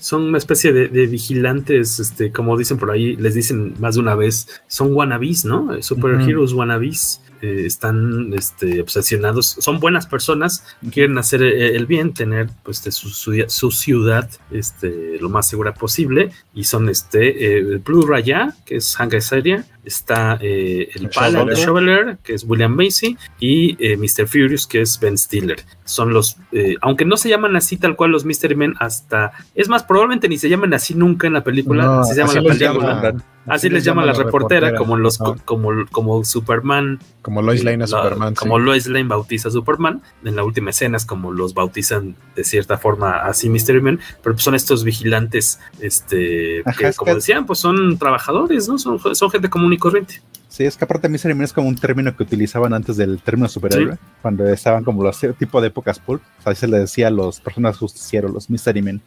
son 0.00 0.22
una 0.22 0.38
especie 0.38 0.72
de, 0.72 1.06
vigilantes, 1.08 1.98
este, 1.98 2.30
como 2.30 2.56
dicen 2.56 2.78
por 2.78 2.92
ahí, 2.92 3.16
les 3.16 3.34
dicen 3.34 3.74
más 3.80 3.96
de 3.96 4.00
una 4.00 4.14
vez, 4.14 4.46
son 4.68 4.94
wannabes, 4.94 5.44
¿no? 5.44 5.82
Superheroes 5.82 6.52
wannabes. 6.52 7.20
Eh, 7.40 7.66
están 7.66 8.32
este, 8.34 8.80
obsesionados, 8.80 9.56
son 9.60 9.78
buenas 9.78 10.08
personas, 10.08 10.64
quieren 10.90 11.18
hacer 11.18 11.42
eh, 11.44 11.76
el 11.76 11.86
bien, 11.86 12.12
tener 12.12 12.48
pues, 12.64 12.78
su, 12.78 13.10
su, 13.10 13.70
ciudad 13.70 14.28
este, 14.50 15.18
lo 15.20 15.28
más 15.28 15.48
segura 15.48 15.72
posible, 15.72 16.32
y 16.52 16.64
son 16.64 16.88
este, 16.88 17.58
eh, 17.58 17.76
Blue 17.78 18.04
Raya, 18.04 18.56
que 18.66 18.76
es 18.76 19.00
Hanga 19.00 19.20
Seria, 19.20 19.64
está 19.88 20.38
el 20.40 21.10
Pala 21.14 21.44
de 21.44 21.54
Shoveler, 21.54 22.18
que 22.22 22.34
es 22.34 22.44
William 22.44 22.74
Macy, 22.74 23.16
y 23.40 23.76
Mr. 23.96 24.26
Furious, 24.26 24.66
que 24.66 24.82
es 24.82 25.00
Ben 25.00 25.18
Stiller. 25.18 25.64
Son 25.84 26.12
los, 26.12 26.36
aunque 26.80 27.04
no 27.04 27.16
se 27.16 27.28
llaman 27.28 27.56
así 27.56 27.76
tal 27.76 27.96
cual 27.96 28.10
los 28.10 28.24
Mystery 28.24 28.54
Men, 28.54 28.74
hasta, 28.78 29.32
es 29.54 29.68
más, 29.68 29.82
probablemente 29.82 30.28
ni 30.28 30.38
se 30.38 30.48
llaman 30.48 30.74
así 30.74 30.94
nunca 30.94 31.26
en 31.26 31.32
la 31.32 31.44
película, 31.44 32.04
se 32.04 32.14
llama 32.14 32.34
la 32.34 32.42
película. 32.42 33.14
Así, 33.48 33.70
les 33.70 33.82
llama 33.82 34.04
la, 34.04 34.12
reportera, 34.12 34.74
como 34.74 34.96
los 34.96 35.18
como, 35.44 35.70
como 35.90 36.22
Superman. 36.22 36.98
Como 37.22 37.40
Lois 37.40 37.64
Lane 37.64 37.84
a 37.84 37.86
Superman. 37.86 38.34
Como 38.34 38.58
Lois 38.58 38.86
Lane 38.86 39.08
bautiza 39.08 39.48
a 39.48 39.50
Superman. 39.50 40.02
En 40.22 40.36
la 40.36 40.44
última 40.44 40.70
escena 40.70 40.98
es 40.98 41.06
como 41.06 41.32
los 41.32 41.54
bautizan 41.54 42.14
de 42.36 42.44
cierta 42.44 42.76
forma 42.76 43.22
así 43.22 43.48
Mystery 43.48 43.80
Men, 43.80 44.00
pero 44.22 44.34
pues 44.34 44.44
son 44.44 44.54
estos 44.54 44.84
vigilantes, 44.84 45.60
este, 45.80 46.62
que 46.76 46.92
como 46.94 47.14
decían, 47.14 47.46
pues 47.46 47.58
son 47.58 47.98
trabajadores, 47.98 48.68
¿no? 48.68 48.78
Son, 48.78 48.98
son 49.14 49.30
gente 49.30 49.48
común 49.48 49.72
y 49.78 49.80
corriente. 49.80 50.20
Sí, 50.48 50.64
es 50.64 50.76
que 50.76 50.84
aparte 50.84 51.08
Mystery 51.08 51.34
Men 51.34 51.44
es 51.44 51.52
como 51.52 51.68
un 51.68 51.76
término 51.76 52.16
que 52.16 52.22
utilizaban 52.22 52.72
antes 52.72 52.96
del 52.96 53.20
término 53.20 53.48
superhéroe, 53.48 53.96
cuando 54.22 54.48
estaban 54.48 54.82
como 54.82 55.04
los 55.04 55.20
tipo 55.38 55.60
de 55.60 55.68
épocas 55.68 55.98
pulp. 55.98 56.22
O 56.44 56.54
se 56.54 56.66
les 56.66 56.80
decía 56.80 57.08
a 57.08 57.10
los 57.10 57.38
personas 57.40 57.76
justicieros, 57.76 58.32
los 58.32 58.50
Mystery 58.50 58.82
Men. 58.82 59.00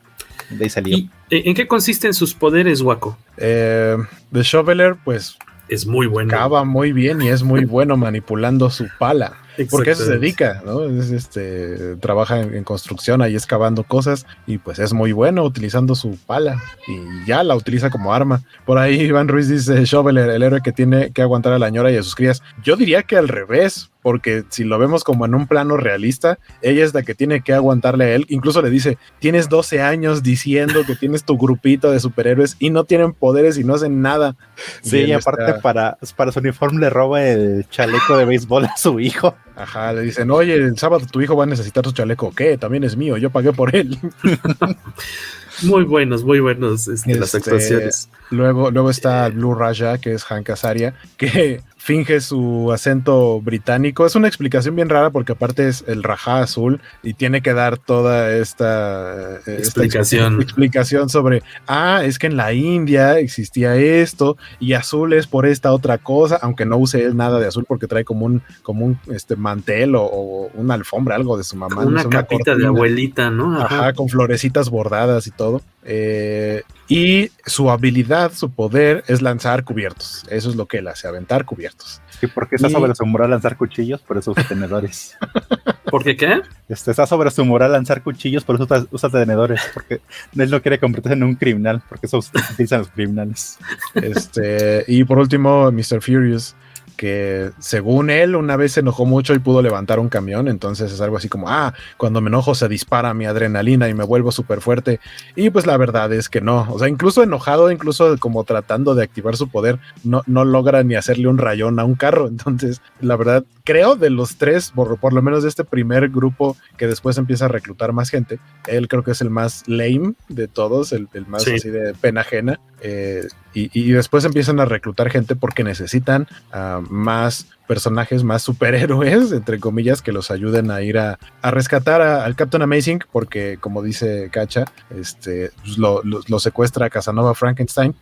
De 0.49 0.63
ahí 0.63 0.69
salió. 0.69 0.97
¿Y 0.97 1.09
en 1.29 1.53
qué 1.53 1.67
consisten 1.67 2.13
sus 2.13 2.33
poderes, 2.33 2.81
Waco? 2.81 3.17
Eh, 3.37 3.97
The 4.31 4.43
Shoveler, 4.43 4.95
pues. 5.03 5.37
Es 5.67 5.85
muy 5.85 6.07
bueno. 6.07 6.29
Cava 6.29 6.63
muy 6.63 6.91
bien 6.91 7.21
y 7.21 7.29
es 7.29 7.43
muy 7.43 7.65
bueno 7.65 7.97
manipulando 7.97 8.69
su 8.69 8.87
pala. 8.99 9.37
Porque 9.69 9.91
eso 9.91 10.05
se 10.05 10.13
dedica, 10.13 10.61
¿no? 10.65 10.83
este, 10.85 11.95
trabaja 11.97 12.39
en, 12.41 12.63
construcción 12.63 13.21
ahí 13.21 13.35
excavando 13.35 13.83
cosas 13.83 14.25
y 14.47 14.57
pues 14.57 14.79
es 14.79 14.93
muy 14.93 15.11
bueno 15.11 15.43
utilizando 15.43 15.95
su 15.95 16.17
pala 16.25 16.61
y 16.87 17.27
ya 17.27 17.43
la 17.43 17.55
utiliza 17.55 17.89
como 17.89 18.13
arma. 18.13 18.43
Por 18.65 18.77
ahí 18.77 19.01
Iván 19.01 19.27
Ruiz 19.27 19.47
dice, 19.47 19.83
Shoveler, 19.85 20.29
el 20.29 20.43
héroe 20.43 20.61
que 20.61 20.71
tiene 20.71 21.11
que 21.11 21.21
aguantar 21.21 21.53
a 21.53 21.59
la 21.59 21.69
ñora 21.69 21.91
y 21.91 21.97
a 21.97 22.03
sus 22.03 22.15
crías. 22.15 22.41
Yo 22.63 22.75
diría 22.75 23.03
que 23.03 23.17
al 23.17 23.27
revés, 23.27 23.89
porque 24.01 24.43
si 24.49 24.63
lo 24.63 24.77
vemos 24.79 25.03
como 25.03 25.25
en 25.25 25.35
un 25.35 25.47
plano 25.47 25.77
realista, 25.77 26.39
ella 26.61 26.83
es 26.83 26.93
la 26.93 27.03
que 27.03 27.15
tiene 27.15 27.41
que 27.41 27.53
aguantarle 27.53 28.05
a 28.05 28.15
él. 28.15 28.25
Incluso 28.29 28.61
le 28.61 28.69
dice, 28.69 28.97
tienes 29.19 29.49
12 29.49 29.81
años 29.81 30.23
diciendo 30.23 30.83
que 30.85 30.95
tienes 30.95 31.23
tu 31.23 31.37
grupito 31.37 31.91
de 31.91 31.99
superhéroes 31.99 32.55
y 32.59 32.69
no 32.69 32.83
tienen 32.83 33.13
poderes 33.13 33.57
y 33.57 33.63
no 33.63 33.75
hacen 33.75 34.01
nada. 34.01 34.35
Sí, 34.81 34.99
y, 34.99 35.11
aparte 35.11 35.55
para, 35.61 35.97
para 36.15 36.31
su 36.31 36.39
uniforme 36.39 36.81
le 36.81 36.89
roba 36.89 37.23
el 37.23 37.67
chaleco 37.69 38.17
de 38.17 38.25
béisbol 38.25 38.65
a 38.65 38.77
su 38.77 38.99
hijo. 38.99 39.35
Ajá, 39.55 39.93
le 39.93 40.01
dicen, 40.01 40.31
oye, 40.31 40.55
el 40.55 40.77
sábado 40.77 41.05
tu 41.11 41.21
hijo 41.21 41.35
va 41.35 41.43
a 41.43 41.47
necesitar 41.47 41.85
su 41.85 41.91
chaleco. 41.91 42.33
¿Qué? 42.35 42.57
También 42.57 42.83
es 42.83 42.95
mío, 42.95 43.17
yo 43.17 43.29
pagué 43.29 43.51
por 43.53 43.75
él. 43.75 43.99
muy 45.63 45.83
buenos, 45.83 46.23
muy 46.23 46.39
buenos 46.39 46.87
este, 46.87 47.15
las 47.15 47.33
este, 47.33 47.37
actuaciones. 47.37 48.09
Luego, 48.29 48.71
luego 48.71 48.89
está 48.89 49.27
Blue 49.29 49.53
Raja, 49.53 49.97
que 49.97 50.13
es 50.13 50.23
Hank 50.23 50.49
Azaria, 50.49 50.95
que 51.17 51.61
finge 51.81 52.21
su 52.21 52.71
acento 52.71 53.41
británico. 53.41 54.05
Es 54.05 54.15
una 54.15 54.27
explicación 54.27 54.75
bien 54.75 54.87
rara 54.87 55.09
porque 55.09 55.31
aparte 55.31 55.67
es 55.67 55.83
el 55.87 56.03
rajá 56.03 56.41
azul 56.41 56.79
y 57.01 57.15
tiene 57.15 57.41
que 57.41 57.55
dar 57.55 57.79
toda 57.79 58.31
esta, 58.35 59.39
explicación. 59.47 60.39
explicación 60.41 61.09
sobre, 61.09 61.41
ah, 61.65 62.01
es 62.05 62.19
que 62.19 62.27
en 62.27 62.37
la 62.37 62.53
India 62.53 63.17
existía 63.17 63.75
esto 63.77 64.37
y 64.59 64.73
azul 64.73 65.13
es 65.13 65.25
por 65.25 65.47
esta 65.47 65.73
otra 65.73 65.97
cosa, 65.97 66.37
aunque 66.43 66.67
no 66.67 66.77
use 66.77 67.03
él 67.03 67.17
nada 67.17 67.39
de 67.39 67.47
azul 67.47 67.65
porque 67.67 67.87
trae 67.87 68.05
como 68.05 68.27
un, 68.27 68.43
como 68.61 68.85
un 68.85 68.99
este, 69.11 69.35
mantel 69.35 69.95
o, 69.95 70.51
una 70.53 70.75
alfombra, 70.75 71.15
algo 71.15 71.35
de 71.35 71.43
su 71.43 71.55
mamá. 71.55 71.83
una 71.83 72.07
capita 72.07 72.55
de 72.55 72.67
abuelita, 72.67 73.31
¿no? 73.31 73.59
Ajá. 73.59 73.93
con 73.93 74.07
florecitas 74.07 74.69
bordadas 74.69 75.25
y 75.25 75.31
todo. 75.31 75.63
Eh, 75.83 76.63
y 76.87 77.31
su 77.45 77.71
habilidad, 77.71 78.33
su 78.33 78.51
poder 78.51 79.03
es 79.07 79.21
lanzar 79.21 79.63
cubiertos. 79.63 80.23
Eso 80.29 80.49
es 80.49 80.55
lo 80.55 80.67
que 80.67 80.77
él 80.77 80.87
hace, 80.87 81.07
aventar 81.07 81.45
cubiertos. 81.45 82.01
Sí, 82.19 82.27
porque 82.27 82.55
está 82.55 82.69
sobre 82.69 82.93
su 82.93 83.05
moral 83.05 83.31
lanzar 83.31 83.57
cuchillos, 83.57 84.01
por 84.01 84.17
eso 84.17 84.31
usa 84.31 84.47
tenedores. 84.47 85.17
¿Por 85.89 86.03
qué 86.03 86.15
qué? 86.15 86.41
Este, 86.69 86.91
está 86.91 87.05
sobre 87.05 87.31
su 87.31 87.43
moral 87.43 87.71
lanzar 87.71 88.03
cuchillos, 88.03 88.43
por 88.43 88.55
eso 88.55 88.87
usa, 88.91 89.09
tenedores. 89.09 89.61
Porque 89.73 90.01
él 90.37 90.49
no 90.49 90.61
quiere 90.61 90.79
convertirse 90.79 91.13
en 91.13 91.23
un 91.23 91.35
criminal, 91.35 91.81
porque 91.89 92.05
eso 92.05 92.19
utilizan 92.19 92.79
los 92.79 92.89
criminales. 92.89 93.57
Este, 93.95 94.85
y 94.87 95.03
por 95.03 95.19
último, 95.19 95.71
Mr. 95.71 96.01
Furious 96.01 96.55
que 97.01 97.49
según 97.57 98.11
él 98.11 98.35
una 98.35 98.55
vez 98.57 98.73
se 98.73 98.81
enojó 98.81 99.07
mucho 99.07 99.33
y 99.33 99.39
pudo 99.39 99.63
levantar 99.63 99.97
un 99.97 100.07
camión, 100.07 100.47
entonces 100.47 100.91
es 100.91 101.01
algo 101.01 101.17
así 101.17 101.29
como, 101.29 101.49
ah, 101.49 101.73
cuando 101.97 102.21
me 102.21 102.27
enojo 102.27 102.53
se 102.53 102.67
dispara 102.67 103.15
mi 103.15 103.25
adrenalina 103.25 103.89
y 103.89 103.95
me 103.95 104.03
vuelvo 104.03 104.31
súper 104.31 104.61
fuerte. 104.61 104.99
Y 105.35 105.49
pues 105.49 105.65
la 105.65 105.77
verdad 105.77 106.13
es 106.13 106.29
que 106.29 106.41
no, 106.41 106.67
o 106.69 106.77
sea, 106.77 106.87
incluso 106.87 107.23
enojado, 107.23 107.71
incluso 107.71 108.15
como 108.19 108.43
tratando 108.43 108.93
de 108.93 109.01
activar 109.01 109.35
su 109.35 109.49
poder, 109.49 109.79
no, 110.03 110.21
no 110.27 110.45
logra 110.45 110.83
ni 110.83 110.93
hacerle 110.93 111.27
un 111.27 111.39
rayón 111.39 111.79
a 111.79 111.85
un 111.85 111.95
carro. 111.95 112.27
Entonces, 112.27 112.83
la 112.99 113.15
verdad, 113.15 113.45
creo 113.63 113.95
de 113.95 114.11
los 114.11 114.35
tres, 114.37 114.69
por, 114.69 114.99
por 114.99 115.13
lo 115.13 115.23
menos 115.23 115.41
de 115.41 115.49
este 115.49 115.63
primer 115.63 116.09
grupo 116.09 116.55
que 116.77 116.85
después 116.85 117.17
empieza 117.17 117.45
a 117.45 117.47
reclutar 117.47 117.93
más 117.93 118.11
gente, 118.11 118.37
él 118.67 118.87
creo 118.87 119.03
que 119.03 119.11
es 119.11 119.21
el 119.21 119.31
más 119.31 119.63
lame 119.65 120.13
de 120.29 120.47
todos, 120.47 120.93
el, 120.93 121.07
más 121.25 121.47
así 121.47 121.69
de 121.69 121.95
pena 121.95 122.21
ajena. 122.21 122.59
Eh, 122.83 123.27
y, 123.53 123.91
después 123.91 124.23
empiezan 124.23 124.59
a 124.59 124.65
reclutar 124.65 125.09
gente 125.09 125.35
porque 125.35 125.63
necesitan 125.63 126.27
uh, 126.53 126.81
más 126.89 127.47
personajes, 127.67 128.23
más 128.23 128.41
superhéroes, 128.41 129.31
entre 129.33 129.59
comillas, 129.59 130.01
que 130.01 130.11
los 130.11 130.31
ayuden 130.31 130.71
a 130.71 130.81
ir 130.81 130.97
a, 130.97 131.19
rescatar 131.43 132.01
al 132.01 132.35
Captain 132.35 132.63
Amazing, 132.63 133.03
porque 133.11 133.57
como 133.59 133.83
dice 133.83 134.29
Cacha, 134.31 134.65
este, 134.89 135.51
pues, 135.63 135.77
lo, 135.77 136.01
lo, 136.03 136.39
secuestra 136.39 136.89
Casanova 136.89 137.35
Frankenstein 137.35 137.93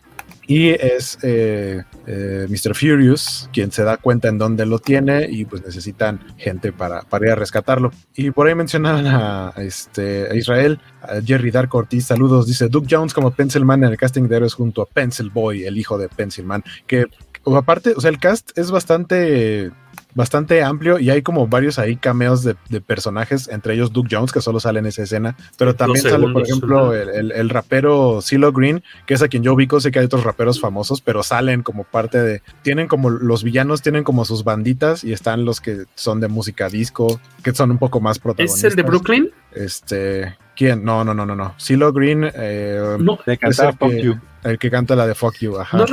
y 0.50 0.70
es 0.70 1.20
eh, 1.22 1.84
eh, 2.08 2.48
Mr. 2.50 2.74
Furious 2.74 3.48
quien 3.54 3.72
se 3.72 3.84
da 3.84 3.98
cuenta 3.98 4.30
en 4.30 4.40
dónde 4.40 4.66
lo 4.66 4.80
tiene 4.80 5.28
y 5.30 5.46
pues 5.46 5.64
necesitan 5.64 6.20
gente 6.38 6.74
para, 6.74 7.04
para 7.04 7.28
ir 7.28 7.32
a 7.34 7.36
rescatarlo. 7.36 7.92
Y 8.16 8.32
por 8.32 8.48
ahí 8.48 8.56
mencionan 8.56 9.06
a, 9.06 9.54
este, 9.58 10.28
Israel, 10.36 10.80
a 11.04 11.22
Jerry 11.22 11.52
Dark 11.52 11.74
Ortiz, 11.76 12.08
saludos, 12.08 12.48
dice 12.48 12.68
Duke 12.68 12.88
Jones 12.90 13.14
como 13.14 13.30
Pencil 13.30 13.64
Man 13.64 13.84
en 13.84 13.92
el 13.92 13.98
casting 13.98 14.24
de 14.24 14.38
héroes 14.38 14.56
junto 14.56 14.82
a 14.82 14.88
Pencil 14.88 15.30
Boy, 15.30 15.66
el 15.66 15.78
hijo 15.78 16.00
de 16.00 16.10
Pencil 16.10 16.46
Man, 16.46 16.64
que 16.88 17.06
aparte, 17.46 17.94
o 17.96 18.02
sea, 18.02 18.10
el 18.10 18.18
cast 18.18 18.58
es 18.58 18.72
bastante 18.72 19.70
bastante 20.16 20.64
amplio 20.64 21.00
y 21.00 21.10
hay 21.10 21.22
como 21.22 21.48
varios 21.48 21.80
ahí 21.80 21.96
cameos 21.96 22.44
de, 22.44 22.56
de, 22.70 22.82
personajes, 22.82 23.48
entre 23.48 23.76
ellos 23.76 23.94
Duke 23.94 24.10
Jones, 24.12 24.32
que 24.32 24.42
solo 24.42 24.60
sale 24.60 24.80
en 24.80 24.86
esa 24.88 25.04
escena, 25.04 25.36
pero 25.58 25.76
también 25.76 26.04
sale, 26.04 26.28
por 26.32 26.44
ejemplo, 26.44 26.94
el, 26.94 27.10
el, 27.10 27.32
el, 27.32 27.50
rapero 27.50 28.20
CeeLo 28.22 28.52
Green, 28.52 28.84
que 29.06 29.14
es 29.14 29.22
a 29.22 29.28
quien 29.28 29.44
yo 29.44 29.54
ubico, 29.54 29.80
sé 29.80 29.92
que 29.92 30.00
hay 30.00 30.06
otros 30.06 30.24
raperos 30.24 30.60
famosos, 30.60 31.02
pero 31.02 31.24
salen 31.24 31.62
como 31.62 31.84
parte 31.84 32.22
de, 32.22 32.42
tienen 32.64 32.88
como, 32.88 33.10
los 33.10 33.44
villanos 33.44 33.82
tienen 33.82 34.04
como 34.04 34.26
sus 34.26 34.44
banditas 34.44 35.04
y 35.04 35.14
están 35.14 35.46
los 35.46 35.62
que 35.62 35.86
son 35.96 36.20
de 36.20 36.28
música 36.28 36.70
disco, 36.70 37.20
que 37.44 37.54
son 37.54 37.72
un 37.72 37.78
poco 37.78 38.00
más 38.00 38.20
protagonistas. 38.20 38.64
¿Es 38.64 38.72
el 38.72 38.76
de 38.76 38.84
Brooklyn? 38.84 39.32
Este, 39.52 40.36
¿quién? 40.56 40.84
No, 40.84 41.04
no, 41.04 41.14
no, 41.14 41.26
no, 41.26 41.36
no. 41.36 41.56
CeeLo 41.60 41.94
Green, 41.94 42.30
eh, 42.34 42.98
no, 43.00 43.20
de 43.26 43.38
cantar 43.38 43.78
Fuck 43.78 43.94
You. 43.94 44.20
El 44.44 44.58
que 44.58 44.70
canta 44.72 44.96
la 44.96 45.06
de 45.06 45.16
Fuck 45.16 45.40
You, 45.40 45.58
ajá. 45.58 45.78
No 45.78 45.86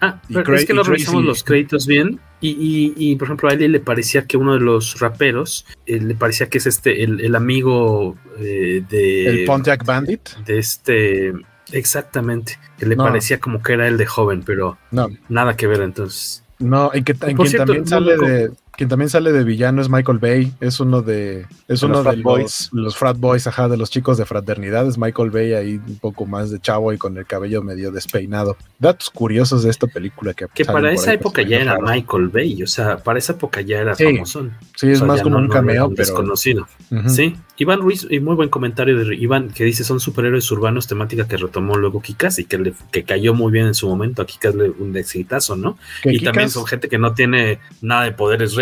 ah, 0.00 0.20
pero 0.32 0.56
es 0.56 0.64
que 0.64 0.74
no 0.74 0.82
revisamos 0.82 1.24
los 1.24 1.44
créditos 1.44 1.86
bien. 1.86 2.20
Y, 2.40 2.50
y, 2.50 2.94
y, 2.96 3.16
por 3.16 3.28
ejemplo, 3.28 3.48
a 3.48 3.52
él 3.52 3.70
le 3.70 3.80
parecía 3.80 4.26
que 4.26 4.36
uno 4.36 4.54
de 4.54 4.60
los 4.60 4.98
raperos 4.98 5.64
eh, 5.86 6.00
le 6.00 6.14
parecía 6.14 6.48
que 6.48 6.58
es 6.58 6.66
este, 6.66 7.04
el, 7.04 7.20
el 7.20 7.34
amigo 7.36 8.16
eh, 8.38 8.82
de. 8.88 9.26
El 9.26 9.44
Pontiac 9.44 9.84
Bandit. 9.84 10.30
De 10.44 10.58
este. 10.58 11.32
Exactamente. 11.70 12.58
Que 12.78 12.86
le 12.86 12.96
no. 12.96 13.04
parecía 13.04 13.38
como 13.38 13.62
que 13.62 13.74
era 13.74 13.86
el 13.86 13.96
de 13.96 14.06
joven, 14.06 14.42
pero 14.44 14.78
no. 14.90 15.08
nada 15.28 15.56
que 15.56 15.66
ver 15.66 15.80
entonces. 15.80 16.44
No, 16.58 16.90
y 16.94 17.02
que 17.02 17.12
en 17.12 17.36
quien 17.36 17.48
cierto, 17.48 17.66
también 17.66 17.86
sale 17.86 18.16
de, 18.16 18.50
quien 18.76 18.88
también 18.88 19.08
sale 19.10 19.32
de 19.32 19.44
villano 19.44 19.82
es 19.82 19.88
Michael 19.88 20.18
Bay, 20.18 20.52
es 20.60 20.80
uno 20.80 21.02
de 21.02 21.46
es 21.68 21.80
de 21.80 21.86
uno 21.86 21.96
los 21.96 22.04
de 22.04 22.10
frat 22.10 22.16
los, 22.16 22.24
boys. 22.24 22.68
los 22.72 22.96
frat 22.96 23.16
boys, 23.18 23.46
ajá, 23.46 23.68
de 23.68 23.76
los 23.76 23.90
chicos 23.90 24.16
de 24.18 24.24
fraternidad, 24.24 24.86
es 24.88 24.98
Michael 24.98 25.30
Bay 25.30 25.52
ahí 25.52 25.74
un 25.76 25.98
poco 26.00 26.26
más 26.26 26.50
de 26.50 26.58
chavo 26.60 26.92
y 26.92 26.98
con 26.98 27.16
el 27.18 27.26
cabello 27.26 27.62
medio 27.62 27.90
despeinado. 27.92 28.56
Datos 28.78 29.10
curiosos 29.10 29.62
de 29.62 29.70
esta 29.70 29.86
película 29.86 30.32
que 30.34 30.46
que 30.52 30.64
para 30.64 30.90
esa 30.92 31.10
ahí, 31.10 31.16
época 31.16 31.42
ya 31.42 31.58
era 31.58 31.72
raro. 31.74 31.86
Michael 31.86 32.28
Bay, 32.28 32.62
o 32.62 32.66
sea, 32.66 32.96
para 32.98 33.18
esa 33.18 33.32
época 33.34 33.60
ya 33.60 33.78
era 33.80 33.94
Sí. 33.94 34.04
famosón. 34.04 34.52
Sí, 34.76 34.88
es 34.90 34.96
O 34.96 34.98
sea, 35.00 35.06
más 35.06 35.22
como 35.22 35.36
no- 35.36 35.42
un 35.42 35.48
no 35.48 35.52
cameo, 35.52 35.86
un 35.88 35.94
pero 35.94 36.06
desconocido. 36.06 36.66
Sí, 37.08 37.36
Iván 37.58 37.80
Ruiz, 37.80 38.06
y 38.10 38.18
muy 38.20 38.34
buen 38.34 38.48
comentario 38.48 38.98
de 38.98 39.14
Iván 39.14 39.50
que 39.50 39.64
dice 39.64 39.84
son 39.84 40.00
superhéroes 40.00 40.50
urbanos, 40.50 40.86
temática 40.88 41.28
que 41.28 41.36
retomó 41.36 41.76
luego 41.76 42.00
Kikas 42.02 42.38
y 42.38 42.44
que, 42.44 42.58
le, 42.58 42.74
que 42.90 43.04
cayó 43.04 43.34
muy 43.34 43.52
bien 43.52 43.66
en 43.66 43.74
su 43.74 43.88
momento. 43.88 44.20
A 44.22 44.26
Kikas 44.26 44.54
le 44.54 44.70
un 44.70 44.96
exitazo, 44.96 45.56
¿no? 45.56 45.78
Y 46.04 46.20
también 46.24 46.50
son 46.50 46.66
gente 46.66 46.88
que 46.88 46.98
no 46.98 47.14
tiene 47.14 47.60
nada 47.80 48.04
de 48.04 48.12
poderes 48.12 48.54
reales. 48.54 48.61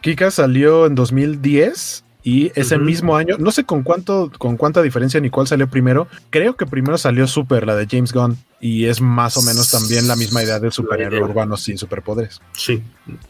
Kika 0.00 0.30
salió 0.30 0.86
en 0.86 0.94
2010 0.94 2.04
y 2.22 2.52
ese 2.54 2.78
mismo 2.78 3.16
año, 3.16 3.36
no 3.38 3.50
sé 3.50 3.64
con 3.64 3.82
cuánto, 3.82 4.30
con 4.38 4.56
cuánta 4.56 4.82
diferencia 4.82 5.20
ni 5.20 5.30
cuál 5.30 5.46
salió 5.46 5.68
primero. 5.68 6.06
Creo 6.30 6.56
que 6.56 6.66
primero 6.66 6.98
salió 6.98 7.26
Super, 7.26 7.66
la 7.66 7.76
de 7.76 7.86
James 7.90 8.12
Gunn, 8.12 8.36
y 8.60 8.84
es 8.86 9.00
más 9.00 9.36
o 9.36 9.42
menos 9.42 9.70
también 9.70 10.06
la 10.06 10.16
misma 10.16 10.42
idea 10.42 10.60
del 10.60 10.70
superhéroe 10.72 11.22
urbano 11.22 11.56
sin 11.56 11.78
superpoderes. 11.78 12.40
Sí. 12.56 12.82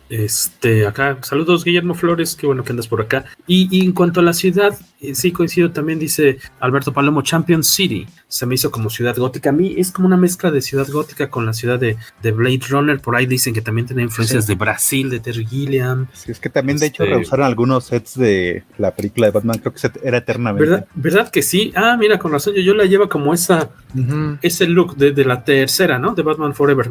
Este, 0.09 0.87
acá, 0.87 1.19
saludos 1.23 1.65
Guillermo 1.65 1.95
Flores, 1.95 2.35
qué 2.35 2.47
bueno 2.47 2.65
que 2.65 2.71
andas 2.73 2.89
por 2.89 3.01
acá. 3.01 3.25
Y, 3.47 3.69
y 3.71 3.85
en 3.85 3.93
cuanto 3.93 4.21
a 4.21 4.23
la 4.25 4.33
ciudad, 4.33 4.77
eh, 5.01 5.15
sí 5.15 5.31
coincido 5.33 5.71
también, 5.71 5.99
dice 5.99 6.39
Alberto 6.59 6.93
Palomo, 6.93 7.23
Champion 7.23 7.63
City, 7.63 8.07
se 8.27 8.45
me 8.45 8.57
hizo 8.57 8.71
como 8.73 8.91
ciudad 8.91 9.17
gótica. 9.17 9.51
A 9.51 9.53
mí 9.53 9.75
es 9.79 9.93
como 9.93 10.07
una 10.09 10.17
mezcla 10.17 10.51
de 10.51 10.61
ciudad 10.61 10.89
gótica 10.89 11.31
con 11.31 11.47
la 11.47 11.53
ciudad 11.53 11.79
de, 11.79 11.97
de 12.23 12.33
Blade 12.33 12.61
Runner, 12.69 13.01
por 13.01 13.15
ahí 13.15 13.27
dicen 13.27 13.55
que 13.55 13.63
también 13.63 13.87
tiene 13.87 14.03
influencias 14.03 14.45
Sí. 14.47 14.53
de 14.53 14.59
Brasil, 14.59 15.11
de 15.11 15.21
Terry 15.21 15.47
Gilliam. 15.47 16.09
Sí, 16.13 16.33
es 16.33 16.41
que 16.41 16.51
también, 16.51 16.79
de 16.79 16.87
hecho, 16.87 17.05
Este- 17.05 17.15
rehusaron 17.15 17.47
algunos 17.47 17.85
sets 17.85 18.19
de 18.19 18.65
la 18.79 18.95
película 18.95 19.29
de 19.29 19.33
Batman, 19.33 19.59
creo 19.59 19.73
que 19.73 19.81
era 20.03 20.19
eternamente. 20.19 20.69
¿Verdad, 20.69 20.87
¿Verdad 20.95 21.31
que 21.31 21.43
sí? 21.43 21.73
Ah, 21.77 21.97
mira, 21.99 22.19
con 22.19 22.33
razón, 22.33 22.55
yo, 22.55 22.63
yo 22.63 22.75
la 22.75 22.85
llevo 22.85 23.09
como 23.09 23.33
esa, 23.33 23.71
ese 24.43 24.67
look 24.67 24.97
de, 24.97 25.13
de 25.13 25.20
la 25.25 25.45
tercera, 25.45 25.99
¿no? 25.99 26.15
De 26.15 26.23
Batman 26.23 26.55
Forever. 26.55 26.89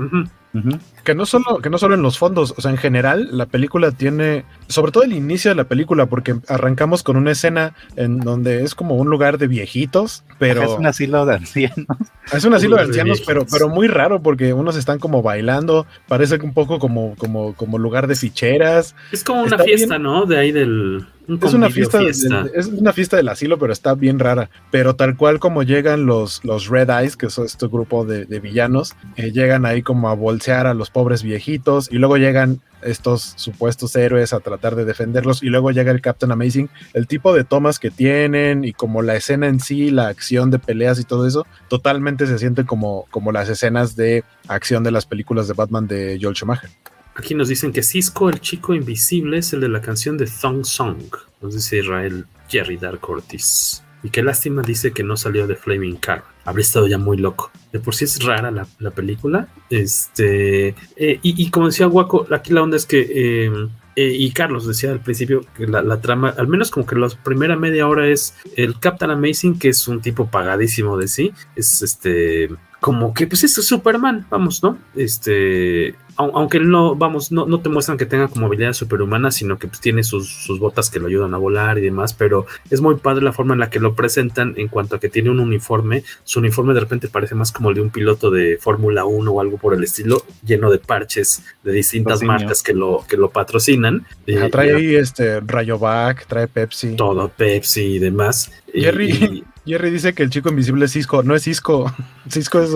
Que 1.04 1.16
no 1.16 1.26
solo, 1.26 1.60
que 1.62 1.70
no 1.70 1.78
solo 1.78 1.96
en 1.96 2.02
los 2.02 2.18
fondos, 2.18 2.54
o 2.58 2.62
sea, 2.62 2.72
en 2.72 2.78
general, 2.78 3.30
la 3.32 3.46
película 3.46 3.92
tiene, 3.92 4.46
sobre 4.70 4.92
todo 4.92 5.04
el 5.04 5.12
inicio 5.14 5.50
de 5.52 5.56
la 5.56 5.66
película, 5.66 6.06
porque 6.06 6.36
arrancamos 6.48 7.04
con 7.04 7.18
una 7.18 7.32
escena 7.32 7.74
en 7.96 8.20
donde 8.20 8.64
es 8.64 8.76
como 8.76 8.96
un 8.96 9.10
lugar 9.10 9.38
de 9.38 9.48
viejitos, 9.48 10.24
pero 10.38 10.62
Es 10.64 10.70
un 10.70 10.86
asilo 10.86 11.26
de 11.26 11.36
ancianos. 11.36 11.88
Es 12.32 12.46
un 12.46 12.54
asilo 12.54 12.76
de 12.78 12.84
ancianos, 12.84 13.22
pero, 13.26 13.46
pero 13.52 13.68
muy 13.68 13.88
raro 13.88 14.22
porque 14.22 14.54
unos 14.54 14.76
están 14.78 15.00
como 15.00 15.22
bailando, 15.24 15.88
parece 16.08 16.36
un 16.36 16.54
poco 16.54 16.78
como, 16.80 17.16
como, 17.18 17.56
como 17.56 17.78
lugar 17.80 18.06
de 18.08 18.16
ficheras. 18.16 18.96
Es 19.12 19.24
como 19.24 19.42
una 19.42 19.56
Está 19.56 19.64
fiesta, 19.64 19.96
bien. 19.98 20.04
¿no? 20.04 20.26
De 20.28 20.38
ahí 20.38 20.52
del... 20.52 21.06
un 21.28 21.40
Es 21.44 21.54
una 21.54 21.70
fiesta, 21.72 21.98
del- 21.98 22.52
es 22.54 22.68
una 22.68 22.94
fiesta 22.94 23.18
del 23.18 23.28
asilo, 23.30 23.58
pero 23.58 23.74
está 23.74 23.96
bien 23.96 24.20
rara. 24.20 24.50
Pero 24.70 24.96
tal 24.96 25.18
cual 25.18 25.40
como 25.40 25.64
llegan 25.64 26.06
los, 26.06 26.46
los 26.46 26.68
Red 26.68 26.90
Eyes, 26.92 27.18
que 27.18 27.32
son 27.32 27.46
este 27.48 27.66
grupo 27.68 28.06
de, 28.06 28.26
de 28.26 28.40
villanos, 28.40 28.94
eh, 29.16 29.32
llegan 29.32 29.66
ahí 29.66 29.82
como 29.82 30.10
a 30.10 30.14
bolsear 30.14 30.68
a 30.68 30.76
los 30.76 30.92
pobres 30.92 31.24
viejitos 31.24 31.92
y 31.92 31.98
luego 31.98 32.18
llegan 32.18 32.62
estos 32.82 33.34
supuestos 33.36 33.96
héroes 33.96 34.34
a 34.34 34.40
tratar 34.40 34.76
de 34.76 34.86
defenderlos 34.86 35.44
y 35.44 35.48
luego 35.48 35.72
llega 35.72 35.92
el 35.92 36.02
Captain 36.02 36.32
Amazing, 36.32 36.70
el 36.94 37.08
tipo 37.08 37.34
de 37.34 37.44
tomas 37.44 37.80
que 37.80 37.92
tienen 37.92 38.64
y 38.64 38.74
como 38.74 39.02
la 39.02 39.16
escena 39.16 39.48
en 39.48 39.60
sí, 39.60 39.92
la 39.92 40.08
acción 40.08 40.52
de 40.52 40.60
peleas 40.60 41.00
y 41.00 41.04
todo 41.04 41.28
eso, 41.28 41.46
totalmente 41.68 42.28
se 42.28 42.40
siente 42.40 42.66
como, 42.66 43.06
como 43.12 43.32
las 43.32 43.50
escenas 43.50 43.96
de 43.96 44.24
acción 44.48 44.84
de 44.84 44.92
las 44.92 45.06
películas 45.06 45.48
de 45.48 45.54
Batman 45.54 45.88
de 45.88 46.18
Joel 46.22 46.36
Schumacher. 46.36 46.70
Aquí 47.16 47.36
nos 47.36 47.50
dicen 47.50 47.74
que 47.74 47.84
Cisco, 47.84 48.30
el 48.30 48.40
chico 48.40 48.74
invisible, 48.74 49.40
es 49.40 49.52
el 49.52 49.60
de 49.60 49.70
la 49.70 49.82
canción 49.82 50.18
de 50.18 50.26
Thong 50.26 50.64
Song. 50.64 51.04
Nos 51.42 51.54
dice 51.54 51.80
Israel 51.80 52.26
Jerry 52.48 52.78
Dark 52.78 53.10
Ortiz. 53.10 53.84
Y 54.04 54.10
qué 54.10 54.24
lástima 54.24 54.62
dice 54.62 54.92
que 54.92 55.04
no 55.04 55.18
salió 55.18 55.46
de 55.48 55.56
Flaming 55.56 55.98
Car. 55.98 56.24
Habría 56.46 56.64
estado 56.64 56.88
ya 56.88 56.98
muy 56.98 57.18
loco. 57.18 57.52
De 57.74 57.80
por 57.80 57.96
sí 57.96 58.06
es 58.06 58.24
rara 58.24 58.50
la, 58.52 58.68
la 58.80 58.92
película. 58.92 59.48
Este. 59.70 60.70
eh, 60.96 61.20
y, 61.22 61.44
y 61.44 61.50
como 61.50 61.68
decía 61.68 61.88
Waco, 61.88 62.26
aquí 62.32 62.54
la 62.54 62.64
onda 62.64 62.78
es 62.78 62.86
que. 62.86 63.00
eh, 63.02 63.52
eh, 63.96 64.14
y 64.18 64.32
Carlos 64.32 64.66
decía 64.66 64.92
al 64.92 65.02
principio 65.02 65.42
que 65.58 65.68
la, 65.68 65.82
la 65.82 66.00
trama, 66.00 66.30
al 66.38 66.48
menos 66.48 66.72
como 66.72 66.86
que 66.86 66.96
la 66.96 67.10
primera 67.24 67.58
media 67.58 67.86
hora 67.88 68.08
es 68.08 68.34
el 68.56 68.80
Captain 68.80 69.12
Amazing, 69.12 69.60
que 69.60 69.70
es 69.70 69.88
un 69.90 70.00
tipo 70.00 70.30
pagadísimo 70.32 70.98
de 70.98 71.08
sí. 71.10 71.34
Es 71.56 71.82
este. 71.82 72.50
Como 72.80 73.14
que, 73.14 73.28
pues 73.28 73.44
es 73.44 73.54
Superman, 73.54 74.26
vamos, 74.30 74.64
¿no? 74.64 74.78
Este. 74.96 75.96
au- 76.16 76.32
Aunque 76.34 76.60
no, 76.60 76.96
vamos, 76.96 77.32
no, 77.32 77.46
no 77.46 77.60
te 77.60 77.68
muestran 77.70 77.98
que 77.98 78.06
tenga 78.06 78.28
como 78.30 78.46
habilidades 78.46 78.78
superhumanas, 78.78 79.36
sino 79.36 79.58
que 79.60 79.68
pues, 79.68 79.82
tiene 79.82 80.04
sus, 80.04 80.30
sus 80.30 80.60
botas 80.60 80.90
que 80.90 81.00
lo 81.00 81.08
ayudan 81.08 81.34
a 81.34 81.38
volar 81.38 81.78
y 81.78 81.82
demás. 81.82 82.14
Pero 82.14 82.46
es 82.70 82.80
muy 82.82 82.96
padre 82.96 83.24
la 83.24 83.34
forma 83.34 83.54
en 83.54 83.60
la 83.60 83.70
que 83.70 83.80
lo 83.82 83.96
presentan 83.96 84.54
en 84.58 84.68
cuanto 84.70 84.96
a 84.96 85.00
que 85.00 85.10
tiene 85.10 85.30
un 85.30 85.40
uniforme. 85.42 86.04
Su 86.24 86.40
uniforme 86.40 86.74
de 86.74 86.80
repente 86.82 87.10
parece 87.10 87.36
más 87.36 87.52
como 87.52 87.70
el 87.70 87.76
de 87.76 87.82
un 87.82 87.90
piloto 87.90 88.32
de 88.32 88.58
Fórmula 88.62 89.04
1 89.06 89.30
o 89.32 89.42
algo 89.42 89.58
por 89.58 89.74
el 89.74 89.84
estilo, 89.84 90.24
lleno 90.46 90.70
de 90.72 90.80
parches 90.80 91.44
de 91.64 91.72
distintas 91.74 92.20
Patrocinio. 92.20 92.34
marcas 92.34 92.64
que 92.64 92.74
lo, 92.74 93.06
que 93.10 93.18
lo 93.18 93.30
patrocinan. 93.30 94.06
Ajá, 94.36 94.46
Eh, 94.46 94.50
trae 94.50 94.72
y 94.72 94.76
ahí 94.76 94.96
este 94.96 95.42
Rayovac, 95.42 96.26
trae 96.28 96.48
Pepsi. 96.48 96.96
todo 96.96 97.28
Pepsi 97.30 97.96
y 97.96 98.00
demás. 98.00 98.52
Jerry, 98.74 99.44
Jerry 99.70 99.92
dice 99.92 100.14
que 100.14 100.24
el 100.24 100.30
chico 100.30 100.50
invisible 100.50 100.86
es 100.86 100.92
Cisco. 100.94 101.24
No 101.24 101.36
es 101.36 101.44
Cisco. 101.44 101.94
Cisco 102.30 102.62
es, 102.64 102.72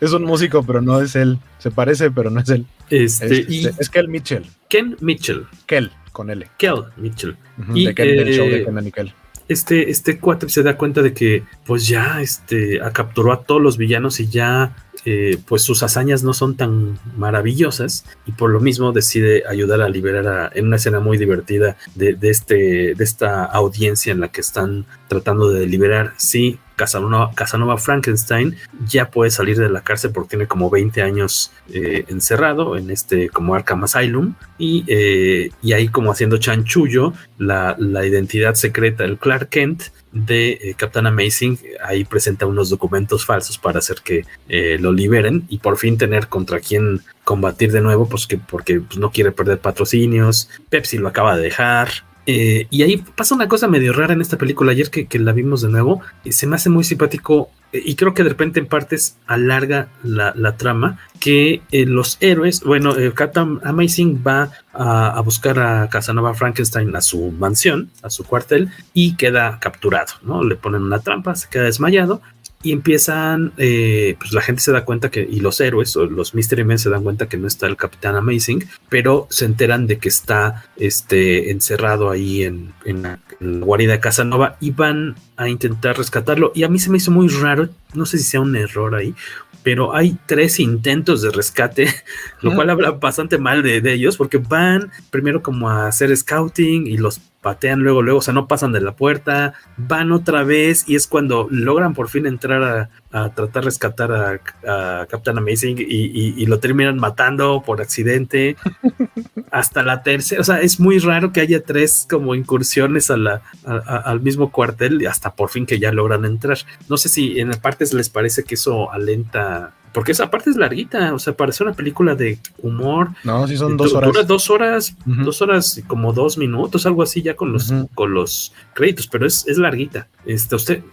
es 0.00 0.12
un 0.12 0.24
músico, 0.24 0.62
pero 0.62 0.80
no 0.80 1.00
es 1.00 1.14
él. 1.16 1.38
Se 1.58 1.70
parece, 1.70 2.10
pero 2.10 2.30
no 2.30 2.40
es 2.40 2.48
él. 2.48 2.66
este, 2.90 3.40
Es, 3.40 3.50
y 3.50 3.66
es 3.66 3.88
Kel 3.90 4.08
Mitchell. 4.08 4.46
Ken 4.68 4.96
Mitchell. 5.00 5.46
Kel, 5.66 5.90
con 6.12 6.30
L. 6.30 6.46
Kel 6.58 6.84
Mitchell. 6.96 7.36
Y, 7.74 7.86
de 7.86 7.94
Ken, 7.94 8.06
del 8.16 8.34
show 8.34 8.46
de 8.46 8.58
eh, 8.60 8.64
Kenan 8.64 8.86
y 8.86 8.92
Kel. 8.92 9.12
este, 9.48 9.90
este 9.90 10.18
cuate 10.18 10.48
se 10.48 10.62
da 10.62 10.76
cuenta 10.76 11.02
de 11.02 11.12
que 11.14 11.42
pues 11.66 11.86
ya 11.88 12.20
este, 12.20 12.80
a- 12.82 12.92
capturó 12.92 13.32
a 13.32 13.42
todos 13.44 13.60
los 13.62 13.76
villanos 13.76 14.20
y 14.20 14.28
ya 14.28 14.76
eh, 15.04 15.38
pues 15.46 15.62
sus 15.62 15.82
hazañas 15.82 16.22
no 16.22 16.32
son 16.32 16.56
tan 16.56 16.98
maravillosas 17.16 18.04
y 18.26 18.32
por 18.32 18.50
lo 18.50 18.60
mismo 18.60 18.92
decide 18.92 19.44
ayudar 19.48 19.82
a 19.82 19.88
liberar 19.88 20.26
a, 20.26 20.50
en 20.54 20.66
una 20.66 20.76
escena 20.76 21.00
muy 21.00 21.18
divertida 21.18 21.76
de, 21.94 22.16
este, 22.22 22.94
de 22.94 23.04
esta 23.04 23.44
audiencia 23.44 24.12
en 24.12 24.20
la 24.20 24.28
que 24.28 24.40
están 24.40 24.86
tratando 25.08 25.50
de 25.50 25.66
liberar, 25.66 26.14
sí, 26.16 26.58
Casanova, 26.76 27.32
Casanova 27.34 27.76
Frankenstein 27.76 28.56
ya 28.86 29.10
puede 29.10 29.32
salir 29.32 29.58
de 29.58 29.68
la 29.68 29.82
cárcel 29.82 30.12
porque 30.12 30.30
tiene 30.30 30.46
como 30.46 30.70
20 30.70 31.02
años 31.02 31.50
eh, 31.72 32.04
encerrado 32.08 32.76
en 32.76 32.90
este 32.90 33.28
como 33.30 33.56
Arkham 33.56 33.82
Asylum 33.82 34.34
y, 34.58 34.84
eh, 34.86 35.50
y 35.60 35.72
ahí 35.72 35.88
como 35.88 36.12
haciendo 36.12 36.38
chanchullo 36.38 37.14
la, 37.36 37.74
la 37.78 38.06
identidad 38.06 38.54
secreta, 38.54 39.04
el 39.04 39.18
Clark 39.18 39.48
Kent 39.48 39.84
de 40.12 40.52
eh, 40.52 40.74
Captain 40.76 41.06
Amazing, 41.06 41.58
ahí 41.84 42.04
presenta 42.04 42.46
unos 42.46 42.70
documentos 42.70 43.24
falsos 43.24 43.58
para 43.58 43.78
hacer 43.78 43.98
que 44.02 44.24
eh, 44.48 44.78
lo 44.80 44.92
liberen 44.92 45.44
y 45.48 45.58
por 45.58 45.76
fin 45.76 45.98
tener 45.98 46.28
contra 46.28 46.60
quién 46.60 47.00
combatir 47.24 47.72
de 47.72 47.80
nuevo, 47.80 48.08
pues 48.08 48.26
que 48.26 48.38
porque 48.38 48.80
pues, 48.80 48.98
no 48.98 49.10
quiere 49.10 49.32
perder 49.32 49.60
patrocinios, 49.60 50.48
Pepsi 50.70 50.98
lo 50.98 51.08
acaba 51.08 51.36
de 51.36 51.42
dejar, 51.42 51.90
eh, 52.30 52.66
y 52.68 52.82
ahí 52.82 52.98
pasa 52.98 53.34
una 53.34 53.48
cosa 53.48 53.68
medio 53.68 53.94
rara 53.94 54.12
en 54.12 54.20
esta 54.20 54.36
película. 54.36 54.72
Ayer 54.72 54.90
que, 54.90 55.06
que 55.06 55.18
la 55.18 55.32
vimos 55.32 55.62
de 55.62 55.70
nuevo, 55.70 56.02
eh, 56.26 56.32
se 56.32 56.46
me 56.46 56.56
hace 56.56 56.68
muy 56.68 56.84
simpático 56.84 57.48
eh, 57.72 57.80
y 57.82 57.94
creo 57.94 58.12
que 58.12 58.22
de 58.22 58.28
repente 58.28 58.60
en 58.60 58.66
partes 58.66 59.16
alarga 59.26 59.88
la, 60.02 60.34
la 60.36 60.58
trama. 60.58 60.98
Que 61.20 61.62
eh, 61.72 61.86
los 61.86 62.18
héroes, 62.20 62.60
bueno, 62.60 62.94
Captain 63.14 63.60
Amazing 63.64 64.22
va 64.24 64.50
a 64.72 65.20
buscar 65.22 65.58
a 65.58 65.88
Casanova 65.88 66.34
Frankenstein 66.34 66.94
a 66.94 67.00
su 67.00 67.32
mansión, 67.32 67.90
a 68.02 68.10
su 68.10 68.24
cuartel, 68.24 68.68
y 68.94 69.16
queda 69.16 69.58
capturado, 69.58 70.12
¿no? 70.22 70.44
Le 70.44 70.54
ponen 70.54 70.82
una 70.82 71.00
trampa, 71.00 71.34
se 71.34 71.48
queda 71.48 71.64
desmayado. 71.64 72.20
Y 72.62 72.72
empiezan, 72.72 73.52
eh, 73.56 74.16
pues 74.18 74.32
la 74.32 74.40
gente 74.40 74.62
se 74.62 74.72
da 74.72 74.84
cuenta 74.84 75.10
que, 75.10 75.20
y 75.20 75.40
los 75.40 75.60
héroes 75.60 75.96
o 75.96 76.06
los 76.06 76.34
Mystery 76.34 76.64
Men 76.64 76.78
se 76.78 76.90
dan 76.90 77.04
cuenta 77.04 77.28
que 77.28 77.36
no 77.36 77.46
está 77.46 77.66
el 77.66 77.76
Capitán 77.76 78.16
Amazing, 78.16 78.68
pero 78.88 79.28
se 79.30 79.44
enteran 79.44 79.86
de 79.86 79.98
que 79.98 80.08
está 80.08 80.64
este, 80.76 81.50
encerrado 81.52 82.10
ahí 82.10 82.42
en, 82.42 82.72
en, 82.84 83.02
la, 83.02 83.20
en 83.40 83.60
la 83.60 83.66
guarida 83.66 83.92
de 83.92 84.00
Casanova 84.00 84.56
y 84.60 84.72
van 84.72 85.14
a 85.36 85.48
intentar 85.48 85.96
rescatarlo. 85.96 86.50
Y 86.54 86.64
a 86.64 86.68
mí 86.68 86.80
se 86.80 86.90
me 86.90 86.96
hizo 86.96 87.12
muy 87.12 87.28
raro, 87.28 87.68
no 87.94 88.06
sé 88.06 88.18
si 88.18 88.24
sea 88.24 88.40
un 88.40 88.56
error 88.56 88.96
ahí, 88.96 89.14
pero 89.62 89.94
hay 89.94 90.16
tres 90.26 90.58
intentos 90.58 91.22
de 91.22 91.30
rescate, 91.30 91.88
lo 92.42 92.54
cual 92.54 92.70
habla 92.70 92.90
bastante 92.92 93.38
mal 93.38 93.62
de, 93.62 93.80
de, 93.80 93.92
ellos, 93.92 94.16
porque 94.16 94.38
van 94.38 94.90
primero 95.10 95.42
como 95.42 95.68
a 95.68 95.86
hacer 95.86 96.16
scouting 96.16 96.86
y 96.88 96.96
los 96.96 97.20
patean 97.40 97.80
luego, 97.80 98.02
luego, 98.02 98.18
o 98.18 98.22
sea, 98.22 98.34
no 98.34 98.48
pasan 98.48 98.72
de 98.72 98.80
la 98.80 98.92
puerta, 98.92 99.54
van 99.76 100.12
otra 100.12 100.42
vez 100.42 100.84
y 100.88 100.96
es 100.96 101.06
cuando 101.06 101.46
logran 101.50 101.94
por 101.94 102.08
fin 102.08 102.26
entrar 102.26 102.62
a, 102.62 102.90
a 103.12 103.32
tratar 103.34 103.62
de 103.62 103.66
rescatar 103.68 104.12
a, 104.12 105.00
a 105.00 105.06
Captain 105.06 105.38
Amazing 105.38 105.78
y, 105.78 105.84
y, 105.84 106.34
y, 106.36 106.46
lo 106.46 106.58
terminan 106.58 106.98
matando 106.98 107.62
por 107.64 107.80
accidente 107.80 108.56
hasta 109.50 109.82
la 109.82 110.02
tercera, 110.02 110.40
o 110.40 110.44
sea, 110.44 110.60
es 110.60 110.80
muy 110.80 110.98
raro 110.98 111.32
que 111.32 111.40
haya 111.40 111.62
tres 111.62 112.06
como 112.10 112.34
incursiones 112.34 113.10
a 113.10 113.16
la, 113.16 113.42
al 113.64 114.20
mismo 114.20 114.50
cuartel 114.50 115.06
hasta 115.06 115.34
por 115.34 115.50
fin 115.50 115.64
que 115.64 115.78
ya 115.78 115.92
logran 115.92 116.24
entrar. 116.24 116.58
No 116.88 116.96
sé 116.96 117.08
si 117.08 117.38
en 117.38 117.50
partes 117.50 117.92
les 117.92 118.10
parece 118.10 118.44
que 118.44 118.54
eso 118.54 118.90
alenta 118.90 119.72
porque 119.98 120.12
esa 120.12 120.30
parte 120.30 120.50
es 120.50 120.56
larguita, 120.56 121.12
o 121.12 121.18
sea, 121.18 121.32
parece 121.32 121.64
una 121.64 121.72
película 121.72 122.14
de 122.14 122.38
humor. 122.58 123.08
No, 123.24 123.48
sí 123.48 123.56
son 123.56 123.76
dos 123.76 123.92
horas. 123.92 124.12
Dura 124.12 124.22
dos 124.22 124.48
horas, 124.48 124.94
uh 125.04 125.10
-huh. 125.10 125.24
dos 125.24 125.42
horas 125.42 125.76
y 125.76 125.82
como 125.82 126.12
dos 126.12 126.38
minutos, 126.38 126.86
algo 126.86 127.02
así 127.02 127.20
ya 127.20 127.34
con 127.34 127.52
los, 127.52 127.72
uh 127.72 127.74
-huh. 127.74 127.88
con 127.96 128.14
los 128.14 128.52
créditos, 128.74 129.08
pero 129.08 129.26
es, 129.26 129.44
es 129.48 129.58
larguita. 129.58 130.06
Este, 130.24 130.54
¿Usted 130.54 130.84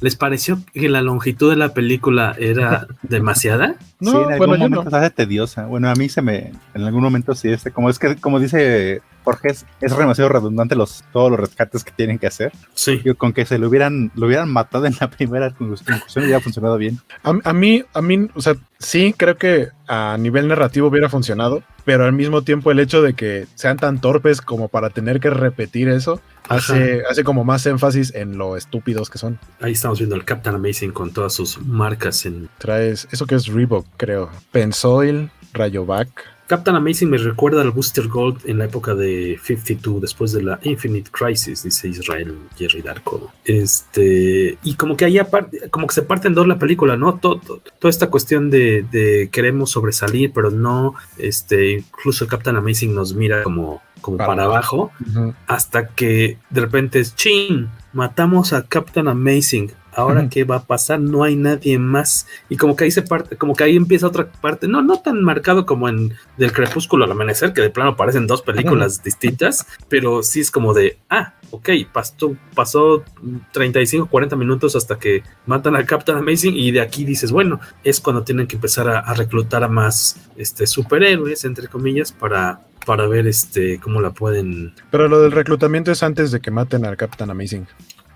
les 0.00 0.16
pareció 0.16 0.58
que 0.74 0.88
la 0.88 1.02
longitud 1.02 1.50
de 1.50 1.56
la 1.56 1.72
película 1.72 2.34
era 2.36 2.88
demasiada? 3.02 3.76
No, 4.00 4.10
sí, 4.10 4.16
en 4.16 4.22
algún 4.32 4.38
bueno, 4.38 4.56
momento 4.64 4.82
no. 4.82 4.90
se 4.90 4.96
hace 4.96 5.10
tediosa. 5.10 5.66
Bueno, 5.66 5.88
a 5.88 5.94
mí 5.94 6.08
se 6.08 6.20
me, 6.20 6.50
en 6.74 6.82
algún 6.82 7.04
momento 7.04 7.36
sí, 7.36 7.48
este, 7.48 7.70
como 7.70 7.90
es 7.90 8.00
que, 8.00 8.16
como 8.16 8.40
dice 8.40 9.02
Jorge, 9.24 9.48
es, 9.50 9.66
es 9.80 9.96
demasiado 9.96 10.28
redundante 10.28 10.74
los, 10.74 11.04
todos 11.12 11.30
los 11.30 11.40
rescates 11.40 11.84
que 11.84 11.92
tienen 11.92 12.18
que 12.18 12.26
hacer. 12.26 12.52
Sí. 12.74 13.00
Yo, 13.04 13.16
con 13.16 13.32
que 13.32 13.44
se 13.44 13.58
lo 13.58 13.68
hubieran, 13.68 14.10
lo 14.14 14.26
hubieran 14.26 14.50
matado 14.50 14.86
en 14.86 14.94
la 15.00 15.10
primera 15.10 15.50
conclusión 15.50 16.00
hubiera 16.16 16.40
funcionado 16.40 16.76
bien. 16.78 16.98
A, 17.22 17.34
a, 17.44 17.52
mí, 17.52 17.84
a 17.92 18.02
mí, 18.02 18.28
o 18.34 18.40
sea, 18.40 18.56
sí 18.78 19.14
creo 19.16 19.36
que 19.36 19.68
a 19.86 20.16
nivel 20.18 20.48
narrativo 20.48 20.88
hubiera 20.88 21.08
funcionado, 21.08 21.62
pero 21.84 22.04
al 22.04 22.12
mismo 22.12 22.42
tiempo 22.42 22.70
el 22.70 22.80
hecho 22.80 23.02
de 23.02 23.14
que 23.14 23.46
sean 23.54 23.76
tan 23.76 24.00
torpes 24.00 24.40
como 24.40 24.68
para 24.68 24.90
tener 24.90 25.20
que 25.20 25.30
repetir 25.30 25.88
eso, 25.88 26.20
hace, 26.48 27.02
hace, 27.08 27.24
como 27.24 27.44
más 27.44 27.66
énfasis 27.66 28.14
en 28.14 28.38
lo 28.38 28.56
estúpidos 28.56 29.10
que 29.10 29.18
son. 29.18 29.38
Ahí 29.60 29.72
estamos 29.72 29.98
viendo 29.98 30.16
al 30.16 30.24
Captain 30.24 30.56
Amazing 30.56 30.92
con 30.92 31.12
todas 31.12 31.32
sus 31.32 31.60
marcas 31.60 32.24
en. 32.26 32.48
Traes 32.58 33.08
eso 33.10 33.26
que 33.26 33.34
es 33.34 33.46
Reebok, 33.46 33.86
creo. 33.96 34.30
Pensoil, 34.50 35.30
Rayovac. 35.52 36.08
Captain 36.52 36.76
Amazing 36.76 37.08
me 37.08 37.16
recuerda 37.16 37.62
al 37.62 37.70
Booster 37.70 38.08
Gold 38.08 38.42
en 38.44 38.58
la 38.58 38.66
época 38.66 38.94
de 38.94 39.40
52, 39.42 40.02
después 40.02 40.32
de 40.32 40.42
la 40.42 40.60
Infinite 40.64 41.10
Crisis, 41.10 41.62
dice 41.62 41.88
Israel 41.88 42.36
Jerry 42.58 42.82
Darko. 42.82 43.32
Este, 43.42 44.58
y 44.62 44.74
como 44.74 44.94
que 44.94 45.06
ahí 45.06 45.18
aparte, 45.18 45.70
como 45.70 45.86
que 45.86 45.94
se 45.94 46.02
parte 46.02 46.28
en 46.28 46.34
dos 46.34 46.46
la 46.46 46.58
película, 46.58 46.94
¿no? 46.98 47.14
Todo, 47.14 47.40
todo, 47.40 47.62
toda 47.78 47.88
esta 47.88 48.10
cuestión 48.10 48.50
de, 48.50 48.82
de, 48.82 49.30
queremos 49.32 49.70
sobresalir, 49.70 50.30
pero 50.34 50.50
no, 50.50 50.94
este, 51.16 51.78
incluso 51.78 52.26
Captain 52.26 52.56
Amazing 52.56 52.94
nos 52.94 53.14
mira 53.14 53.44
como, 53.44 53.80
como 54.02 54.18
para, 54.18 54.28
para 54.28 54.44
abajo, 54.44 54.92
uh 55.00 55.04
-huh. 55.04 55.34
hasta 55.46 55.88
que 55.88 56.36
de 56.50 56.60
repente 56.60 57.00
es 57.00 57.16
chin, 57.16 57.70
matamos 57.94 58.52
a 58.52 58.66
Captain 58.68 59.08
Amazing 59.08 59.72
ahora 59.94 60.28
qué 60.28 60.44
va 60.44 60.56
a 60.56 60.64
pasar, 60.64 61.00
no 61.00 61.24
hay 61.24 61.36
nadie 61.36 61.78
más. 61.78 62.26
Y 62.48 62.56
como 62.56 62.76
que 62.76 62.84
ahí 62.84 62.90
se 62.90 63.02
parte, 63.02 63.36
como 63.36 63.54
que 63.54 63.64
ahí 63.64 63.76
empieza 63.76 64.06
otra 64.06 64.30
parte, 64.30 64.68
no, 64.68 64.82
no 64.82 65.00
tan 65.00 65.22
marcado 65.22 65.66
como 65.66 65.88
en 65.88 66.14
Del 66.36 66.52
Crepúsculo 66.52 67.04
al 67.04 67.12
Amanecer, 67.12 67.52
que 67.52 67.62
de 67.62 67.70
plano 67.70 67.96
parecen 67.96 68.26
dos 68.26 68.42
películas 68.42 69.02
distintas, 69.02 69.66
pero 69.88 70.22
sí 70.22 70.40
es 70.40 70.50
como 70.50 70.74
de, 70.74 70.98
ah, 71.10 71.34
ok, 71.50 71.70
pasó, 71.92 72.36
pasó 72.54 73.04
35, 73.52 74.06
40 74.06 74.36
minutos 74.36 74.74
hasta 74.76 74.98
que 74.98 75.22
matan 75.46 75.76
a 75.76 75.84
Captain 75.84 76.18
Amazing 76.18 76.56
y 76.56 76.70
de 76.70 76.80
aquí 76.80 77.04
dices, 77.04 77.30
bueno, 77.30 77.60
es 77.84 78.00
cuando 78.00 78.22
tienen 78.22 78.46
que 78.46 78.56
empezar 78.56 78.88
a, 78.88 79.00
a 79.00 79.14
reclutar 79.14 79.62
a 79.62 79.68
más 79.68 80.16
este, 80.36 80.66
superhéroes, 80.66 81.44
entre 81.44 81.68
comillas, 81.68 82.12
para 82.12 82.60
para 82.84 83.06
ver 83.06 83.26
este 83.26 83.78
cómo 83.78 84.00
la 84.00 84.10
pueden. 84.10 84.74
Pero 84.90 85.08
lo 85.08 85.20
del 85.20 85.32
reclutamiento 85.32 85.92
es 85.92 86.02
antes 86.02 86.32
de 86.32 86.40
que 86.40 86.50
maten 86.50 86.84
al 86.84 86.96
Captain 86.96 87.30
Amazing. 87.30 87.66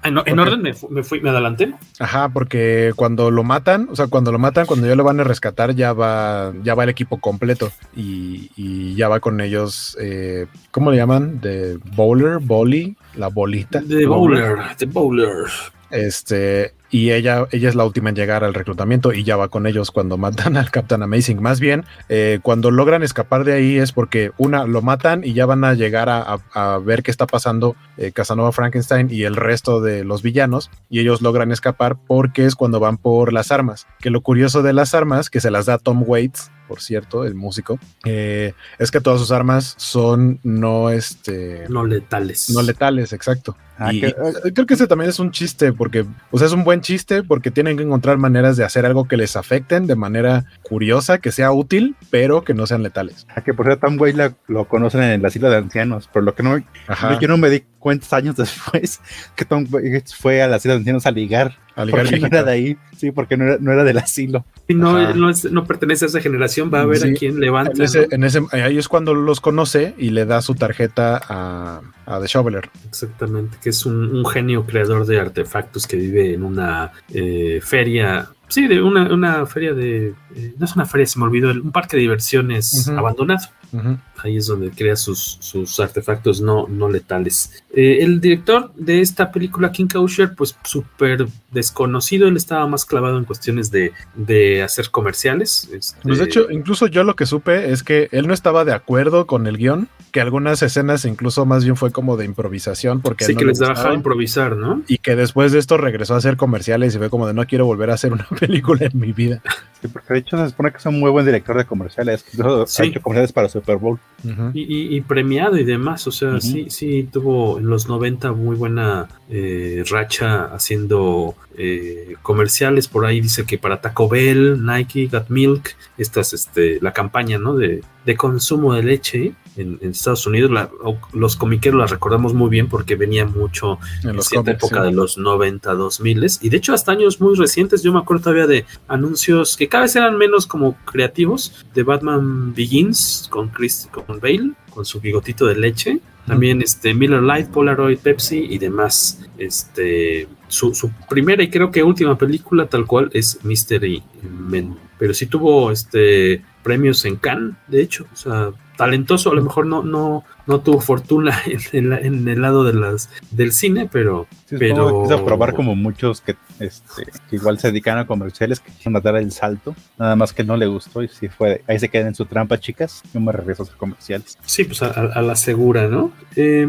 Ah, 0.06 0.22
en 0.24 0.38
orden 0.38 0.62
me, 0.62 0.74
me, 0.90 1.02
fui, 1.02 1.20
me 1.20 1.30
adelanté. 1.30 1.74
Ajá, 1.98 2.28
porque 2.28 2.92
cuando 2.94 3.30
lo 3.30 3.42
matan, 3.42 3.88
o 3.90 3.96
sea, 3.96 4.06
cuando 4.06 4.30
lo 4.30 4.38
matan, 4.38 4.66
cuando 4.66 4.86
ya 4.86 4.94
lo 4.94 5.04
van 5.04 5.20
a 5.20 5.24
rescatar, 5.24 5.74
ya 5.74 5.92
va, 5.92 6.52
ya 6.62 6.74
va 6.74 6.84
el 6.84 6.90
equipo 6.90 7.18
completo 7.18 7.72
y, 7.96 8.50
y 8.56 8.94
ya 8.94 9.08
va 9.08 9.20
con 9.20 9.40
ellos, 9.40 9.96
eh, 10.00 10.46
¿cómo 10.70 10.90
le 10.90 10.96
llaman? 10.96 11.40
De 11.40 11.78
bowler, 11.96 12.38
bolly, 12.38 12.96
la 13.16 13.28
bolita. 13.28 13.80
De 13.80 14.06
bowler, 14.06 14.58
de 14.78 14.86
bowler. 14.86 15.46
Este, 15.90 16.74
y 16.90 17.10
ella, 17.10 17.46
ella 17.50 17.68
es 17.68 17.74
la 17.74 17.84
última 17.84 18.10
en 18.10 18.16
llegar 18.16 18.44
al 18.44 18.54
reclutamiento 18.54 19.12
y 19.12 19.24
ya 19.24 19.36
va 19.36 19.48
con 19.48 19.66
ellos 19.66 19.90
cuando 19.90 20.16
matan 20.18 20.56
al 20.56 20.70
Captain 20.70 21.02
Amazing. 21.02 21.42
Más 21.42 21.60
bien, 21.60 21.84
eh, 22.08 22.38
cuando 22.42 22.70
logran 22.70 23.02
escapar 23.02 23.44
de 23.44 23.54
ahí 23.54 23.76
es 23.76 23.92
porque 23.92 24.32
una, 24.38 24.64
lo 24.64 24.82
matan 24.82 25.22
y 25.24 25.32
ya 25.32 25.46
van 25.46 25.64
a 25.64 25.74
llegar 25.74 26.08
a, 26.08 26.38
a, 26.52 26.74
a 26.74 26.78
ver 26.78 27.02
qué 27.02 27.10
está 27.10 27.26
pasando 27.26 27.76
eh, 27.96 28.12
Casanova 28.12 28.52
Frankenstein 28.52 29.08
y 29.10 29.22
el 29.22 29.36
resto 29.36 29.80
de 29.80 30.04
los 30.04 30.22
villanos 30.22 30.70
y 30.88 31.00
ellos 31.00 31.22
logran 31.22 31.52
escapar 31.52 31.96
porque 32.06 32.44
es 32.44 32.54
cuando 32.54 32.80
van 32.80 32.98
por 32.98 33.32
las 33.32 33.50
armas. 33.52 33.86
Que 34.00 34.10
lo 34.10 34.20
curioso 34.20 34.62
de 34.62 34.72
las 34.72 34.94
armas, 34.94 35.30
que 35.30 35.40
se 35.40 35.50
las 35.50 35.66
da 35.66 35.78
Tom 35.78 36.02
Waits, 36.06 36.50
por 36.66 36.80
cierto, 36.80 37.24
el 37.24 37.34
músico, 37.34 37.78
eh, 38.04 38.52
es 38.78 38.90
que 38.90 39.00
todas 39.00 39.20
sus 39.20 39.30
armas 39.30 39.74
son 39.78 40.40
no 40.42 40.90
este 40.90 41.64
no 41.68 41.84
letales. 41.84 42.50
No 42.50 42.62
letales, 42.62 43.12
exacto. 43.12 43.56
Ah, 43.78 43.92
y, 43.92 44.00
que, 44.00 44.14
creo 44.54 44.66
que 44.66 44.74
ese 44.74 44.86
también 44.86 45.10
es 45.10 45.18
un 45.18 45.30
chiste, 45.30 45.72
porque, 45.72 46.06
o 46.30 46.38
sea, 46.38 46.46
es 46.46 46.52
un 46.52 46.64
buen 46.64 46.76
chiste 46.81 47.23
porque 47.23 47.51
tienen 47.51 47.77
que 47.77 47.82
encontrar 47.82 48.19
maneras 48.19 48.57
de 48.57 48.65
hacer 48.65 48.86
algo 48.86 49.07
que 49.07 49.16
les 49.16 49.36
afecten 49.36 49.86
de 49.86 49.97
manera 49.97 50.44
curiosa, 50.62 51.19
que 51.19 51.32
sea 51.32 51.53
útil, 51.53 51.97
pero 52.11 52.43
que 52.44 52.55
no 52.55 52.66
sean 52.66 52.82
letales. 52.82 53.27
Ah, 53.35 53.43
que 53.43 53.55
por 53.55 53.66
cierto, 53.66 53.86
Tom 53.86 54.01
Waits 54.01 54.35
lo 54.48 54.66
conocen 54.66 55.03
en 55.03 55.11
el 55.12 55.24
asilo 55.24 55.51
de 55.51 55.57
ancianos, 55.57 56.09
por 56.09 56.23
lo 56.23 56.35
que 56.35 56.43
no, 56.43 56.62
Ajá. 56.89 57.19
yo 57.19 57.28
no 57.28 57.36
me 57.36 57.51
di 57.51 57.65
cuenta 57.86 58.16
años 58.16 58.34
después 58.36 59.00
que 59.36 59.44
Tom 59.44 59.64
Waits 59.70 60.16
fue 60.16 60.42
al 60.42 60.52
asilo 60.52 60.74
de 60.74 60.78
ancianos 60.78 61.06
a 61.06 61.12
ligar. 61.12 61.56
A 61.76 61.84
ligar 61.84 62.02
porque 62.02 62.18
no 62.18 62.26
era 62.26 62.42
de 62.42 62.50
ahí, 62.50 62.76
sí, 62.96 63.12
porque 63.12 63.36
no 63.36 63.44
era, 63.44 63.58
no 63.60 63.70
era 63.70 63.84
del 63.84 63.98
asilo. 63.98 64.44
Y 64.66 64.74
no, 64.74 65.14
no, 65.14 65.30
es, 65.30 65.44
no, 65.44 65.64
pertenece 65.66 66.06
a 66.06 66.08
esa 66.08 66.20
generación, 66.20 66.68
va 66.74 66.80
a 66.80 66.84
ver 66.84 66.98
sí. 66.98 67.10
a 67.10 67.14
quién 67.14 67.38
levanta. 67.38 67.70
En 67.76 67.82
ese, 67.82 68.00
¿no? 68.00 68.06
en 68.10 68.24
ese, 68.24 68.40
ahí 68.50 68.76
es 68.76 68.88
cuando 68.88 69.14
los 69.14 69.40
conoce 69.40 69.94
y 69.98 70.10
le 70.10 70.24
da 70.24 70.42
su 70.42 70.56
tarjeta 70.56 71.20
a, 71.28 71.80
a 72.06 72.20
The 72.20 72.26
Shoveler. 72.26 72.70
Exactamente, 72.88 73.58
que 73.62 73.70
es 73.70 73.86
un, 73.86 74.16
un, 74.16 74.26
genio 74.26 74.66
creador 74.66 75.06
de 75.06 75.20
artefactos 75.20 75.86
que 75.86 75.96
vive 75.96 76.34
en 76.34 76.42
una 76.42 76.90
eh, 77.14 77.60
feria. 77.62 78.30
Sí, 78.48 78.66
de 78.66 78.82
una, 78.82 79.14
una 79.14 79.46
feria 79.46 79.74
de. 79.74 80.14
Eh, 80.34 80.54
no 80.58 80.64
es 80.64 80.74
una 80.74 80.86
feria, 80.86 81.06
se 81.06 81.20
me 81.20 81.26
olvidó, 81.26 81.50
un 81.50 81.70
parque 81.70 81.96
de 81.96 82.00
diversiones 82.00 82.88
uh 82.88 82.90
-huh. 82.90 82.98
abandonado. 82.98 83.46
Uh 83.72 83.78
-huh. 83.78 83.98
Ahí 84.22 84.36
es 84.36 84.47
donde 84.47 84.70
crea 84.70 84.97
sus, 84.97 85.38
sus 85.40 85.78
artefactos 85.78 86.40
no, 86.40 86.66
no 86.68 86.88
letales. 86.88 87.62
Eh, 87.74 87.98
el 88.01 88.20
director 88.20 88.72
de 88.74 89.01
esta 89.01 89.30
película, 89.30 89.72
King 89.72 89.88
Kosher, 89.93 90.34
pues 90.34 90.56
súper 90.64 91.26
desconocido. 91.51 92.28
Él 92.28 92.36
estaba 92.36 92.66
más 92.66 92.84
clavado 92.84 93.18
en 93.18 93.24
cuestiones 93.24 93.70
de, 93.70 93.93
de 94.14 94.62
hacer 94.62 94.90
comerciales. 94.90 95.68
Este... 95.72 95.98
Pues 96.02 96.18
de 96.18 96.24
hecho, 96.24 96.51
incluso 96.51 96.86
yo 96.86 97.05
lo 97.05 97.14
que 97.14 97.26
supe 97.26 97.70
es 97.72 97.82
que 97.82 98.09
él 98.12 98.26
no 98.26 98.34
estaba 98.34 98.64
de 98.64 98.72
acuerdo 98.72 99.26
con 99.26 99.47
el 99.47 99.59
guion, 99.59 99.88
que 100.12 100.20
algunas 100.20 100.62
escenas 100.62 101.05
incluso 101.05 101.44
más 101.44 101.64
bien 101.64 101.76
fue 101.76 101.93
como 101.93 102.16
de 102.16 102.24
improvisación. 102.24 103.02
Porque 103.02 103.26
sí, 103.26 103.34
no 103.34 103.38
que 103.40 103.44
les 103.44 103.59
dejaba 103.59 103.94
improvisar, 103.94 104.56
¿no? 104.56 104.82
Y 104.88 104.98
que 104.98 105.14
después 105.14 105.52
de 105.52 105.59
esto 105.59 105.76
regresó 105.76 106.14
a 106.14 106.18
hacer 106.18 106.36
comerciales 106.36 106.94
y 106.94 106.98
fue 106.98 107.10
como 107.10 107.26
de 107.26 107.34
no 107.34 107.47
quiero 107.47 107.66
volver 107.66 107.90
a 107.90 107.94
hacer 107.94 108.12
una 108.12 108.26
película 108.40 108.86
en 108.86 108.98
mi 108.98 109.12
vida. 109.12 109.43
Sí, 109.80 109.88
porque 109.88 110.14
de 110.14 110.20
hecho 110.20 110.38
se 110.38 110.48
supone 110.48 110.70
que 110.70 110.78
es 110.78 110.86
un 110.86 110.98
muy 110.98 111.10
buen 111.10 111.26
director 111.26 111.56
de 111.56 111.64
comerciales. 111.64 112.24
Sí. 112.66 112.82
Ha 112.82 112.86
hecho 112.86 113.02
comerciales 113.02 113.32
para 113.32 113.48
Super 113.60 113.76
Bowl. 113.76 113.98
Uh 114.24 114.28
-huh. 114.28 114.50
y, 114.54 114.62
y, 114.62 114.96
y, 114.96 115.00
premiado 115.02 115.56
y 115.56 115.64
demás, 115.64 116.06
o 116.06 116.10
sea, 116.10 116.30
uh 116.30 116.34
-huh. 116.34 116.40
sí, 116.40 116.66
sí 116.70 117.08
tuvo 117.12 117.58
en 117.58 117.68
los 117.68 117.88
90 117.88 118.32
muy 118.32 118.56
buena 118.56 119.08
eh, 119.30 119.84
racha 119.90 120.44
haciendo 120.46 121.34
eh, 121.56 122.16
comerciales. 122.22 122.88
Por 122.88 123.04
ahí 123.04 123.20
dice 123.20 123.44
que 123.44 123.58
para 123.58 123.80
Taco 123.80 124.08
Bell, 124.08 124.64
Nike, 124.64 125.08
Got 125.08 125.28
Milk, 125.28 125.76
estas, 125.98 126.32
este, 126.32 126.78
la 126.80 126.92
campaña, 126.92 127.38
¿no? 127.38 127.54
De, 127.54 127.82
de 128.04 128.16
consumo 128.16 128.74
de 128.74 128.82
leche 128.82 129.34
en, 129.56 129.78
en 129.80 129.90
Estados 129.90 130.26
Unidos. 130.26 130.50
La, 130.50 130.70
los 131.12 131.36
comiqueros 131.36 131.78
la 131.78 131.86
recordamos 131.86 132.34
muy 132.34 132.50
bien 132.50 132.68
porque 132.68 132.96
venía 132.96 133.26
mucho 133.26 133.78
en, 134.02 134.20
cierta 134.22 134.52
época 134.52 134.80
sí. 134.80 134.86
de 134.86 134.92
los 134.92 135.18
90, 135.18 135.74
2000 135.74 136.16
y 136.40 136.48
de 136.48 136.56
hecho 136.56 136.72
hasta 136.72 136.92
años 136.92 137.20
muy 137.20 137.34
recientes. 137.34 137.82
Yo 137.82 137.92
me 137.92 137.98
acuerdo 137.98 138.24
todavía 138.24 138.46
de 138.46 138.64
anuncios 138.88 139.56
que 139.56 139.68
cada 139.68 139.84
vez 139.84 139.96
eran 139.96 140.16
menos 140.16 140.46
como 140.46 140.76
creativos. 140.84 141.66
De 141.74 141.82
Batman 141.82 142.54
Begins 142.54 143.28
con 143.30 143.48
Chris, 143.48 143.88
con 143.90 144.20
Bale, 144.20 144.52
con 144.70 144.84
su 144.84 145.00
bigotito 145.00 145.46
de 145.46 145.56
leche. 145.56 146.00
También 146.26 146.60
este 146.60 146.92
Miller 146.92 147.22
Lite, 147.22 147.50
Polaroid, 147.50 147.98
Pepsi 147.98 148.46
y 148.50 148.58
demás. 148.58 149.24
Este 149.38 150.26
su, 150.48 150.74
su, 150.74 150.90
primera 151.08 151.42
y 151.42 151.50
creo 151.50 151.70
que 151.70 151.82
última 151.82 152.16
película 152.16 152.66
tal 152.66 152.86
cual 152.86 153.10
es 153.12 153.44
Mystery 153.44 154.02
Men. 154.22 154.76
Pero 154.98 155.12
sí 155.12 155.26
tuvo 155.26 155.70
este 155.70 156.42
premios 156.62 157.04
en 157.04 157.16
Cannes, 157.16 157.54
de 157.68 157.82
hecho. 157.82 158.06
O 158.12 158.16
sea, 158.16 158.50
talentoso, 158.77 159.31
a 159.31 159.35
lo 159.35 159.43
mejor 159.43 159.66
no, 159.66 159.82
no, 159.82 160.24
no 160.47 160.61
tuvo 160.61 160.81
fortuna 160.81 161.40
en, 161.73 161.93
en, 161.93 162.07
en 162.07 162.28
el 162.28 162.43
lado 162.43 162.65
de 162.65 162.74
las 162.74 163.11
del 163.31 163.53
cine, 163.53 163.89
pero. 163.90 164.27
Sí, 164.47 164.57
pero 164.59 165.03
quiso 165.03 165.24
probar 165.24 165.55
como 165.55 165.74
muchos 165.74 166.20
que, 166.20 166.36
este, 166.60 167.04
que 167.28 167.36
igual 167.36 167.58
se 167.58 167.68
dedican 167.68 167.98
a 167.98 168.06
comerciales 168.06 168.60
que 168.60 168.72
quisieron 168.72 169.02
dar 169.02 169.16
el 169.16 169.32
salto, 169.32 169.74
nada 169.98 170.16
más 170.16 170.32
que 170.32 170.44
no 170.44 170.56
le 170.56 170.66
gustó 170.66 171.02
y 171.02 171.08
si 171.08 171.28
fue, 171.28 171.62
ahí 171.66 171.78
se 171.78 171.88
quedan 171.88 172.08
en 172.08 172.14
su 172.14 172.26
trampa, 172.26 172.58
chicas. 172.58 173.02
Yo 173.12 173.20
me 173.20 173.32
regreso 173.32 173.62
a 173.62 173.64
hacer 173.64 173.76
comerciales. 173.76 174.38
Sí, 174.44 174.64
pues 174.64 174.82
a, 174.82 175.22
la 175.22 175.36
segura, 175.36 175.88
¿no? 175.88 176.12
Eh, 176.34 176.66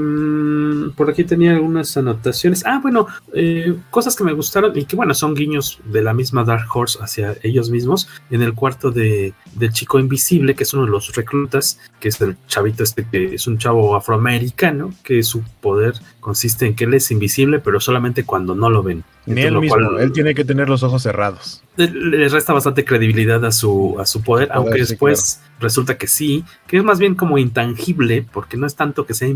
por 0.95 1.09
aquí 1.09 1.23
tenía 1.23 1.53
algunas 1.53 1.95
anotaciones. 1.97 2.65
Ah, 2.65 2.79
bueno, 2.81 3.07
eh, 3.33 3.75
cosas 3.89 4.15
que 4.15 4.23
me 4.23 4.33
gustaron 4.33 4.77
y 4.77 4.85
que, 4.85 4.95
bueno, 4.95 5.13
son 5.13 5.33
guiños 5.33 5.79
de 5.85 6.01
la 6.01 6.13
misma 6.13 6.43
Dark 6.43 6.67
Horse 6.73 6.99
hacia 7.01 7.35
ellos 7.43 7.69
mismos. 7.69 8.07
En 8.29 8.41
el 8.41 8.53
cuarto 8.53 8.91
de, 8.91 9.33
del 9.53 9.71
chico 9.71 9.99
invisible, 9.99 10.55
que 10.55 10.63
es 10.63 10.73
uno 10.73 10.85
de 10.85 10.91
los 10.91 11.15
reclutas, 11.15 11.79
que 11.99 12.09
es 12.09 12.21
el 12.21 12.37
chavito 12.47 12.83
este 12.83 13.05
que 13.09 13.35
es 13.35 13.47
un 13.47 13.57
chavo 13.57 13.95
afroamericano, 13.95 14.93
que 15.03 15.23
su 15.23 15.43
poder 15.61 15.95
consiste 16.27 16.65
en 16.65 16.75
que 16.75 16.83
él 16.83 16.93
es 16.93 17.09
invisible, 17.09 17.59
pero 17.59 17.79
solamente 17.79 18.25
cuando 18.25 18.53
no 18.53 18.69
lo 18.69 18.83
ven. 18.83 19.05
Ni 19.25 19.43
él 19.43 19.57
mismo, 19.59 19.77
cual, 19.77 20.01
él 20.01 20.11
tiene 20.11 20.35
que 20.35 20.43
tener 20.43 20.67
los 20.67 20.83
ojos 20.83 21.01
cerrados. 21.01 21.63
Le 21.77 22.27
resta 22.27 22.51
bastante 22.51 22.83
credibilidad 22.83 23.45
a 23.45 23.51
su, 23.53 23.95
a 23.97 24.05
su 24.05 24.21
poder, 24.21 24.49
poder 24.49 24.57
aunque 24.57 24.83
sí, 24.83 24.91
después 24.91 25.35
claro. 25.39 25.55
resulta 25.61 25.97
que 25.97 26.07
sí, 26.07 26.43
que 26.67 26.75
es 26.75 26.83
más 26.83 26.99
bien 26.99 27.15
como 27.15 27.37
intangible, 27.37 28.25
porque 28.29 28.57
no 28.57 28.67
es 28.67 28.75
tanto 28.75 29.05
que 29.05 29.13
sea 29.13 29.29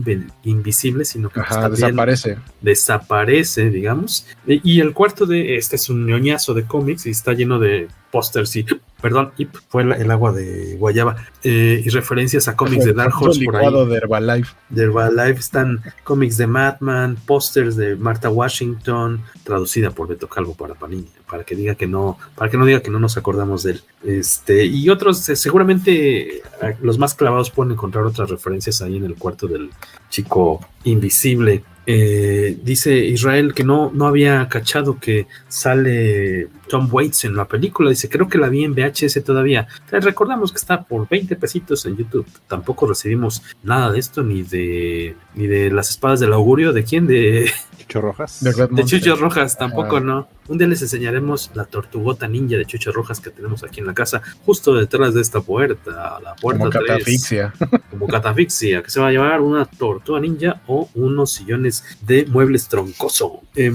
invisible, 0.44 1.06
sino 1.06 1.30
que 1.30 1.40
Ajá, 1.40 1.70
desaparece. 1.70 2.40
Desaparece, 2.60 3.70
digamos. 3.70 4.28
Y 4.46 4.82
el 4.82 4.92
cuarto 4.92 5.26
de 5.26 5.56
este 5.56 5.78
es 5.78 5.90
un 5.90 6.06
ñoñazo 6.06 6.54
de 6.54 6.66
cómics 6.66 7.06
y 7.06 7.12
está 7.12 7.32
lleno 7.32 7.58
de 7.58 7.88
pósters 8.12 8.54
y 8.58 8.66
perdón, 9.02 9.32
fue 9.68 9.84
el, 9.84 9.94
el, 9.94 10.12
agua 10.12 10.32
de 10.32 10.76
guayaba 10.78 11.16
eh, 11.44 11.82
y 11.84 11.90
referencias 11.90 12.48
a 12.48 12.56
cómics 12.56 12.86
de 12.86 12.94
Dark 12.94 13.14
Horse 13.20 13.44
por 13.44 13.56
ahí. 13.56 13.90
de 13.90 13.98
Herbalife. 13.98 14.54
De 14.70 14.84
Herbalife 14.84 15.40
están 15.40 15.82
cómics 16.04 16.38
de 16.38 16.48
Madman, 16.48 17.18
pósters 17.26 17.76
de 17.76 17.96
Martha 17.96 18.30
Washington, 18.30 19.22
traducida 19.44 19.92
por 19.92 20.08
Beto 20.08 20.28
Calvo 20.28 20.54
para 20.56 20.76
Panini, 20.76 21.10
para 21.30 21.44
que 21.44 21.56
diga 21.56 21.76
que 21.76 21.88
no, 21.88 22.18
para 22.36 22.50
que 22.50 22.58
no 22.58 22.66
diga 22.66 22.82
que 22.82 22.92
no 22.92 23.00
nos 23.00 23.18
acordamos 23.18 23.64
de 23.64 23.72
él. 23.72 23.82
Este, 24.04 24.66
y 24.66 24.90
otros, 24.90 25.28
eh, 25.30 25.36
seguramente 25.36 26.42
los 26.82 26.98
más 26.98 27.14
clavados 27.14 27.50
pueden 27.50 27.74
encontrar 27.74 28.06
otras 28.06 28.30
referencias 28.30 28.82
ahí 28.82 28.98
en 28.98 29.06
el 29.06 29.16
cuarto 29.16 29.48
del 29.48 29.70
chico 30.10 30.60
invisible. 30.84 31.64
Eh, 31.94 32.58
dice 32.64 32.96
Israel 32.96 33.54
que 33.54 33.66
no, 33.66 33.92
no 33.94 34.08
había 34.08 34.48
cachado 34.48 34.98
que 34.98 35.28
sale 35.50 36.48
Tom 36.70 36.88
Waits 36.90 37.26
en 37.26 37.36
la 37.36 37.46
película. 37.50 37.90
Dice, 37.90 38.08
creo 38.08 38.30
que 38.30 38.38
la 38.38 38.48
vi 38.48 38.64
en 38.64 38.74
VHS 38.74 39.22
todavía. 39.26 39.68
recordamos 39.92 40.54
que 40.54 40.58
está 40.58 40.84
por 40.84 41.10
20 41.10 41.36
pesitos 41.36 41.86
en 41.86 41.98
YouTube. 41.98 42.26
Tampoco 42.48 42.88
recibimos 42.88 43.44
nada 43.62 43.92
de 43.92 44.00
esto, 44.00 44.24
ni 44.24 44.42
de 44.44 45.18
ni 45.36 45.48
de 45.48 45.70
las 45.70 45.90
espadas 45.90 46.22
del 46.22 46.32
augurio. 46.32 46.72
¿De 46.72 46.86
quién? 46.86 47.08
De 47.08 47.52
Chucho 47.80 48.00
Rojas. 48.00 48.42
De, 48.42 48.68
de 48.72 48.86
Chucho 48.86 49.18
Rojas, 49.18 49.58
tampoco 49.58 49.98
ah. 49.98 50.02
no. 50.02 50.28
Un 50.48 50.58
día 50.58 50.68
les 50.68 50.82
enseñaremos 50.82 51.52
la 51.54 51.66
tortugota 51.66 52.28
ninja 52.28 52.58
de 52.58 52.66
Chucho 52.66 52.92
Rojas 52.92 53.20
que 53.20 53.30
tenemos 53.30 53.64
aquí 53.64 53.80
en 53.80 53.88
la 53.88 53.94
casa, 53.94 54.22
justo 54.46 54.76
detrás 54.76 55.14
de 55.14 55.22
esta 55.22 55.42
puerta, 55.42 56.20
la 56.22 56.36
puerta 56.36 56.60
como 56.60 56.72
catafixia. 56.72 57.54
como 57.90 58.08
catafixia, 58.08 58.82
que 58.84 58.90
se 58.90 59.00
va 59.00 59.08
a 59.08 59.12
llevar 59.12 59.42
una 59.42 59.66
tortuga 59.66 60.20
ninja 60.20 60.62
o 60.68 60.90
unos 60.96 61.34
sillones 61.34 61.84
de 62.02 62.26
muebles 62.26 62.68
troncoso. 62.68 63.42
Eh, 63.56 63.72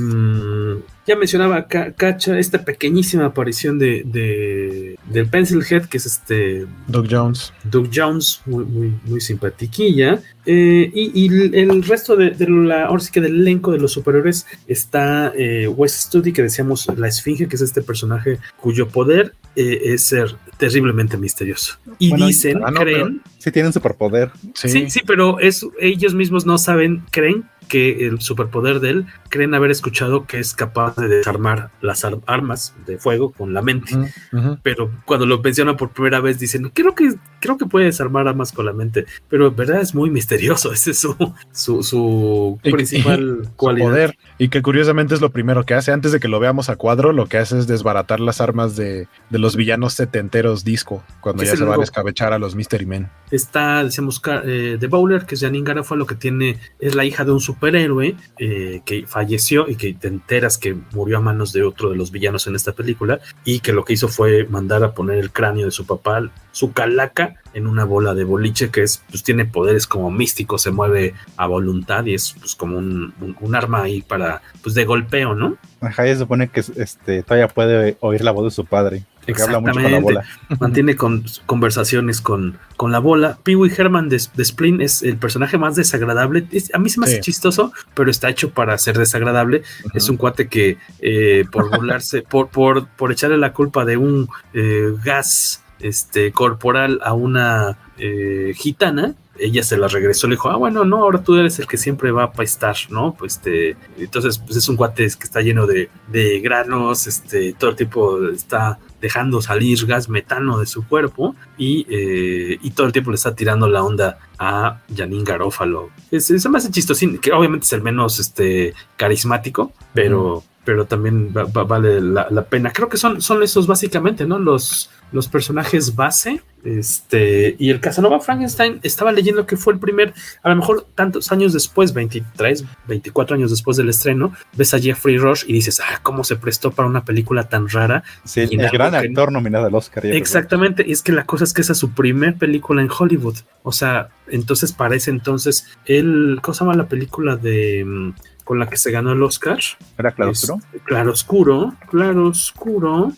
ya 1.07 1.15
mencionaba 1.15 1.69
Cacha 1.69 2.37
esta 2.37 2.65
pequeñísima 2.65 3.27
aparición 3.27 3.79
de, 3.79 4.03
de, 4.05 4.99
del 5.09 5.29
Pencil 5.29 5.63
Head, 5.63 5.87
que 5.87 5.99
es 5.99 6.07
este. 6.07 6.67
Doug 6.89 7.07
Jones. 7.09 7.53
Doug 7.63 7.89
Jones, 7.95 8.43
muy, 8.45 8.65
muy, 8.65 8.93
muy 9.05 9.21
simpatiquilla. 9.21 10.21
Eh, 10.45 10.91
y, 10.93 11.27
y, 11.27 11.59
el 11.61 11.85
resto 11.85 12.17
de, 12.17 12.31
de, 12.31 12.49
la, 12.49 12.87
ahora 12.87 13.01
sí 13.01 13.13
que 13.13 13.21
del 13.21 13.37
elenco 13.37 13.71
de 13.71 13.79
los 13.79 13.93
superiores 13.93 14.47
está 14.67 15.33
eh, 15.37 15.69
West 15.69 16.09
Studi, 16.09 16.33
que 16.33 16.43
decíamos 16.57 16.87
la 16.97 17.09
Esfinge, 17.09 17.49
que 17.49 17.57
es 17.57 17.63
este 17.63 17.83
personaje 17.83 18.39
cuyo 18.57 18.89
poder 18.89 19.35
eh, 19.55 19.81
es 19.85 20.03
ser 20.03 20.37
terriblemente 20.57 21.17
misterioso. 21.19 21.75
Y 21.99 22.11
bueno, 22.11 22.27
dicen, 22.27 22.63
ah, 22.65 22.71
no, 22.71 22.81
creen. 22.81 23.23
Sí, 23.39 23.51
tienen 23.51 23.73
superpoder. 23.73 24.31
Sí. 24.55 24.69
sí, 24.69 24.91
sí, 24.91 25.01
pero 25.07 25.39
es, 25.39 25.67
ellos 25.79 26.15
mismos 26.15 26.47
no 26.47 26.57
saben, 26.57 27.05
creen 27.11 27.45
que 27.69 28.07
el 28.07 28.21
superpoder 28.21 28.81
de 28.81 28.91
él 28.91 29.07
creen 29.29 29.55
haber 29.55 29.71
escuchado 29.71 30.27
que 30.27 30.39
es 30.39 30.55
capaz 30.55 30.97
de 30.97 31.09
desarmar 31.09 31.71
las 31.81 32.05
ar 32.05 32.19
armas 32.27 32.75
de 32.87 32.99
fuego 32.99 33.33
con 33.33 33.55
la 33.55 33.63
mente. 33.63 33.95
Uh 33.97 34.07
-huh. 34.33 34.59
Pero 34.63 34.91
cuando 35.05 35.27
lo 35.27 35.41
mencionan 35.41 35.77
por 35.77 35.91
primera 35.91 36.21
vez 36.21 36.39
dicen, 36.39 36.71
creo 36.73 36.95
que, 36.95 37.15
creo 37.41 37.59
que 37.59 37.67
puede 37.67 37.87
desarmar 37.87 38.29
armas 38.29 38.53
con 38.53 38.67
la 38.67 38.73
mente. 38.73 39.07
Pero 39.29 39.49
en 39.49 39.57
verdad 39.57 39.81
es 39.81 39.95
muy 39.95 40.11
misterioso. 40.11 40.73
Ese 40.77 40.93
es 40.93 40.99
su, 40.99 41.17
su, 41.53 41.83
su 41.83 42.59
y, 42.63 42.73
principal 42.73 43.43
y, 43.45 43.49
cualidad. 43.57 43.87
Poder. 43.87 44.19
Y 44.39 44.49
que 44.49 44.63
curiosamente 44.63 45.15
es 45.15 45.21
lo 45.21 45.31
primero 45.31 45.65
que 45.65 45.75
hace. 45.75 45.93
Antes 45.93 46.13
de 46.13 46.21
que 46.21 46.29
lo 46.29 46.41
veamos 46.41 46.69
a 46.69 46.77
cuadro, 46.77 47.13
lo 47.13 47.27
que 47.27 47.39
hace 47.39 47.59
es 47.59 47.67
desbaratar 47.67 48.21
las 48.21 48.41
armas 48.41 48.77
de, 48.77 49.09
de 49.31 49.39
los 49.39 49.57
villanos 49.57 49.95
setenteros 49.95 50.65
disco. 50.65 51.03
Cuando 51.21 51.43
ya 51.43 51.57
se 51.57 51.65
va 51.65 51.75
a 51.75 51.79
descabechar 51.79 52.33
a 52.33 52.39
los 52.39 52.55
Mystery 52.55 52.87
Men. 52.87 53.09
Está, 53.31 53.85
decíamos, 53.85 54.21
eh, 54.45 54.77
The 54.79 54.87
Bowler, 54.87 55.27
que 55.27 55.35
es 55.35 55.41
Janine 55.41 55.65
Garofalo, 55.65 56.07
que 56.07 56.15
tiene, 56.15 56.59
es 56.79 56.95
la 56.95 57.05
hija 57.05 57.25
de 57.25 57.33
un 57.33 57.41
superhéroe 57.57 58.17
eh, 58.39 58.83
que 58.85 59.07
falleció 59.07 59.69
y 59.69 59.77
que 59.77 59.95
te 59.95 60.09
enteras 60.09 60.59
que 60.59 60.77
murió 60.93 61.19
a 61.19 61.21
manos 61.21 61.53
de 61.53 61.63
otro 61.63 61.91
de 61.91 61.97
los 61.97 62.11
villanos 62.11 62.47
en 62.47 62.55
esta 62.55 62.73
película 62.73 63.21
y 63.45 63.61
que 63.61 63.73
lo 63.73 63.85
que 63.85 63.95
hizo 63.95 64.09
fue 64.09 64.45
mandar 64.45 64.85
a 64.85 64.93
poner 64.93 65.19
el 65.19 65.33
cráneo 65.33 65.65
de 65.65 65.71
su 65.71 65.87
papá, 65.87 66.31
su 66.53 66.73
calaca, 66.73 67.37
en 67.55 67.67
una 67.67 67.85
bola 67.85 68.15
de 68.15 68.25
boliche 68.25 68.71
que 68.71 68.83
es, 68.83 69.03
pues 69.09 69.23
tiene 69.23 69.47
poderes 69.47 69.87
como 69.87 70.11
místicos, 70.11 70.63
se 70.63 70.71
mueve 70.71 71.15
a 71.39 71.47
voluntad 71.47 72.05
y 72.05 72.13
es 72.13 72.35
pues 72.39 72.55
como 72.55 72.77
un 72.77 73.55
arma 73.55 73.83
ahí 73.83 74.03
para, 74.03 74.43
pues 74.63 74.75
de 74.75 74.85
golpeo, 74.85 75.35
¿no? 75.35 75.57
Ajá, 75.81 76.05
se 76.05 76.17
supone 76.17 76.49
que 76.49 76.61
este, 76.61 77.23
todavía 77.23 77.49
puede 77.49 77.97
oír 78.01 78.23
la 78.23 78.33
voz 78.33 78.45
de 78.45 78.51
su 78.51 78.67
padre. 78.67 79.05
Que 79.27 79.43
habla 79.43 79.61
mucho 79.61 79.81
con 79.81 79.93
la 79.93 80.01
bola. 80.01 80.25
Mantiene 80.61 80.97
con, 80.97 81.25
conversaciones 81.47 82.21
con, 82.21 82.59
con 82.77 82.93
la 82.93 82.99
bola. 82.99 83.39
Pee 83.43 83.57
Wee 83.57 83.73
Herman 83.77 84.09
de, 84.09 84.23
de 84.35 84.45
Splin 84.45 84.81
es 84.81 85.03
el 85.03 85.17
personaje 85.17 85.59
más 85.59 85.77
desagradable. 85.77 86.47
Es, 86.53 86.73
a 86.75 86.79
mí 86.79 86.89
se 86.89 87.01
me 87.01 87.07
hace 87.07 87.17
sí. 87.17 87.23
chistoso, 87.23 87.73
pero 87.95 88.11
está 88.11 88.29
hecho 88.31 88.51
para 88.51 88.79
ser 88.79 88.99
desagradable. 88.99 89.59
Uh 89.59 89.89
-huh. 89.89 89.97
Es 89.97 90.09
un 90.09 90.17
cuate 90.17 90.49
que 90.49 90.79
eh, 91.01 91.45
por 91.51 91.71
burlarse, 91.77 92.23
por, 92.23 92.49
por, 92.49 92.87
por 92.89 93.13
echarle 93.13 93.39
la 93.39 93.53
culpa 93.53 93.85
de 93.85 93.97
un 93.97 94.29
eh, 94.55 94.93
gas 95.05 95.63
este, 95.81 96.33
corporal 96.33 97.01
a 97.03 97.13
una 97.13 97.79
eh, 97.99 98.53
gitana, 98.57 99.15
ella 99.39 99.63
se 99.63 99.77
la 99.77 99.89
regresó, 99.89 100.27
le 100.27 100.35
dijo, 100.35 100.51
ah, 100.51 100.57
bueno, 100.57 100.85
no, 100.85 100.99
ahora 100.99 101.23
tú 101.23 101.35
eres 101.37 101.59
el 101.59 101.67
que 101.67 101.77
siempre 101.77 102.11
va 102.11 102.25
a 102.25 102.33
pastar, 102.33 102.77
¿no? 102.91 103.15
Pues 103.15 103.35
este, 103.35 103.77
entonces, 103.99 104.39
pues 104.39 104.57
es 104.57 104.69
un 104.69 104.77
cuate 104.77 105.05
que 105.05 105.25
está 105.25 105.41
lleno 105.41 105.67
de, 105.67 105.91
de 106.09 106.41
granos, 106.41 107.07
este, 107.07 107.53
todo 107.53 107.71
el 107.71 107.77
tiempo 107.77 108.29
está 108.29 108.79
dejando 109.01 109.43
salir 109.43 109.87
gas 109.87 110.09
metano 110.09 110.59
de 110.59 110.67
su 110.67 110.87
cuerpo 110.87 111.35
y, 111.59 111.87
eh, 111.89 112.59
y 112.63 112.71
todo 112.71 112.87
el 112.87 112.93
tiempo 112.93 113.11
le 113.11 113.17
está 113.17 113.35
tirando 113.35 113.69
la 113.69 113.83
onda 113.83 114.19
a 114.39 114.81
Janine 114.95 115.25
Garófalo. 115.25 115.91
Es, 116.11 116.31
es, 116.31 116.47
hace 116.47 116.71
chistosín, 116.71 117.19
que 117.19 117.33
obviamente 117.33 117.65
es 117.65 117.73
el 117.73 117.83
menos 117.83 118.19
este, 118.19 118.75
carismático, 118.97 119.73
pero... 119.93 120.43
Mm 120.45 120.57
pero 120.67 120.85
también 120.85 121.33
va, 121.35 121.45
va, 121.45 121.63
vale 121.63 122.01
la, 122.01 122.27
la, 122.29 122.45
pena. 122.45 122.73
Creo 122.73 122.89
que 122.89 122.97
son, 122.97 123.23
son 123.23 123.41
esos 123.41 123.69
básicamente, 123.69 124.27
¿no? 124.27 124.39
Los, 124.41 124.91
los 125.13 125.29
personajes 125.29 125.95
base. 125.95 126.43
Este, 126.65 127.55
y 127.61 127.71
el 127.71 127.79
Casanova 127.79 128.19
Frankenstein 128.19 128.81
estaba 128.83 129.13
leyendo 129.13 129.47
que 129.47 129.57
fue 129.57 129.73
el 129.73 129.79
primer, 129.79 130.13
a 130.43 130.49
lo 130.49 130.57
mejor 130.57 130.85
tantos 130.97 131.31
años 131.31 131.53
después, 131.53 131.93
23, 131.93 132.65
24 132.89 133.37
años 133.37 133.51
después 133.51 133.77
del 133.77 133.89
estreno, 133.89 134.33
ves 134.57 134.75
a 134.75 134.81
Jeffrey 134.81 135.17
Rush 135.17 135.45
y 135.47 135.53
dices, 135.53 135.81
ah, 135.81 136.01
cómo 136.03 136.25
se 136.25 136.35
prestó 136.35 136.73
para 136.73 136.89
una 136.89 137.05
película 137.05 137.49
tan 137.49 137.69
rara. 137.69 138.03
Sí, 138.25 138.41
el 138.51 138.69
gran 138.71 138.91
que, 138.91 138.97
actor 138.97 139.31
nominado 139.31 139.67
al 139.67 139.75
Oscar. 139.77 140.05
Exactamente, 140.07 140.85
y 140.85 140.91
es 140.91 141.03
que 141.03 141.13
la 141.13 141.25
cosa 141.25 141.45
es 141.45 141.53
que 141.53 141.61
esa 141.61 141.73
es 141.73 141.79
su 141.79 141.93
primer 141.93 142.37
película 142.37 142.83
en 142.83 142.89
Hollywood. 142.91 143.37
O 143.63 143.71
sea, 143.71 144.09
entonces 144.27 144.73
para 144.73 144.97
ese 144.97 145.13
entonces, 145.13 145.69
él, 145.85 146.41
¿cómo 146.43 146.55
se 146.55 146.65
llama 146.65 146.75
la 146.75 146.89
película 146.89 147.37
de 147.37 147.85
mm, 147.85 148.15
con 148.47 148.61
la 148.61 148.69
que 148.69 148.77
se 148.77 148.93
ganó 148.93 149.13
el 149.13 149.23
Oscar. 149.25 149.59
¿Era 149.99 150.13
Claroscuro? 150.13 150.61
Es, 150.73 150.83
claroscuro, 150.83 151.75
Claroscuro. 151.91 153.13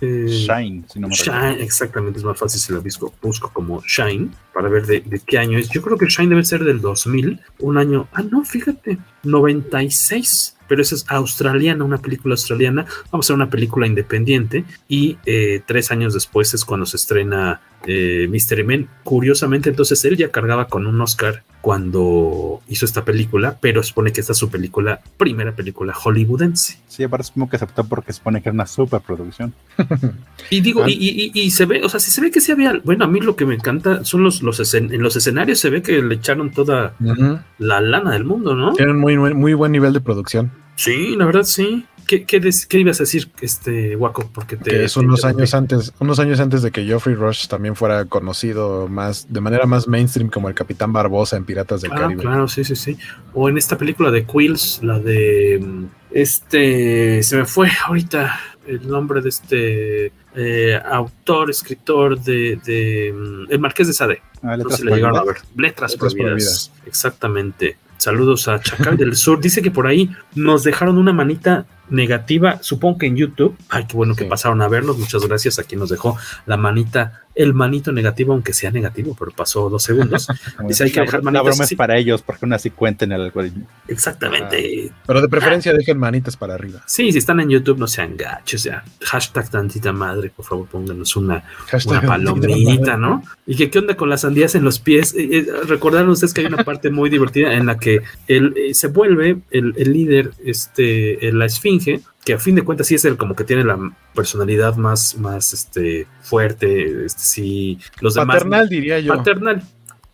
Eh, 0.00 0.26
Shine, 0.28 0.84
si 0.88 1.00
no 1.00 1.08
me 1.08 1.14
Shine, 1.14 1.60
exactamente, 1.62 2.18
es 2.18 2.24
más 2.24 2.38
fácil 2.38 2.60
si 2.60 2.72
la 2.72 2.78
busco, 2.78 3.12
busco 3.20 3.50
como 3.52 3.82
Shine 3.82 4.30
para 4.54 4.68
ver 4.68 4.86
de, 4.86 5.00
de, 5.00 5.20
qué 5.20 5.38
año 5.38 5.58
es. 5.58 5.68
Yo 5.70 5.82
creo 5.82 5.98
que 5.98 6.06
Shine 6.06 6.28
debe 6.30 6.44
ser 6.44 6.62
del 6.64 6.80
2000, 6.80 7.40
un 7.60 7.78
año, 7.78 8.08
ah, 8.12 8.22
no, 8.22 8.44
fíjate, 8.44 8.98
96. 9.24 10.56
pero 10.68 10.82
esa 10.82 10.94
es 10.94 11.04
australiana, 11.08 11.82
una 11.84 11.98
película 11.98 12.34
australiana. 12.34 12.86
Vamos 13.10 13.24
a 13.24 13.26
hacer 13.26 13.36
una 13.36 13.50
película 13.50 13.86
independiente 13.86 14.64
y 14.86 15.18
eh, 15.26 15.62
tres 15.66 15.90
años 15.90 16.14
después 16.14 16.52
es 16.54 16.64
cuando 16.64 16.86
se 16.86 16.96
estrena 16.96 17.60
eh, 17.86 18.26
Mystery 18.28 18.64
Men. 18.64 18.88
Curiosamente, 19.04 19.70
entonces 19.70 20.04
él 20.04 20.16
ya 20.16 20.30
cargaba 20.30 20.68
con 20.68 20.86
un 20.86 21.00
Oscar 21.00 21.42
cuando 21.60 22.60
hizo 22.68 22.84
esta 22.84 23.04
película, 23.04 23.58
pero 23.60 23.82
supone 23.82 24.12
que 24.12 24.20
esta 24.20 24.32
es 24.32 24.38
su 24.38 24.48
película, 24.48 25.00
primera 25.16 25.52
película 25.54 25.92
hollywoodense. 25.92 26.78
Sí, 26.86 27.02
aparte 27.02 27.26
supongo 27.26 27.50
que 27.50 27.56
aceptó 27.56 27.84
porque 27.84 28.12
supone 28.12 28.40
que 28.40 28.48
era 28.48 28.54
una 28.54 28.66
superproducción. 28.66 29.54
y 30.50 30.60
digo, 30.60 30.86
y, 30.86 30.92
y, 30.92 31.30
y, 31.34 31.50
se 31.50 31.66
ve, 31.66 31.82
o 31.84 31.88
sea, 31.88 32.00
si 32.00 32.10
se 32.10 32.20
ve 32.20 32.30
que 32.30 32.40
sí 32.40 32.52
había, 32.52 32.80
bueno, 32.84 33.04
a 33.04 33.08
mí 33.08 33.20
lo 33.20 33.36
que 33.36 33.44
me 33.44 33.54
encanta 33.54 34.04
son 34.04 34.22
los, 34.22 34.42
los 34.42 34.60
escen 34.60 34.92
en 34.92 35.02
los 35.02 35.16
escenarios 35.16 35.58
se 35.58 35.70
ve 35.70 35.82
que 35.82 36.00
le 36.00 36.14
echaron 36.14 36.50
toda 36.50 36.94
uh 37.00 37.04
-huh. 37.04 37.42
la 37.58 37.80
lana 37.80 38.12
del 38.12 38.24
mundo, 38.24 38.54
¿no? 38.54 38.72
Tienen 38.72 38.98
muy, 38.98 39.16
muy 39.16 39.54
buen 39.54 39.72
nivel 39.72 39.92
de 39.92 40.00
producción. 40.00 40.50
Sí, 40.76 41.16
la 41.16 41.26
verdad 41.26 41.42
sí. 41.42 41.84
¿Qué, 42.08 42.24
qué, 42.24 42.40
qué 42.40 42.78
ibas 42.78 42.98
a 43.00 43.02
decir, 43.02 43.30
este 43.42 43.94
Waco? 43.94 44.30
Porque 44.32 44.56
te, 44.56 44.70
que 44.70 44.84
es 44.84 44.94
te 44.94 45.00
unos 45.00 45.26
años 45.26 45.52
antes, 45.52 45.92
unos 45.98 46.18
años 46.18 46.40
antes 46.40 46.62
de 46.62 46.70
que 46.70 46.82
Geoffrey 46.82 47.14
Rush 47.14 47.48
también 47.48 47.76
fuera 47.76 48.06
conocido 48.06 48.88
más, 48.88 49.30
de 49.30 49.42
manera 49.42 49.66
más 49.66 49.86
mainstream 49.86 50.30
como 50.30 50.48
el 50.48 50.54
Capitán 50.54 50.90
Barbosa 50.90 51.36
en 51.36 51.44
Piratas 51.44 51.82
del 51.82 51.92
ah, 51.92 51.96
Caribe. 51.96 52.22
Claro, 52.22 52.48
sí, 52.48 52.64
sí, 52.64 52.76
sí. 52.76 52.96
O 53.34 53.50
en 53.50 53.58
esta 53.58 53.76
película 53.76 54.10
de 54.10 54.24
Quills, 54.24 54.80
la 54.82 54.98
de 54.98 55.62
este, 56.10 57.22
se 57.22 57.36
me 57.36 57.44
fue 57.44 57.68
ahorita 57.86 58.40
el 58.66 58.88
nombre 58.88 59.20
de 59.20 59.28
este 59.28 60.12
eh, 60.34 60.80
autor, 60.82 61.50
escritor 61.50 62.18
de, 62.18 62.58
de 62.64 63.08
El 63.50 63.58
Marqués 63.58 63.86
de 63.86 63.92
Sade. 63.92 64.22
Ah, 64.42 64.56
no 64.56 64.70
sé 64.70 64.78
si 64.78 64.84
le 64.84 64.94
llegaron 64.94 65.18
a 65.18 65.24
ver. 65.24 65.36
Letras, 65.56 65.92
letras 65.92 65.96
prohibidas. 65.96 66.28
prohibidas. 66.28 66.72
Exactamente. 66.86 67.76
Saludos 67.98 68.48
a 68.48 68.60
Chacal 68.60 68.96
del 68.96 69.14
Sur. 69.16 69.40
Dice 69.40 69.60
que 69.60 69.70
por 69.70 69.86
ahí 69.86 70.10
nos 70.34 70.64
dejaron 70.64 70.96
una 70.96 71.12
manita 71.12 71.66
negativa, 71.90 72.58
supongo 72.62 72.98
que 72.98 73.06
en 73.06 73.16
YouTube. 73.16 73.56
Ay, 73.68 73.86
qué 73.86 73.96
bueno 73.96 74.14
sí. 74.14 74.22
que 74.22 74.28
pasaron 74.28 74.62
a 74.62 74.68
verlos. 74.68 74.98
Muchas 74.98 75.26
gracias 75.26 75.58
a 75.58 75.64
quien 75.64 75.80
nos 75.80 75.90
dejó 75.90 76.16
la 76.46 76.56
manita, 76.56 77.24
el 77.38 77.54
manito 77.54 77.92
negativo, 77.92 78.32
aunque 78.32 78.52
sea 78.52 78.72
negativo, 78.72 79.14
pero 79.16 79.30
pasó 79.30 79.70
dos 79.70 79.84
segundos. 79.84 80.26
Dice, 80.66 80.84
hay 80.84 80.90
que 80.90 81.00
dejar 81.02 81.22
manitas. 81.22 81.44
La 81.44 81.50
broma 81.50 81.64
es 81.64 81.74
para 81.74 81.96
ellos, 81.96 82.20
porque 82.20 82.44
aún 82.44 82.52
así 82.52 82.70
cuenten 82.70 83.12
el 83.12 83.20
algoritmo. 83.20 83.64
Exactamente. 83.86 84.90
Ah, 84.90 85.02
pero 85.06 85.20
de 85.20 85.28
preferencia 85.28 85.70
ah. 85.70 85.76
dejen 85.76 85.98
manitas 85.98 86.36
para 86.36 86.54
arriba. 86.54 86.82
Sí, 86.86 87.12
si 87.12 87.18
están 87.18 87.38
en 87.38 87.48
YouTube, 87.48 87.78
no 87.78 87.86
sean 87.86 88.16
gachos. 88.16 88.64
Ya. 88.64 88.82
Hashtag 89.02 89.48
tantita 89.50 89.92
madre, 89.92 90.30
por 90.34 90.44
favor, 90.44 90.66
pónganos 90.66 91.14
una, 91.14 91.44
una 91.86 92.02
palomita, 92.02 92.96
¿no? 92.96 93.22
Y 93.46 93.54
que 93.54 93.70
qué 93.70 93.78
onda 93.78 93.96
con 93.96 94.10
las 94.10 94.22
sandías 94.22 94.56
en 94.56 94.64
los 94.64 94.80
pies. 94.80 95.14
Eh, 95.14 95.28
eh, 95.30 95.46
recordaron 95.64 96.10
ustedes 96.10 96.34
que 96.34 96.40
hay 96.40 96.48
una 96.48 96.64
parte 96.64 96.90
muy 96.90 97.08
divertida 97.08 97.54
en 97.54 97.66
la 97.66 97.78
que 97.78 98.02
él 98.26 98.52
eh, 98.56 98.74
se 98.74 98.88
vuelve 98.88 99.38
el, 99.52 99.74
el 99.76 99.92
líder, 99.92 100.32
este, 100.44 101.20
la 101.32 101.46
esfinge, 101.46 102.00
que 102.28 102.34
a 102.34 102.38
fin 102.38 102.54
de 102.54 102.62
cuentas 102.62 102.86
sí 102.86 102.94
es 102.94 103.06
el 103.06 103.16
como 103.16 103.34
que 103.34 103.42
tiene 103.42 103.64
la 103.64 103.78
personalidad 104.14 104.76
más, 104.76 105.16
más 105.16 105.54
este, 105.54 106.06
fuerte, 106.20 107.06
este, 107.06 107.22
sí, 107.22 107.78
los 108.02 108.12
demás. 108.12 108.36
Paternal, 108.36 108.68
diría 108.68 109.00
yo. 109.00 109.16
Paternal. 109.16 109.62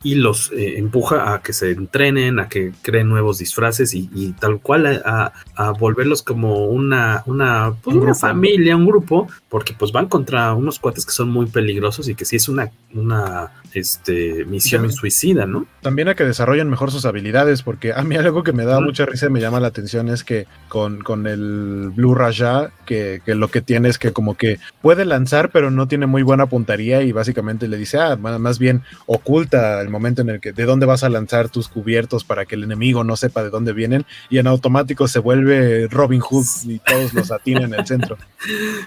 Y 0.04 0.14
los 0.14 0.52
eh, 0.52 0.78
empuja 0.78 1.34
a 1.34 1.42
que 1.42 1.52
se 1.52 1.72
entrenen, 1.72 2.38
a 2.38 2.48
que 2.48 2.72
creen 2.82 3.08
nuevos 3.08 3.38
disfraces 3.38 3.94
y, 3.94 4.08
y 4.14 4.32
tal 4.32 4.60
cual 4.60 5.02
a, 5.04 5.32
a, 5.56 5.70
volverlos 5.72 6.22
como 6.22 6.66
una, 6.66 7.22
una, 7.26 7.74
pues, 7.82 7.96
una 7.96 8.14
familia, 8.14 8.76
un 8.76 8.86
grupo, 8.86 9.26
porque 9.48 9.74
pues 9.76 9.90
van 9.90 10.06
contra 10.06 10.54
unos 10.54 10.78
cuates 10.78 11.04
que 11.04 11.12
son 11.12 11.30
muy 11.30 11.46
peligrosos 11.46 12.08
y 12.08 12.14
que 12.14 12.24
sí 12.24 12.36
es 12.36 12.48
una, 12.48 12.70
una 12.92 13.50
este, 13.74 14.44
misión 14.44 14.92
suicida, 14.92 15.46
¿no? 15.46 15.66
También 15.80 16.08
a 16.08 16.14
que 16.14 16.24
desarrollen 16.24 16.70
mejor 16.70 16.90
sus 16.90 17.04
habilidades, 17.06 17.62
porque 17.62 17.92
a 17.92 18.02
mí 18.02 18.16
algo 18.16 18.42
que 18.42 18.52
me 18.52 18.64
da 18.64 18.80
mucha 18.80 19.06
risa 19.06 19.26
y 19.26 19.30
me 19.30 19.40
llama 19.40 19.60
la 19.60 19.68
atención 19.68 20.08
es 20.08 20.22
que 20.22 20.46
con, 20.68 21.02
con 21.02 21.26
el 21.26 21.90
Blue 21.94 22.14
Raja, 22.14 22.70
que, 22.86 23.20
que, 23.24 23.34
lo 23.34 23.48
que 23.48 23.60
tiene 23.60 23.88
es 23.88 23.98
que 23.98 24.12
como 24.12 24.36
que 24.36 24.58
puede 24.80 25.04
lanzar, 25.04 25.50
pero 25.50 25.70
no 25.70 25.88
tiene 25.88 26.06
muy 26.06 26.22
buena 26.22 26.46
puntería 26.46 27.02
y 27.02 27.12
básicamente 27.12 27.68
le 27.68 27.76
dice, 27.76 27.98
ah, 27.98 28.16
más 28.16 28.58
bien 28.58 28.82
oculta 29.06 29.80
el 29.80 29.90
momento 29.94 30.22
en 30.22 30.28
el 30.28 30.40
que 30.40 30.52
de 30.52 30.64
dónde 30.64 30.86
vas 30.86 31.04
a 31.04 31.08
lanzar 31.08 31.48
tus 31.48 31.68
cubiertos 31.68 32.24
para 32.24 32.44
que 32.44 32.56
el 32.56 32.64
enemigo 32.64 33.04
no 33.04 33.16
sepa 33.16 33.42
de 33.42 33.50
dónde 33.50 33.72
vienen 33.72 34.04
y 34.28 34.38
en 34.38 34.46
automático 34.46 35.08
se 35.08 35.20
vuelve 35.20 35.88
Robin 35.88 36.20
Hood 36.20 36.46
y 36.64 36.78
todos 36.80 37.14
los 37.14 37.30
atinan 37.30 37.72
en 37.72 37.80
el 37.80 37.86
centro. 37.86 38.18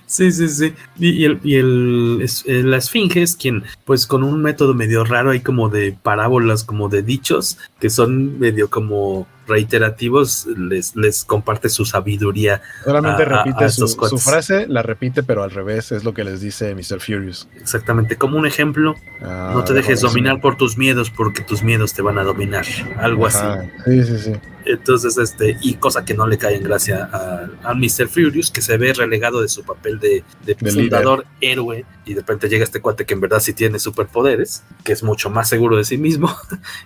Sí, 0.05 0.31
sí, 0.31 0.47
sí. 0.49 0.73
Y, 0.99 1.09
y, 1.09 1.25
el, 1.25 1.39
y 1.43 1.55
el, 1.55 2.19
es, 2.21 2.43
la 2.45 2.77
esfinge 2.77 3.23
es 3.23 3.35
quien, 3.35 3.63
pues 3.85 4.05
con 4.05 4.23
un 4.23 4.41
método 4.41 4.75
medio 4.75 5.03
raro 5.03 5.31
ahí 5.31 5.39
como 5.39 5.69
de 5.69 5.97
parábolas, 6.01 6.63
como 6.63 6.89
de 6.89 7.01
dichos, 7.01 7.57
que 7.79 7.89
son 7.89 8.37
medio 8.39 8.69
como 8.69 9.27
reiterativos, 9.47 10.45
les, 10.45 10.95
les 10.95 11.25
comparte 11.25 11.69
su 11.69 11.85
sabiduría. 11.85 12.61
Solamente 12.83 13.23
a, 13.23 13.25
repite 13.25 13.65
a, 13.65 13.69
su, 13.69 13.87
su, 13.87 14.17
frase, 14.17 14.67
la 14.67 14.83
repite, 14.83 15.23
pero 15.23 15.43
al 15.43 15.51
revés, 15.51 15.91
es 15.91 16.03
lo 16.03 16.13
que 16.13 16.23
les 16.23 16.41
dice 16.41 16.75
Mr. 16.75 16.99
Furious. 16.99 17.47
Exactamente, 17.59 18.17
como 18.17 18.37
un 18.37 18.45
ejemplo, 18.45 18.95
ah, 19.21 19.51
no 19.53 19.63
te 19.63 19.73
dejes 19.73 20.01
dominar 20.01 20.41
por 20.41 20.57
tus 20.57 20.77
miedos, 20.77 21.09
porque 21.09 21.41
tus 21.41 21.63
miedos 21.63 21.93
te 21.93 22.01
van 22.01 22.17
a 22.17 22.23
dominar, 22.23 22.65
algo 22.97 23.27
Ajá. 23.27 23.61
así. 23.61 23.69
Sí, 23.85 24.03
sí, 24.03 24.17
sí. 24.19 24.33
Entonces, 24.67 25.17
este, 25.17 25.57
y 25.61 25.75
cosa 25.75 26.03
que 26.03 26.13
no 26.13 26.27
le 26.27 26.37
cae 26.37 26.55
en 26.55 26.63
gracia 26.63 27.09
a, 27.11 27.47
a 27.63 27.73
Mr. 27.73 28.07
Furious, 28.09 28.51
que 28.51 28.61
se 28.61 28.77
ve 28.77 28.93
relegado 28.93 29.41
de 29.41 29.47
su 29.47 29.63
papel 29.63 29.99
de, 29.99 30.23
de, 30.45 30.55
de 30.55 30.71
fundador 30.71 31.19
líder. 31.39 31.51
héroe, 31.51 31.85
y 32.05 32.13
de 32.13 32.21
repente 32.21 32.49
llega 32.49 32.63
este 32.63 32.81
cuate 32.81 33.05
que 33.05 33.13
en 33.13 33.21
verdad 33.21 33.39
sí 33.39 33.53
tiene 33.53 33.79
superpoderes, 33.79 34.63
que 34.83 34.91
es 34.91 35.03
mucho 35.03 35.29
más 35.29 35.47
seguro 35.47 35.77
de 35.77 35.83
sí 35.83 35.97
mismo. 35.97 36.33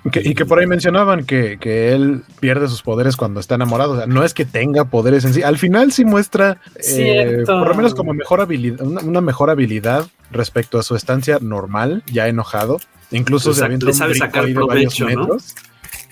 Y 0.03 0.09
que, 0.09 0.21
y 0.21 0.33
que 0.35 0.45
por 0.45 0.59
ahí 0.59 0.67
mencionaban 0.67 1.25
que, 1.25 1.57
que, 1.59 1.93
él 1.93 2.23
pierde 2.39 2.50
sus 2.67 2.81
poderes 2.81 3.15
cuando 3.15 3.39
está 3.39 3.55
enamorado. 3.55 3.93
O 3.93 3.97
sea, 3.97 4.07
no 4.07 4.23
es 4.23 4.33
que 4.33 4.45
tenga 4.45 4.85
poderes 4.85 5.25
en 5.25 5.33
sí. 5.33 5.43
Al 5.43 5.57
final 5.57 5.91
sí 5.91 6.05
muestra, 6.05 6.59
eh, 6.87 7.43
por 7.45 7.67
lo 7.67 7.75
menos 7.75 7.95
como 7.95 8.13
mejor 8.13 8.41
habilidad, 8.41 8.81
una, 8.81 9.01
una, 9.01 9.21
mejor 9.21 9.49
habilidad 9.49 10.07
respecto 10.31 10.79
a 10.79 10.83
su 10.83 10.95
estancia 10.95 11.39
normal, 11.41 12.03
ya 12.11 12.27
enojado. 12.27 12.79
Incluso 13.11 13.53
se 13.53 13.63
avienta 13.63 13.87
un 13.87 13.93
sabe 13.93 14.15
sacar 14.15 14.45
de 14.45 14.53
provecho, 14.53 15.05
varios. 15.05 15.55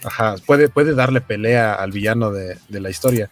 Ajá, 0.04 0.36
puede, 0.46 0.70
puede 0.70 0.94
darle 0.94 1.22
pelea 1.22 1.74
al 1.74 1.92
villano 1.92 2.32
de, 2.32 2.58
de 2.68 2.80
la 2.80 2.90
historia. 2.90 3.30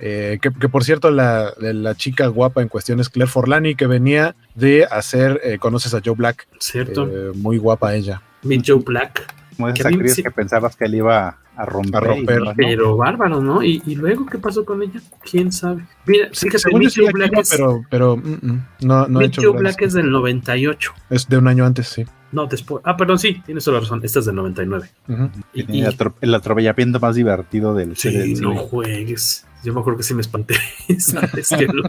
Eh, 0.00 0.38
que, 0.40 0.52
que, 0.52 0.68
por 0.68 0.84
cierto, 0.84 1.10
la, 1.10 1.52
la, 1.58 1.94
chica 1.96 2.28
guapa 2.28 2.62
en 2.62 2.68
cuestión 2.68 3.00
es 3.00 3.08
Claire 3.08 3.30
Forlani, 3.30 3.74
que 3.74 3.86
venía 3.86 4.36
de 4.54 4.84
hacer, 4.84 5.40
eh, 5.42 5.58
conoces 5.58 5.92
a 5.94 6.00
Joe 6.04 6.14
Black. 6.14 6.46
Cierto. 6.60 7.08
Eh, 7.08 7.32
muy 7.34 7.58
guapa 7.58 7.94
ella. 7.94 8.22
Mi 8.42 8.62
Joe 8.64 8.80
Black. 8.84 9.34
Como 9.58 9.70
esa 9.70 9.88
actriz 9.88 10.14
sí. 10.14 10.22
que 10.22 10.30
pensabas 10.30 10.76
que 10.76 10.84
él 10.84 10.94
iba 10.94 11.36
a 11.56 11.64
romper. 11.64 11.96
A 11.96 12.00
romper. 12.00 12.40
¿no? 12.40 12.52
Pero 12.56 12.96
bárbaro, 12.96 13.40
¿no? 13.42 13.60
¿Y, 13.60 13.82
¿Y, 13.84 13.96
luego 13.96 14.24
qué 14.24 14.38
pasó 14.38 14.64
con 14.64 14.80
ella? 14.82 15.00
¿Quién 15.28 15.50
sabe? 15.50 15.84
Mira, 16.06 16.28
sí, 16.30 16.48
que 16.48 16.60
según 16.60 16.88
Joe 16.88 17.10
Black 17.12 17.36
es, 17.36 17.50
pero, 17.50 17.84
pero 17.90 18.16
mm, 18.16 18.38
mm, 18.40 18.66
no, 18.82 19.08
no 19.08 19.20
he 19.20 19.26
hecho 19.26 19.42
Joe 19.42 19.58
Black 19.58 19.82
es 19.82 19.94
del 19.94 20.12
98. 20.12 20.92
Es 21.10 21.28
de 21.28 21.36
un 21.36 21.48
año 21.48 21.66
antes, 21.66 21.88
sí. 21.88 22.06
No, 22.30 22.46
después. 22.46 22.82
Ah, 22.86 22.96
perdón, 22.96 23.18
sí, 23.18 23.42
tienes 23.44 23.64
toda 23.64 23.76
la 23.76 23.80
razón. 23.80 24.00
Esta 24.04 24.20
es 24.20 24.26
del 24.26 24.36
99. 24.36 24.88
Uh 25.08 25.12
-huh. 25.12 25.30
y, 25.52 25.78
y, 25.78 25.82
el, 25.82 25.96
el 26.20 26.34
atropellamiento 26.34 27.00
más 27.00 27.16
divertido 27.16 27.74
del 27.74 27.96
Sí, 27.96 28.16
del 28.16 28.40
no 28.40 28.54
juegues. 28.54 29.44
Yo 29.64 29.74
me 29.74 29.80
acuerdo 29.80 29.98
que 29.98 30.04
sí 30.04 30.14
me 30.14 30.20
espanté. 30.20 30.54
¿Sabes? 30.98 31.48
que 31.48 31.66
lo, 31.66 31.82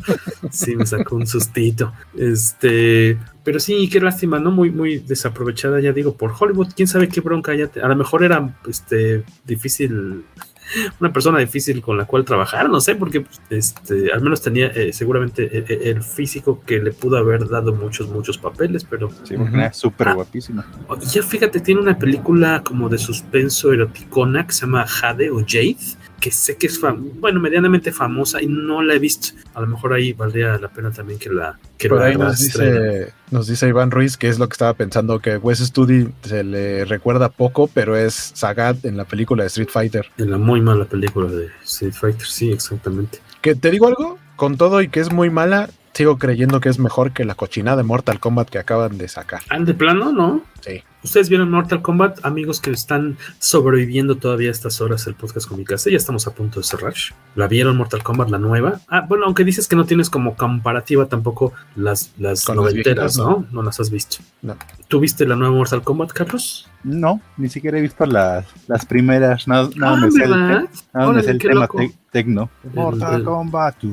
sí 0.49 0.75
me 0.75 0.85
sacó 0.85 1.15
un 1.15 1.27
sustito. 1.27 1.93
Este. 2.17 3.17
Pero 3.43 3.59
sí, 3.59 3.89
qué 3.89 3.99
lástima, 3.99 4.39
¿no? 4.39 4.51
Muy, 4.51 4.71
muy 4.71 4.99
desaprovechada, 4.99 5.79
ya 5.79 5.93
digo, 5.93 6.15
por 6.15 6.33
Hollywood. 6.37 6.73
Quién 6.75 6.87
sabe 6.87 7.09
qué 7.09 7.21
bronca 7.21 7.55
ya. 7.55 7.67
Te, 7.67 7.81
a 7.81 7.87
lo 7.87 7.95
mejor 7.95 8.23
era 8.23 8.57
este 8.67 9.23
difícil 9.45 10.23
una 10.99 11.11
persona 11.11 11.39
difícil 11.39 11.81
con 11.81 11.97
la 11.97 12.05
cual 12.05 12.25
trabajar, 12.25 12.69
no 12.69 12.79
sé, 12.79 12.95
porque 12.95 13.25
este, 13.49 14.11
al 14.11 14.21
menos 14.21 14.41
tenía 14.41 14.67
eh, 14.67 14.93
seguramente 14.93 15.57
el, 15.57 15.87
el, 15.87 16.03
físico 16.03 16.61
que 16.65 16.79
le 16.79 16.91
pudo 16.91 17.17
haber 17.17 17.47
dado 17.47 17.73
muchos, 17.73 18.09
muchos 18.09 18.37
papeles, 18.37 18.83
pero... 18.83 19.09
Sí, 19.23 19.35
porque 19.35 19.57
-huh. 19.57 19.73
súper 19.73 20.09
ah, 20.09 20.13
guapísima. 20.13 20.65
Ya 21.11 21.23
fíjate, 21.23 21.59
tiene 21.59 21.81
una 21.81 21.97
película 21.97 22.61
como 22.63 22.89
de 22.89 22.97
suspenso 22.97 23.73
eroticona 23.73 24.45
que 24.45 24.53
se 24.53 24.61
llama 24.61 24.85
Jade 24.85 25.31
o 25.31 25.39
Jade, 25.39 25.77
que 26.19 26.31
sé 26.31 26.57
que 26.57 26.67
es, 26.67 26.79
bueno, 26.81 27.39
medianamente 27.39 27.91
famosa 27.91 28.41
y 28.41 28.47
no 28.47 28.81
la 28.81 28.93
he 28.93 28.99
visto. 28.99 29.29
A 29.53 29.61
lo 29.61 29.67
mejor 29.67 29.93
ahí 29.93 30.13
valdría 30.13 30.57
la 30.57 30.67
pena 30.67 30.91
también 30.91 31.19
que 31.19 31.29
la... 31.29 31.57
Que 31.77 31.89
Por 31.89 32.01
ahí 32.01 32.17
nos 32.17 32.39
dice, 32.39 33.13
nos 33.31 33.47
dice, 33.47 33.67
Iván 33.67 33.91
Ruiz 33.91 34.17
que 34.17 34.27
es 34.27 34.37
lo 34.37 34.47
que 34.47 34.53
estaba 34.53 34.73
pensando, 34.73 35.19
que 35.19 35.37
Wes 35.37 35.59
Studi 35.59 36.09
se 36.21 36.43
le 36.43 36.85
recuerda 36.85 37.29
poco, 37.29 37.69
pero 37.73 37.95
es 37.95 38.31
Sagat 38.35 38.83
en 38.85 38.97
la 38.97 39.05
película 39.05 39.43
de 39.43 39.47
Street 39.47 39.69
Fighter. 39.69 40.07
En 40.17 40.31
la 40.31 40.37
muy 40.37 40.61
mala 40.61 40.85
película 40.85 41.29
de 41.29 41.49
Street 41.63 41.93
Fighter, 41.93 42.27
sí, 42.27 42.51
exactamente. 42.51 43.19
Que 43.41 43.55
te 43.55 43.71
digo 43.71 43.87
algo, 43.87 44.17
con 44.35 44.57
todo 44.57 44.81
y 44.81 44.89
que 44.89 44.99
es 44.99 45.11
muy 45.11 45.29
mala, 45.29 45.69
sigo 45.93 46.17
creyendo 46.17 46.59
que 46.59 46.69
es 46.69 46.79
mejor 46.79 47.11
que 47.11 47.25
la 47.25 47.35
cochinada 47.35 47.77
de 47.77 47.83
Mortal 47.83 48.19
Kombat 48.19 48.49
que 48.49 48.57
acaban 48.57 48.97
de 48.97 49.07
sacar. 49.07 49.41
¿Ah, 49.49 49.59
de 49.59 49.73
plano, 49.73 50.11
no? 50.11 50.43
Sí. 50.61 50.83
¿Ustedes 51.01 51.29
vieron 51.29 51.49
Mortal 51.49 51.81
Kombat? 51.81 52.25
Amigos 52.25 52.59
que 52.59 52.71
están 52.71 53.17
sobreviviendo 53.39 54.15
todavía 54.17 54.49
a 54.49 54.51
estas 54.51 54.81
horas 54.81 55.07
el 55.07 55.15
podcast 55.15 55.47
con 55.47 55.57
mi 55.57 55.63
casa, 55.63 55.89
ya 55.89 55.95
estamos 55.95 56.27
a 56.27 56.31
punto 56.31 56.59
de 56.59 56.65
cerrar. 56.65 56.93
¿La 57.35 57.47
vieron 57.47 57.77
Mortal 57.77 58.03
Kombat, 58.03 58.29
la 58.29 58.37
nueva? 58.37 58.81
Ah, 58.89 59.05
bueno, 59.07 59.25
aunque 59.25 59.45
dices 59.45 59.67
que 59.67 59.77
no 59.77 59.85
tienes 59.85 60.09
como 60.09 60.35
comparativa 60.35 61.05
tampoco 61.05 61.53
las, 61.75 62.11
las 62.17 62.47
noventeras, 62.49 63.17
¿no? 63.17 63.45
¿no? 63.51 63.63
las 63.63 63.79
has 63.79 63.89
visto. 63.89 64.17
No. 64.41 64.57
¿Tú 64.89 64.99
viste 64.99 65.25
la 65.25 65.37
nueva 65.37 65.55
Mortal 65.55 65.83
Kombat, 65.83 66.11
Carlos? 66.11 66.67
No, 66.83 67.21
ni 67.37 67.49
siquiera 67.49 67.77
he 67.77 67.81
visto 67.81 68.05
las, 68.05 68.45
las 68.67 68.85
primeras. 68.85 69.47
Nada, 69.47 69.69
nada 69.75 69.93
ah, 69.93 70.01
me 70.01 70.11
sé 70.11 70.23
el, 70.23 70.31
nada 70.31 71.11
me 71.13 71.23
sé 71.23 71.31
el 71.31 71.37
tema 71.37 71.67
te, 71.67 71.93
tecno. 72.11 72.49
Mortal 72.73 73.23
Kombat. 73.23 73.83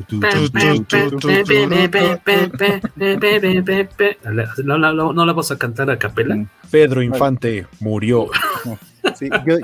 No 5.15 5.27
la 5.27 5.33
vas 5.33 5.51
a 5.51 5.59
cantar 5.59 5.91
a 5.91 5.99
capela. 5.99 6.47
Pedro 6.71 7.03
Infante 7.03 7.67
murió. 7.81 8.29
Sí, 9.15 9.29
yo, 9.47 9.59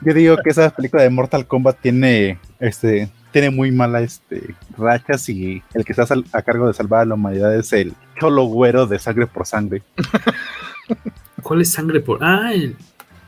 yo, 0.00 0.14
digo 0.14 0.36
que 0.36 0.50
esa 0.50 0.70
película 0.70 1.02
de 1.02 1.10
Mortal 1.10 1.46
Kombat 1.46 1.80
tiene 1.80 2.38
este 2.60 3.10
tiene 3.32 3.50
muy 3.50 3.70
mala 3.70 4.00
este 4.00 4.54
rachas 4.78 5.28
y 5.28 5.62
el 5.74 5.84
que 5.84 5.92
está 5.92 6.06
a 6.32 6.42
cargo 6.42 6.68
de 6.68 6.72
salvar 6.72 7.02
a 7.02 7.04
la 7.04 7.14
humanidad 7.14 7.54
es 7.54 7.72
el 7.72 7.92
cholo 8.18 8.44
güero 8.44 8.86
de 8.86 8.98
sangre 8.98 9.26
por 9.26 9.46
sangre. 9.46 9.82
¿Cuál 11.42 11.60
es 11.60 11.72
sangre 11.72 12.00
por? 12.00 12.22
Ah, 12.22 12.52
el, 12.54 12.76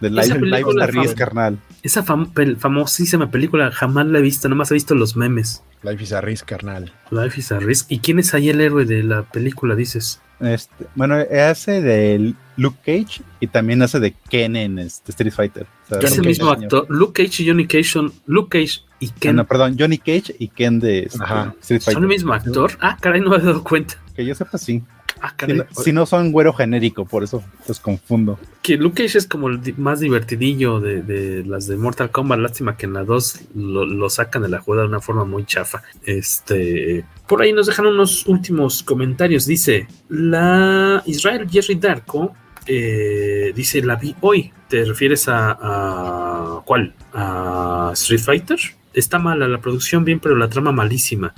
de 0.00 0.10
Life, 0.10 0.38
Life 0.38 1.00
is 1.04 1.14
carnal. 1.14 1.58
Esa 1.82 2.02
fam 2.02 2.32
famosísima 2.58 3.30
película 3.30 3.70
jamás 3.70 4.06
la 4.06 4.18
he 4.18 4.22
visto, 4.22 4.48
nomás 4.48 4.70
he 4.70 4.74
visto 4.74 4.94
los 4.94 5.16
memes. 5.16 5.62
Life 5.82 6.02
is 6.02 6.12
a 6.12 6.20
Risk, 6.20 6.46
carnal. 6.46 6.92
Life 7.10 7.38
is 7.38 7.52
a 7.52 7.60
Risk. 7.60 7.90
¿Y 7.90 8.00
quién 8.00 8.18
es 8.18 8.34
ahí 8.34 8.48
el 8.48 8.60
héroe 8.60 8.84
de 8.84 9.02
la 9.02 9.22
película, 9.22 9.74
dices? 9.74 10.20
Este, 10.40 10.86
bueno, 10.94 11.16
hace 11.16 11.80
de 11.82 12.34
Luke 12.56 12.78
Cage 12.84 13.22
y 13.40 13.48
también 13.48 13.82
hace 13.82 13.98
de 13.98 14.12
Ken 14.28 14.54
en 14.54 14.78
este 14.78 15.10
Street 15.10 15.32
Fighter. 15.32 15.66
O 15.86 16.00
sea, 16.00 16.08
es 16.08 16.18
el 16.18 16.26
mismo 16.26 16.50
actor. 16.50 16.86
Luke 16.88 17.22
Cage 17.22 17.42
y 17.42 17.48
Johnny 17.48 17.66
Cage 17.66 17.84
son 17.84 18.12
Luke 18.26 18.58
Cage 18.58 18.82
y 19.00 19.08
Ken. 19.10 19.36
no, 19.36 19.46
perdón, 19.46 19.76
Johnny 19.78 19.98
Cage 19.98 20.34
y 20.38 20.48
Ken 20.48 20.78
de 20.78 21.00
este, 21.00 21.16
Street 21.16 21.80
Fighter. 21.80 21.94
¿Son 21.94 22.02
el 22.02 22.08
mismo 22.08 22.32
actor? 22.32 22.72
Ah, 22.80 22.96
caray, 23.00 23.20
no 23.20 23.30
me 23.30 23.36
he 23.36 23.40
dado 23.40 23.64
cuenta. 23.64 23.94
Que 24.14 24.24
yo 24.24 24.34
sepa, 24.34 24.58
sí. 24.58 24.82
Ah, 25.20 25.34
si, 25.82 25.92
no, 25.92 26.06
son 26.06 26.32
güero 26.32 26.52
genérico, 26.52 27.04
por 27.04 27.24
eso 27.24 27.42
los 27.66 27.80
confundo. 27.80 28.38
Que 28.62 28.76
Luke 28.76 29.02
Cage 29.02 29.18
es 29.18 29.26
como 29.26 29.48
el 29.48 29.60
más 29.76 30.00
divertidillo 30.00 30.80
de, 30.80 31.44
las 31.46 31.66
de 31.66 31.76
Mortal 31.76 32.10
Kombat. 32.10 32.38
Lástima 32.38 32.76
que 32.76 32.86
en 32.86 32.92
la 32.92 33.04
2 33.04 33.40
lo, 33.54 34.10
sacan 34.10 34.42
de 34.42 34.48
la 34.48 34.60
jugada 34.60 34.82
de 34.84 34.88
una 34.88 35.00
forma 35.00 35.24
muy 35.24 35.44
chafa. 35.44 35.82
Este. 36.04 37.04
Por 37.26 37.42
ahí 37.42 37.52
nos 37.52 37.66
dejan 37.66 37.86
unos 37.86 38.26
últimos 38.26 38.82
comentarios. 38.82 39.46
Dice: 39.46 39.88
La 40.08 41.02
Israel 41.06 41.48
Jerry 41.50 41.74
Darko. 41.76 42.34
Eh, 42.66 43.52
dice: 43.54 43.82
La 43.82 43.96
vi 43.96 44.14
hoy. 44.20 44.52
¿Te 44.68 44.84
refieres 44.84 45.24
a, 45.28 46.60
cuál? 46.64 46.94
¿A 47.14 47.90
Street 47.94 48.20
Fighter? 48.20 48.58
está 48.98 49.18
mala 49.18 49.46
la 49.46 49.60
producción 49.60 50.04
bien, 50.04 50.18
pero 50.18 50.36
la 50.36 50.48
trama 50.48 50.72
malísima. 50.72 51.34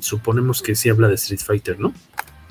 suponemos 0.00 0.62
que 0.62 0.74
sí 0.74 0.88
habla 0.90 1.08
de 1.08 1.14
Street 1.14 1.40
Fighter, 1.40 1.80
¿no? 1.80 1.92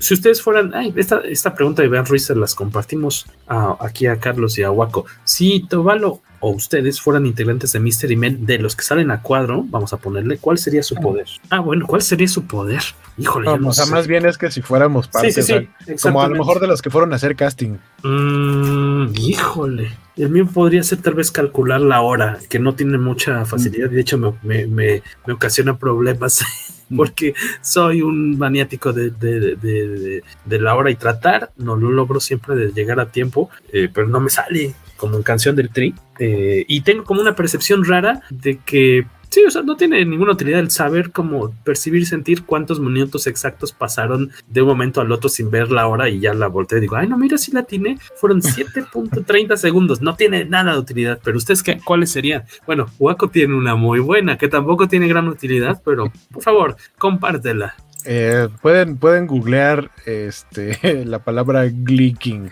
Si 0.04 0.14
ustedes 0.14 0.42
fueran, 0.42 0.74
ay, 0.74 0.94
esta, 0.98 1.22
esta 1.22 1.56
pregunta 1.56 1.82
de 1.82 1.88
Van 1.88 2.06
Ruiz 2.06 2.26
se 2.26 2.36
las 2.36 2.56
compartimos 2.56 3.26
aquí 3.48 4.06
a 4.06 4.20
Carlos 4.20 4.58
y 4.58 4.64
a 4.64 4.70
Waco. 4.70 5.06
Si 5.24 5.66
Tovalo 5.70 6.22
o 6.42 6.50
ustedes 6.50 7.00
fueran 7.00 7.26
integrantes 7.26 7.72
de 7.72 7.80
Mystery 7.80 8.18
Men, 8.18 8.46
de 8.46 8.60
los 8.60 8.76
que 8.76 8.84
salen 8.84 9.12
a 9.12 9.22
cuadro, 9.22 9.64
vamos 9.66 9.94
a 9.94 9.98
ponerle, 9.98 10.40
¿cuál 10.40 10.58
sería 10.58 10.84
su 10.84 10.96
poder? 10.96 11.26
Ah, 11.50 11.62
bueno, 11.62 11.88
¿cuál 11.88 12.02
sería 12.02 12.28
su 12.28 12.44
poder? 12.44 12.82
Híjole, 13.18 13.58
no, 13.58 13.70
o 13.70 13.74
sea, 13.74 13.86
más 13.86 14.08
bien 14.08 14.26
es 14.26 14.38
que 14.38 14.52
si 14.52 14.62
fuéramos 14.62 15.08
parte, 15.08 15.32
sí, 15.32 15.42
sí, 15.42 15.70
sí, 15.86 15.94
como 16.02 16.22
a 16.22 16.28
lo 16.28 16.36
mejor 16.36 16.60
de 16.60 16.68
los 16.68 16.82
que 16.82 16.90
fueron 16.90 17.14
a 17.14 17.16
hacer 17.16 17.38
casting. 17.38 17.78
Mm, 18.04 19.14
híjole. 19.16 19.98
El 20.18 20.30
mío 20.32 20.46
podría 20.46 20.84
ser 20.84 21.02
tal 21.02 21.14
vez 21.14 21.32
calcular 21.32 21.80
la 21.80 22.02
hora, 22.02 22.40
que 22.50 22.60
no 22.60 22.76
tiene 22.76 22.98
mucha 22.98 23.46
facilidad, 23.46 23.90
de 23.90 24.02
hecho 24.02 24.18
me, 24.18 24.68
me, 24.68 25.02
me 25.26 25.34
ocasiona 25.34 25.78
problemas 25.78 26.44
porque 26.96 27.34
soy 27.62 28.02
un 28.02 28.38
maniático 28.38 28.94
de, 28.94 29.12
de, 29.12 30.60
la 30.60 30.76
hora 30.76 30.92
y 30.92 30.96
tratar, 30.96 31.52
no 31.58 31.76
lo 31.76 31.92
logro 31.92 32.20
siempre 32.20 32.56
de 32.56 32.72
llegar 32.72 33.00
a 33.00 33.12
tiempo, 33.12 33.50
eh, 33.72 33.90
pero 33.94 34.08
no 34.08 34.20
me 34.20 34.30
sale 34.30 34.76
como 34.98 35.18
en 35.18 35.24
canción 35.24 35.56
del 35.56 35.70
tri. 35.70 35.94
Eh, 36.20 36.66
y 36.68 36.82
tengo 36.82 37.04
como 37.04 37.22
una 37.22 37.36
percepción 37.36 37.84
rara 37.84 38.22
de 38.30 38.58
que 38.58 39.06
Sí, 39.34 39.44
o 39.48 39.50
sea, 39.50 39.64
no 39.64 39.76
tiene 39.76 40.06
ninguna 40.06 40.34
utilidad 40.34 40.60
el 40.60 40.70
saber 40.70 41.10
cómo 41.10 41.56
percibir, 41.64 42.06
sentir 42.06 42.44
cuántos 42.44 42.80
minutos 42.80 43.26
exactos 43.26 43.72
pasaron 43.72 44.30
de 44.48 44.62
un 44.62 44.68
momento 44.68 45.02
al 45.02 45.12
otro 45.12 45.28
sin 45.28 45.50
ver 45.50 45.72
la 45.72 45.88
hora 45.88 46.08
y 46.08 46.20
ya 46.20 46.36
la 46.36 46.46
volteé 46.46 46.78
y 46.78 46.82
digo, 46.82 46.98
ay, 46.98 47.08
no, 47.08 47.18
mira, 47.18 47.40
si 47.40 47.52
la 47.52 47.64
tiene, 47.64 47.98
fueron 48.16 48.42
7.30 48.44 49.56
segundos, 49.58 50.04
no 50.04 50.16
tiene 50.16 50.46
nada 50.46 50.74
de 50.74 50.78
utilidad, 50.78 51.20
pero 51.24 51.36
ustedes, 51.36 51.64
qué, 51.64 51.80
¿cuáles 51.84 52.12
serían? 52.12 52.44
Bueno, 52.68 52.86
Waco 53.00 53.28
tiene 53.30 53.56
una 53.56 53.74
muy 53.74 54.00
buena, 54.00 54.38
que 54.38 54.48
tampoco 54.50 54.88
tiene 54.88 55.08
gran 55.08 55.28
utilidad, 55.28 55.82
pero 55.84 56.14
por 56.32 56.44
favor, 56.44 56.76
compártela. 57.00 57.74
Eh, 58.06 58.50
pueden, 58.62 58.98
pueden 58.98 59.26
googlear 59.26 59.90
este, 60.06 61.06
la 61.06 61.24
palabra 61.24 61.66
glicking 61.66 62.52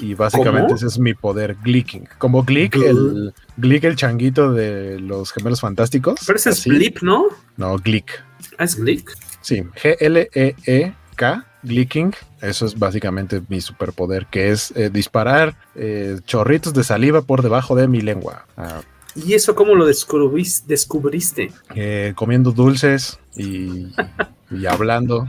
y 0.00 0.14
básicamente 0.14 0.74
ese 0.74 0.86
es 0.86 0.98
mi 0.98 1.14
poder, 1.14 1.56
glicking. 1.62 2.08
Como 2.18 2.42
Glick, 2.42 2.76
el 2.76 3.34
Glick, 3.56 3.84
el 3.84 3.96
changuito 3.96 4.52
de 4.52 4.98
los 5.00 5.32
gemelos 5.32 5.60
fantásticos. 5.60 6.20
Pero 6.26 6.36
ese 6.36 6.50
es 6.50 6.64
Blip, 6.64 7.02
¿no? 7.02 7.26
No, 7.56 7.76
Glick. 7.76 8.22
¿Ah, 8.58 8.64
es 8.64 8.76
Glick? 8.76 9.16
Sí, 9.40 9.62
G-L-E-E-K, 9.82 11.46
Glicking. 11.62 12.14
Eso 12.40 12.66
es 12.66 12.78
básicamente 12.78 13.42
mi 13.48 13.60
superpoder, 13.60 14.26
que 14.26 14.50
es 14.50 14.72
eh, 14.76 14.90
disparar 14.90 15.56
eh, 15.74 16.18
chorritos 16.24 16.72
de 16.72 16.84
saliva 16.84 17.22
por 17.22 17.42
debajo 17.42 17.74
de 17.74 17.88
mi 17.88 18.00
lengua. 18.00 18.46
Ah. 18.56 18.80
¿Y 19.14 19.34
eso 19.34 19.54
cómo 19.54 19.74
lo 19.74 19.86
descubriste? 19.86 21.52
Eh, 21.74 22.12
comiendo 22.14 22.52
dulces 22.52 23.18
y, 23.36 23.88
y 24.50 24.66
hablando. 24.66 25.28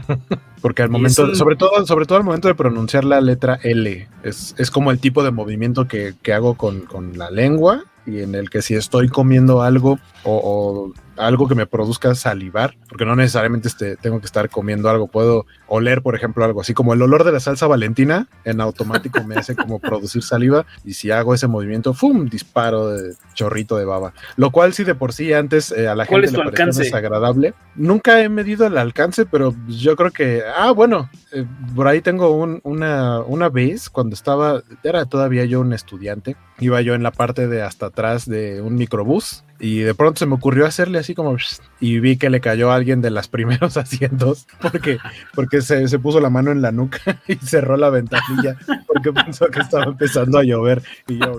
Porque 0.60 0.82
al 0.82 0.90
momento, 0.90 1.34
sobre 1.34 1.56
todo, 1.56 1.86
sobre 1.86 2.06
todo 2.06 2.18
al 2.18 2.24
momento 2.24 2.48
de 2.48 2.54
pronunciar 2.54 3.04
la 3.04 3.20
letra 3.20 3.58
L, 3.62 4.08
es, 4.22 4.54
es 4.58 4.70
como 4.70 4.90
el 4.90 4.98
tipo 4.98 5.22
de 5.22 5.30
movimiento 5.30 5.86
que, 5.86 6.14
que 6.22 6.32
hago 6.32 6.54
con, 6.54 6.80
con, 6.80 7.16
la 7.18 7.30
lengua 7.30 7.84
y 8.06 8.20
en 8.20 8.34
el 8.34 8.50
que 8.50 8.62
si 8.62 8.74
estoy 8.74 9.08
comiendo 9.08 9.62
algo 9.62 9.98
o, 10.24 10.92
algo 11.16 11.48
que 11.48 11.54
me 11.54 11.66
produzca 11.66 12.14
salivar, 12.14 12.74
porque 12.88 13.04
no 13.04 13.16
necesariamente 13.16 13.68
este, 13.68 13.96
tengo 13.96 14.20
que 14.20 14.26
estar 14.26 14.48
comiendo 14.48 14.88
algo, 14.88 15.08
puedo 15.08 15.46
oler, 15.66 16.02
por 16.02 16.14
ejemplo, 16.14 16.44
algo 16.44 16.60
así 16.60 16.74
como 16.74 16.94
el 16.94 17.02
olor 17.02 17.24
de 17.24 17.32
la 17.32 17.40
salsa 17.40 17.66
valentina, 17.66 18.28
en 18.44 18.60
automático 18.60 19.22
me 19.24 19.36
hace 19.36 19.54
como 19.54 19.78
producir 19.80 20.22
saliva 20.22 20.66
y 20.84 20.94
si 20.94 21.10
hago 21.10 21.34
ese 21.34 21.46
movimiento, 21.46 21.94
¡fum! 21.94 22.28
disparo 22.28 22.88
de 22.88 23.14
chorrito 23.34 23.76
de 23.76 23.84
baba. 23.84 24.12
Lo 24.36 24.50
cual 24.50 24.72
sí 24.72 24.84
de 24.84 24.94
por 24.94 25.12
sí 25.12 25.32
antes 25.32 25.72
eh, 25.72 25.88
a 25.88 25.94
la 25.94 26.06
gente 26.06 26.30
le 26.30 26.38
parecía 26.38 26.66
desagradable. 26.66 27.54
Nunca 27.74 28.20
he 28.20 28.28
medido 28.28 28.66
el 28.66 28.76
alcance, 28.78 29.26
pero 29.26 29.54
yo 29.68 29.96
creo 29.96 30.10
que, 30.10 30.42
ah, 30.56 30.72
bueno, 30.72 31.10
eh, 31.32 31.44
por 31.74 31.88
ahí 31.88 32.00
tengo 32.00 32.32
una, 32.62 33.20
una 33.20 33.48
vez 33.48 33.88
cuando 33.88 34.14
estaba, 34.14 34.62
era 34.82 35.06
todavía 35.06 35.44
yo 35.44 35.60
un 35.60 35.72
estudiante, 35.72 36.36
iba 36.58 36.80
yo 36.80 36.94
en 36.94 37.02
la 37.02 37.10
parte 37.10 37.48
de 37.48 37.62
hasta 37.62 37.86
atrás 37.86 38.28
de 38.28 38.60
un 38.60 38.76
microbús 38.76 39.44
y 39.58 39.78
de 39.78 39.94
pronto 39.94 40.18
se 40.18 40.26
me 40.26 40.34
ocurrió 40.34 40.66
hacerle 40.66 40.98
así 41.02 41.14
como 41.14 41.36
y 41.80 42.00
vi 42.00 42.16
que 42.16 42.30
le 42.30 42.40
cayó 42.40 42.72
a 42.72 42.76
alguien 42.76 43.00
de 43.00 43.10
los 43.10 43.28
primeros 43.28 43.76
asientos 43.76 44.46
porque, 44.60 44.98
porque 45.34 45.60
se, 45.60 45.86
se, 45.88 45.98
puso 45.98 46.20
la 46.20 46.30
mano 46.30 46.50
en 46.50 46.62
la 46.62 46.72
nuca 46.72 46.98
y 47.28 47.36
cerró 47.36 47.76
la 47.76 47.90
ventanilla 47.90 48.56
porque 48.86 49.12
pensó 49.12 49.46
que 49.46 49.60
estaba 49.60 49.84
empezando 49.84 50.38
a 50.38 50.44
llover 50.44 50.82
y 51.06 51.18
yo 51.18 51.38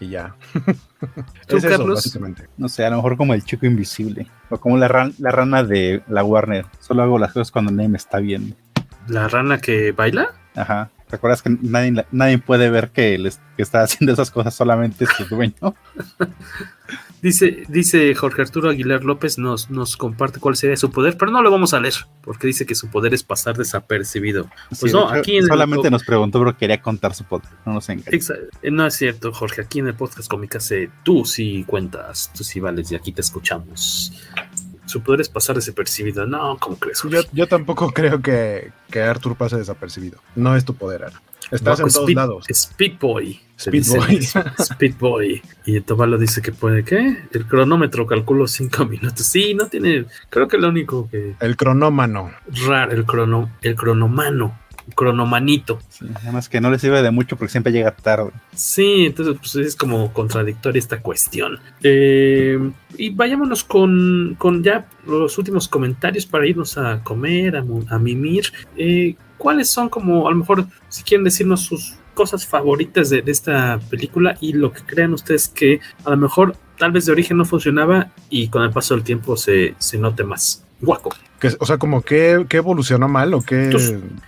y 0.00 0.08
ya. 0.10 0.34
¿Tú, 1.46 1.58
Carlos? 1.60 2.18
No 2.56 2.68
sé, 2.68 2.84
a 2.84 2.90
lo 2.90 2.96
mejor 2.96 3.16
como 3.16 3.34
el 3.34 3.44
chico 3.44 3.66
invisible 3.66 4.26
o 4.50 4.58
como 4.58 4.76
la, 4.76 5.10
la 5.18 5.30
rana 5.30 5.64
de 5.64 6.02
la 6.08 6.24
Warner. 6.24 6.66
Solo 6.80 7.02
hago 7.02 7.18
las 7.18 7.32
cosas 7.32 7.50
cuando 7.50 7.72
nadie 7.72 7.88
me 7.88 7.98
está 7.98 8.18
viendo. 8.18 8.54
¿La 9.08 9.28
rana 9.28 9.58
que 9.58 9.92
baila? 9.92 10.34
Ajá. 10.54 10.90
¿Recuerdas 11.10 11.42
que 11.42 11.56
nadie, 11.62 12.04
nadie 12.10 12.38
puede 12.38 12.68
ver 12.68 12.90
que, 12.90 13.16
les, 13.16 13.40
que 13.56 13.62
está 13.62 13.82
haciendo 13.82 14.12
esas 14.12 14.30
cosas 14.30 14.54
solamente 14.54 15.06
su 15.06 15.24
dueño? 15.24 15.74
Dice, 17.20 17.64
dice 17.68 18.14
Jorge 18.14 18.42
Arturo 18.42 18.70
Aguilar 18.70 19.04
López, 19.04 19.38
nos, 19.38 19.70
nos 19.70 19.96
comparte 19.96 20.38
cuál 20.38 20.56
sería 20.56 20.76
su 20.76 20.90
poder, 20.90 21.16
pero 21.18 21.32
no 21.32 21.42
lo 21.42 21.50
vamos 21.50 21.74
a 21.74 21.80
leer, 21.80 21.94
porque 22.22 22.46
dice 22.46 22.64
que 22.64 22.74
su 22.74 22.88
poder 22.88 23.12
es 23.12 23.24
pasar 23.24 23.56
desapercibido. 23.56 24.48
Pues 24.78 24.92
no, 24.92 25.08
aquí 25.08 25.42
solamente 25.42 25.90
nos 25.90 26.04
preguntó, 26.04 26.38
pero 26.38 26.56
quería 26.56 26.80
contar 26.80 27.14
su 27.14 27.24
poder, 27.24 27.48
no 27.66 27.74
nos 27.74 27.88
engañes. 27.88 28.32
No 28.62 28.86
es 28.86 28.94
cierto, 28.94 29.32
Jorge, 29.32 29.62
aquí 29.62 29.80
en 29.80 29.88
el 29.88 29.94
podcast 29.94 30.30
Cómica 30.30 30.60
se 30.60 30.90
tú 31.02 31.24
sí 31.24 31.64
cuentas, 31.66 32.30
tú 32.36 32.44
sí 32.44 32.60
vales 32.60 32.92
y 32.92 32.94
aquí 32.94 33.10
te 33.12 33.22
escuchamos. 33.22 34.12
Su 34.88 35.02
poder 35.02 35.20
es 35.20 35.28
pasar 35.28 35.54
desapercibido. 35.54 36.26
No, 36.26 36.56
¿cómo 36.58 36.76
crees? 36.78 37.02
Yo, 37.08 37.20
yo, 37.32 37.46
tampoco 37.46 37.90
creo 37.94 38.22
que, 38.22 38.72
que 38.90 39.02
Arthur 39.02 39.36
pase 39.36 39.56
desapercibido. 39.56 40.18
No 40.34 40.56
es 40.56 40.64
tu 40.64 40.74
poder, 40.74 41.04
Arthur. 41.04 41.20
Estás 41.50 41.80
en 41.80 41.88
todos 41.88 42.12
lados. 42.12 42.44
Speed 42.48 42.98
Boy. 42.98 43.40
Speed 43.58 43.84
Boy. 43.86 44.16
Speed 44.58 44.94
Boy. 44.98 45.42
Y 45.64 45.80
Tobalo 45.80 46.18
dice 46.18 46.42
que 46.42 46.52
puede, 46.52 46.84
¿qué? 46.84 47.18
El 47.32 47.46
cronómetro 47.46 48.06
calculo 48.06 48.46
cinco 48.46 48.84
minutos. 48.86 49.26
Sí, 49.26 49.54
no 49.54 49.66
tiene. 49.68 50.06
Creo 50.30 50.48
que 50.48 50.58
lo 50.58 50.68
único 50.68 51.08
que. 51.10 51.36
El 51.40 51.56
cronómano. 51.56 52.30
Raro, 52.66 52.92
el 52.92 53.04
crono, 53.04 53.50
el 53.62 53.76
cronomano. 53.76 54.58
Cronomanito. 54.94 55.78
Sí, 55.88 56.06
además 56.14 56.48
que 56.48 56.60
no 56.60 56.70
le 56.70 56.78
sirve 56.78 57.02
de 57.02 57.10
mucho 57.10 57.36
porque 57.36 57.50
siempre 57.50 57.72
llega 57.72 57.90
tarde. 57.92 58.30
Sí, 58.54 59.06
entonces 59.06 59.36
pues, 59.38 59.54
es 59.66 59.76
como 59.76 60.12
contradictoria 60.12 60.78
esta 60.78 61.00
cuestión. 61.00 61.58
Eh, 61.82 62.58
y 62.96 63.10
vayámonos 63.10 63.64
con, 63.64 64.36
con, 64.38 64.62
ya 64.62 64.88
los 65.06 65.38
últimos 65.38 65.68
comentarios 65.68 66.26
para 66.26 66.46
irnos 66.46 66.78
a 66.78 67.02
comer, 67.02 67.56
a, 67.56 67.64
a 67.90 67.98
mimir. 67.98 68.52
Eh, 68.76 69.16
¿Cuáles 69.36 69.70
son 69.70 69.88
como, 69.88 70.26
a 70.26 70.30
lo 70.30 70.36
mejor, 70.36 70.66
si 70.88 71.02
quieren 71.04 71.24
decirnos 71.24 71.60
sus 71.60 71.94
cosas 72.14 72.44
favoritas 72.44 73.10
de, 73.10 73.22
de, 73.22 73.30
esta 73.30 73.78
película 73.88 74.36
y 74.40 74.52
lo 74.52 74.72
que 74.72 74.82
crean 74.82 75.12
ustedes 75.12 75.46
que 75.46 75.78
a 76.04 76.10
lo 76.10 76.16
mejor 76.16 76.56
tal 76.76 76.90
vez 76.90 77.06
de 77.06 77.12
origen 77.12 77.36
no 77.36 77.44
funcionaba 77.44 78.10
y 78.28 78.48
con 78.48 78.64
el 78.64 78.70
paso 78.70 78.94
del 78.94 79.04
tiempo 79.04 79.36
se, 79.36 79.76
se 79.78 79.98
note 79.98 80.24
más? 80.24 80.64
Guaco. 80.80 81.10
Que, 81.38 81.52
o 81.58 81.66
sea, 81.66 81.78
como 81.78 82.02
que, 82.02 82.46
que, 82.48 82.56
evolucionó 82.56 83.08
mal 83.08 83.32
o 83.34 83.42
qué. 83.42 83.70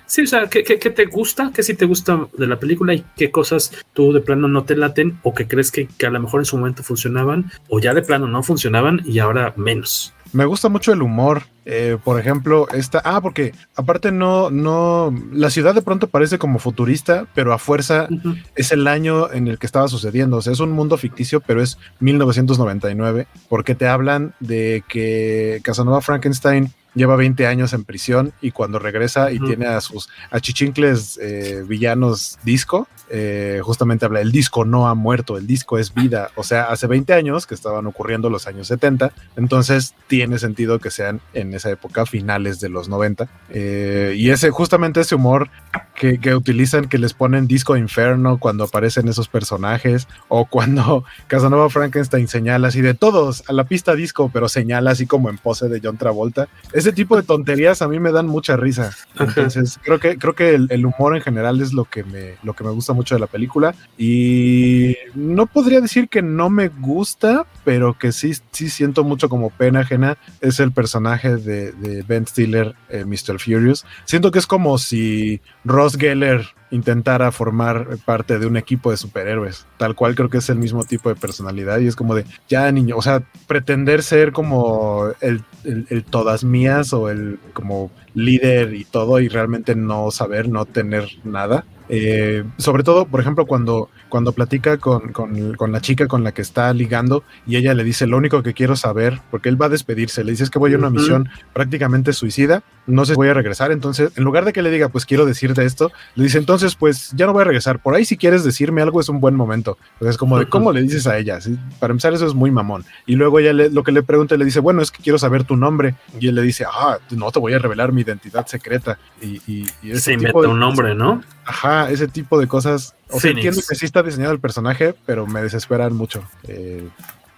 Sí, 0.07 0.23
o 0.23 0.27
sea, 0.27 0.49
¿qué, 0.49 0.63
¿qué, 0.63 0.91
te 0.91 1.07
gusta? 1.07 1.51
¿Qué 1.55 1.63
sí 1.63 1.75
te 1.75 1.85
gusta 1.85 2.29
de 2.37 2.47
la 2.47 2.59
película 2.59 2.95
y 2.95 3.05
qué 3.17 3.31
cosas 3.31 3.73
tú 3.93 4.13
de 4.13 4.21
plano 4.21 4.49
no 4.49 4.65
te 4.65 4.77
laten 4.77 5.19
o 5.23 5.35
que 5.35 5.49
crees 5.49 5.71
que, 5.73 5.89
que 5.89 6.07
a 6.07 6.11
lo 6.11 6.21
mejor 6.21 6.41
en 6.41 6.45
su 6.45 6.57
momento 6.57 6.83
funcionaban 6.83 7.51
o 7.69 7.81
ya 7.81 7.95
de 7.95 8.03
plano 8.03 8.27
no 8.29 8.43
funcionaban 8.43 9.03
y 9.05 9.19
ahora 9.19 9.53
menos? 9.57 10.15
Me 10.33 10.45
gusta 10.45 10.69
mucho 10.69 10.93
el 10.93 11.03
humor. 11.03 11.43
Eh, 11.67 11.99
por 12.03 12.19
ejemplo, 12.19 12.69
esta. 12.73 13.01
Ah, 13.05 13.21
porque 13.21 13.53
aparte 13.75 14.13
no, 14.13 14.51
no. 14.51 15.15
La 15.33 15.51
ciudad 15.51 15.75
de 15.75 15.83
pronto 15.83 16.09
parece 16.09 16.39
como 16.39 16.59
futurista, 16.59 17.27
pero 17.35 17.53
a 17.53 17.59
fuerza 17.59 18.07
uh 18.11 18.15
-huh. 18.15 18.43
es 18.55 18.73
el 18.73 18.87
año 18.87 19.31
en 19.33 19.49
el 19.49 19.59
que 19.59 19.67
estaba 19.67 19.89
sucediendo. 19.89 20.39
O 20.39 20.43
sea, 20.43 20.53
es 20.53 20.61
un 20.61 20.73
mundo 20.73 20.97
ficticio, 20.97 21.41
pero 21.41 21.63
es 21.63 21.79
1999. 22.01 23.27
Porque 23.49 23.75
te 23.75 23.89
hablan 23.89 24.35
de 24.41 24.85
que 24.89 25.61
Casanova 25.63 26.01
Frankenstein 26.01 26.73
lleva 26.95 27.17
20 27.17 27.47
años 27.47 27.73
en 27.73 27.85
prisión 27.85 28.33
y 28.41 28.51
cuando 28.51 28.79
regresa 28.79 29.31
y 29.31 29.39
uh 29.39 29.43
-huh. 29.43 29.47
tiene 29.47 29.67
a 29.67 29.81
sus 29.81 30.09
achichincles 30.31 31.19
eh, 31.23 31.63
villanos 31.67 32.39
disco, 32.43 32.89
eh, 33.13 33.61
justamente 33.63 34.05
habla, 34.05 34.21
el 34.21 34.31
disco 34.31 34.65
no 34.65 34.89
ha 34.89 34.95
muerto, 34.95 35.37
el 35.37 35.47
disco 35.47 35.79
es 35.79 35.93
vida. 35.93 36.31
O 36.37 36.45
sea, 36.45 36.65
hace 36.65 36.87
20 36.87 37.13
años 37.13 37.47
que 37.47 37.55
estaban 37.55 37.87
ocurriendo 37.87 38.31
los 38.31 38.47
años 38.47 38.69
70, 38.69 39.13
entonces 39.37 39.95
tiene 40.07 40.39
sentido 40.39 40.79
que 40.79 40.91
sean 40.91 41.21
en 41.35 41.53
esa 41.53 41.71
época 41.71 42.07
finales 42.07 42.61
de 42.61 42.69
los 42.69 42.89
90. 42.89 43.29
Eh, 43.51 44.15
y 44.17 44.31
ese, 44.31 44.51
justamente 44.51 45.01
ese 45.01 45.17
humor 45.17 45.51
que, 45.95 46.19
que, 46.19 46.35
utilizan, 46.35 46.89
que 46.89 46.99
les 46.99 47.13
ponen 47.13 47.49
disco 47.49 47.77
inferno 47.77 48.39
cuando 48.39 48.65
aparecen 48.65 49.09
esos 49.09 49.29
personajes, 49.29 50.07
o 50.29 50.45
cuando 50.45 51.05
Casanova 51.27 51.69
Frankenstein 51.69 52.29
señala 52.29 52.69
así 52.69 52.81
de 52.81 52.95
todos 52.95 53.43
a 53.49 53.53
la 53.53 53.65
pista 53.65 53.97
disco, 53.97 54.31
pero 54.33 54.49
señala 54.49 54.93
así 54.93 55.07
como 55.07 55.31
en 55.31 55.39
pose 55.39 55.69
de 55.69 55.81
John 55.83 55.97
Travolta. 55.97 56.49
Ese 56.73 56.93
tipo 56.93 57.17
de 57.17 57.23
tonterías 57.25 57.83
a 57.83 57.89
mí 57.89 57.99
me 57.99 58.13
dan 58.13 58.27
mucha 58.27 58.57
risa. 58.57 58.93
Entonces, 59.19 59.81
creo 59.83 59.99
que, 59.99 60.17
creo 60.17 60.35
que 60.35 60.55
el, 60.55 60.69
el, 60.71 60.87
humor 60.87 61.17
en 61.17 61.23
general 61.23 61.61
es 61.61 61.73
lo 61.73 61.85
que, 61.85 62.05
me, 62.05 62.37
lo 62.43 62.55
que 62.55 62.65
me 62.65 62.71
gusta 62.71 62.93
mucho 62.93 63.00
de 63.09 63.21
la 63.21 63.27
película. 63.27 63.75
Y 63.99 64.97
no 65.15 65.47
podría 65.47 65.81
decir 65.81 66.09
que 66.09 66.23
no 66.23 66.51
me 66.51 66.69
gusta, 66.69 67.47
pero 67.65 67.99
que 67.99 68.13
sí, 68.13 68.33
sí 68.53 68.69
siento 68.69 69.05
mucho 69.05 69.29
como 69.29 69.51
pena 69.51 69.81
ajena. 69.81 70.17
Es 70.41 70.61
el 70.61 70.73
personaje 70.73 71.37
de, 71.37 71.73
de 71.73 72.03
Ben 72.03 72.27
Stiller, 72.27 72.75
eh, 72.89 73.05
Mr. 73.05 73.39
Furious. 73.39 73.85
Siento 74.05 74.31
que 74.31 74.39
es 74.39 74.47
como 74.47 74.79
si 74.79 75.41
Ross 75.65 75.97
Geller 75.97 76.47
intentara 76.71 77.33
formar 77.33 77.99
parte 78.05 78.39
de 78.39 78.47
un 78.47 78.57
equipo 78.57 78.91
de 78.91 78.97
superhéroes. 78.97 79.67
Tal 79.77 79.95
cual 79.95 80.15
creo 80.15 80.29
que 80.31 80.39
es 80.39 80.49
el 80.51 80.59
mismo 80.59 80.85
tipo 80.85 81.09
de 81.09 81.17
personalidad 81.17 81.79
y 81.81 81.87
es 81.87 81.97
como 81.97 82.15
de, 82.15 82.25
ya 82.49 82.71
niño, 82.71 82.97
o 82.97 83.03
sea, 83.03 83.23
pretender 83.47 84.03
ser 84.03 84.33
como 84.33 85.09
el, 85.21 85.43
el, 85.65 85.87
el, 85.91 86.05
todas 86.05 86.45
mías 86.45 86.93
o 86.93 87.11
el 87.11 87.39
como 87.53 87.91
líder 88.15 88.75
y 88.75 88.85
todo 88.85 89.21
y 89.21 89.29
realmente 89.29 89.75
no 89.75 90.11
saber, 90.11 90.49
no 90.49 90.65
tener 90.65 91.09
nada. 91.25 91.65
Eh, 91.93 92.45
sobre 92.57 92.85
todo, 92.85 93.05
por 93.05 93.21
ejemplo, 93.21 93.47
cuando, 93.47 93.91
cuando 94.09 94.31
platica 94.31 94.79
con, 94.79 95.13
con, 95.13 95.55
con, 95.55 95.73
la 95.73 95.81
chica 95.81 96.07
con 96.07 96.23
la 96.23 96.33
que 96.33 96.41
está 96.41 96.73
ligando 96.73 97.25
y 97.49 97.57
ella 97.57 97.75
le 97.75 97.83
dice, 97.83 98.07
lo 98.07 98.17
único 98.17 98.45
que 98.45 98.55
quiero 98.55 98.77
saber, 98.77 99.21
porque 99.33 99.49
él 99.49 99.61
va 99.61 99.67
a 99.67 99.71
despedirse, 99.71 100.23
le 100.23 100.31
dice 100.31 100.45
es 100.45 100.51
que 100.51 100.61
voy 100.61 100.73
a 100.73 100.79
una 100.79 100.87
uh 100.87 100.91
-huh. 100.91 101.01
misión 101.01 101.29
prácticamente 101.53 102.13
suicida, 102.13 102.63
no 102.91 103.05
sé 103.05 103.13
si 103.13 103.17
voy 103.17 103.29
a 103.29 103.35
regresar, 103.35 103.73
entonces, 103.73 104.13
en 104.17 104.25
lugar 104.25 104.45
de 104.45 104.53
que 104.53 104.63
le 104.63 104.71
diga, 104.71 104.89
pues 104.89 105.07
quiero 105.07 105.27
decirte 105.27 105.65
esto, 105.65 105.93
le 106.15 106.25
dice, 106.25 106.39
entonces, 106.39 106.75
pues 106.75 107.13
ya 107.15 107.27
no 107.27 107.33
voy 107.33 107.43
a 107.43 107.45
regresar, 107.45 107.81
por 107.81 107.95
ahí 107.95 108.05
si 108.05 108.17
quieres 108.17 108.45
decirme 108.45 108.83
algo 108.83 109.01
es 109.01 109.09
un 109.09 109.21
buen 109.21 109.35
momento. 109.35 109.79
Entonces, 109.95 110.17
como 110.17 110.39
de, 110.39 110.49
¿cómo 110.49 110.73
le 110.73 110.83
dices 110.83 111.07
a 111.07 111.19
ella? 111.19 111.41
¿Sí? 111.41 111.59
Para 111.79 111.93
empezar, 111.93 112.13
eso 112.13 112.27
es 112.27 112.35
muy 112.35 112.51
mamón. 112.51 112.85
Y 113.07 113.17
luego 113.17 113.39
ella 113.39 113.53
le, 113.53 113.71
lo 113.71 113.83
que 113.85 113.93
le 113.93 114.03
pregunta, 114.03 114.37
le 114.37 114.45
dice, 114.45 114.61
bueno, 114.61 114.83
es 114.83 114.91
que 114.91 115.03
quiero 115.03 115.19
saber 115.19 115.45
tu 115.45 115.57
nombre. 115.57 115.95
Y 116.19 116.29
él 116.29 116.35
le 116.35 116.43
dice, 116.43 116.65
ah, 116.71 116.99
no 117.11 117.31
te 117.31 117.39
voy 117.39 117.53
a 117.55 117.59
revelar 117.59 117.93
mi 117.93 118.03
identidad 118.03 118.47
secreta. 118.47 118.99
Y, 119.21 119.41
y, 119.47 119.67
y 119.83 119.97
Se 119.97 120.13
inventa 120.13 120.39
un 120.39 120.59
nombre, 120.59 120.95
¿no? 120.95 121.23
Ajá, 121.45 121.91
ese 121.91 122.09
tipo 122.09 122.39
de 122.39 122.47
cosas. 122.47 122.95
O 123.09 123.19
sea, 123.21 123.31
entiendo 123.31 123.61
que 123.69 123.75
sí 123.75 123.85
está 123.85 124.03
diseñado 124.03 124.33
el 124.33 124.41
personaje, 124.41 124.95
pero 125.07 125.27
me 125.27 125.43
desesperan 125.43 125.95
mucho. 125.95 126.23
Eh, 126.47 126.89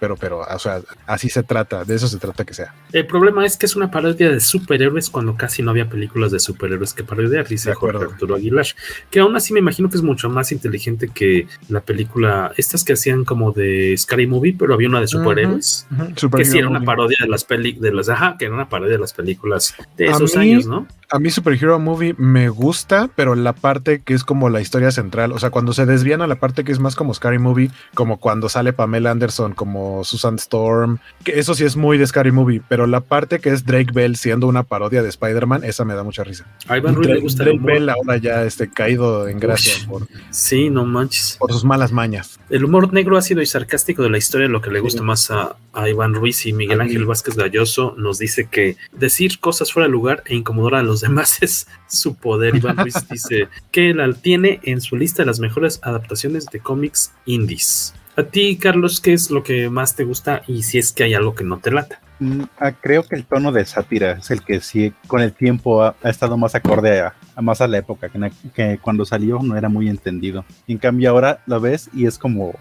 pero, 0.03 0.17
pero, 0.17 0.41
o 0.41 0.59
sea, 0.59 0.81
así 1.07 1.29
se 1.29 1.43
trata, 1.43 1.85
de 1.85 1.95
eso 1.95 2.09
se 2.09 2.17
trata 2.17 2.43
que 2.43 2.53
sea. 2.53 2.75
El 2.91 3.07
problema 3.07 3.45
es 3.45 3.55
que 3.55 3.65
es 3.65 3.73
una 3.77 3.89
parodia 3.89 4.29
de 4.29 4.41
superhéroes 4.41 5.09
cuando 5.09 5.37
casi 5.37 5.63
no 5.63 5.71
había 5.71 5.87
películas 5.87 6.29
de 6.33 6.41
superhéroes 6.41 6.93
que 6.93 7.05
parodiar, 7.05 7.47
dice 7.47 7.73
Jorge 7.73 8.03
Arturo 8.03 8.35
Aguilar, 8.35 8.65
que 9.09 9.21
aún 9.21 9.33
así 9.37 9.53
me 9.53 9.59
imagino 9.59 9.89
que 9.89 9.95
es 9.95 10.03
mucho 10.03 10.29
más 10.29 10.51
inteligente 10.51 11.07
que 11.07 11.47
la 11.69 11.79
película, 11.79 12.51
estas 12.57 12.83
que 12.83 12.91
hacían 12.91 13.23
como 13.23 13.53
de 13.53 13.95
Scary 13.97 14.27
Movie, 14.27 14.57
pero 14.59 14.73
había 14.73 14.89
una 14.89 14.99
de 14.99 15.07
superhéroes, 15.07 15.87
uh 15.89 15.95
-huh, 15.95 16.07
uh 16.09 16.13
-huh. 16.15 16.35
que 16.35 16.43
sí 16.43 16.57
era 16.57 16.67
una 16.67 16.81
parodia 16.81 17.15
de 17.21 17.29
las 17.29 17.45
peli 17.45 17.71
de 17.71 17.93
las, 17.93 18.09
ajá, 18.09 18.35
que 18.37 18.43
era 18.43 18.53
una 18.53 18.67
parodia 18.67 18.95
de 18.95 18.99
las 18.99 19.13
películas 19.13 19.73
de 19.95 20.07
esos 20.07 20.35
mí, 20.35 20.51
años, 20.51 20.67
¿no? 20.67 20.85
A 21.13 21.19
mí 21.19 21.29
Superhero 21.29 21.77
Movie 21.77 22.15
me 22.17 22.49
gusta, 22.49 23.07
pero 23.15 23.35
la 23.35 23.53
parte 23.53 24.01
que 24.01 24.15
es 24.15 24.23
como 24.23 24.49
la 24.49 24.61
historia 24.61 24.89
central, 24.89 25.31
o 25.31 25.37
sea, 25.37 25.51
cuando 25.51 25.71
se 25.71 25.85
desvían 25.85 26.23
a 26.23 26.27
la 26.27 26.39
parte 26.39 26.63
que 26.63 26.71
es 26.71 26.79
más 26.79 26.95
como 26.95 27.13
Scary 27.13 27.37
Movie, 27.37 27.69
como 27.93 28.19
cuando 28.19 28.49
sale 28.49 28.73
Pamela 28.73 29.11
Anderson 29.11 29.53
como 29.53 30.03
Susan 30.05 30.37
Storm, 30.37 30.97
que 31.23 31.37
eso 31.37 31.53
sí 31.53 31.65
es 31.65 31.75
muy 31.75 31.99
de 31.99 32.07
Scary 32.07 32.31
Movie, 32.31 32.63
pero 32.67 32.87
la 32.87 33.01
parte 33.01 33.37
que 33.37 33.49
es 33.49 33.63
Drake 33.63 33.91
Bell 33.93 34.15
siendo 34.15 34.47
una 34.47 34.63
parodia 34.63 35.03
de 35.03 35.09
Spider-Man, 35.09 35.63
esa 35.63 35.85
me 35.85 35.93
da 35.93 36.01
mucha 36.01 36.23
risa. 36.23 36.47
A 36.67 36.79
Ivan 36.79 36.95
Drake, 36.95 37.13
le 37.13 37.19
gusta 37.19 37.43
Drake 37.43 37.59
Bell 37.61 37.89
ahora 37.89 38.17
ya 38.17 38.43
este, 38.43 38.71
caído 38.71 39.27
en 39.27 39.39
gracia 39.39 39.87
por, 39.87 40.07
sí, 40.31 40.71
no 40.71 40.83
manches. 40.83 41.37
por 41.37 41.53
sus 41.53 41.63
malas 41.63 41.91
mañas. 41.91 42.39
El 42.49 42.65
humor 42.65 42.91
negro 42.91 43.17
ácido 43.17 43.43
y 43.43 43.45
sarcástico 43.45 44.01
de 44.01 44.09
la 44.09 44.17
historia, 44.17 44.47
lo 44.47 44.63
que 44.63 44.71
le 44.71 44.79
gusta 44.79 45.01
sí. 45.01 45.05
más 45.05 45.29
a, 45.29 45.57
a, 45.73 45.87
Iván 45.87 46.15
Ruiz 46.15 46.47
y 46.47 46.53
Miguel 46.53 46.81
Ángel 46.81 47.05
Vázquez 47.05 47.35
Galloso, 47.35 47.93
nos 47.99 48.17
dice 48.17 48.47
que 48.49 48.77
decir 48.91 49.39
cosas 49.39 49.71
fuera 49.71 49.85
de 49.85 49.91
lugar 49.91 50.23
e 50.25 50.33
incomodar 50.33 50.73
a 50.73 50.81
los 50.81 51.02
demás 51.03 51.37
es 51.41 51.67
su 51.87 52.15
poder. 52.15 52.55
Iván 52.55 52.77
Ruiz 52.77 52.95
dice 53.09 53.47
que 53.71 53.93
la 53.93 54.11
tiene 54.13 54.59
en 54.63 54.81
su 54.81 54.95
lista 54.95 55.21
de 55.21 55.27
las 55.27 55.39
mejores 55.39 55.79
adaptaciones 55.83 56.47
de 56.47 56.59
cómics 56.59 57.13
indies. 57.25 57.93
A 58.15 58.23
ti, 58.23 58.57
Carlos, 58.57 59.01
¿qué 59.01 59.13
es 59.13 59.31
lo 59.31 59.43
que 59.43 59.69
más 59.69 59.95
te 59.95 60.03
gusta 60.03 60.43
y 60.47 60.63
si 60.63 60.77
es 60.77 60.91
que 60.91 61.03
hay 61.03 61.13
algo 61.13 61.33
que 61.33 61.43
no 61.43 61.59
te 61.59 61.71
lata? 61.71 61.99
Mm, 62.19 62.43
ah, 62.59 62.71
creo 62.71 63.03
que 63.03 63.15
el 63.15 63.25
tono 63.25 63.51
de 63.51 63.65
sátira 63.65 64.11
es 64.11 64.29
el 64.29 64.43
que 64.43 64.61
sí 64.61 64.93
con 65.07 65.21
el 65.21 65.33
tiempo 65.33 65.83
ha, 65.83 65.95
ha 66.03 66.09
estado 66.09 66.37
más 66.37 66.53
acorde 66.53 67.01
a, 67.01 67.15
a, 67.35 67.41
más 67.41 67.59
a 67.59 67.67
la 67.67 67.79
época, 67.79 68.09
que, 68.09 68.31
que, 68.53 68.79
cuando 68.79 69.03
salió 69.03 69.39
no 69.39 69.57
era 69.57 69.67
muy 69.67 69.89
entendido. 69.89 70.45
Y 70.67 70.73
en 70.73 70.77
cambio 70.77 71.09
ahora 71.09 71.41
lo 71.47 71.59
ves 71.59 71.89
y 71.91 72.05
es 72.05 72.19
como, 72.19 72.53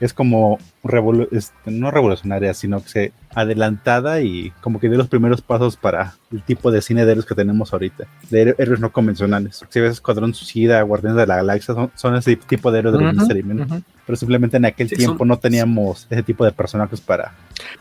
es 0.00 0.12
como 0.12 0.58
revolu 0.84 1.28
este, 1.32 1.70
no 1.70 1.90
revolucionaria, 1.90 2.54
sino 2.54 2.82
que 2.82 2.88
se 2.88 3.12
adelantada 3.34 4.20
y 4.22 4.50
como 4.60 4.80
que 4.80 4.88
dio 4.88 4.96
los 4.96 5.08
primeros 5.08 5.42
pasos 5.42 5.76
para 5.76 6.14
el 6.32 6.42
tipo 6.42 6.70
de 6.70 6.80
cine 6.80 7.04
de 7.04 7.12
héroes 7.12 7.26
que 7.26 7.34
tenemos 7.34 7.72
ahorita, 7.72 8.06
de 8.30 8.54
héroes 8.58 8.80
no 8.80 8.92
convencionales. 8.92 9.62
Si 9.68 9.80
ves 9.80 9.92
Escuadrón 9.92 10.32
Suicida, 10.34 10.80
Guardianes 10.82 11.18
de 11.18 11.26
la 11.26 11.36
Galaxia, 11.36 11.74
son, 11.74 11.90
son 11.94 12.14
ese 12.16 12.36
tipo 12.36 12.70
de 12.70 12.78
héroes 12.78 12.96
de 12.96 13.04
uh 13.04 13.08
-huh, 13.10 13.22
uh 13.22 13.66
-huh. 13.66 13.82
pero 14.06 14.16
simplemente 14.16 14.56
en 14.56 14.64
aquel 14.64 14.88
sí, 14.88 14.96
tiempo 14.96 15.18
son... 15.18 15.28
no 15.28 15.38
teníamos 15.38 16.06
ese 16.08 16.22
tipo 16.22 16.44
de 16.44 16.52
personajes 16.52 17.00
para, 17.00 17.32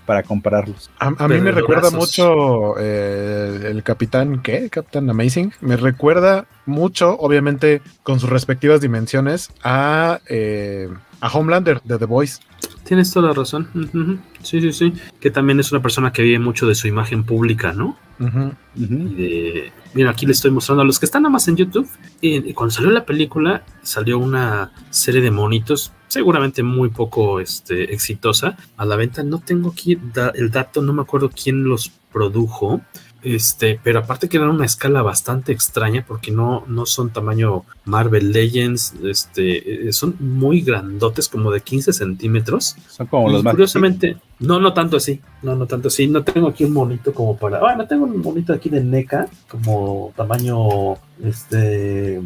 para 0.05 0.23
compararlos. 0.23 0.89
A, 0.99 1.13
a 1.17 1.27
mí 1.27 1.39
me 1.39 1.51
recuerda 1.51 1.89
mucho 1.91 2.75
eh, 2.79 3.69
el 3.71 3.81
Capitán, 3.83 4.41
¿qué? 4.41 4.69
Capitán 4.69 5.09
Amazing. 5.09 5.53
Me 5.61 5.77
recuerda 5.77 6.45
mucho, 6.65 7.17
obviamente, 7.19 7.81
con 8.03 8.19
sus 8.19 8.29
respectivas 8.29 8.81
dimensiones, 8.81 9.51
a, 9.63 10.19
eh, 10.27 10.89
a 11.21 11.29
Homelander 11.29 11.81
de 11.83 11.97
The 11.97 12.05
Voice. 12.05 12.39
Tienes 12.83 13.11
toda 13.11 13.29
la 13.29 13.33
razón. 13.33 13.67
Uh 13.73 13.79
-huh. 13.79 14.19
Sí, 14.43 14.61
sí, 14.61 14.71
sí. 14.71 14.93
Que 15.19 15.31
también 15.31 15.59
es 15.59 15.71
una 15.71 15.81
persona 15.81 16.11
que 16.11 16.21
vive 16.21 16.37
mucho 16.39 16.67
de 16.67 16.75
su 16.75 16.87
imagen 16.87 17.23
pública, 17.23 17.73
¿no? 17.73 17.97
Uh 18.19 18.25
-huh. 18.25 18.55
y 18.75 18.85
de, 18.85 19.71
mira, 19.95 20.11
aquí 20.11 20.25
le 20.25 20.33
estoy 20.33 20.51
mostrando 20.51 20.83
a 20.83 20.85
los 20.85 20.99
que 20.99 21.05
están 21.05 21.23
nada 21.23 21.33
más 21.33 21.47
en 21.47 21.55
YouTube. 21.55 21.89
Y 22.21 22.53
cuando 22.53 22.75
salió 22.75 22.91
la 22.91 23.05
película, 23.05 23.63
salió 23.81 24.19
una 24.19 24.71
serie 24.91 25.21
de 25.21 25.31
monitos, 25.31 25.91
seguramente 26.07 26.61
muy 26.61 26.89
poco 26.89 27.39
este, 27.39 27.91
exitosa, 27.91 28.55
a 28.77 28.85
la 28.85 28.95
venta. 28.95 29.23
No 29.23 29.39
tengo 29.39 29.71
aquí 29.71 29.97
el 30.35 30.51
dato, 30.51 30.81
no 30.83 30.93
me 30.93 31.01
acuerdo 31.01 31.31
quién 31.31 31.63
los 31.63 31.91
produjo. 32.13 32.81
Este, 33.25 33.79
pero 33.83 33.97
aparte 33.97 34.29
que 34.29 34.37
eran 34.37 34.49
una 34.51 34.65
escala 34.65 35.01
bastante 35.01 35.51
extraña 35.51 36.05
porque 36.07 36.29
no, 36.29 36.63
no 36.67 36.85
son 36.85 37.09
tamaño 37.09 37.63
Marvel 37.85 38.31
Legends, 38.31 38.93
este, 39.03 39.87
eh, 39.87 39.93
son 39.93 40.15
muy 40.19 40.61
grandotes, 40.61 41.27
como 41.27 41.49
de 41.49 41.61
15 41.61 41.91
centímetros. 41.91 42.75
Son 42.87 43.07
como 43.07 43.31
los 43.31 43.43
más. 43.43 43.53
Curiosamente, 43.55 44.17
no, 44.37 44.59
no 44.59 44.75
tanto 44.75 44.97
así, 44.97 45.19
no, 45.41 45.55
no 45.55 45.65
tanto 45.65 45.87
así. 45.87 46.05
No 46.05 46.23
tengo 46.23 46.49
aquí 46.49 46.65
un 46.65 46.73
monito 46.73 47.15
como 47.15 47.35
para. 47.35 47.59
Bueno, 47.59 47.87
tengo 47.87 48.05
un 48.05 48.21
monito 48.21 48.53
aquí 48.53 48.69
de 48.69 48.83
NECA, 48.83 49.27
como 49.49 50.13
tamaño, 50.15 50.93
este, 51.23 52.21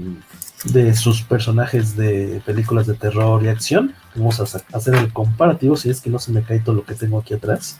de 0.65 0.95
sus 0.95 1.21
personajes 1.21 1.95
de 1.95 2.41
películas 2.45 2.87
de 2.87 2.95
terror 2.95 3.41
y 3.41 3.47
acción. 3.47 3.93
Vamos 4.15 4.41
a 4.41 4.77
hacer 4.77 4.95
el 4.95 5.13
comparativo 5.13 5.77
si 5.77 5.89
es 5.89 6.01
que 6.01 6.09
no 6.09 6.19
se 6.19 6.33
me 6.33 6.43
cae 6.43 6.59
todo 6.59 6.75
lo 6.75 6.83
que 6.83 6.95
tengo 6.95 7.19
aquí 7.19 7.35
atrás. 7.35 7.79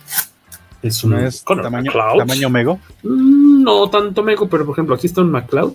Es 0.82 1.04
un 1.04 1.12
¿No 1.12 1.20
es 1.20 1.44
tamaño, 1.44 1.92
tamaño 2.18 2.50
Mego. 2.50 2.80
Mm, 3.04 3.64
no 3.64 3.90
tanto 3.90 4.24
Mego, 4.24 4.48
pero 4.48 4.66
por 4.66 4.74
ejemplo, 4.74 4.96
aquí 4.96 5.08
está 5.08 5.22
un 5.22 5.32
McCloud 5.32 5.74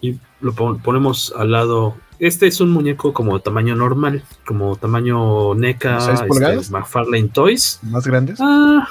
y 0.00 0.16
lo 0.40 0.54
ponemos 0.54 1.32
al 1.36 1.52
lado. 1.52 1.96
Este 2.18 2.46
es 2.46 2.60
un 2.60 2.70
muñeco 2.70 3.12
como 3.12 3.38
tamaño 3.40 3.76
normal, 3.76 4.22
como 4.46 4.76
tamaño 4.76 5.54
NECA, 5.54 5.98
este, 6.12 6.70
McFarlane 6.70 7.28
Toys. 7.28 7.80
¿Más 7.82 8.06
grandes? 8.06 8.38
Ah, 8.40 8.88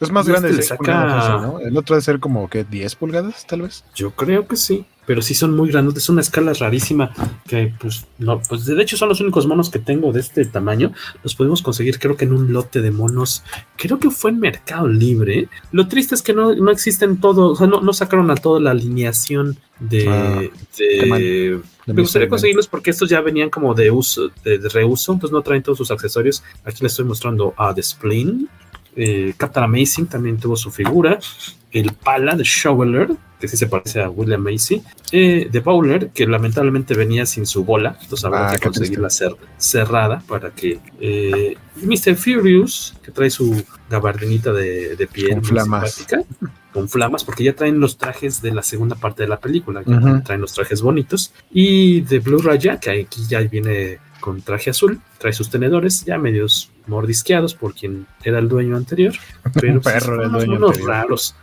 es 0.00 0.10
más 0.10 0.28
grande. 0.28 0.50
Este 0.50 0.62
saca... 0.62 1.40
¿no? 1.40 1.60
El 1.60 1.76
otro 1.76 1.94
debe 1.94 2.04
ser 2.04 2.20
como 2.20 2.48
que 2.48 2.64
10 2.64 2.96
pulgadas, 2.96 3.46
tal 3.46 3.62
vez. 3.62 3.84
Yo 3.94 4.12
creo 4.12 4.46
que 4.46 4.56
sí 4.56 4.86
pero 5.06 5.22
sí 5.22 5.34
son 5.34 5.56
muy 5.56 5.70
grandes, 5.70 5.96
es 5.96 6.08
una 6.08 6.20
escala 6.20 6.52
rarísima 6.52 7.12
que 7.46 7.72
pues 7.78 8.06
no, 8.18 8.42
pues 8.42 8.66
de 8.66 8.82
hecho 8.82 8.96
son 8.96 9.08
los 9.08 9.20
únicos 9.20 9.46
monos 9.46 9.70
que 9.70 9.78
tengo 9.78 10.12
de 10.12 10.20
este 10.20 10.44
tamaño, 10.44 10.92
los 11.22 11.34
podemos 11.34 11.62
conseguir 11.62 11.98
creo 11.98 12.16
que 12.16 12.24
en 12.24 12.32
un 12.32 12.52
lote 12.52 12.82
de 12.82 12.90
monos, 12.90 13.44
creo 13.76 13.98
que 13.98 14.10
fue 14.10 14.32
en 14.32 14.40
Mercado 14.40 14.88
Libre, 14.88 15.48
lo 15.70 15.86
triste 15.86 16.16
es 16.16 16.22
que 16.22 16.34
no, 16.34 16.54
no 16.54 16.70
existen 16.70 17.18
todos, 17.20 17.52
o 17.52 17.56
sea, 17.56 17.66
no, 17.68 17.80
no, 17.80 17.92
sacaron 17.92 18.30
a 18.30 18.34
toda 18.34 18.60
la 18.60 18.72
alineación 18.72 19.56
de... 19.78 20.08
Ah, 20.08 20.42
de, 20.76 21.60
me 21.86 22.02
gustaría 22.02 22.28
conseguirlos 22.28 22.66
porque 22.66 22.90
estos 22.90 23.08
ya 23.08 23.20
venían 23.20 23.48
como 23.48 23.72
de 23.72 23.92
uso, 23.92 24.30
de, 24.42 24.58
reuso, 24.58 25.12
entonces 25.12 25.32
no 25.32 25.42
traen 25.42 25.62
todos 25.62 25.78
sus 25.78 25.92
accesorios. 25.92 26.42
Aquí 26.64 26.82
les 26.82 26.92
estoy 26.92 27.04
mostrando 27.04 27.54
a 27.56 27.72
The 27.72 27.82
Spleen, 27.82 28.48
eh, 28.96 29.34
Captain 29.36 29.64
Amazing 29.64 30.06
también 30.06 30.38
tuvo 30.38 30.56
su 30.56 30.70
figura, 30.70 31.18
el 31.70 31.92
Pala 31.92 32.34
de 32.34 32.44
Shoveler, 32.44 33.10
que 33.38 33.48
sí 33.48 33.56
se 33.56 33.66
parece 33.66 34.00
a 34.00 34.08
William 34.08 34.40
Macy, 34.40 34.82
eh, 35.12 35.48
de 35.50 35.60
Bowler, 35.60 36.08
que 36.10 36.26
lamentablemente 36.26 36.94
venía 36.94 37.26
sin 37.26 37.44
su 37.44 37.64
bola, 37.64 37.98
entonces 38.00 38.24
habrá 38.24 38.50
ah, 38.50 38.56
que 38.56 38.64
conseguirla 38.64 39.08
cerrada 39.58 40.22
para 40.26 40.50
que 40.50 40.80
eh, 40.98 41.56
Mr. 41.82 42.16
Furious, 42.16 42.96
que 43.02 43.10
trae 43.10 43.28
su 43.28 43.62
gabardinita 43.90 44.52
de, 44.52 44.96
de 44.96 45.06
piel 45.06 45.34
con 45.34 45.44
flamas. 45.44 46.06
con 46.72 46.88
flamas, 46.88 47.24
porque 47.24 47.44
ya 47.44 47.54
traen 47.54 47.78
los 47.78 47.98
trajes 47.98 48.40
de 48.40 48.52
la 48.52 48.62
segunda 48.62 48.96
parte 48.96 49.24
de 49.24 49.28
la 49.28 49.38
película, 49.38 49.82
ya 49.84 50.22
traen 50.22 50.40
los 50.40 50.54
trajes 50.54 50.80
bonitos, 50.80 51.34
y 51.50 52.00
de 52.00 52.20
Blue 52.20 52.40
Raya, 52.40 52.80
que 52.80 52.90
aquí 53.02 53.26
ya 53.28 53.40
viene 53.40 53.98
con 54.20 54.40
traje 54.40 54.70
azul, 54.70 55.00
trae 55.18 55.34
sus 55.34 55.50
tenedores 55.50 56.04
ya 56.04 56.16
medios 56.16 56.70
mordisqueados 56.86 57.54
por 57.54 57.74
quien 57.74 58.06
era 58.24 58.38
el 58.38 58.48
dueño 58.48 58.76
anterior, 58.76 59.14
pero 59.54 59.80
pues, 59.80 59.94
perro 59.94 60.28
dueño 60.28 60.56
unos 60.56 60.80
raros. 60.80 61.34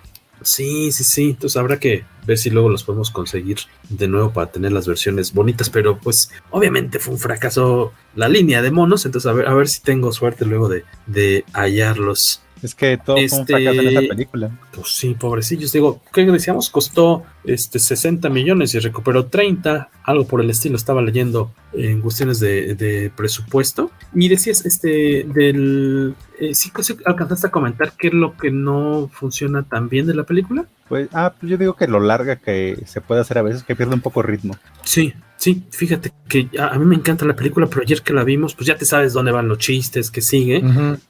Sí, 0.43 0.91
sí, 0.91 1.03
sí. 1.03 1.29
Entonces 1.31 1.57
habrá 1.57 1.79
que 1.79 2.03
ver 2.25 2.37
si 2.37 2.49
luego 2.49 2.69
los 2.69 2.83
podemos 2.83 3.11
conseguir 3.11 3.59
de 3.89 4.07
nuevo 4.07 4.31
para 4.31 4.51
tener 4.51 4.71
las 4.71 4.87
versiones 4.87 5.33
bonitas. 5.33 5.69
Pero 5.69 5.97
pues 5.97 6.31
obviamente 6.51 6.99
fue 6.99 7.13
un 7.13 7.19
fracaso 7.19 7.93
la 8.15 8.29
línea 8.29 8.61
de 8.61 8.71
monos. 8.71 9.05
Entonces 9.05 9.29
a 9.29 9.33
ver, 9.33 9.47
a 9.47 9.53
ver 9.53 9.67
si 9.67 9.81
tengo 9.81 10.11
suerte 10.11 10.45
luego 10.45 10.67
de, 10.67 10.83
de 11.07 11.45
hallarlos. 11.53 12.42
Es 12.64 12.76
que 12.76 12.98
todo 12.98 13.18
fue 13.18 13.40
un 13.40 13.45
fracaso 13.45 13.81
en 13.81 13.88
este, 13.88 14.07
película. 14.07 14.52
Pues 14.73 14.88
sí, 14.88 15.15
pobrecillos. 15.19 15.73
Digo, 15.73 16.02
¿qué 16.14 16.23
decíamos? 16.26 16.69
Costó 16.69 17.23
este 17.44 17.77
60 17.77 18.30
millones 18.30 18.73
y 18.73 18.80
recuperó 18.80 19.26
30, 19.26 19.90
algo 20.03 20.26
por 20.26 20.40
el 20.40 20.49
estilo. 20.49 20.77
Estaba 20.77 21.02
leyendo 21.02 21.52
en 21.73 21.99
cuestiones 21.99 22.40
de, 22.40 23.11
presupuesto. 23.15 23.91
Y 24.15 24.30
decías, 24.30 24.65
este, 24.65 25.26
del. 25.27 26.15
Eh, 26.40 26.56
¿sí, 26.56 26.72
alcanzaste 27.06 27.48
a 27.48 27.52
comentar 27.52 27.94
qué 27.98 28.07
es 28.07 28.14
lo 28.14 28.38
que 28.38 28.49
no 28.49 29.10
funciona 29.11 29.64
tan 29.64 29.90
bien 29.90 30.07
de 30.07 30.15
la 30.15 30.23
película? 30.23 30.65
Pues, 30.88 31.10
ah, 31.11 31.34
pues 31.38 31.49
yo 31.49 31.57
digo 31.57 31.76
que 31.76 31.88
lo 31.88 31.99
larga 31.99 32.38
que 32.38 32.81
se 32.85 33.02
puede 33.02 33.19
hacer 33.19 33.38
a 33.40 33.41
veces, 33.41 33.64
que 33.64 33.76
pierde 33.76 33.94
un 33.94 34.02
poco 34.02 34.22
ritmo. 34.22 34.56
Sí, 34.84 35.14
sí, 35.35 35.64
fíjate 35.69 36.14
que 36.30 36.49
a, 36.57 36.77
mí 36.80 36.85
me 36.85 36.95
encanta 36.95 37.26
la 37.26 37.35
película, 37.35 37.68
pero 37.68 37.81
ayer 37.81 38.02
que 38.02 38.14
la 38.14 38.23
vimos, 38.23 38.56
pues 38.56 38.68
ya 38.68 38.77
te 38.77 38.85
sabes 38.85 39.11
dónde 39.11 39.31
van 39.31 39.48
los 39.48 39.57
chistes, 39.57 40.10
que 40.10 40.22
sigue. 40.22 40.64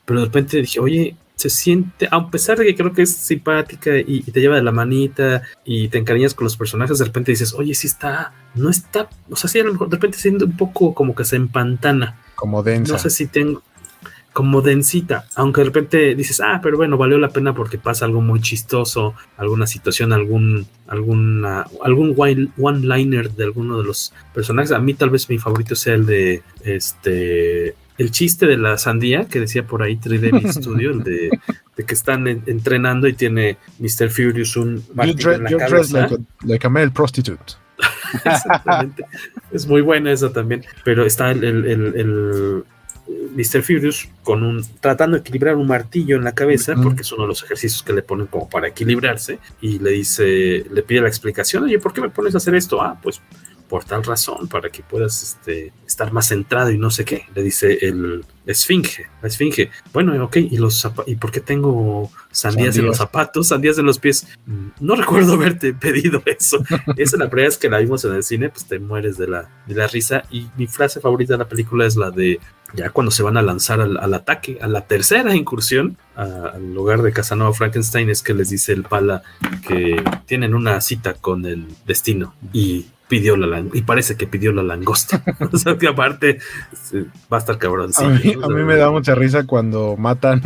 Pero 0.06 0.20
de 0.20 0.26
repente 0.26 0.58
dije, 0.58 0.80
oye, 0.80 1.16
se 1.36 1.50
siente, 1.50 2.08
a 2.10 2.30
pesar 2.30 2.58
de 2.58 2.66
que 2.66 2.76
creo 2.76 2.94
que 2.94 3.02
es 3.02 3.14
simpática 3.16 3.98
y, 3.98 4.24
te 4.24 4.40
lleva 4.40 4.56
de 4.56 4.64
la 4.64 4.72
manita 4.72 5.42
y 5.66 5.90
te 5.90 5.98
encariñas 5.98 6.34
con 6.34 6.46
los 6.46 6.58
personajes, 6.58 7.00
de 7.00 7.06
repente 7.06 7.32
dices, 7.32 7.54
oye, 7.54 7.74
sí 7.74 7.88
está, 7.88 8.34
no 8.56 8.70
está, 8.70 9.10
o 9.30 9.36
sea, 9.36 9.50
sí, 9.50 9.60
a 9.60 9.64
lo 9.64 9.74
mejor 9.74 9.90
de 9.90 9.98
repente 9.98 10.18
siente 10.18 10.46
un 10.46 10.56
poco 10.56 10.94
como 10.94 11.16
que 11.16 11.26
se 11.26 11.36
empantana. 11.36 12.20
Como 12.36 12.64
densa. 12.64 12.94
No 12.94 13.00
sé 13.00 13.10
si 13.10 13.28
tengo, 13.28 13.62
como 14.34 14.64
densita, 14.64 15.28
aunque 15.36 15.62
de 15.62 15.66
repente 15.66 16.16
dices, 16.16 16.42
ah, 16.42 16.60
pero 16.62 16.76
bueno, 16.76 16.98
valió 16.98 17.20
la 17.20 17.30
pena 17.30 17.54
porque 17.54 17.78
pasa 17.78 18.06
algo 18.06 18.20
muy 18.20 18.42
chistoso, 18.42 19.14
alguna 19.38 19.68
situación, 19.68 20.12
algún, 20.12 20.66
alguna, 20.88 21.68
algún 21.84 22.16
one-liner 22.18 23.32
de 23.32 23.44
alguno 23.44 23.78
de 23.78 23.84
los 23.84 24.12
personajes. 24.34 24.72
A 24.72 24.80
mí 24.80 24.96
tal 24.96 25.12
vez 25.12 25.30
mi 25.30 25.38
favorito 25.38 25.76
sea 25.76 25.94
el 25.94 26.08
de 26.08 26.42
este 26.64 27.76
el 27.98 28.12
chiste 28.12 28.46
de 28.46 28.58
la 28.58 28.78
sandía 28.78 29.26
que 29.26 29.40
decía 29.40 29.66
por 29.66 29.84
ahí 29.84 29.98
3D 29.98 30.52
Studio, 30.54 30.92
el 30.92 31.04
de, 31.04 31.30
que 31.76 31.94
están 31.94 32.28
entrenando 32.28 33.08
y 33.08 33.14
tiene 33.14 33.58
Mr. 33.80 34.10
Furious 34.10 34.56
un 34.58 34.84
en 34.98 35.44
la 35.44 35.58
cabeza. 35.58 36.10
Like 36.44 36.68
a, 36.68 36.70
male 36.70 36.92
prostitute. 36.92 37.54
Exactamente. 38.26 39.06
es 39.52 39.68
muy 39.68 39.82
buena 39.82 40.12
esa 40.12 40.32
también. 40.32 40.64
Pero 40.84 41.06
está 41.06 41.32
el, 41.32 41.44
el, 41.44 42.64
Mr. 43.36 43.64
Furious 43.64 44.08
con 44.24 44.44
un 44.44 44.64
tratando 44.80 45.18
de 45.18 45.22
equilibrar 45.22 45.56
un 45.56 45.68
martillo 45.68 46.16
en 46.16 46.24
la 46.24 46.34
cabeza, 46.34 46.76
porque 46.82 47.02
es 47.02 47.12
uno 47.12 47.24
de 47.24 47.28
los 47.30 47.44
ejercicios 47.44 47.84
que 47.84 47.92
le 47.92 48.02
ponen 48.02 48.28
como 48.28 48.50
para 48.50 48.70
equilibrarse, 48.70 49.40
y 49.62 49.80
le 49.80 49.92
dice, 49.92 50.66
le 50.72 50.84
pide 50.84 51.02
la 51.02 51.10
explicación, 51.10 51.64
oye, 51.64 51.80
¿por 51.80 51.92
qué 51.92 52.02
me 52.02 52.10
pones 52.10 52.34
a 52.34 52.38
hacer 52.38 52.56
esto? 52.56 52.82
Ah, 52.82 52.98
pues 53.02 53.22
por 53.68 53.84
tal 53.84 54.04
razón, 54.04 54.48
para 54.48 54.70
que 54.70 54.84
puedas 54.84 55.24
este, 55.24 55.74
estar 55.94 56.12
más 56.12 56.28
centrado 56.28 56.72
y 56.72 56.78
no 56.78 56.90
sé 56.90 57.06
qué, 57.06 57.28
le 57.36 57.44
dice 57.44 57.78
el 57.82 58.26
esfinge, 58.46 59.08
la 59.22 59.28
esfinge. 59.28 59.70
Bueno, 59.94 60.22
ok, 60.26 60.38
¿y, 60.38 60.58
los 60.58 60.88
¿y 61.06 61.16
por 61.16 61.32
qué 61.32 61.40
tengo 61.40 62.12
sandías, 62.32 62.78
en 62.78 62.86
los 62.86 62.98
zapatos, 62.98 63.50
sandías 63.50 63.78
en 63.78 63.86
los 63.86 64.00
pies? 64.00 64.28
Mm, 64.46 64.68
no 64.80 64.96
recuerdo 65.04 65.34
haberte 65.34 65.74
pedido 65.74 66.22
eso. 66.26 66.64
Esa 66.98 67.16
es 67.16 67.20
la 67.20 67.30
primera 67.30 67.50
vez 67.50 67.58
que 67.58 67.70
la 67.70 67.78
vimos 67.78 68.04
en 68.06 68.14
el 68.14 68.24
cine, 68.24 68.50
pues 68.50 68.66
te 68.66 68.80
mueres 68.80 69.18
de 69.18 69.28
la, 69.28 69.50
de 69.68 69.76
la 69.76 69.88
risa. 69.88 70.24
Y 70.32 70.48
mi 70.58 70.68
frase 70.68 71.00
favorita 71.00 71.34
de 71.34 71.40
la 71.40 71.48
película 71.48 71.86
es 71.86 71.96
la 71.96 72.10
de 72.10 72.40
ya 72.74 72.90
cuando 72.90 73.12
se 73.12 73.22
van 73.22 73.38
a 73.38 73.44
lanzar 73.44 73.80
al, 73.82 74.14
ataque, 74.16 74.58
a 74.60 74.68
la 74.68 74.88
tercera 74.88 75.36
incursión 75.36 75.98
al 76.16 76.74
lugar 76.74 77.04
de 77.04 77.14
Casanova 77.14 77.54
Frankenstein, 77.54 78.10
es 78.10 78.24
que 78.24 78.34
les 78.34 78.50
dice 78.50 78.74
el 78.74 78.82
pala 78.82 79.22
que 79.68 80.04
tienen 80.26 80.56
una 80.56 80.82
cita 80.82 81.14
con 81.14 81.46
el 81.46 81.68
destino 81.86 82.34
y 82.52 82.88
pidió 83.14 83.38
la 83.38 83.64
y 83.74 83.84
parece 83.84 84.18
que 84.18 84.26
pidió 84.26 84.52
la 84.52 84.64
langosta. 84.64 85.22
o 85.52 85.56
sea, 85.56 85.78
que 85.78 85.88
aparte 85.88 86.40
va 87.32 87.38
a 87.38 87.40
estar 87.40 87.60
cabrón. 87.60 87.92
a 87.96 88.08
mí, 88.10 88.64
me 88.64 88.76
da 88.76 88.90
mucha 88.90 89.14
risa 89.14 89.46
cuando 89.46 89.96
matan 89.98 90.42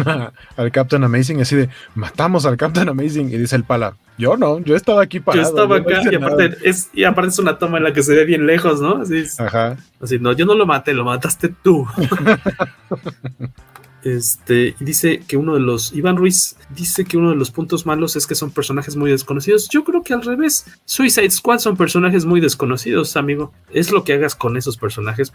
al 0.57 0.71
Captain 0.73 1.01
Amazing, 1.01 1.39
así 1.39 1.55
de 1.55 1.69
matamos 1.95 2.45
al 2.45 2.57
Captain 2.57 2.89
Amazing 2.89 3.29
y 3.29 3.37
dice 3.37 3.55
el 3.55 3.63
pala. 3.63 3.95
Yo 4.17 4.35
no, 4.35 4.59
yo 4.59 4.75
estaba 4.75 5.01
aquí 5.01 5.21
parado. 5.21 5.43
Yo 5.43 5.49
estaba 5.49 5.77
acá 5.77 6.01
y 6.11 6.15
aparte, 6.15 6.57
es, 6.63 6.89
y 6.91 7.05
aparte 7.05 7.29
es 7.29 7.39
una 7.39 7.57
toma 7.57 7.77
en 7.77 7.85
la 7.85 7.93
que 7.93 8.03
se 8.03 8.13
ve 8.13 8.25
bien 8.25 8.45
lejos, 8.45 8.81
¿no? 8.81 8.97
Así, 9.01 9.23
Ajá. 9.37 9.77
Así, 10.01 10.19
no, 10.19 10.33
yo 10.33 10.45
no 10.45 10.53
lo 10.53 10.65
maté, 10.65 10.93
lo 10.93 11.05
mataste 11.05 11.53
tú. 11.63 11.87
Este, 14.07 14.73
y 14.79 14.85
dice 14.85 15.19
que 15.27 15.35
uno 15.35 15.55
de 15.55 15.59
los, 15.59 15.91
Iván 15.93 16.15
Ruiz 16.15 16.55
dice 16.69 17.03
que 17.03 17.17
uno 17.17 17.31
de 17.31 17.35
los 17.35 17.51
puntos 17.51 17.85
malos 17.85 18.15
es 18.15 18.25
que 18.25 18.35
son 18.35 18.51
personajes 18.51 18.95
muy 18.95 19.11
desconocidos. 19.11 19.67
Yo 19.69 19.83
creo 19.83 20.01
que 20.01 20.13
al 20.13 20.23
revés, 20.23 20.65
Suicide 20.85 21.29
Squad 21.29 21.59
son 21.59 21.75
personajes 21.75 22.25
muy 22.25 22.39
desconocidos, 22.39 23.17
amigo. 23.17 23.51
Es 23.71 23.91
lo 23.91 24.05
que 24.05 24.13
hagas 24.13 24.35
con 24.35 24.55
esos 24.55 24.77
personajes 24.77 25.33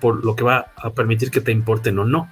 por 0.00 0.24
lo 0.24 0.34
que 0.34 0.42
va 0.42 0.72
a 0.76 0.90
permitir 0.90 1.30
que 1.30 1.40
te 1.40 1.52
importen 1.52 1.98
o 2.00 2.04
no. 2.04 2.28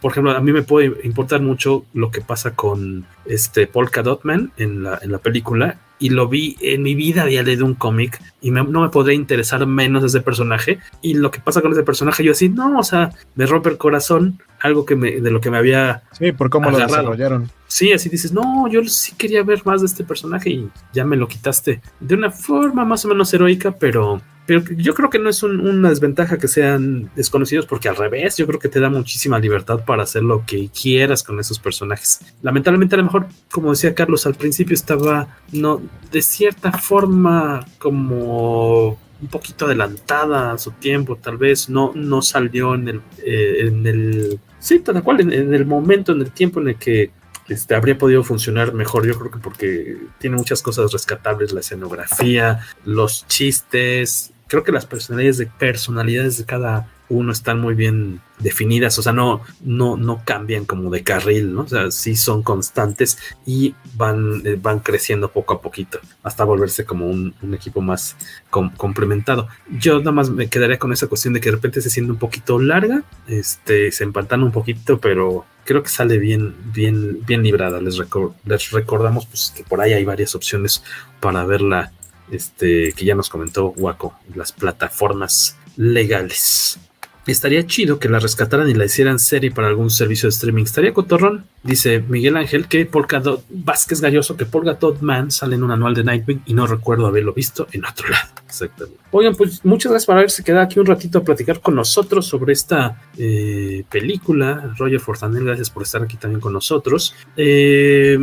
por 0.00 0.12
ejemplo, 0.12 0.32
a 0.32 0.40
mí 0.40 0.52
me 0.52 0.62
puede 0.62 0.94
importar 1.04 1.40
mucho 1.40 1.86
lo 1.94 2.10
que 2.10 2.20
pasa 2.20 2.54
con 2.54 3.06
este 3.24 3.66
Polka 3.66 4.02
Dotman 4.02 4.52
en 4.58 4.82
la, 4.82 4.98
en 5.00 5.10
la 5.10 5.18
película 5.18 5.78
y 5.98 6.10
lo 6.10 6.28
vi 6.28 6.56
en 6.60 6.82
mi 6.82 6.94
vida 6.94 7.22
había 7.22 7.42
leído 7.42 7.64
un 7.64 7.74
cómic 7.74 8.20
y 8.40 8.50
no 8.50 8.64
me 8.64 8.88
podría 8.88 9.14
interesar 9.14 9.64
menos 9.66 10.04
ese 10.04 10.20
personaje. 10.20 10.78
Y 11.00 11.14
lo 11.14 11.30
que 11.30 11.40
pasa 11.40 11.62
con 11.62 11.72
ese 11.72 11.82
personaje 11.82 12.24
yo 12.24 12.32
así 12.32 12.48
no 12.48 12.78
o 12.78 12.82
sea 12.82 13.10
me 13.34 13.46
rompe 13.46 13.70
el 13.70 13.78
corazón 13.78 14.40
algo 14.60 14.84
que 14.84 14.96
me 14.96 15.20
de 15.20 15.30
lo 15.30 15.40
que 15.40 15.50
me 15.50 15.58
había 15.58 16.02
sí 16.12 16.32
por 16.32 16.50
cómo 16.50 16.70
lo 16.70 16.78
desarrollaron. 16.78 17.50
Sí 17.66 17.92
así 17.92 18.08
dices 18.08 18.32
no 18.32 18.68
yo 18.68 18.84
sí 18.84 19.14
quería 19.16 19.42
ver 19.42 19.62
más 19.64 19.80
de 19.80 19.86
este 19.86 20.04
personaje 20.04 20.50
y 20.50 20.68
ya 20.92 21.04
me 21.04 21.16
lo 21.16 21.28
quitaste. 21.28 21.80
De 22.00 22.14
una 22.14 22.30
forma 22.30 22.84
más 22.84 23.04
o 23.04 23.08
menos 23.08 23.32
heroica 23.32 23.72
pero 23.72 24.20
pero 24.46 24.62
yo 24.76 24.94
creo 24.94 25.08
que 25.08 25.18
no 25.18 25.30
es 25.30 25.42
una 25.42 25.88
desventaja 25.88 26.38
que 26.38 26.48
sean 26.48 27.10
desconocidos 27.16 27.66
porque 27.66 27.88
al 27.88 27.96
revés, 27.96 28.36
yo 28.36 28.46
creo 28.46 28.60
que 28.60 28.68
te 28.68 28.80
da 28.80 28.90
muchísima 28.90 29.38
libertad 29.38 29.84
para 29.84 30.02
hacer 30.02 30.22
lo 30.22 30.44
que 30.44 30.68
quieras 30.68 31.22
con 31.22 31.40
esos 31.40 31.58
personajes. 31.58 32.20
Lamentablemente 32.42 32.94
a 32.94 32.98
lo 32.98 33.04
mejor, 33.04 33.26
como 33.50 33.70
decía 33.70 33.94
Carlos, 33.94 34.26
al 34.26 34.34
principio 34.34 34.74
estaba, 34.74 35.28
no, 35.52 35.80
de 36.12 36.20
cierta 36.20 36.72
forma 36.72 37.66
como 37.78 38.98
un 39.20 39.28
poquito 39.30 39.64
adelantada 39.64 40.52
a 40.52 40.58
su 40.58 40.72
tiempo, 40.72 41.16
tal 41.16 41.38
vez 41.38 41.70
no, 41.70 41.92
no 41.94 42.20
salió 42.20 42.74
en 42.74 42.88
el, 42.88 43.00
eh, 43.24 43.56
en 43.60 43.86
el, 43.86 44.40
sí, 44.58 44.80
tal 44.80 45.02
cual, 45.02 45.20
en, 45.20 45.54
el 45.54 45.64
momento, 45.64 46.12
en 46.12 46.20
el 46.20 46.30
tiempo 46.30 46.60
en 46.60 46.68
el 46.68 46.76
que 46.76 47.10
este, 47.48 47.74
habría 47.74 47.96
podido 47.96 48.22
funcionar 48.22 48.74
mejor, 48.74 49.06
yo 49.06 49.18
creo 49.18 49.30
que 49.30 49.38
porque 49.38 49.96
tiene 50.18 50.36
muchas 50.36 50.60
cosas 50.60 50.92
rescatables, 50.92 51.52
la 51.52 51.60
escenografía, 51.60 52.60
los 52.84 53.26
chistes, 53.26 54.33
creo 54.46 54.62
que 54.62 54.72
las 54.72 54.86
personalidades 54.86 55.38
de, 55.38 55.46
personalidades 55.46 56.38
de 56.38 56.44
cada 56.44 56.88
uno 57.08 57.32
están 57.32 57.60
muy 57.60 57.74
bien 57.74 58.20
definidas, 58.38 58.98
o 58.98 59.02
sea, 59.02 59.12
no, 59.12 59.42
no, 59.60 59.96
no 59.96 60.22
cambian 60.24 60.64
como 60.64 60.90
de 60.90 61.02
carril, 61.02 61.54
¿no? 61.54 61.62
O 61.62 61.68
sea, 61.68 61.90
sí 61.90 62.16
son 62.16 62.42
constantes 62.42 63.18
y 63.46 63.74
van, 63.94 64.42
eh, 64.44 64.58
van 64.60 64.80
creciendo 64.80 65.30
poco 65.30 65.54
a 65.54 65.60
poquito 65.60 66.00
hasta 66.22 66.44
volverse 66.44 66.84
como 66.84 67.06
un, 67.06 67.34
equipo 67.52 67.80
más 67.80 68.16
complementado. 68.50 69.48
Yo 69.70 69.98
nada 69.98 70.12
más 70.12 70.30
me 70.30 70.48
quedaría 70.48 70.78
con 70.78 70.92
esa 70.92 71.06
cuestión 71.06 71.34
de 71.34 71.40
que 71.40 71.50
de 71.50 71.56
repente 71.56 71.80
se 71.80 71.90
siente 71.90 72.10
un 72.10 72.18
poquito 72.18 72.58
larga, 72.58 73.04
este, 73.28 73.92
se 73.92 74.04
empantana 74.04 74.44
un 74.44 74.52
poquito, 74.52 74.98
pero 74.98 75.44
creo 75.64 75.82
que 75.82 75.88
sale 75.88 76.18
bien, 76.18 76.54
bien, 76.72 77.24
bien 77.24 77.42
librada. 77.42 77.80
Les, 77.80 77.98
les 78.44 78.70
recordamos 78.70 79.26
pues, 79.26 79.52
que 79.54 79.62
por 79.62 79.80
ahí 79.80 79.92
hay 79.92 80.04
varias 80.04 80.34
opciones 80.34 80.82
para 81.20 81.44
verla, 81.44 81.92
este, 82.34 82.92
que 82.92 83.04
ya 83.04 83.14
nos 83.14 83.28
comentó 83.28 83.68
Waco, 83.76 84.14
las 84.34 84.52
plataformas 84.52 85.56
legales. 85.76 86.78
Estaría 87.26 87.66
chido 87.66 87.98
que 87.98 88.10
la 88.10 88.18
rescataran 88.18 88.68
y 88.68 88.74
la 88.74 88.84
hicieran 88.84 89.18
serie 89.18 89.50
para 89.50 89.68
algún 89.68 89.88
servicio 89.88 90.26
de 90.26 90.34
streaming. 90.34 90.64
Estaría 90.64 90.92
cotorrón. 90.92 91.46
Dice 91.62 92.04
Miguel 92.06 92.36
Ángel 92.36 92.68
que 92.68 92.84
Polka 92.84 93.18
Dot 93.20 93.44
Vázquez 93.48 94.02
Galloso 94.02 94.36
que 94.36 94.44
Polka 94.44 94.74
Dot 94.74 95.00
Man 95.00 95.30
sale 95.30 95.54
en 95.54 95.62
un 95.62 95.70
anual 95.70 95.94
de 95.94 96.04
Nightwing 96.04 96.42
y 96.44 96.52
no 96.52 96.66
recuerdo 96.66 97.06
haberlo 97.06 97.32
visto 97.32 97.66
en 97.72 97.86
otro 97.86 98.08
lado. 98.10 98.28
Exactamente. 98.46 99.00
Oigan, 99.10 99.34
pues 99.34 99.64
muchas 99.64 99.92
gracias 99.92 100.06
por 100.06 100.16
haberse 100.16 100.44
quedado 100.44 100.64
aquí 100.64 100.78
un 100.78 100.86
ratito 100.86 101.18
a 101.18 101.24
platicar 101.24 101.60
con 101.60 101.74
nosotros 101.74 102.26
sobre 102.26 102.52
esta 102.52 103.00
eh, 103.16 103.84
película. 103.88 104.74
Roger 104.76 105.00
Fortanel, 105.00 105.44
gracias 105.44 105.70
por 105.70 105.82
estar 105.84 106.02
aquí 106.02 106.18
también 106.18 106.40
con 106.40 106.52
nosotros. 106.52 107.14
Eh, 107.38 108.18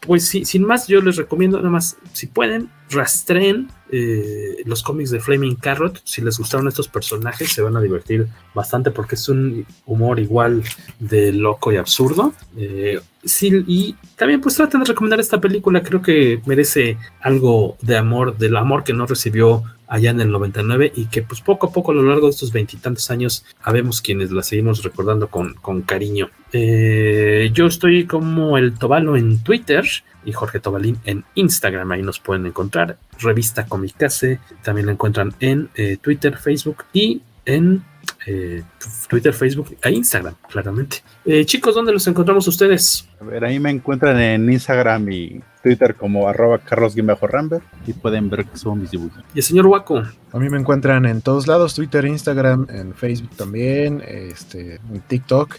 pues 0.00 0.28
sin 0.28 0.66
más, 0.66 0.86
yo 0.88 1.00
les 1.00 1.16
recomiendo 1.16 1.56
nada 1.56 1.70
más, 1.70 1.96
si 2.12 2.26
pueden, 2.26 2.68
rastreen 2.92 3.68
eh, 3.90 4.62
los 4.64 4.82
cómics 4.82 5.10
de 5.10 5.20
Flaming 5.20 5.56
Carrot. 5.56 6.00
Si 6.04 6.22
les 6.22 6.38
gustaron 6.38 6.68
estos 6.68 6.88
personajes, 6.88 7.52
se 7.52 7.62
van 7.62 7.76
a 7.76 7.80
divertir 7.80 8.26
bastante 8.54 8.90
porque 8.90 9.16
es 9.16 9.28
un 9.28 9.66
humor 9.86 10.18
igual 10.18 10.62
de 10.98 11.32
loco 11.32 11.72
y 11.72 11.76
absurdo. 11.76 12.32
Eh, 12.56 13.00
sí, 13.24 13.64
y 13.66 13.96
también 14.16 14.40
pues 14.40 14.56
traten 14.56 14.80
de 14.80 14.86
recomendar 14.86 15.20
esta 15.20 15.40
película. 15.40 15.82
Creo 15.82 16.02
que 16.02 16.40
merece 16.46 16.96
algo 17.20 17.76
de 17.82 17.96
amor, 17.96 18.36
del 18.38 18.56
amor 18.56 18.84
que 18.84 18.92
no 18.92 19.06
recibió 19.06 19.64
allá 19.92 20.10
en 20.10 20.22
el 20.22 20.30
99 20.30 20.90
y 20.96 21.04
que 21.04 21.20
pues 21.20 21.42
poco 21.42 21.66
a 21.66 21.72
poco 21.72 21.92
a 21.92 21.94
lo 21.94 22.02
largo 22.02 22.26
de 22.26 22.30
estos 22.30 22.50
veintitantos 22.50 23.10
años 23.10 23.44
habemos 23.62 24.00
quienes 24.00 24.30
la 24.30 24.42
seguimos 24.42 24.82
recordando 24.82 25.28
con, 25.28 25.52
con 25.54 25.82
cariño. 25.82 26.30
Eh, 26.50 27.50
yo 27.52 27.66
estoy 27.66 28.06
como 28.06 28.56
el 28.56 28.72
Tobalo 28.72 29.18
en 29.18 29.42
Twitter 29.42 29.84
y 30.24 30.32
Jorge 30.32 30.60
Tobalín 30.60 30.98
en 31.04 31.24
Instagram. 31.34 31.90
Ahí 31.92 32.02
nos 32.02 32.20
pueden 32.20 32.46
encontrar. 32.46 32.96
Revista 33.20 33.66
Comicase. 33.66 34.40
También 34.62 34.86
la 34.86 34.92
encuentran 34.92 35.34
en 35.40 35.70
eh, 35.74 35.96
Twitter, 36.00 36.36
Facebook 36.36 36.84
y 36.92 37.22
en 37.44 37.84
eh, 38.26 38.62
Twitter, 39.08 39.32
Facebook 39.32 39.76
e 39.82 39.90
Instagram, 39.90 40.34
claramente. 40.48 40.98
Eh, 41.24 41.44
chicos, 41.44 41.74
¿dónde 41.74 41.92
los 41.92 42.06
encontramos 42.06 42.46
ustedes? 42.46 43.08
A 43.20 43.24
ver, 43.24 43.44
ahí 43.44 43.58
me 43.58 43.70
encuentran 43.70 44.18
en 44.20 44.50
Instagram 44.50 45.10
y 45.10 45.40
Twitter 45.62 45.94
como 45.94 46.28
arroba 46.28 46.58
carlos 46.58 46.94
Rambert 46.96 47.64
y 47.86 47.92
pueden 47.92 48.30
ver 48.30 48.44
que 48.44 48.56
son 48.56 48.80
mis 48.80 48.90
dibujos. 48.90 49.22
Y 49.34 49.38
el 49.38 49.44
señor 49.44 49.66
Waco. 49.66 50.02
A 50.32 50.38
mí 50.38 50.48
me 50.48 50.58
encuentran 50.58 51.06
en 51.06 51.20
todos 51.20 51.46
lados, 51.46 51.74
Twitter, 51.74 52.04
Instagram, 52.04 52.66
en 52.70 52.94
Facebook 52.94 53.30
también, 53.36 54.02
este, 54.06 54.76
en 54.76 55.00
TikTok, 55.00 55.58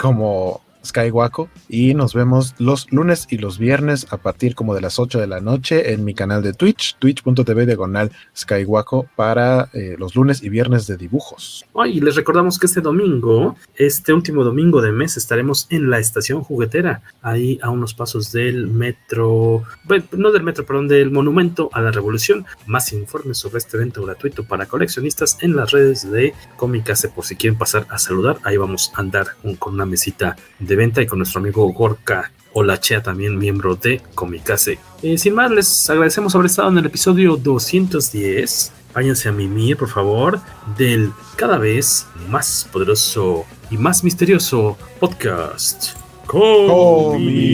como 0.00 0.62
Skywaco 0.84 1.48
y 1.68 1.94
nos 1.94 2.14
vemos 2.14 2.54
los 2.58 2.90
lunes 2.92 3.26
y 3.30 3.38
los 3.38 3.58
viernes 3.58 4.06
a 4.10 4.16
partir 4.16 4.54
como 4.54 4.74
de 4.74 4.80
las 4.80 4.98
8 4.98 5.20
de 5.20 5.26
la 5.26 5.40
noche 5.40 5.92
en 5.92 6.04
mi 6.04 6.14
canal 6.14 6.42
de 6.42 6.52
Twitch, 6.52 6.96
twitch.tv 6.98 7.66
diagonal 7.66 8.10
Skywaco 8.36 9.06
para 9.16 9.68
eh, 9.72 9.96
los 9.98 10.14
lunes 10.14 10.42
y 10.42 10.48
viernes 10.48 10.86
de 10.86 10.96
dibujos. 10.96 11.64
y 11.86 12.00
les 12.00 12.16
recordamos 12.16 12.58
que 12.58 12.66
este 12.66 12.80
domingo, 12.80 13.56
este 13.74 14.12
último 14.12 14.44
domingo 14.44 14.80
de 14.80 14.92
mes, 14.92 15.16
estaremos 15.16 15.66
en 15.70 15.90
la 15.90 15.98
estación 15.98 16.42
juguetera, 16.42 17.02
ahí 17.22 17.58
a 17.62 17.70
unos 17.70 17.94
pasos 17.94 18.32
del 18.32 18.66
metro, 18.66 19.64
no 20.12 20.32
del 20.32 20.42
metro, 20.42 20.64
perdón, 20.66 20.88
del 20.88 21.10
Monumento 21.10 21.70
a 21.72 21.80
la 21.80 21.90
Revolución. 21.90 22.44
Más 22.66 22.92
informes 22.92 23.38
sobre 23.38 23.58
este 23.58 23.76
evento 23.76 24.04
gratuito 24.04 24.44
para 24.44 24.66
coleccionistas 24.66 25.38
en 25.40 25.56
las 25.56 25.70
redes 25.70 26.10
de 26.10 26.34
Comicase 26.56 27.08
por 27.08 27.24
si 27.24 27.36
quieren 27.36 27.58
pasar 27.58 27.86
a 27.90 27.98
saludar, 27.98 28.38
ahí 28.44 28.56
vamos 28.56 28.92
a 28.94 29.00
andar 29.00 29.28
con 29.58 29.74
una 29.74 29.86
mesita 29.86 30.36
de 30.70 30.76
venta 30.76 31.02
y 31.02 31.06
con 31.06 31.18
nuestro 31.18 31.40
amigo 31.40 31.68
Gorka 31.72 32.30
Olachea, 32.52 33.02
también 33.02 33.36
miembro 33.36 33.74
de 33.74 34.00
Comicase. 34.14 34.78
Eh, 35.02 35.18
sin 35.18 35.34
más, 35.34 35.50
les 35.50 35.90
agradecemos 35.90 36.32
haber 36.34 36.46
estado 36.46 36.68
en 36.68 36.78
el 36.78 36.86
episodio 36.86 37.36
210. 37.36 38.72
Váyanse 38.94 39.28
a 39.28 39.32
mimir, 39.32 39.76
por 39.76 39.88
favor, 39.88 40.38
del 40.78 41.10
cada 41.34 41.58
vez 41.58 42.06
más 42.28 42.68
poderoso 42.72 43.44
y 43.68 43.76
más 43.78 44.04
misterioso 44.04 44.78
podcast. 45.00 45.96
Comicase. 46.26 47.50